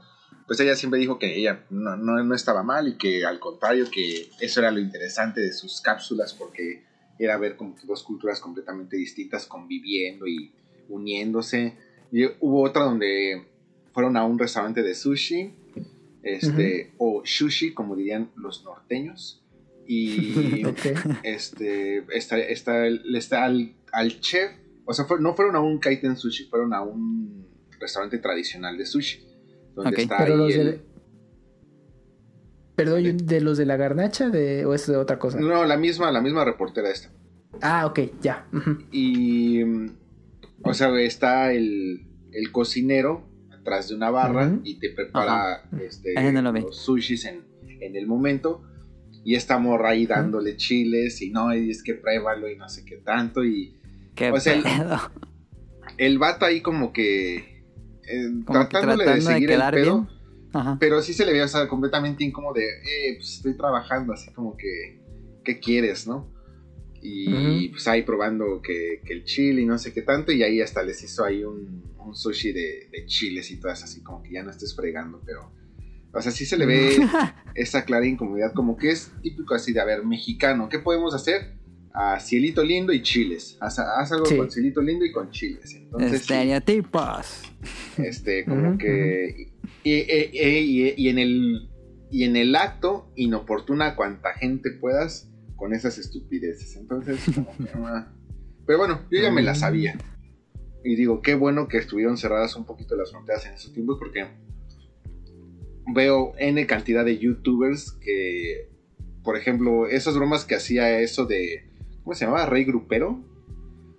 [0.48, 3.88] pues ella siempre dijo que ella no, no, no estaba mal y que al contrario,
[3.90, 6.82] que eso era lo interesante de sus cápsulas porque
[7.20, 10.50] era ver como que dos culturas completamente distintas conviviendo y
[10.88, 11.74] uniéndose.
[12.10, 13.46] Y hubo otra donde
[13.92, 15.52] fueron a un restaurante de sushi,
[16.22, 19.42] este, o sushi, como dirían los norteños.
[19.86, 20.86] Y Ok.
[21.22, 24.52] este está, está, está al, al chef,
[24.84, 27.46] o sea, fue- no fueron a un kaiten sushi, fueron a un
[27.80, 29.20] restaurante tradicional de sushi,
[29.82, 29.98] donde Ok.
[29.98, 30.80] está Pero ahí los el- de...
[32.76, 34.64] Perdón, ¿de los de la garnacha de...
[34.64, 35.40] o es de otra cosa?
[35.40, 37.10] no, la misma, la misma reportera esta.
[37.60, 38.46] Ah, ok, ya.
[38.92, 39.62] Y,
[40.62, 46.42] o sea, está el, el cocinero atrás de una barra y te prepara este, no
[46.42, 47.44] lo los sushis en,
[47.80, 48.62] en el momento.
[49.24, 52.84] Y esta morra ahí dándole chiles y no, y es que pruébalo y no sé
[52.84, 53.44] qué tanto.
[53.44, 53.76] Y
[54.14, 54.64] ¿Qué O sea, el-
[55.96, 57.47] el vato ahí como que
[58.08, 60.08] eh, tratándole de tratando de seguir el pedo.
[60.52, 60.76] Ajá.
[60.80, 64.32] Pero sí se le veía, o sea, completamente incómodo de, eh, pues estoy trabajando, así
[64.32, 64.98] como que,
[65.44, 66.32] ¿qué quieres, no?
[67.02, 67.72] Y Ujú.
[67.72, 70.82] pues ahí probando que, que el chile y no sé qué tanto, y ahí hasta
[70.82, 74.42] les hizo ahí un, un sushi de, de chiles y todas así, como que ya
[74.42, 75.52] no estés fregando, pero,
[76.12, 76.96] o sea, sí se le ve
[77.54, 81.57] esa clara incomodidad, como que es típico así de, a ver, mexicano, ¿qué podemos hacer?
[82.00, 84.36] A cielito lindo y chiles, haz, haz algo Sí.
[84.36, 86.12] con cielito lindo y con chiles, entonces...
[86.20, 87.42] Estereotipos.
[87.96, 89.50] Este, como que.
[89.82, 90.04] Y, y-
[90.38, 91.68] y- y en el.
[92.12, 96.76] Y en el acto, inoportuna cuanta gente puedas con esas estupideces.
[96.76, 98.12] Entonces, como que, ah.
[98.64, 99.98] Pero bueno, yo ya me la sabía.
[100.84, 104.24] Y digo, qué bueno que estuvieron cerradas un poquito las fronteras en esos tiempos porque
[105.92, 108.68] veo N cantidad de youtubers que,
[109.24, 111.67] por ejemplo, esas bromas que hacía eso de,
[112.08, 112.46] ¿cómo se llamaba?
[112.46, 113.20] Rey Grupero.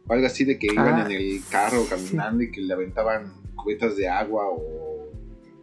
[0.07, 3.31] O algo así de que iban Ah, en el carro caminando y que le aventaban
[3.55, 5.11] cubetas de agua o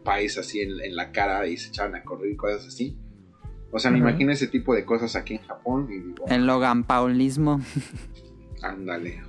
[0.04, 2.96] país así en, en la cara y se echaban a correr y cosas así.
[3.72, 4.10] O sea, me Ajá.
[4.10, 7.60] imagino ese tipo de cosas aquí en Japón y digo, El Logan Paulismo.
[8.62, 9.20] ándale.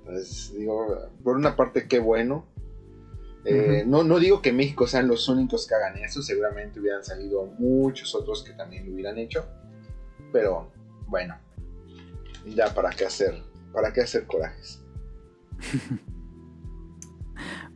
[0.00, 2.44] Entonces, digo, por una parte, qué bueno.
[3.44, 7.46] Eh, no, no digo que México sean los únicos que hagan eso, seguramente hubieran salido
[7.60, 9.46] muchos otros que también lo hubieran hecho.
[10.32, 10.72] Pero
[11.06, 11.36] bueno,
[12.54, 14.82] ya para qué hacer, para qué hacer corajes.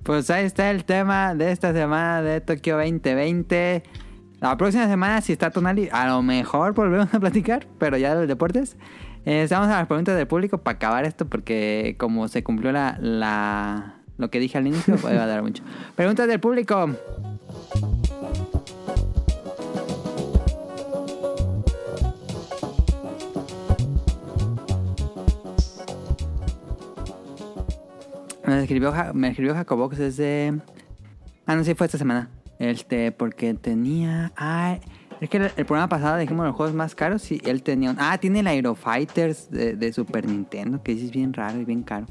[0.03, 3.85] Pues ahí está el tema de esta semana de Tokio 2020.
[4.41, 8.17] La próxima semana, si está Tonali, a lo mejor volvemos a platicar, pero ya de
[8.23, 8.77] los deportes.
[9.25, 12.99] Eh, estamos a las preguntas del público para acabar esto, porque como se cumplió la,
[13.01, 15.63] la- lo que dije al inicio, pues va a dar mucho.
[15.95, 16.91] Preguntas del público.
[28.57, 30.55] Me escribió, me escribió Jacobox desde...
[31.47, 32.31] Ah, no, sí, fue esta semana.
[32.59, 34.33] Este, porque tenía...
[34.37, 34.79] Ah,
[35.21, 37.91] es que el, programa pasado dijimos los juegos más caros y él tenía...
[37.91, 41.65] un- Ah, tiene el Aero Fighters de, de Super Nintendo, que es bien raro y
[41.65, 42.07] bien caro.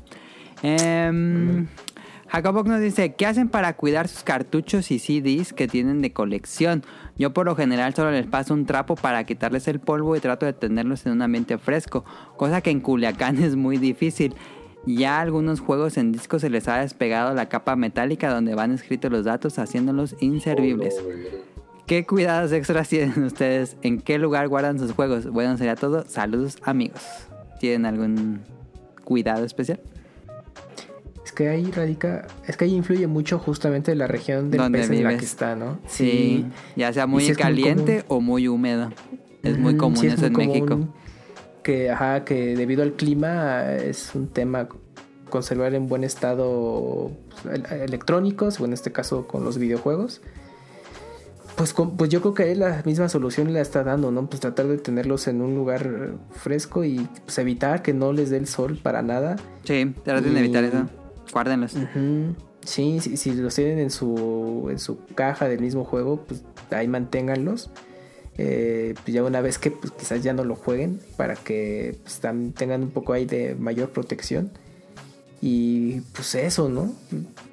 [0.64, 1.68] Em,
[2.30, 6.84] Jacobox nos dice, ¿qué hacen para cuidar sus cartuchos y CDs que tienen de colección?
[7.18, 10.46] Yo por lo general solo les paso un trapo para quitarles el polvo y trato
[10.46, 12.06] de tenerlos en un ambiente fresco,
[12.38, 14.34] cosa que en Culiacán es muy difícil.
[14.86, 18.72] Ya a algunos juegos en disco se les ha despegado la capa metálica donde van
[18.72, 20.96] escritos los datos haciéndolos inservibles.
[21.00, 21.52] Oh.
[21.86, 23.78] ¿Qué cuidados extras tienen ustedes?
[23.82, 25.30] ¿En qué lugar guardan sus juegos?
[25.30, 26.06] Bueno, sería todo.
[26.08, 27.02] Saludos amigos.
[27.60, 28.40] ¿Tienen algún
[29.04, 29.80] cuidado especial?
[31.24, 34.92] Es que ahí radica, es que ahí influye mucho justamente la región del Donde país
[34.92, 35.80] en la que está, ¿no?
[35.86, 36.46] Sí,
[36.76, 38.92] ya sea muy caliente o muy húmedo.
[39.44, 41.01] Es muy común sí, es eso muy en común México.
[41.64, 44.68] Que, ajá, que debido al clima es un tema
[45.30, 47.12] conservar en buen estado
[47.44, 50.22] pues, el- electrónicos, o en este caso con los videojuegos.
[51.56, 54.28] Pues, con- pues yo creo que ahí la misma solución la está dando, ¿no?
[54.28, 58.38] Pues tratar de tenerlos en un lugar fresco y pues evitar que no les dé
[58.38, 59.36] el sol para nada.
[59.64, 60.88] Sí, traten de evitar eso.
[61.32, 61.76] Guárdenlos.
[62.66, 66.88] Sí, sí, si los tienen en su, en su caja del mismo juego, pues ahí
[66.88, 67.70] manténganlos.
[68.38, 72.20] Eh, pues ya una vez que pues, quizás ya no lo jueguen, para que pues,
[72.56, 74.52] tengan un poco ahí de mayor protección.
[75.42, 76.94] Y pues eso, ¿no?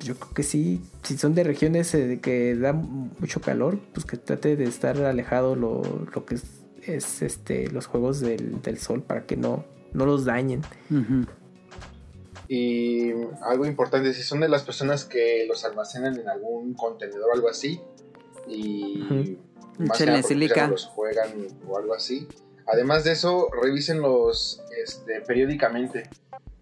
[0.00, 4.04] Yo creo que sí, si son de regiones eh, de que da mucho calor, pues
[4.04, 5.82] que trate de estar alejado lo,
[6.14, 6.44] lo que es,
[6.82, 10.60] es, este los juegos del, del sol para que no, no los dañen.
[12.46, 17.34] Y algo importante, si son de las personas que los almacenan en algún contenedor o
[17.34, 17.80] algo así,
[18.46, 19.38] y.
[19.78, 20.66] más ya silica.
[20.66, 22.26] no los juegan o algo así.
[22.66, 26.08] Además de eso, revísenlos este, periódicamente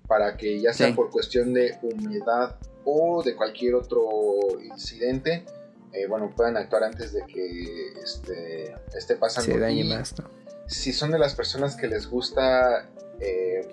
[0.06, 0.92] para que ya sea Sí.
[0.92, 4.06] por cuestión de humedad o de cualquier otro
[4.62, 5.44] incidente,
[5.92, 9.52] eh, bueno, puedan actuar antes de que este, esté pasando.
[9.52, 10.30] Se dañe más, ¿no?
[10.68, 12.88] si son de las personas que les gusta
[13.20, 13.68] eh,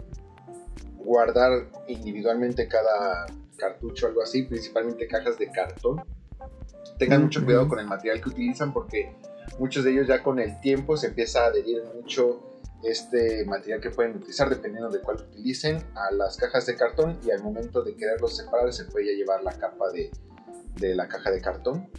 [0.98, 3.26] guardar individualmente cada
[3.58, 6.04] cartucho o algo así, principalmente cajas de cartón,
[6.98, 9.16] tengan mucho cuidado con el material que utilizan porque
[9.60, 13.90] muchos de ellos ya con el tiempo se empieza a adherir mucho este material que
[13.90, 17.96] pueden utilizar dependiendo de cuál utilicen a las cajas de cartón y al momento de
[17.96, 20.12] quererlos separar se puede ya llevar la capa de,
[20.76, 21.90] de la caja de cartón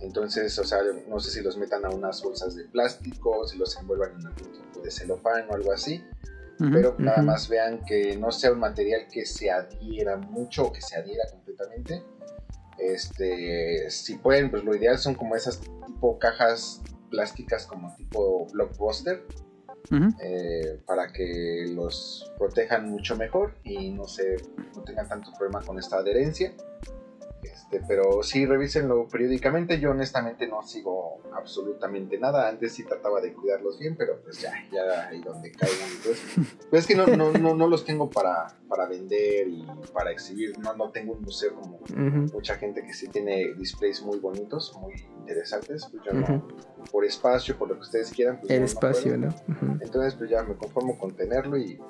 [0.00, 3.76] entonces, o sea, no sé si los metan a unas bolsas de plástico, si los
[3.76, 6.04] envuelvan en algún tipo de celofán o algo así,
[6.58, 10.80] pero nada más vean que no sea un material que se adhiera mucho o que
[10.80, 12.02] se adhiera completamente.
[12.78, 19.24] Este, si pueden, pues lo ideal son como esas tipo cajas plásticas como tipo blockbuster
[20.20, 24.36] eh, para que los protejan mucho mejor y no se
[24.76, 26.52] no tengan tanto problema con esta adherencia.
[27.42, 29.78] Este, pero sí, revísenlo periódicamente.
[29.78, 32.48] Yo honestamente no sigo absolutamente nada.
[32.48, 35.88] Antes sí trataba de cuidarlos bien, pero pues ya, ya ahí donde caigan.
[36.04, 36.22] Pues,
[36.70, 40.58] pues es que no, no, no, no los tengo para, para vender y para exhibir.
[40.58, 42.32] No, no tengo un museo como Ujú.
[42.32, 45.86] mucha gente que sí tiene displays muy bonitos, muy interesantes.
[45.90, 46.48] Pues yo no, Ujú.
[46.90, 48.38] por espacio, por lo que ustedes quieran.
[48.40, 49.16] Pues El no espacio.
[49.16, 49.28] ¿no?
[49.28, 49.78] Ujú.
[49.80, 51.80] Entonces pues ya me conformo con tenerlo y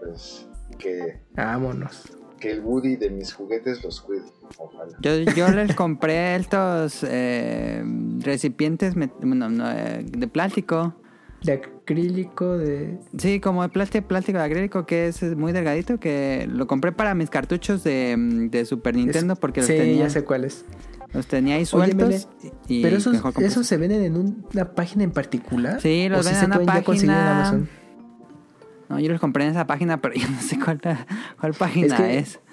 [0.00, 0.46] pues
[0.78, 2.04] que, Vámonos.
[2.40, 4.22] Que el Woody de mis juguetes los cuide.
[4.58, 4.92] Ojalá.
[5.00, 7.82] Yo, yo les compré estos eh,
[8.20, 10.94] recipientes met- bueno, no, eh, de plástico.
[11.42, 12.98] De acrílico, de.
[13.18, 17.14] Sí, como de plástico, plástico de acrílico que es muy delgadito, que lo compré para
[17.14, 18.16] mis cartuchos de,
[18.50, 20.64] de Super Nintendo es- porque los, sí, tenía, ya sé cuál es.
[21.12, 22.28] los tenía ahí sueltos.
[22.68, 25.80] Y Pero esos, esos se venden en un- una página en particular.
[25.80, 27.36] Sí, los ¿O venden en una conseguir en página.
[27.38, 27.68] Amazon?
[28.88, 30.80] No, yo los compré en esa página, pero yo no sé cuál,
[31.40, 32.38] cuál página es.
[32.38, 32.46] que-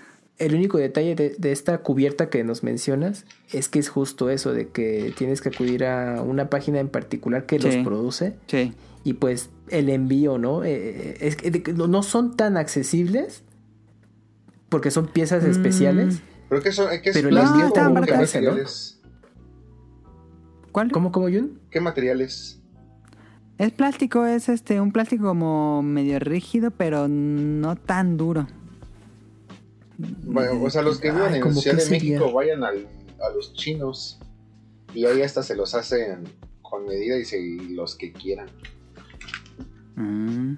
[0.45, 4.51] El único detalle de, de esta cubierta que nos mencionas es que es justo eso,
[4.51, 7.67] de que tienes que acudir a una página en particular que Sí.
[7.67, 8.73] los produce Sí.
[9.03, 10.63] y pues el envío, ¿no?
[10.63, 13.43] Eh, es que de que no no son tan accesibles
[14.69, 15.51] porque son piezas Mm.
[15.51, 16.21] especiales.
[16.49, 17.89] Pero que eso, ¿qué es Pero el plástico qué ¿no?
[17.91, 18.99] materiales?
[20.71, 20.91] ¿Cuál?
[20.91, 21.59] ¿Cómo, cómo, Jun?
[21.69, 22.59] ¿Qué materiales?
[23.57, 28.47] Es plástico, es este un plástico como medio rígido, pero no tan duro.
[30.25, 32.17] Bueno, o sea, los que vivan Ay, en ¿cómo Ciudad de sería?
[32.19, 32.87] México vayan al-
[33.23, 34.19] a los chinos
[34.93, 36.23] y ahí hasta se los hacen
[36.61, 38.47] con medida y, se, y los que quieran.
[39.95, 40.55] Mm.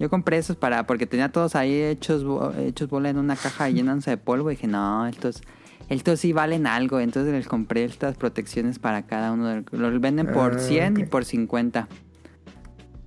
[0.00, 2.24] Yo compré esos para porque tenía todos ahí hechos
[2.58, 5.42] hechos bola en una caja llenándose de polvo y dije, no, estos
[5.88, 9.48] estos sí valen algo, entonces les compré estas protecciones para cada uno.
[9.48, 11.88] de- Los venden por Ah, 100 y por 50.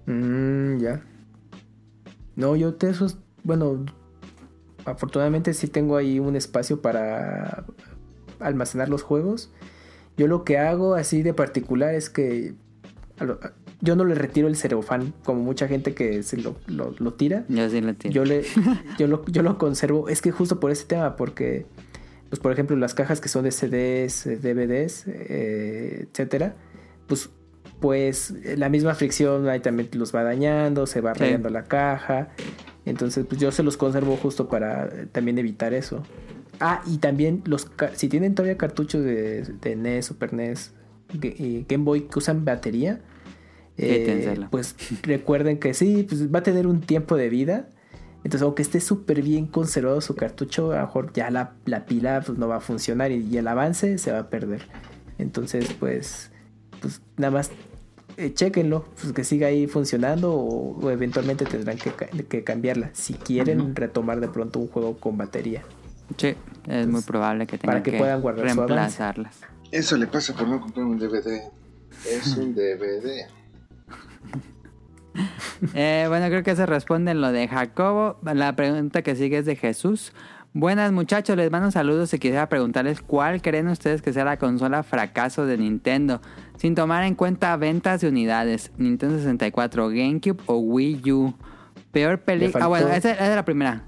[0.08, 1.02] Mm, ya.
[2.36, 3.86] No, yo de esos, bueno,
[4.86, 7.66] afortunadamente sí tengo ahí un espacio para
[8.40, 9.52] almacenar los juegos.
[10.18, 12.56] Yo lo que hago así de particular es que
[13.82, 17.46] yo no le retiro el celofán como mucha gente que se lo, lo- lo tira.
[17.50, 18.14] Yo sí lo tengo.
[18.14, 18.44] Yo, le,
[18.98, 20.10] yo, lo, yo lo conservo.
[20.10, 21.66] Es que justo por ese tema, porque,
[22.32, 26.56] pues por ejemplo, las cajas que son de CDs, eh, DVDs, eh, etcétera,
[27.06, 27.30] pues,
[27.82, 31.20] pues eh, la misma fricción ahí también los va dañando, se va Sí.
[31.20, 32.30] rayando la caja.
[32.86, 36.04] Entonces, pues yo se los conservo justo para eh, también evitar eso.
[36.62, 40.72] Ah, y también los si tienen todavía cartuchos de, de NES, Super NES
[41.14, 43.02] Game Boy que usan batería,
[43.78, 47.68] eh, pues recuerden que sí, pues va a tener un tiempo de vida.
[48.24, 52.22] Entonces, aunque esté súper bien conservado su cartucho, a lo mejor ya la, la pila
[52.26, 54.62] pues, no va a funcionar y, y el avance se va a perder.
[55.18, 56.32] Entonces, pues,
[56.82, 57.52] pues nada más
[58.18, 61.92] eh, chéquenlo, pues que siga ahí funcionando o, o eventualmente tendrán que,
[62.26, 65.64] que cambiarla si quieren retomar de pronto un juego con batería.
[66.18, 66.36] Sí,
[66.68, 69.40] es muy probable que tengan para que puedan guardar su reemplazarlas.
[69.72, 71.42] Eso le pasa por no comprar un DVD.
[72.10, 73.28] Es un DVD.
[75.74, 78.18] Eh, bueno, creo que se responde en lo de Jacobo.
[78.24, 80.14] La pregunta que sigue es de Jesús.
[80.54, 84.84] Buenas muchachos, les mando saludos y quisiera preguntarles cuál creen ustedes que sea la consola
[84.84, 86.20] fracaso de Nintendo,
[86.58, 91.34] sin tomar en cuenta ventas de unidades, Nintendo 64, GameCube o Wii U.
[91.94, 92.66] Peor película...
[92.66, 93.84] Ah, bueno, faltó- esa, esa es la primera.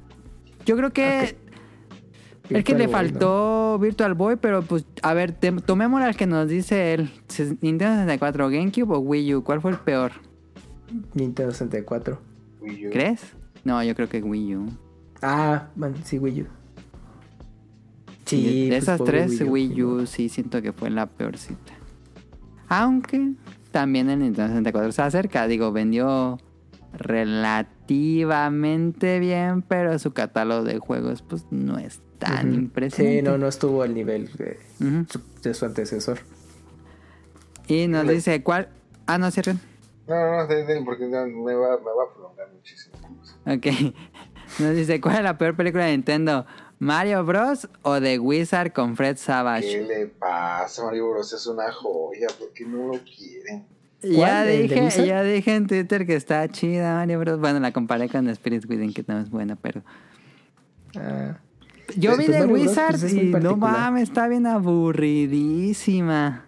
[0.66, 1.36] Yo creo que...
[2.50, 2.92] Es que le Boy, ¿no?
[2.92, 5.34] faltó Virtual Boy, pero pues, a ver,
[5.66, 7.10] tomemos al que nos dice él.
[7.62, 10.12] Nintendo 64, GameCube o Wii U, ¿cuál fue el peor?
[11.14, 12.20] Nintendo 64.
[12.62, 12.92] Wii U.
[12.92, 13.22] ¿Crees?
[13.64, 14.70] No, yo creo que Wii U.
[15.22, 16.48] Ah, man, sí, Wii U.
[18.30, 21.74] de, de pues, esas tres, Wii U, sí siento que fue la peorcita.
[22.68, 23.34] Aunque
[23.72, 25.48] también el Nintendo 64 se acerca.
[25.48, 26.40] Digo, vendió
[26.94, 33.20] relativamente bien, pero su catálogo de juegos pues no es tan impresionante.
[33.20, 34.60] Sí, no, no estuvo al nivel de,
[35.10, 36.20] su, de su antecesor.
[37.68, 38.70] Y nos dice, ¿cuál?
[39.08, 39.60] Ah, no, cierren.
[40.08, 41.74] No, no, no, porque me va, me va
[42.10, 42.96] a prolongar muchísimo.
[43.46, 43.68] Ok.
[44.60, 46.46] Nos dice, ¿cuál es la peor película de Nintendo?
[46.80, 47.70] ¿Mario Bros.
[47.82, 49.82] o The Wizard con Fred ¿Qué Savage?
[49.84, 51.32] le pasa, Mario Bros?
[51.32, 53.66] Es una joya, ¿por qué no lo quieren?
[54.02, 54.48] Ya ¿Cuál?
[54.50, 55.06] ¿El de dije, Wizard?
[55.06, 57.40] ya dije en Twitter que está chida Mario Bros.
[57.40, 59.82] Bueno, la comparé con Spirit Within, que no es buena, pero...
[60.98, 61.38] Ah,
[61.96, 64.28] Yo Pues, vi pues, The Mario Bros, Wizard pues, es muy y no mames, está
[64.28, 66.48] bien aburridísima.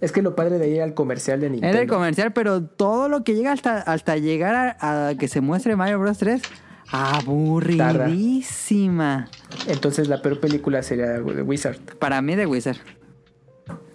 [0.00, 1.72] Es que lo padre de ir al comercial de Nintendo.
[1.76, 5.40] Era el comercial, pero todo lo que llega hasta, hasta llegar a, a que se
[5.40, 6.42] muestre Mario Bros 3,
[6.90, 9.28] aburridísima.
[9.68, 11.78] Entonces la peor película sería The Wizard.
[11.98, 12.76] Para mí The Wizard.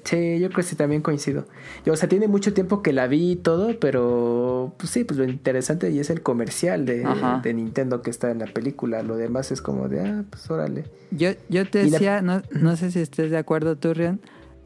[0.03, 1.45] Sí, yo creo que sí también coincido.
[1.85, 5.19] Yo, o sea, tiene mucho tiempo que la vi y todo, pero pues sí, pues
[5.19, 7.05] lo interesante y es el comercial de,
[7.43, 9.03] de Nintendo que está en la película.
[9.03, 10.85] Lo demás es como de, ah, pues órale.
[11.11, 14.19] Yo, yo te Y la- decía, no, no sé si estés de acuerdo tú, Rion,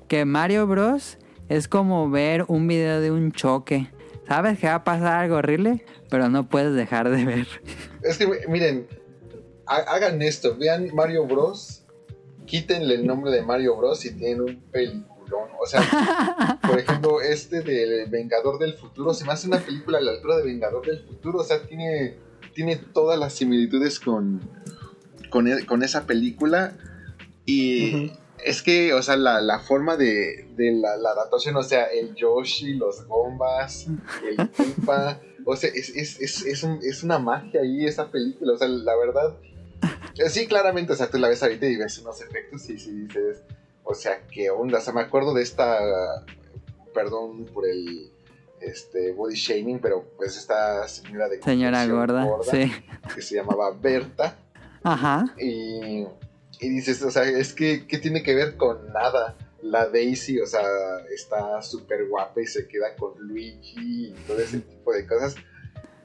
[0.08, 1.18] que Mario Bros
[1.50, 3.90] es como ver un video de un choque.
[4.28, 7.48] Sabes que va a pasar algo horrible, pero no puedes dejar de ver.
[8.02, 8.88] Es que, miren,
[9.68, 11.84] ha- hagan esto, vean Mario Bros.
[12.46, 14.04] Quítenle el nombre de Mario Bros.
[14.06, 15.50] y tienen un peliculón.
[15.60, 20.02] O sea, por ejemplo, este del Vengador del Futuro, se me hace una película a
[20.02, 21.40] la altura de Vengador del Futuro.
[21.40, 22.16] O sea, tiene,
[22.54, 24.42] tiene todas las similitudes con,
[25.30, 26.74] con, e- con esa película.
[27.46, 28.12] Y.
[28.44, 32.16] es que, o sea, la, la forma de, de la, la adaptación, o sea, el
[32.16, 33.88] Yoshi, los Gombas,
[34.28, 38.54] el Koopa, o sea, es, es, es, es, un- es una magia ahí esa película,
[38.54, 39.36] o sea, la verdad,
[40.18, 42.92] eh, sí, claramente, o sea, tú la ves ahorita y ves unos efectos y sí
[42.92, 43.44] dices,
[43.84, 45.78] o sea, qué onda, o sea, me acuerdo de esta,
[46.94, 48.12] perdón por el
[48.62, 52.72] este body shaming, pero pues esta señora de Señora complexión gorda, sí.
[53.14, 54.38] que se llamaba Berta,
[54.82, 55.26] Ajá.
[55.40, 56.06] y,
[56.59, 59.38] y dices, o sea, es que, ¿qué tiene que ver con nada?
[59.61, 60.61] La Daisy, o sea,
[61.14, 65.35] está súper guapa y se queda con Luigi y todo ese tipo de cosas.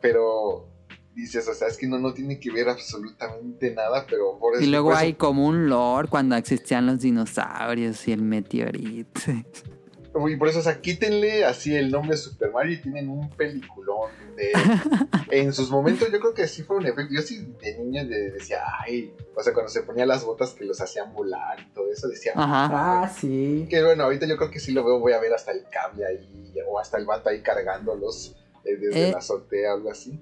[0.00, 0.66] Pero
[1.14, 4.64] dices, o sea, es que no, no tiene que ver absolutamente nada, pero por eso.
[4.64, 9.20] Y luego hay como un lore cuando existían los dinosaurios y el meteorito.
[10.28, 14.10] Y por eso, o sea, quítenle así el nombre Super Mario y tienen un peliculón.
[14.36, 14.50] De,
[15.30, 17.14] en sus momentos yo creo que sí fue un efecto.
[17.14, 20.64] Yo sí de niño de- decía, ay, o sea, cuando se ponía las botas que
[20.64, 23.02] los hacían volar y todo eso, decía, Ajá.
[23.04, 23.66] Ah, sí.
[23.70, 26.04] Que bueno, ahorita yo creo que sí lo veo, voy a ver hasta el cable
[26.04, 29.12] ahí, o hasta el vato ahí cargándolos eh, desde Eh.
[29.12, 30.18] la azotea o algo así.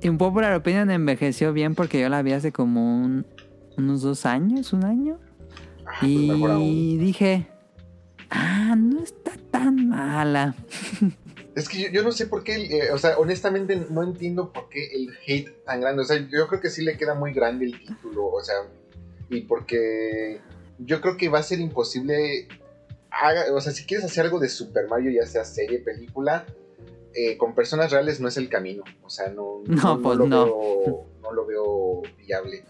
[0.00, 3.24] Y un Popular Opinion envejeció bien porque yo la vi hace como un-
[3.78, 5.20] unos dos años, un año.
[5.86, 6.62] Ah, pues mejor aún.
[6.62, 7.46] Y dije,
[8.32, 10.54] ah, no está tan mala.
[11.54, 14.68] Es que yo, yo no sé por qué, eh, o sea, honestamente no entiendo por
[14.70, 16.02] qué el hate tan grande.
[16.02, 18.56] O sea, yo creo que sí le queda muy grande el título, o sea,
[19.28, 20.40] y porque
[20.78, 22.48] yo creo que va a ser imposible.
[23.10, 26.46] haga- o sea, si quieres hacer algo de Super Mario, ya sea serie, película,
[27.14, 28.82] eh, con personas reales no es el camino.
[29.02, 30.26] O sea, no, No, pues lo.
[30.26, 32.64] Veo, no lo veo viable.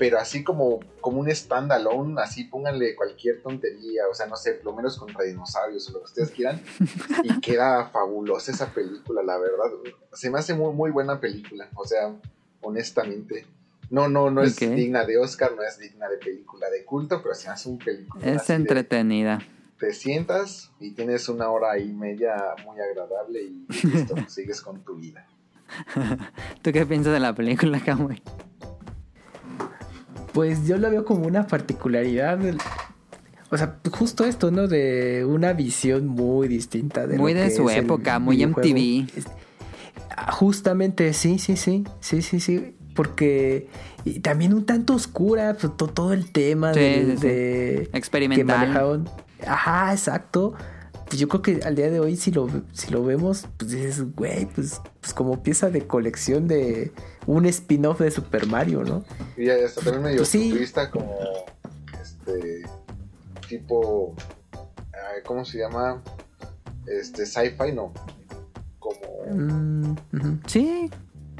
[0.00, 4.74] Pero así como, como un standalone, así pónganle cualquier tontería, o sea, no sé, lo
[4.74, 6.62] menos contra dinosaurios o lo que ustedes quieran,
[7.22, 9.66] y queda fabulosa esa película, la verdad.
[10.14, 12.16] Se me hace muy, muy buena película, o sea,
[12.62, 13.46] honestamente.
[13.90, 17.34] No, no, no es digna de Oscar, no es digna de película de culto, pero
[17.34, 18.24] se hace un película.
[18.24, 19.40] Es entretenida.
[19.78, 24.96] Te sientas y tienes una hora y media muy agradable y listo, sigues con tu
[24.96, 25.26] vida.
[26.62, 28.22] ¿Tú qué piensas de la película, Kamui?
[30.32, 32.38] Pues yo lo veo como una particularidad.
[33.50, 34.68] O sea, justo esto, ¿no?
[34.68, 37.06] De una visión muy distinta.
[37.06, 38.68] De Muy lo de que su es época, muy videojuego.
[38.68, 39.24] MTV.
[40.16, 41.84] Ah, Justamente, sí, sí, sí.
[42.00, 42.76] Sí, sí, sí.
[42.94, 43.68] Porque.
[44.04, 47.26] Y también un tanto oscura, pues, to- todo el tema Sí, de, sí, sí.
[47.26, 48.46] de- que Experimental.
[48.58, 49.08] manejaron.
[49.46, 50.54] Ajá, exacto.
[51.06, 54.14] Pues yo creo que al día de hoy, si lo, si lo vemos, pues dices,
[54.14, 56.92] güey, pues, pues como pieza de colección de
[57.30, 59.04] un spin-off de Super Mario, ¿no?
[59.36, 60.48] Y ya está también medio Pues sí.
[60.48, 61.16] futurista como
[62.02, 62.62] este
[63.48, 64.14] tipo
[65.24, 66.02] ¿cómo se llama?
[66.86, 67.92] Este sci-fi no.
[68.78, 69.00] Como
[69.32, 69.94] Mm.
[70.46, 70.90] Sí,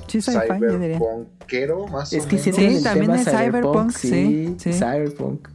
[0.07, 2.45] sí, sci-fi, cyberpunkero más Es o que menos.
[2.45, 4.73] si Sí, el también es cyberpunk, sí, sí.
[4.73, 5.49] Cyberpunk.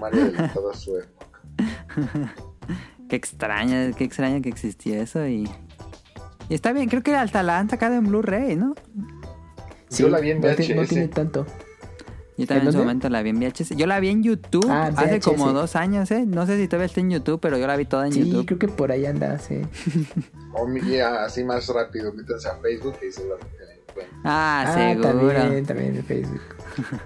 [0.00, 1.40] Mario de toda su época.
[3.08, 5.48] Qué extraña, qué extraña que existía eso y...
[6.48, 8.74] y está bien, creo que hasta la han sacado en Blu-ray, ¿no?
[9.90, 10.88] Yo la vi en no, ti- no VHS.
[10.88, 11.46] tiene tanto.
[12.36, 12.84] Yo también en su dónde?
[12.86, 13.76] momento la vi en VHS.
[13.76, 15.24] Yo la vi en YouTube Ah, hace VHS.
[15.24, 16.24] como dos años, ¿eh?
[16.26, 18.46] No sé si todavía está en YouTube, pero yo la vi toda en Sí, YouTube.
[18.46, 19.60] creo que por ahí anda, sí.
[20.52, 24.20] O mi- ya, así más rápido, métanse a Facebook y seguramente la encuentran.
[24.24, 25.08] Ah, Ah, seguro.
[25.32, 26.40] también, también en Facebook.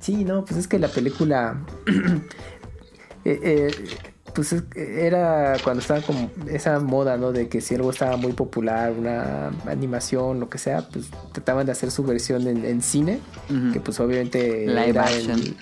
[0.00, 1.60] Sí, no, pues es que la película.
[3.24, 3.70] eh, eh,
[4.34, 7.32] pues es- era cuando estaba como esa moda, ¿no?
[7.32, 11.72] De que si algo estaba muy popular, una animación, lo que sea, pues trataban de
[11.72, 13.20] hacer su versión en, en cine,
[13.72, 15.30] que pues obviamente Live era action.
[15.40, 15.56] el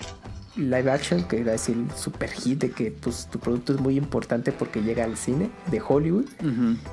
[0.69, 3.95] live action, que era decir el super hit de que pues tu producto es muy
[3.97, 6.25] importante porque llega al cine de Hollywood.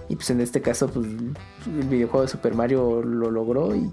[0.09, 3.91] Y pues en este caso, pues el videojuego de Super Mario lo logró y,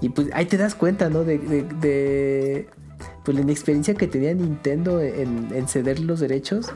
[0.00, 1.24] y pues ahí te das cuenta, ¿no?
[1.24, 2.68] De, de, de,
[3.24, 6.66] pues la inexperiencia que tenía Nintendo en, en ceder los derechos,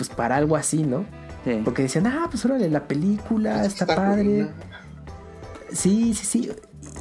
[0.00, 1.04] pues para algo así, ¿no?
[1.44, 1.60] Sí.
[1.62, 4.24] Porque decían, ah, pues órale, la película está, padre.
[4.24, 4.54] buena.
[5.72, 6.50] Sí, sí, sí.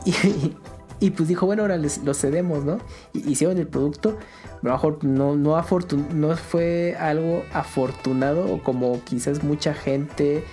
[0.05, 0.57] Y, y-
[1.01, 2.79] y, pues dijo, bueno, ahora les, lo cedemos, ¿no?
[3.13, 4.17] Y hicieron el producto.
[4.51, 10.43] A lo mejor no, no, afortun- no fue algo afortunado o como quizás mucha gente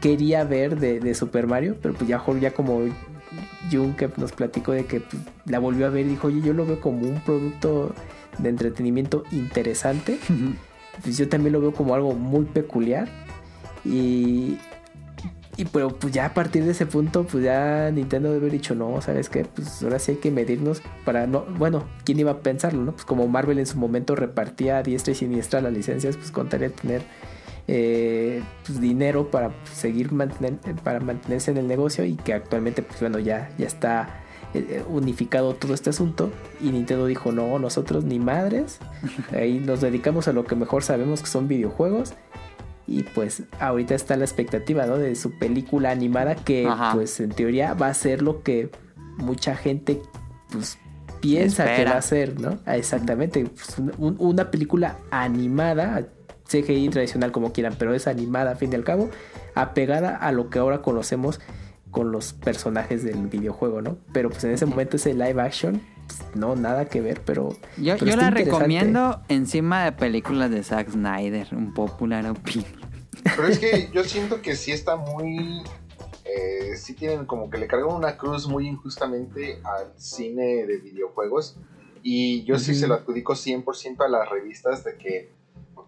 [0.00, 2.80] quería ver de, de Super Mario, pero pues ya, ya como
[3.70, 6.54] Jun que nos platicó de que pues, la volvió a ver y dijo, oye, yo
[6.54, 7.92] lo veo como un producto
[8.38, 10.18] de entretenimiento interesante.
[11.02, 13.08] Pues yo también lo veo como algo muy peculiar.
[13.84, 14.58] Y,
[15.56, 18.74] y pero pues ya a partir de ese punto, pues ya Nintendo debe haber dicho,
[18.74, 19.44] no, ¿sabes qué?
[19.44, 22.92] Pues ahora sí hay que medirnos para no, bueno, ¿quién iba a pensarlo, no?
[22.92, 26.70] Pues como Marvel en su momento repartía a diestra y siniestra las licencias, pues contaría
[26.70, 27.02] tener
[27.68, 33.00] eh, pues, dinero para seguir mantener, para mantenerse en el negocio y que actualmente, pues
[33.00, 34.25] bueno, ya, ya está
[34.88, 38.78] unificado todo este asunto y Nintendo dijo, no, nosotros ni madres,
[39.32, 42.14] ahí nos dedicamos a lo que mejor sabemos que son videojuegos
[42.86, 44.96] y pues ahorita está la expectativa, ¿no?
[44.96, 46.92] De su película animada que Ajá.
[46.94, 48.70] pues en teoría va a ser lo que
[49.16, 50.00] mucha gente
[50.50, 50.78] pues
[51.20, 52.58] piensa que va a ser, ¿no?
[52.66, 56.06] Ah, Exactamente, pues, un- un- una película animada,
[56.46, 59.10] CGI tradicional como quieran, pero es animada a fin y al cabo,
[59.56, 61.40] apegada a lo que ahora conocemos
[61.96, 63.96] con los personajes del videojuego, ¿no?
[64.12, 67.56] Pero pues en ese momento ese live action, pues, no, nada que ver, pero...
[67.78, 72.70] Yo, pero yo está la recomiendo encima de películas de Zack Snyder, un popular opinion.
[73.22, 75.62] Pero es que yo siento que sí está muy.
[76.26, 81.56] Eh, sí tienen como que le cargan una cruz muy injustamente al cine de videojuegos.
[82.02, 85.30] Y yo sí se lo adjudico 100% a las revistas de que.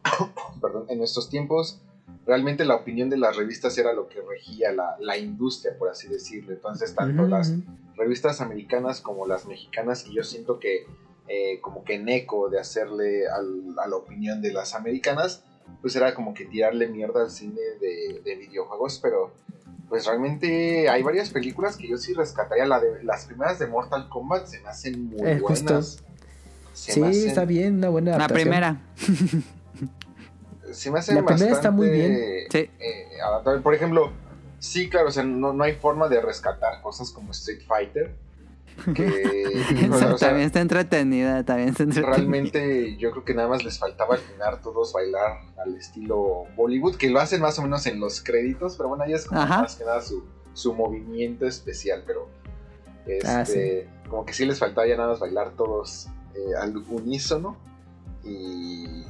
[0.62, 1.83] perdón, en estos tiempos.
[2.27, 6.09] Realmente la opinión de las revistas era lo que regía la, la industria, por así
[6.09, 6.53] decirlo.
[6.53, 7.53] Entonces, tanto las
[7.97, 10.87] revistas americanas como las mexicanas y yo siento que
[11.27, 15.43] eh, como que en eco de hacerle al- a la opinión de las americanas
[15.83, 19.33] pues era como que tirarle mierda al cine de, de videojuegos pero
[19.91, 24.09] pues realmente hay varias películas que yo sí rescataría la de las primeras de Mortal
[24.09, 25.65] Kombat se me hacen muy Eh, justo.
[25.65, 25.99] buenas
[26.73, 28.81] Se Sí, hacen- está bien, una buena La primera.
[30.75, 32.13] se me hace La bastante está muy bien.
[32.51, 32.71] Sí.
[32.79, 33.61] eh, adaptable.
[33.61, 34.13] Por ejemplo,
[34.59, 38.15] sí, claro, o sea, no, no hay forma de rescatar cosas como Street Fighter.
[38.95, 42.17] Que, o sea, también está entretenida, también está entretenida.
[42.17, 46.95] realmente yo creo que nada más les faltaba al final todos bailar al estilo Bollywood,
[46.97, 49.63] que lo hacen más o menos en los créditos, pero bueno, ahí es como Ajá.
[49.63, 52.29] más que nada su, su movimiento especial, pero
[53.05, 53.83] este, Ah, sí.
[54.09, 56.07] como que sí les faltaba ya nada más bailar todos
[56.37, 57.57] eh, al unísono
[58.23, 59.03] y,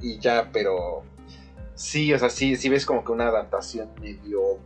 [0.00, 1.02] y ya, pero
[1.74, 4.58] sí, o sea, sí, sí ves como que una adaptación medio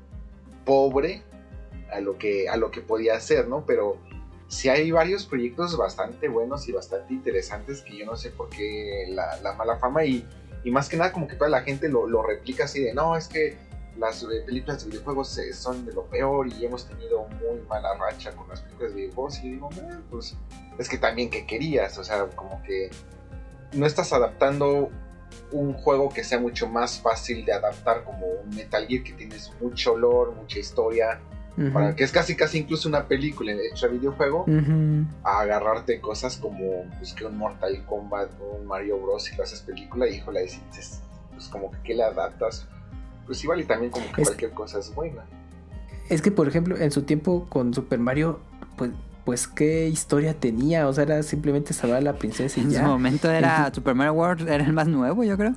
[0.64, 1.22] pobre
[1.92, 3.64] a lo que, a lo que podía hacer, ¿no?
[3.66, 3.98] Pero
[4.48, 9.06] sí hay varios proyectos bastante buenos y bastante interesantes que yo no sé por qué
[9.08, 10.26] la, la mala fama y,
[10.64, 13.16] y más que nada como que toda la gente lo, lo replica así de no,
[13.16, 13.56] es que
[13.98, 17.94] las eh, películas de videojuegos eh, son de lo peor y hemos tenido muy mala
[17.94, 20.36] racha con las películas de videojuegos y digo, "Eh, pues
[20.78, 22.90] es que también que querías, o sea, como que
[23.72, 24.90] no estás adaptando
[25.52, 29.52] un juego que sea mucho más fácil de adaptar como un Metal Gear que tienes
[29.60, 31.20] mucho olor, mucha historia,
[31.72, 35.06] para que es casi casi incluso una película hecha videojuego Ujú.
[35.22, 39.32] a agarrarte cosas como pues, que un Mortal Kombat un Mario Bros.
[39.32, 41.00] y lo haces película y híjole, dices,
[41.32, 42.66] pues como que ¿qué le adaptas?
[43.24, 45.24] Pues igual y también como que Es- cualquier cosa es buena.
[46.10, 48.40] Es que, por ejemplo, en su tiempo con Super Mario,
[48.76, 48.90] pues,
[49.24, 50.86] pues qué historia tenía.
[50.88, 52.82] O sea, era simplemente salvar a la princesa y En su ya.
[52.86, 55.54] momento era Super Mario World, era el más nuevo, yo creo.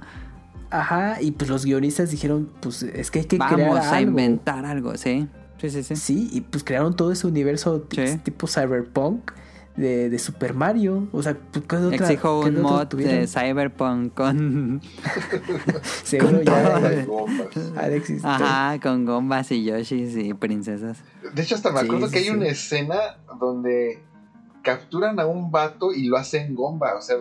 [0.70, 4.10] Ajá, y pues los guionistas dijeron, pues es que hay que crear Vamos a algo.
[4.12, 5.28] inventar algo, sí.
[5.60, 5.96] Sí, sí, sí.
[5.96, 8.20] Sí, y pues crearon todo ese universo Sí.
[8.24, 9.32] tipo cyberpunk
[9.78, 11.08] de, de Super Mario.
[11.14, 13.22] O sea, pues, ¿qué otra, Exijo qué un mod tuvieron?
[13.22, 14.82] de Cyberpunk con.
[16.04, 17.48] Seguro con ya Las bombas.
[17.92, 18.26] existir.
[18.26, 20.98] Ajá, con gombas y yoshis y princesas.
[21.34, 22.32] De hecho, hasta me acuerdo sí, que hay sí.
[22.32, 22.96] una escena
[23.40, 24.04] donde
[24.64, 27.16] capturan a un vato y lo hacen gomba, o sea,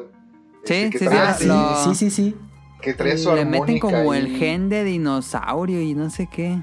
[0.64, 2.34] Sí, este, que sí, trae, Ah, sí, sí, lo- sí, sí, sí.
[2.82, 6.60] que trae su Le meten como el gen de dinosaurio y no sé qué.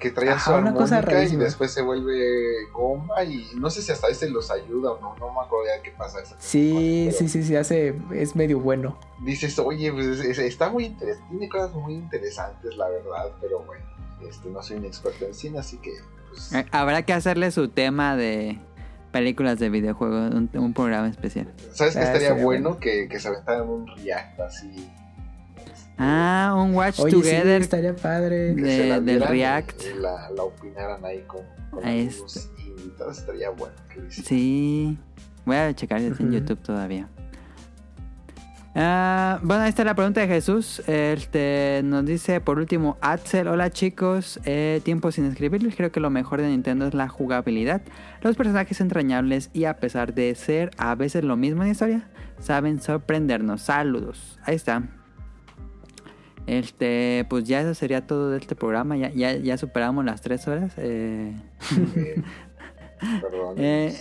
[0.00, 3.82] Que traía Ajá, su una cosa armónica y después se vuelve gomba y no sé
[3.82, 6.18] si hasta ese los ayuda o no, no me acuerdo ya qué pasa.
[6.38, 8.98] Sí, pero sí, sí, sí, hace, es medio bueno.
[9.22, 13.60] Dices, oye, pues es- es- está muy interesante, tiene cosas muy interesantes, la verdad, pero
[13.60, 13.84] bueno,
[14.28, 15.92] este, no soy un experto en cine, así que,
[16.30, 18.58] pues, Eh, Habrá que hacerle su tema de
[19.12, 21.52] películas de videojuegos, un, un programa especial.
[21.72, 22.70] ¿sabes qué Ah, estaría estaría bueno?
[22.70, 22.80] bueno.
[22.80, 24.90] Que, que se aventaran un react así.
[26.02, 27.60] Ah, un Watch Oye, sí, Together.
[27.60, 28.54] estaría padre.
[28.54, 29.82] de- la del React.
[29.96, 33.74] Y la, la opinaran ahí con, con Ahí amigos invitados, estaría bueno.
[34.08, 34.96] Sí.
[35.44, 36.14] Voy a checar en.
[36.32, 37.08] YouTube todavía.
[38.74, 40.80] Ah, bueno, ahí está la pregunta de Jesús.
[40.86, 45.74] Este nos dice por último Axel, hola chicos, eh, tiempo sin escribirles.
[45.74, 47.82] Creo que lo mejor de Nintendo es la jugabilidad,
[48.22, 52.80] los personajes entrañables y a pesar de ser a veces lo mismo en historia, saben
[52.80, 53.62] sorprendernos.
[53.62, 54.38] Saludos.
[54.44, 54.84] Ahí está.
[56.50, 58.96] Este, pues ya eso sería todo de este programa.
[58.96, 60.72] Ya, ya, ya superamos las tres horas.
[60.78, 61.32] Eh,
[63.20, 63.54] perdón.
[63.56, 63.96] eh,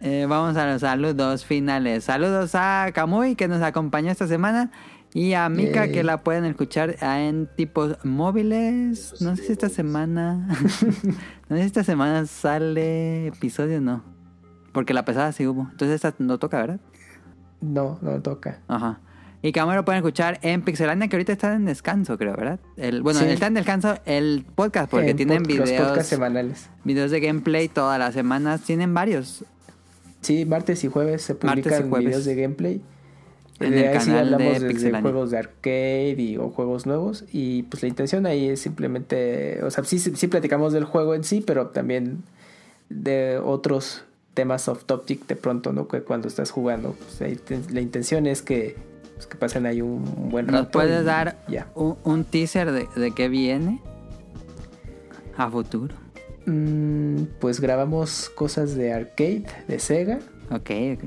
[0.00, 2.04] eh, vamos a los saludos finales.
[2.04, 4.70] Saludos a Kamui que nos acompañó esta semana
[5.12, 5.92] y a Mika Yay.
[5.92, 9.20] que la pueden escuchar en tipos móviles.
[9.20, 10.48] No sé si esta semana.
[11.50, 14.02] no sé si esta semana sale episodio o no.
[14.72, 15.68] Porque la pesada sí hubo.
[15.72, 16.80] Entonces esta no toca, ¿verdad?
[17.60, 18.62] No, no toca.
[18.66, 19.00] Ajá.
[19.42, 22.58] Y Kamui lo pueden escuchar en Pixelania que ahorita está en descanso, creo, ¿verdad?
[22.76, 23.26] El, bueno, Sí.
[23.26, 26.68] está en descanso el podcast porque En tienen pod- Los videos, podcasts semanales.
[26.84, 28.62] videos de gameplay todas las semanas.
[28.62, 29.44] Tienen varios.
[30.22, 32.06] Sí, martes y jueves se publican jueves.
[32.08, 32.80] videos de gameplay.
[33.60, 35.00] En De el ahí sí canal de hablamos desde Pixelania.
[35.02, 37.24] juegos de arcade y, o juegos nuevos.
[37.32, 41.24] Y pues la intención ahí es simplemente, o sea, sí, sí platicamos del juego en
[41.24, 42.22] sí, pero también
[42.88, 45.88] de otros temas off topic de pronto, ¿no?
[45.88, 48.76] Que cuando estás jugando, pues la intención es que,
[49.16, 50.58] pues, que pasen ahí un buen rato.
[50.62, 51.66] ¿Nos puedes y dar Ya.
[51.74, 53.80] un, un teaser de, de qué viene
[55.36, 55.94] a futuro?
[56.46, 60.20] Mm, pues grabamos cosas de arcade, de Sega.
[60.50, 61.04] Ok, ok.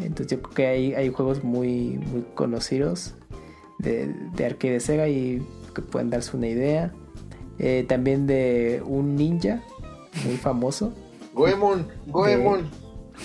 [0.00, 3.14] Entonces yo creo que hay, hay juegos muy, muy conocidos
[3.78, 6.92] de, de arcade de Sega y que pueden darse una idea.
[7.60, 9.62] Eh, también de un ninja
[10.24, 10.92] muy famoso.
[11.34, 12.68] Goemon, Goemon.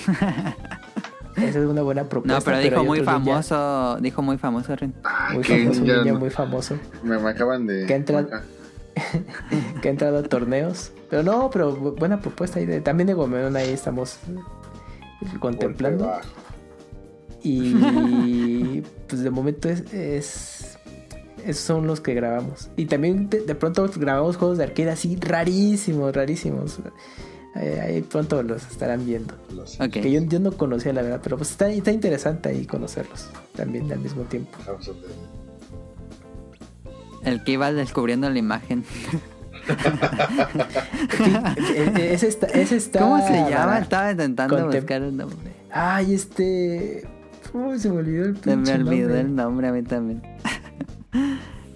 [1.42, 2.40] Esa es una buena propuesta.
[2.40, 4.94] No, pero dijo hay muy ninja famoso, dijo muy famoso, Ren.
[5.04, 7.86] Ah, Muy famoso, ninja no- muy famoso me, me acaban de.
[7.86, 8.42] Que entra- Ah,
[9.82, 10.92] que ha entrado a torneos.
[11.10, 12.60] Pero no, pero bu- buena propuesta.
[12.60, 14.20] de- también de Gomeon ahí estamos
[15.40, 16.06] contemplando.
[16.06, 16.30] golpe bajo.
[17.44, 20.78] Y pues de momento es, es-
[21.46, 22.70] esos son los que grabamos.
[22.76, 26.80] Y también de, de pronto grabamos juegos de arcade así rarísimos, rarísimos.
[27.56, 29.34] Eh, ahí pronto los estarán viendo.
[29.92, 33.92] Que yo, yo no conocía la verdad, pero pues está, está interesante ahí conocerlos también
[33.92, 34.58] al mismo tiempo.
[37.24, 38.86] El que iba descubriendo la imagen.
[41.98, 43.80] Ese está, ese está ¿Cómo se llama?
[43.80, 45.38] Estaba intentando Contem- buscar el nombre.
[45.72, 47.08] Ay, este.
[47.54, 49.20] Uy, se me olvidó el Se me pinche olvidó nombre.
[49.22, 50.22] el nombre a mí también.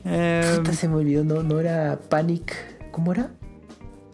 [0.05, 2.53] Em, Puta, se me olvidó, no, no era Panic.
[2.91, 3.31] ¿Cómo era?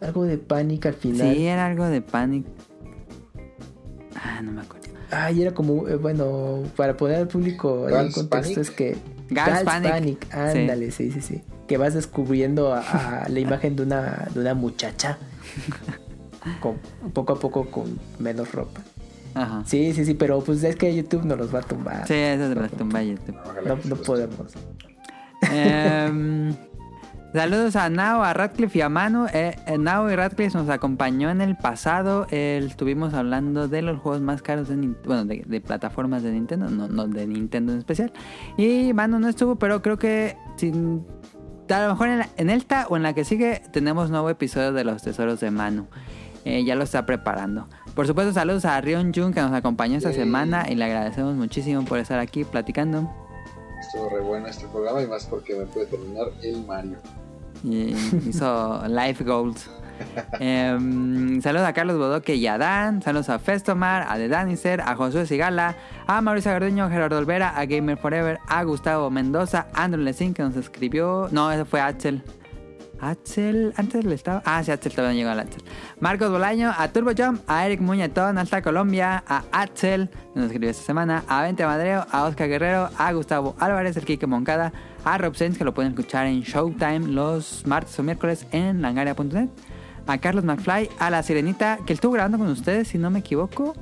[0.01, 1.35] Algo de Panic al final.
[1.35, 2.45] sí, era algo de Panic.
[4.15, 4.87] Ah, no me acuerdo.
[5.11, 8.57] Ay, era como, eh, bueno, para poner al público en contexto Panic.
[8.59, 8.97] es que...
[9.29, 10.27] Girls Panic.
[10.33, 11.11] ándale, sí.
[11.11, 12.79] sí, sí, Que vas descubriendo a,
[13.25, 15.17] a la imagen de una, de una muchacha.
[16.61, 16.77] Con,
[17.13, 18.79] poco a poco con menos ropa.
[19.35, 19.61] Ajá.
[19.65, 22.07] Sí, sí, sí, pero pues es que YouTube nos los va a tumbar.
[22.07, 23.35] Sí, eso de las tumba YouTube.
[23.65, 24.53] No, no los- podemos.
[25.51, 26.55] Em,
[27.33, 29.25] saludos a Nao, a Radcliffe y a Manu.
[29.33, 32.27] Eh, eh, Nao y Radcliffe nos acompañó en el pasado.
[32.31, 34.75] Eh, estuvimos hablando de los juegos más caros de
[35.05, 38.11] bueno, de, de plataformas de Nintendo, no, no de Nintendo en especial.
[38.57, 41.05] Y Manu no estuvo, pero creo que sin,
[41.69, 44.73] a lo mejor en, la- en esta o en la que sigue tenemos nuevo episodio
[44.73, 45.87] de los tesoros de Manu.
[46.45, 47.67] Eh, ya lo está preparando.
[47.95, 51.83] Por supuesto, saludos a Rion Jun que nos acompañó esta semana y le agradecemos muchísimo
[51.83, 53.11] por estar aquí platicando.
[53.81, 56.97] Estuvo re bueno este programa y más porque me puede terminar el Mario.
[57.63, 57.95] Y
[58.27, 59.69] hizo Life Goals.
[60.39, 63.01] Em, saludos a Carlos Bodoque y a Dan.
[63.01, 65.75] Saludos a Festomar, a The Danister, a Josué Sigala,
[66.07, 70.43] a Mauricio Garduño, a Gerardo Olvera, a Gamer Forever, a Gustavo Mendoza, Andrew Lezín que
[70.43, 71.27] nos escribió.
[71.31, 72.23] No, ese fue Axel.
[73.01, 74.41] Axel, antes le estaba.
[74.45, 75.63] Ah, sí, Axel todavía no llegó al Axel.
[75.99, 80.69] Marcos Bolaño, a Turbo Jump, a Eric Muñetón, hasta Colombia, a Axel, que nos escribió
[80.69, 85.17] esta semana, a Vente Madreo, a Oscar Guerrero, a Gustavo Álvarez, el Kike Moncada, a
[85.17, 89.49] Rob Sainz, que lo pueden escuchar en Showtime los martes o miércoles en langaria.net,
[90.07, 93.73] a Carlos McFly, a La Sirenita, que estuvo grabando con ustedes, si no me equivoco.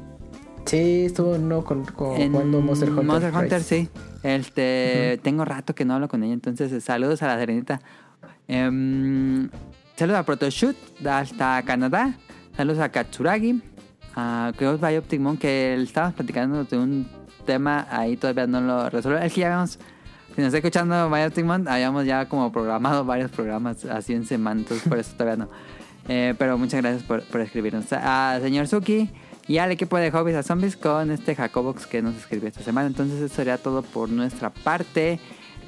[0.66, 3.06] Sí, estuvo no con, con en jugando Monster Hunter.
[3.06, 3.90] Monster Hunter, sí.
[4.24, 7.80] Este, Tengo rato que no hablo con ella, entonces saludos a la Serenita.
[8.48, 9.50] Em,
[9.96, 12.14] saludos a Protoshoot hasta Canadá.
[12.56, 13.62] Saludos a Katsuragi.
[14.16, 17.08] A Chaos by Optimon, que estábamos platicando de un
[17.46, 19.26] tema ahí, todavía no lo resuelve.
[19.26, 19.78] Es que ya si
[20.38, 24.88] nos está escuchando by Optimon, habíamos ya como programado varios programas así en semana, entonces
[24.88, 25.50] por eso todavía no.
[26.10, 27.92] Eh, pero muchas gracias por, por escribirnos.
[27.92, 29.10] A señor Suki
[29.46, 32.88] y al equipo de Hobbies a Zombies con este Jacobox que nos escribió esta semana.
[32.88, 35.20] Entonces eso sería todo por nuestra parte.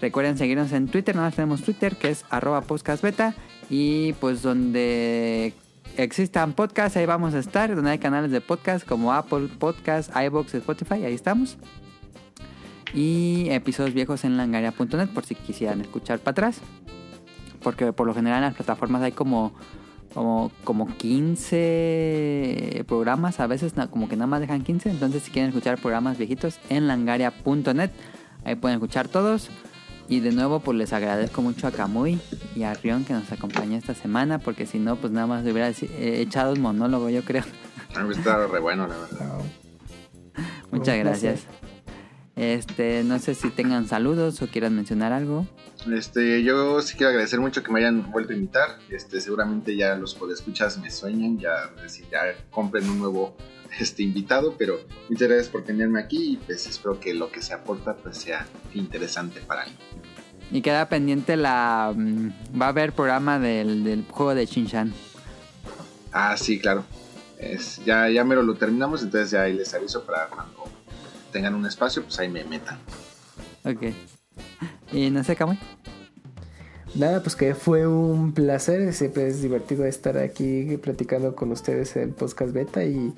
[0.01, 3.35] Recuerden seguirnos en Twitter, nada más tenemos Twitter que es arroba podcastbeta
[3.69, 5.53] y pues donde
[5.97, 10.53] existan podcasts ahí vamos a estar, donde hay canales de podcast como Apple Podcasts, iBox,
[10.55, 11.57] Spotify, ahí estamos.
[12.93, 16.61] Y episodios viejos en langaria.net por si quisieran escuchar para atrás.
[17.61, 19.53] Porque por lo general en las plataformas hay como
[20.13, 25.49] como, como 15 programas, a veces como que nada más dejan 15, entonces si quieren
[25.49, 27.91] escuchar programas viejitos en langaria.net,
[28.43, 29.49] ahí pueden escuchar todos.
[30.09, 32.19] Y de nuevo pues les agradezco mucho a Kamui
[32.55, 35.69] y a Rion que nos acompañó esta semana, porque si no pues nada más hubiera
[35.69, 37.43] deci- eh, echado un monólogo yo creo.
[37.95, 39.37] A mí está re bueno, la verdad.
[39.37, 40.49] No.
[40.71, 41.41] Muchas gracias.
[42.35, 45.45] Este, no sé si tengan saludos o quieran mencionar algo.
[45.91, 48.79] Este, yo sí quiero agradecer mucho que me hayan vuelto a invitar.
[48.89, 53.35] Este, seguramente ya los podescuchas me sueñan, ya, decir, ya compren un nuevo
[53.77, 57.53] este, invitado, pero muchas gracias por tenerme aquí y pues espero que lo que se
[57.53, 59.71] aporta pues sea interesante para mí.
[60.51, 61.93] Y queda pendiente la...
[61.95, 64.93] mm, Va a haber programa del, del juego de Shinshan.
[66.11, 66.83] Ah, sí, claro.
[67.37, 70.65] Es, ya, ya mero lo terminamos, entonces ya ahí les aviso para cuando
[71.31, 72.79] tengan un espacio, pues ahí me metan.
[73.63, 73.93] Ok.
[74.91, 75.59] Y no sé, Kamui.
[76.95, 78.91] Nada, pues que fue un placer.
[78.93, 83.13] Siempre es divertido estar aquí platicando con ustedes en el podcast beta y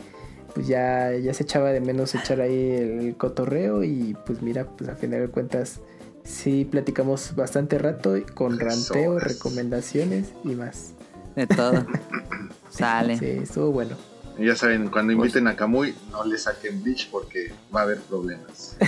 [0.53, 4.65] pues ya, ya se echaba de menos echar ahí el, el cotorreo y pues mira,
[4.65, 5.79] pues a final de cuentas
[6.23, 9.27] sí platicamos bastante rato con Tres ranteo, horas.
[9.33, 10.93] recomendaciones y más.
[11.35, 11.85] De todo.
[12.69, 13.17] Sale.
[13.17, 13.95] Sí, estuvo bueno.
[14.39, 18.77] Ya saben, cuando inviten a Kamui, no le saquen Bleach porque va a haber problemas.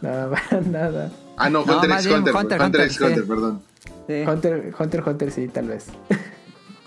[0.00, 0.30] Nada,
[0.70, 1.10] nada.
[1.36, 3.04] Ah, no, Hunter x Hunter, Hunter, Hunter, Hunter, x sí.
[3.04, 3.62] Hunter, perdón.
[4.06, 4.22] Sí.
[4.26, 5.86] Hunter, Hunter, Hunter, sí, tal vez.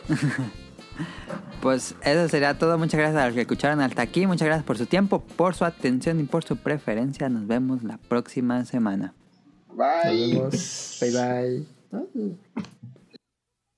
[1.61, 2.77] Pues eso sería todo.
[2.77, 4.25] Muchas gracias a los que escucharon hasta aquí.
[4.25, 7.27] Muchas gracias por su tiempo, por su atención y por su preferencia.
[7.29, 9.13] Nos vemos la próxima semana.
[9.67, 10.33] Nos Bye.
[10.33, 10.97] vemos.
[11.01, 12.37] Bye bye.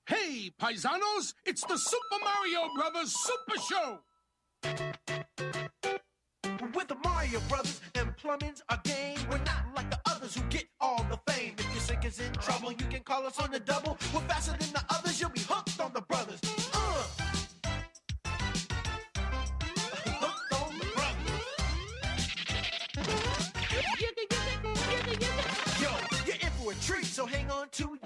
[0.06, 4.00] Hey, paisanos, it's the Super Mario Brothers Super Show!
[6.74, 9.16] With the Mario Brothers and plumbing's a game.
[9.30, 11.54] We're not like the others who get all the fame.
[11.58, 13.96] If your sink is in trouble, you can call us on the double.
[14.14, 16.31] We're faster than the others, you'll be hooked on the brothers.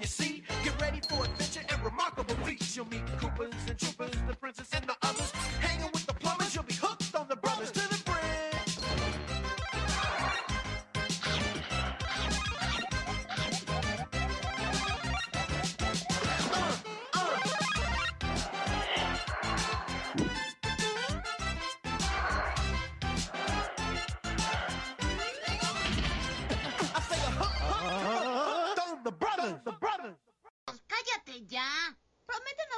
[0.07, 0.43] see.
[0.63, 2.75] Get ready for adventure and remarkable feats.
[2.75, 4.96] You'll meet Coopers and Troopers, the princess and the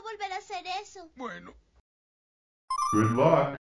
[0.10, 1.10] volver a hacer eso.
[1.16, 1.54] Bueno,
[2.92, 3.59] Good luck.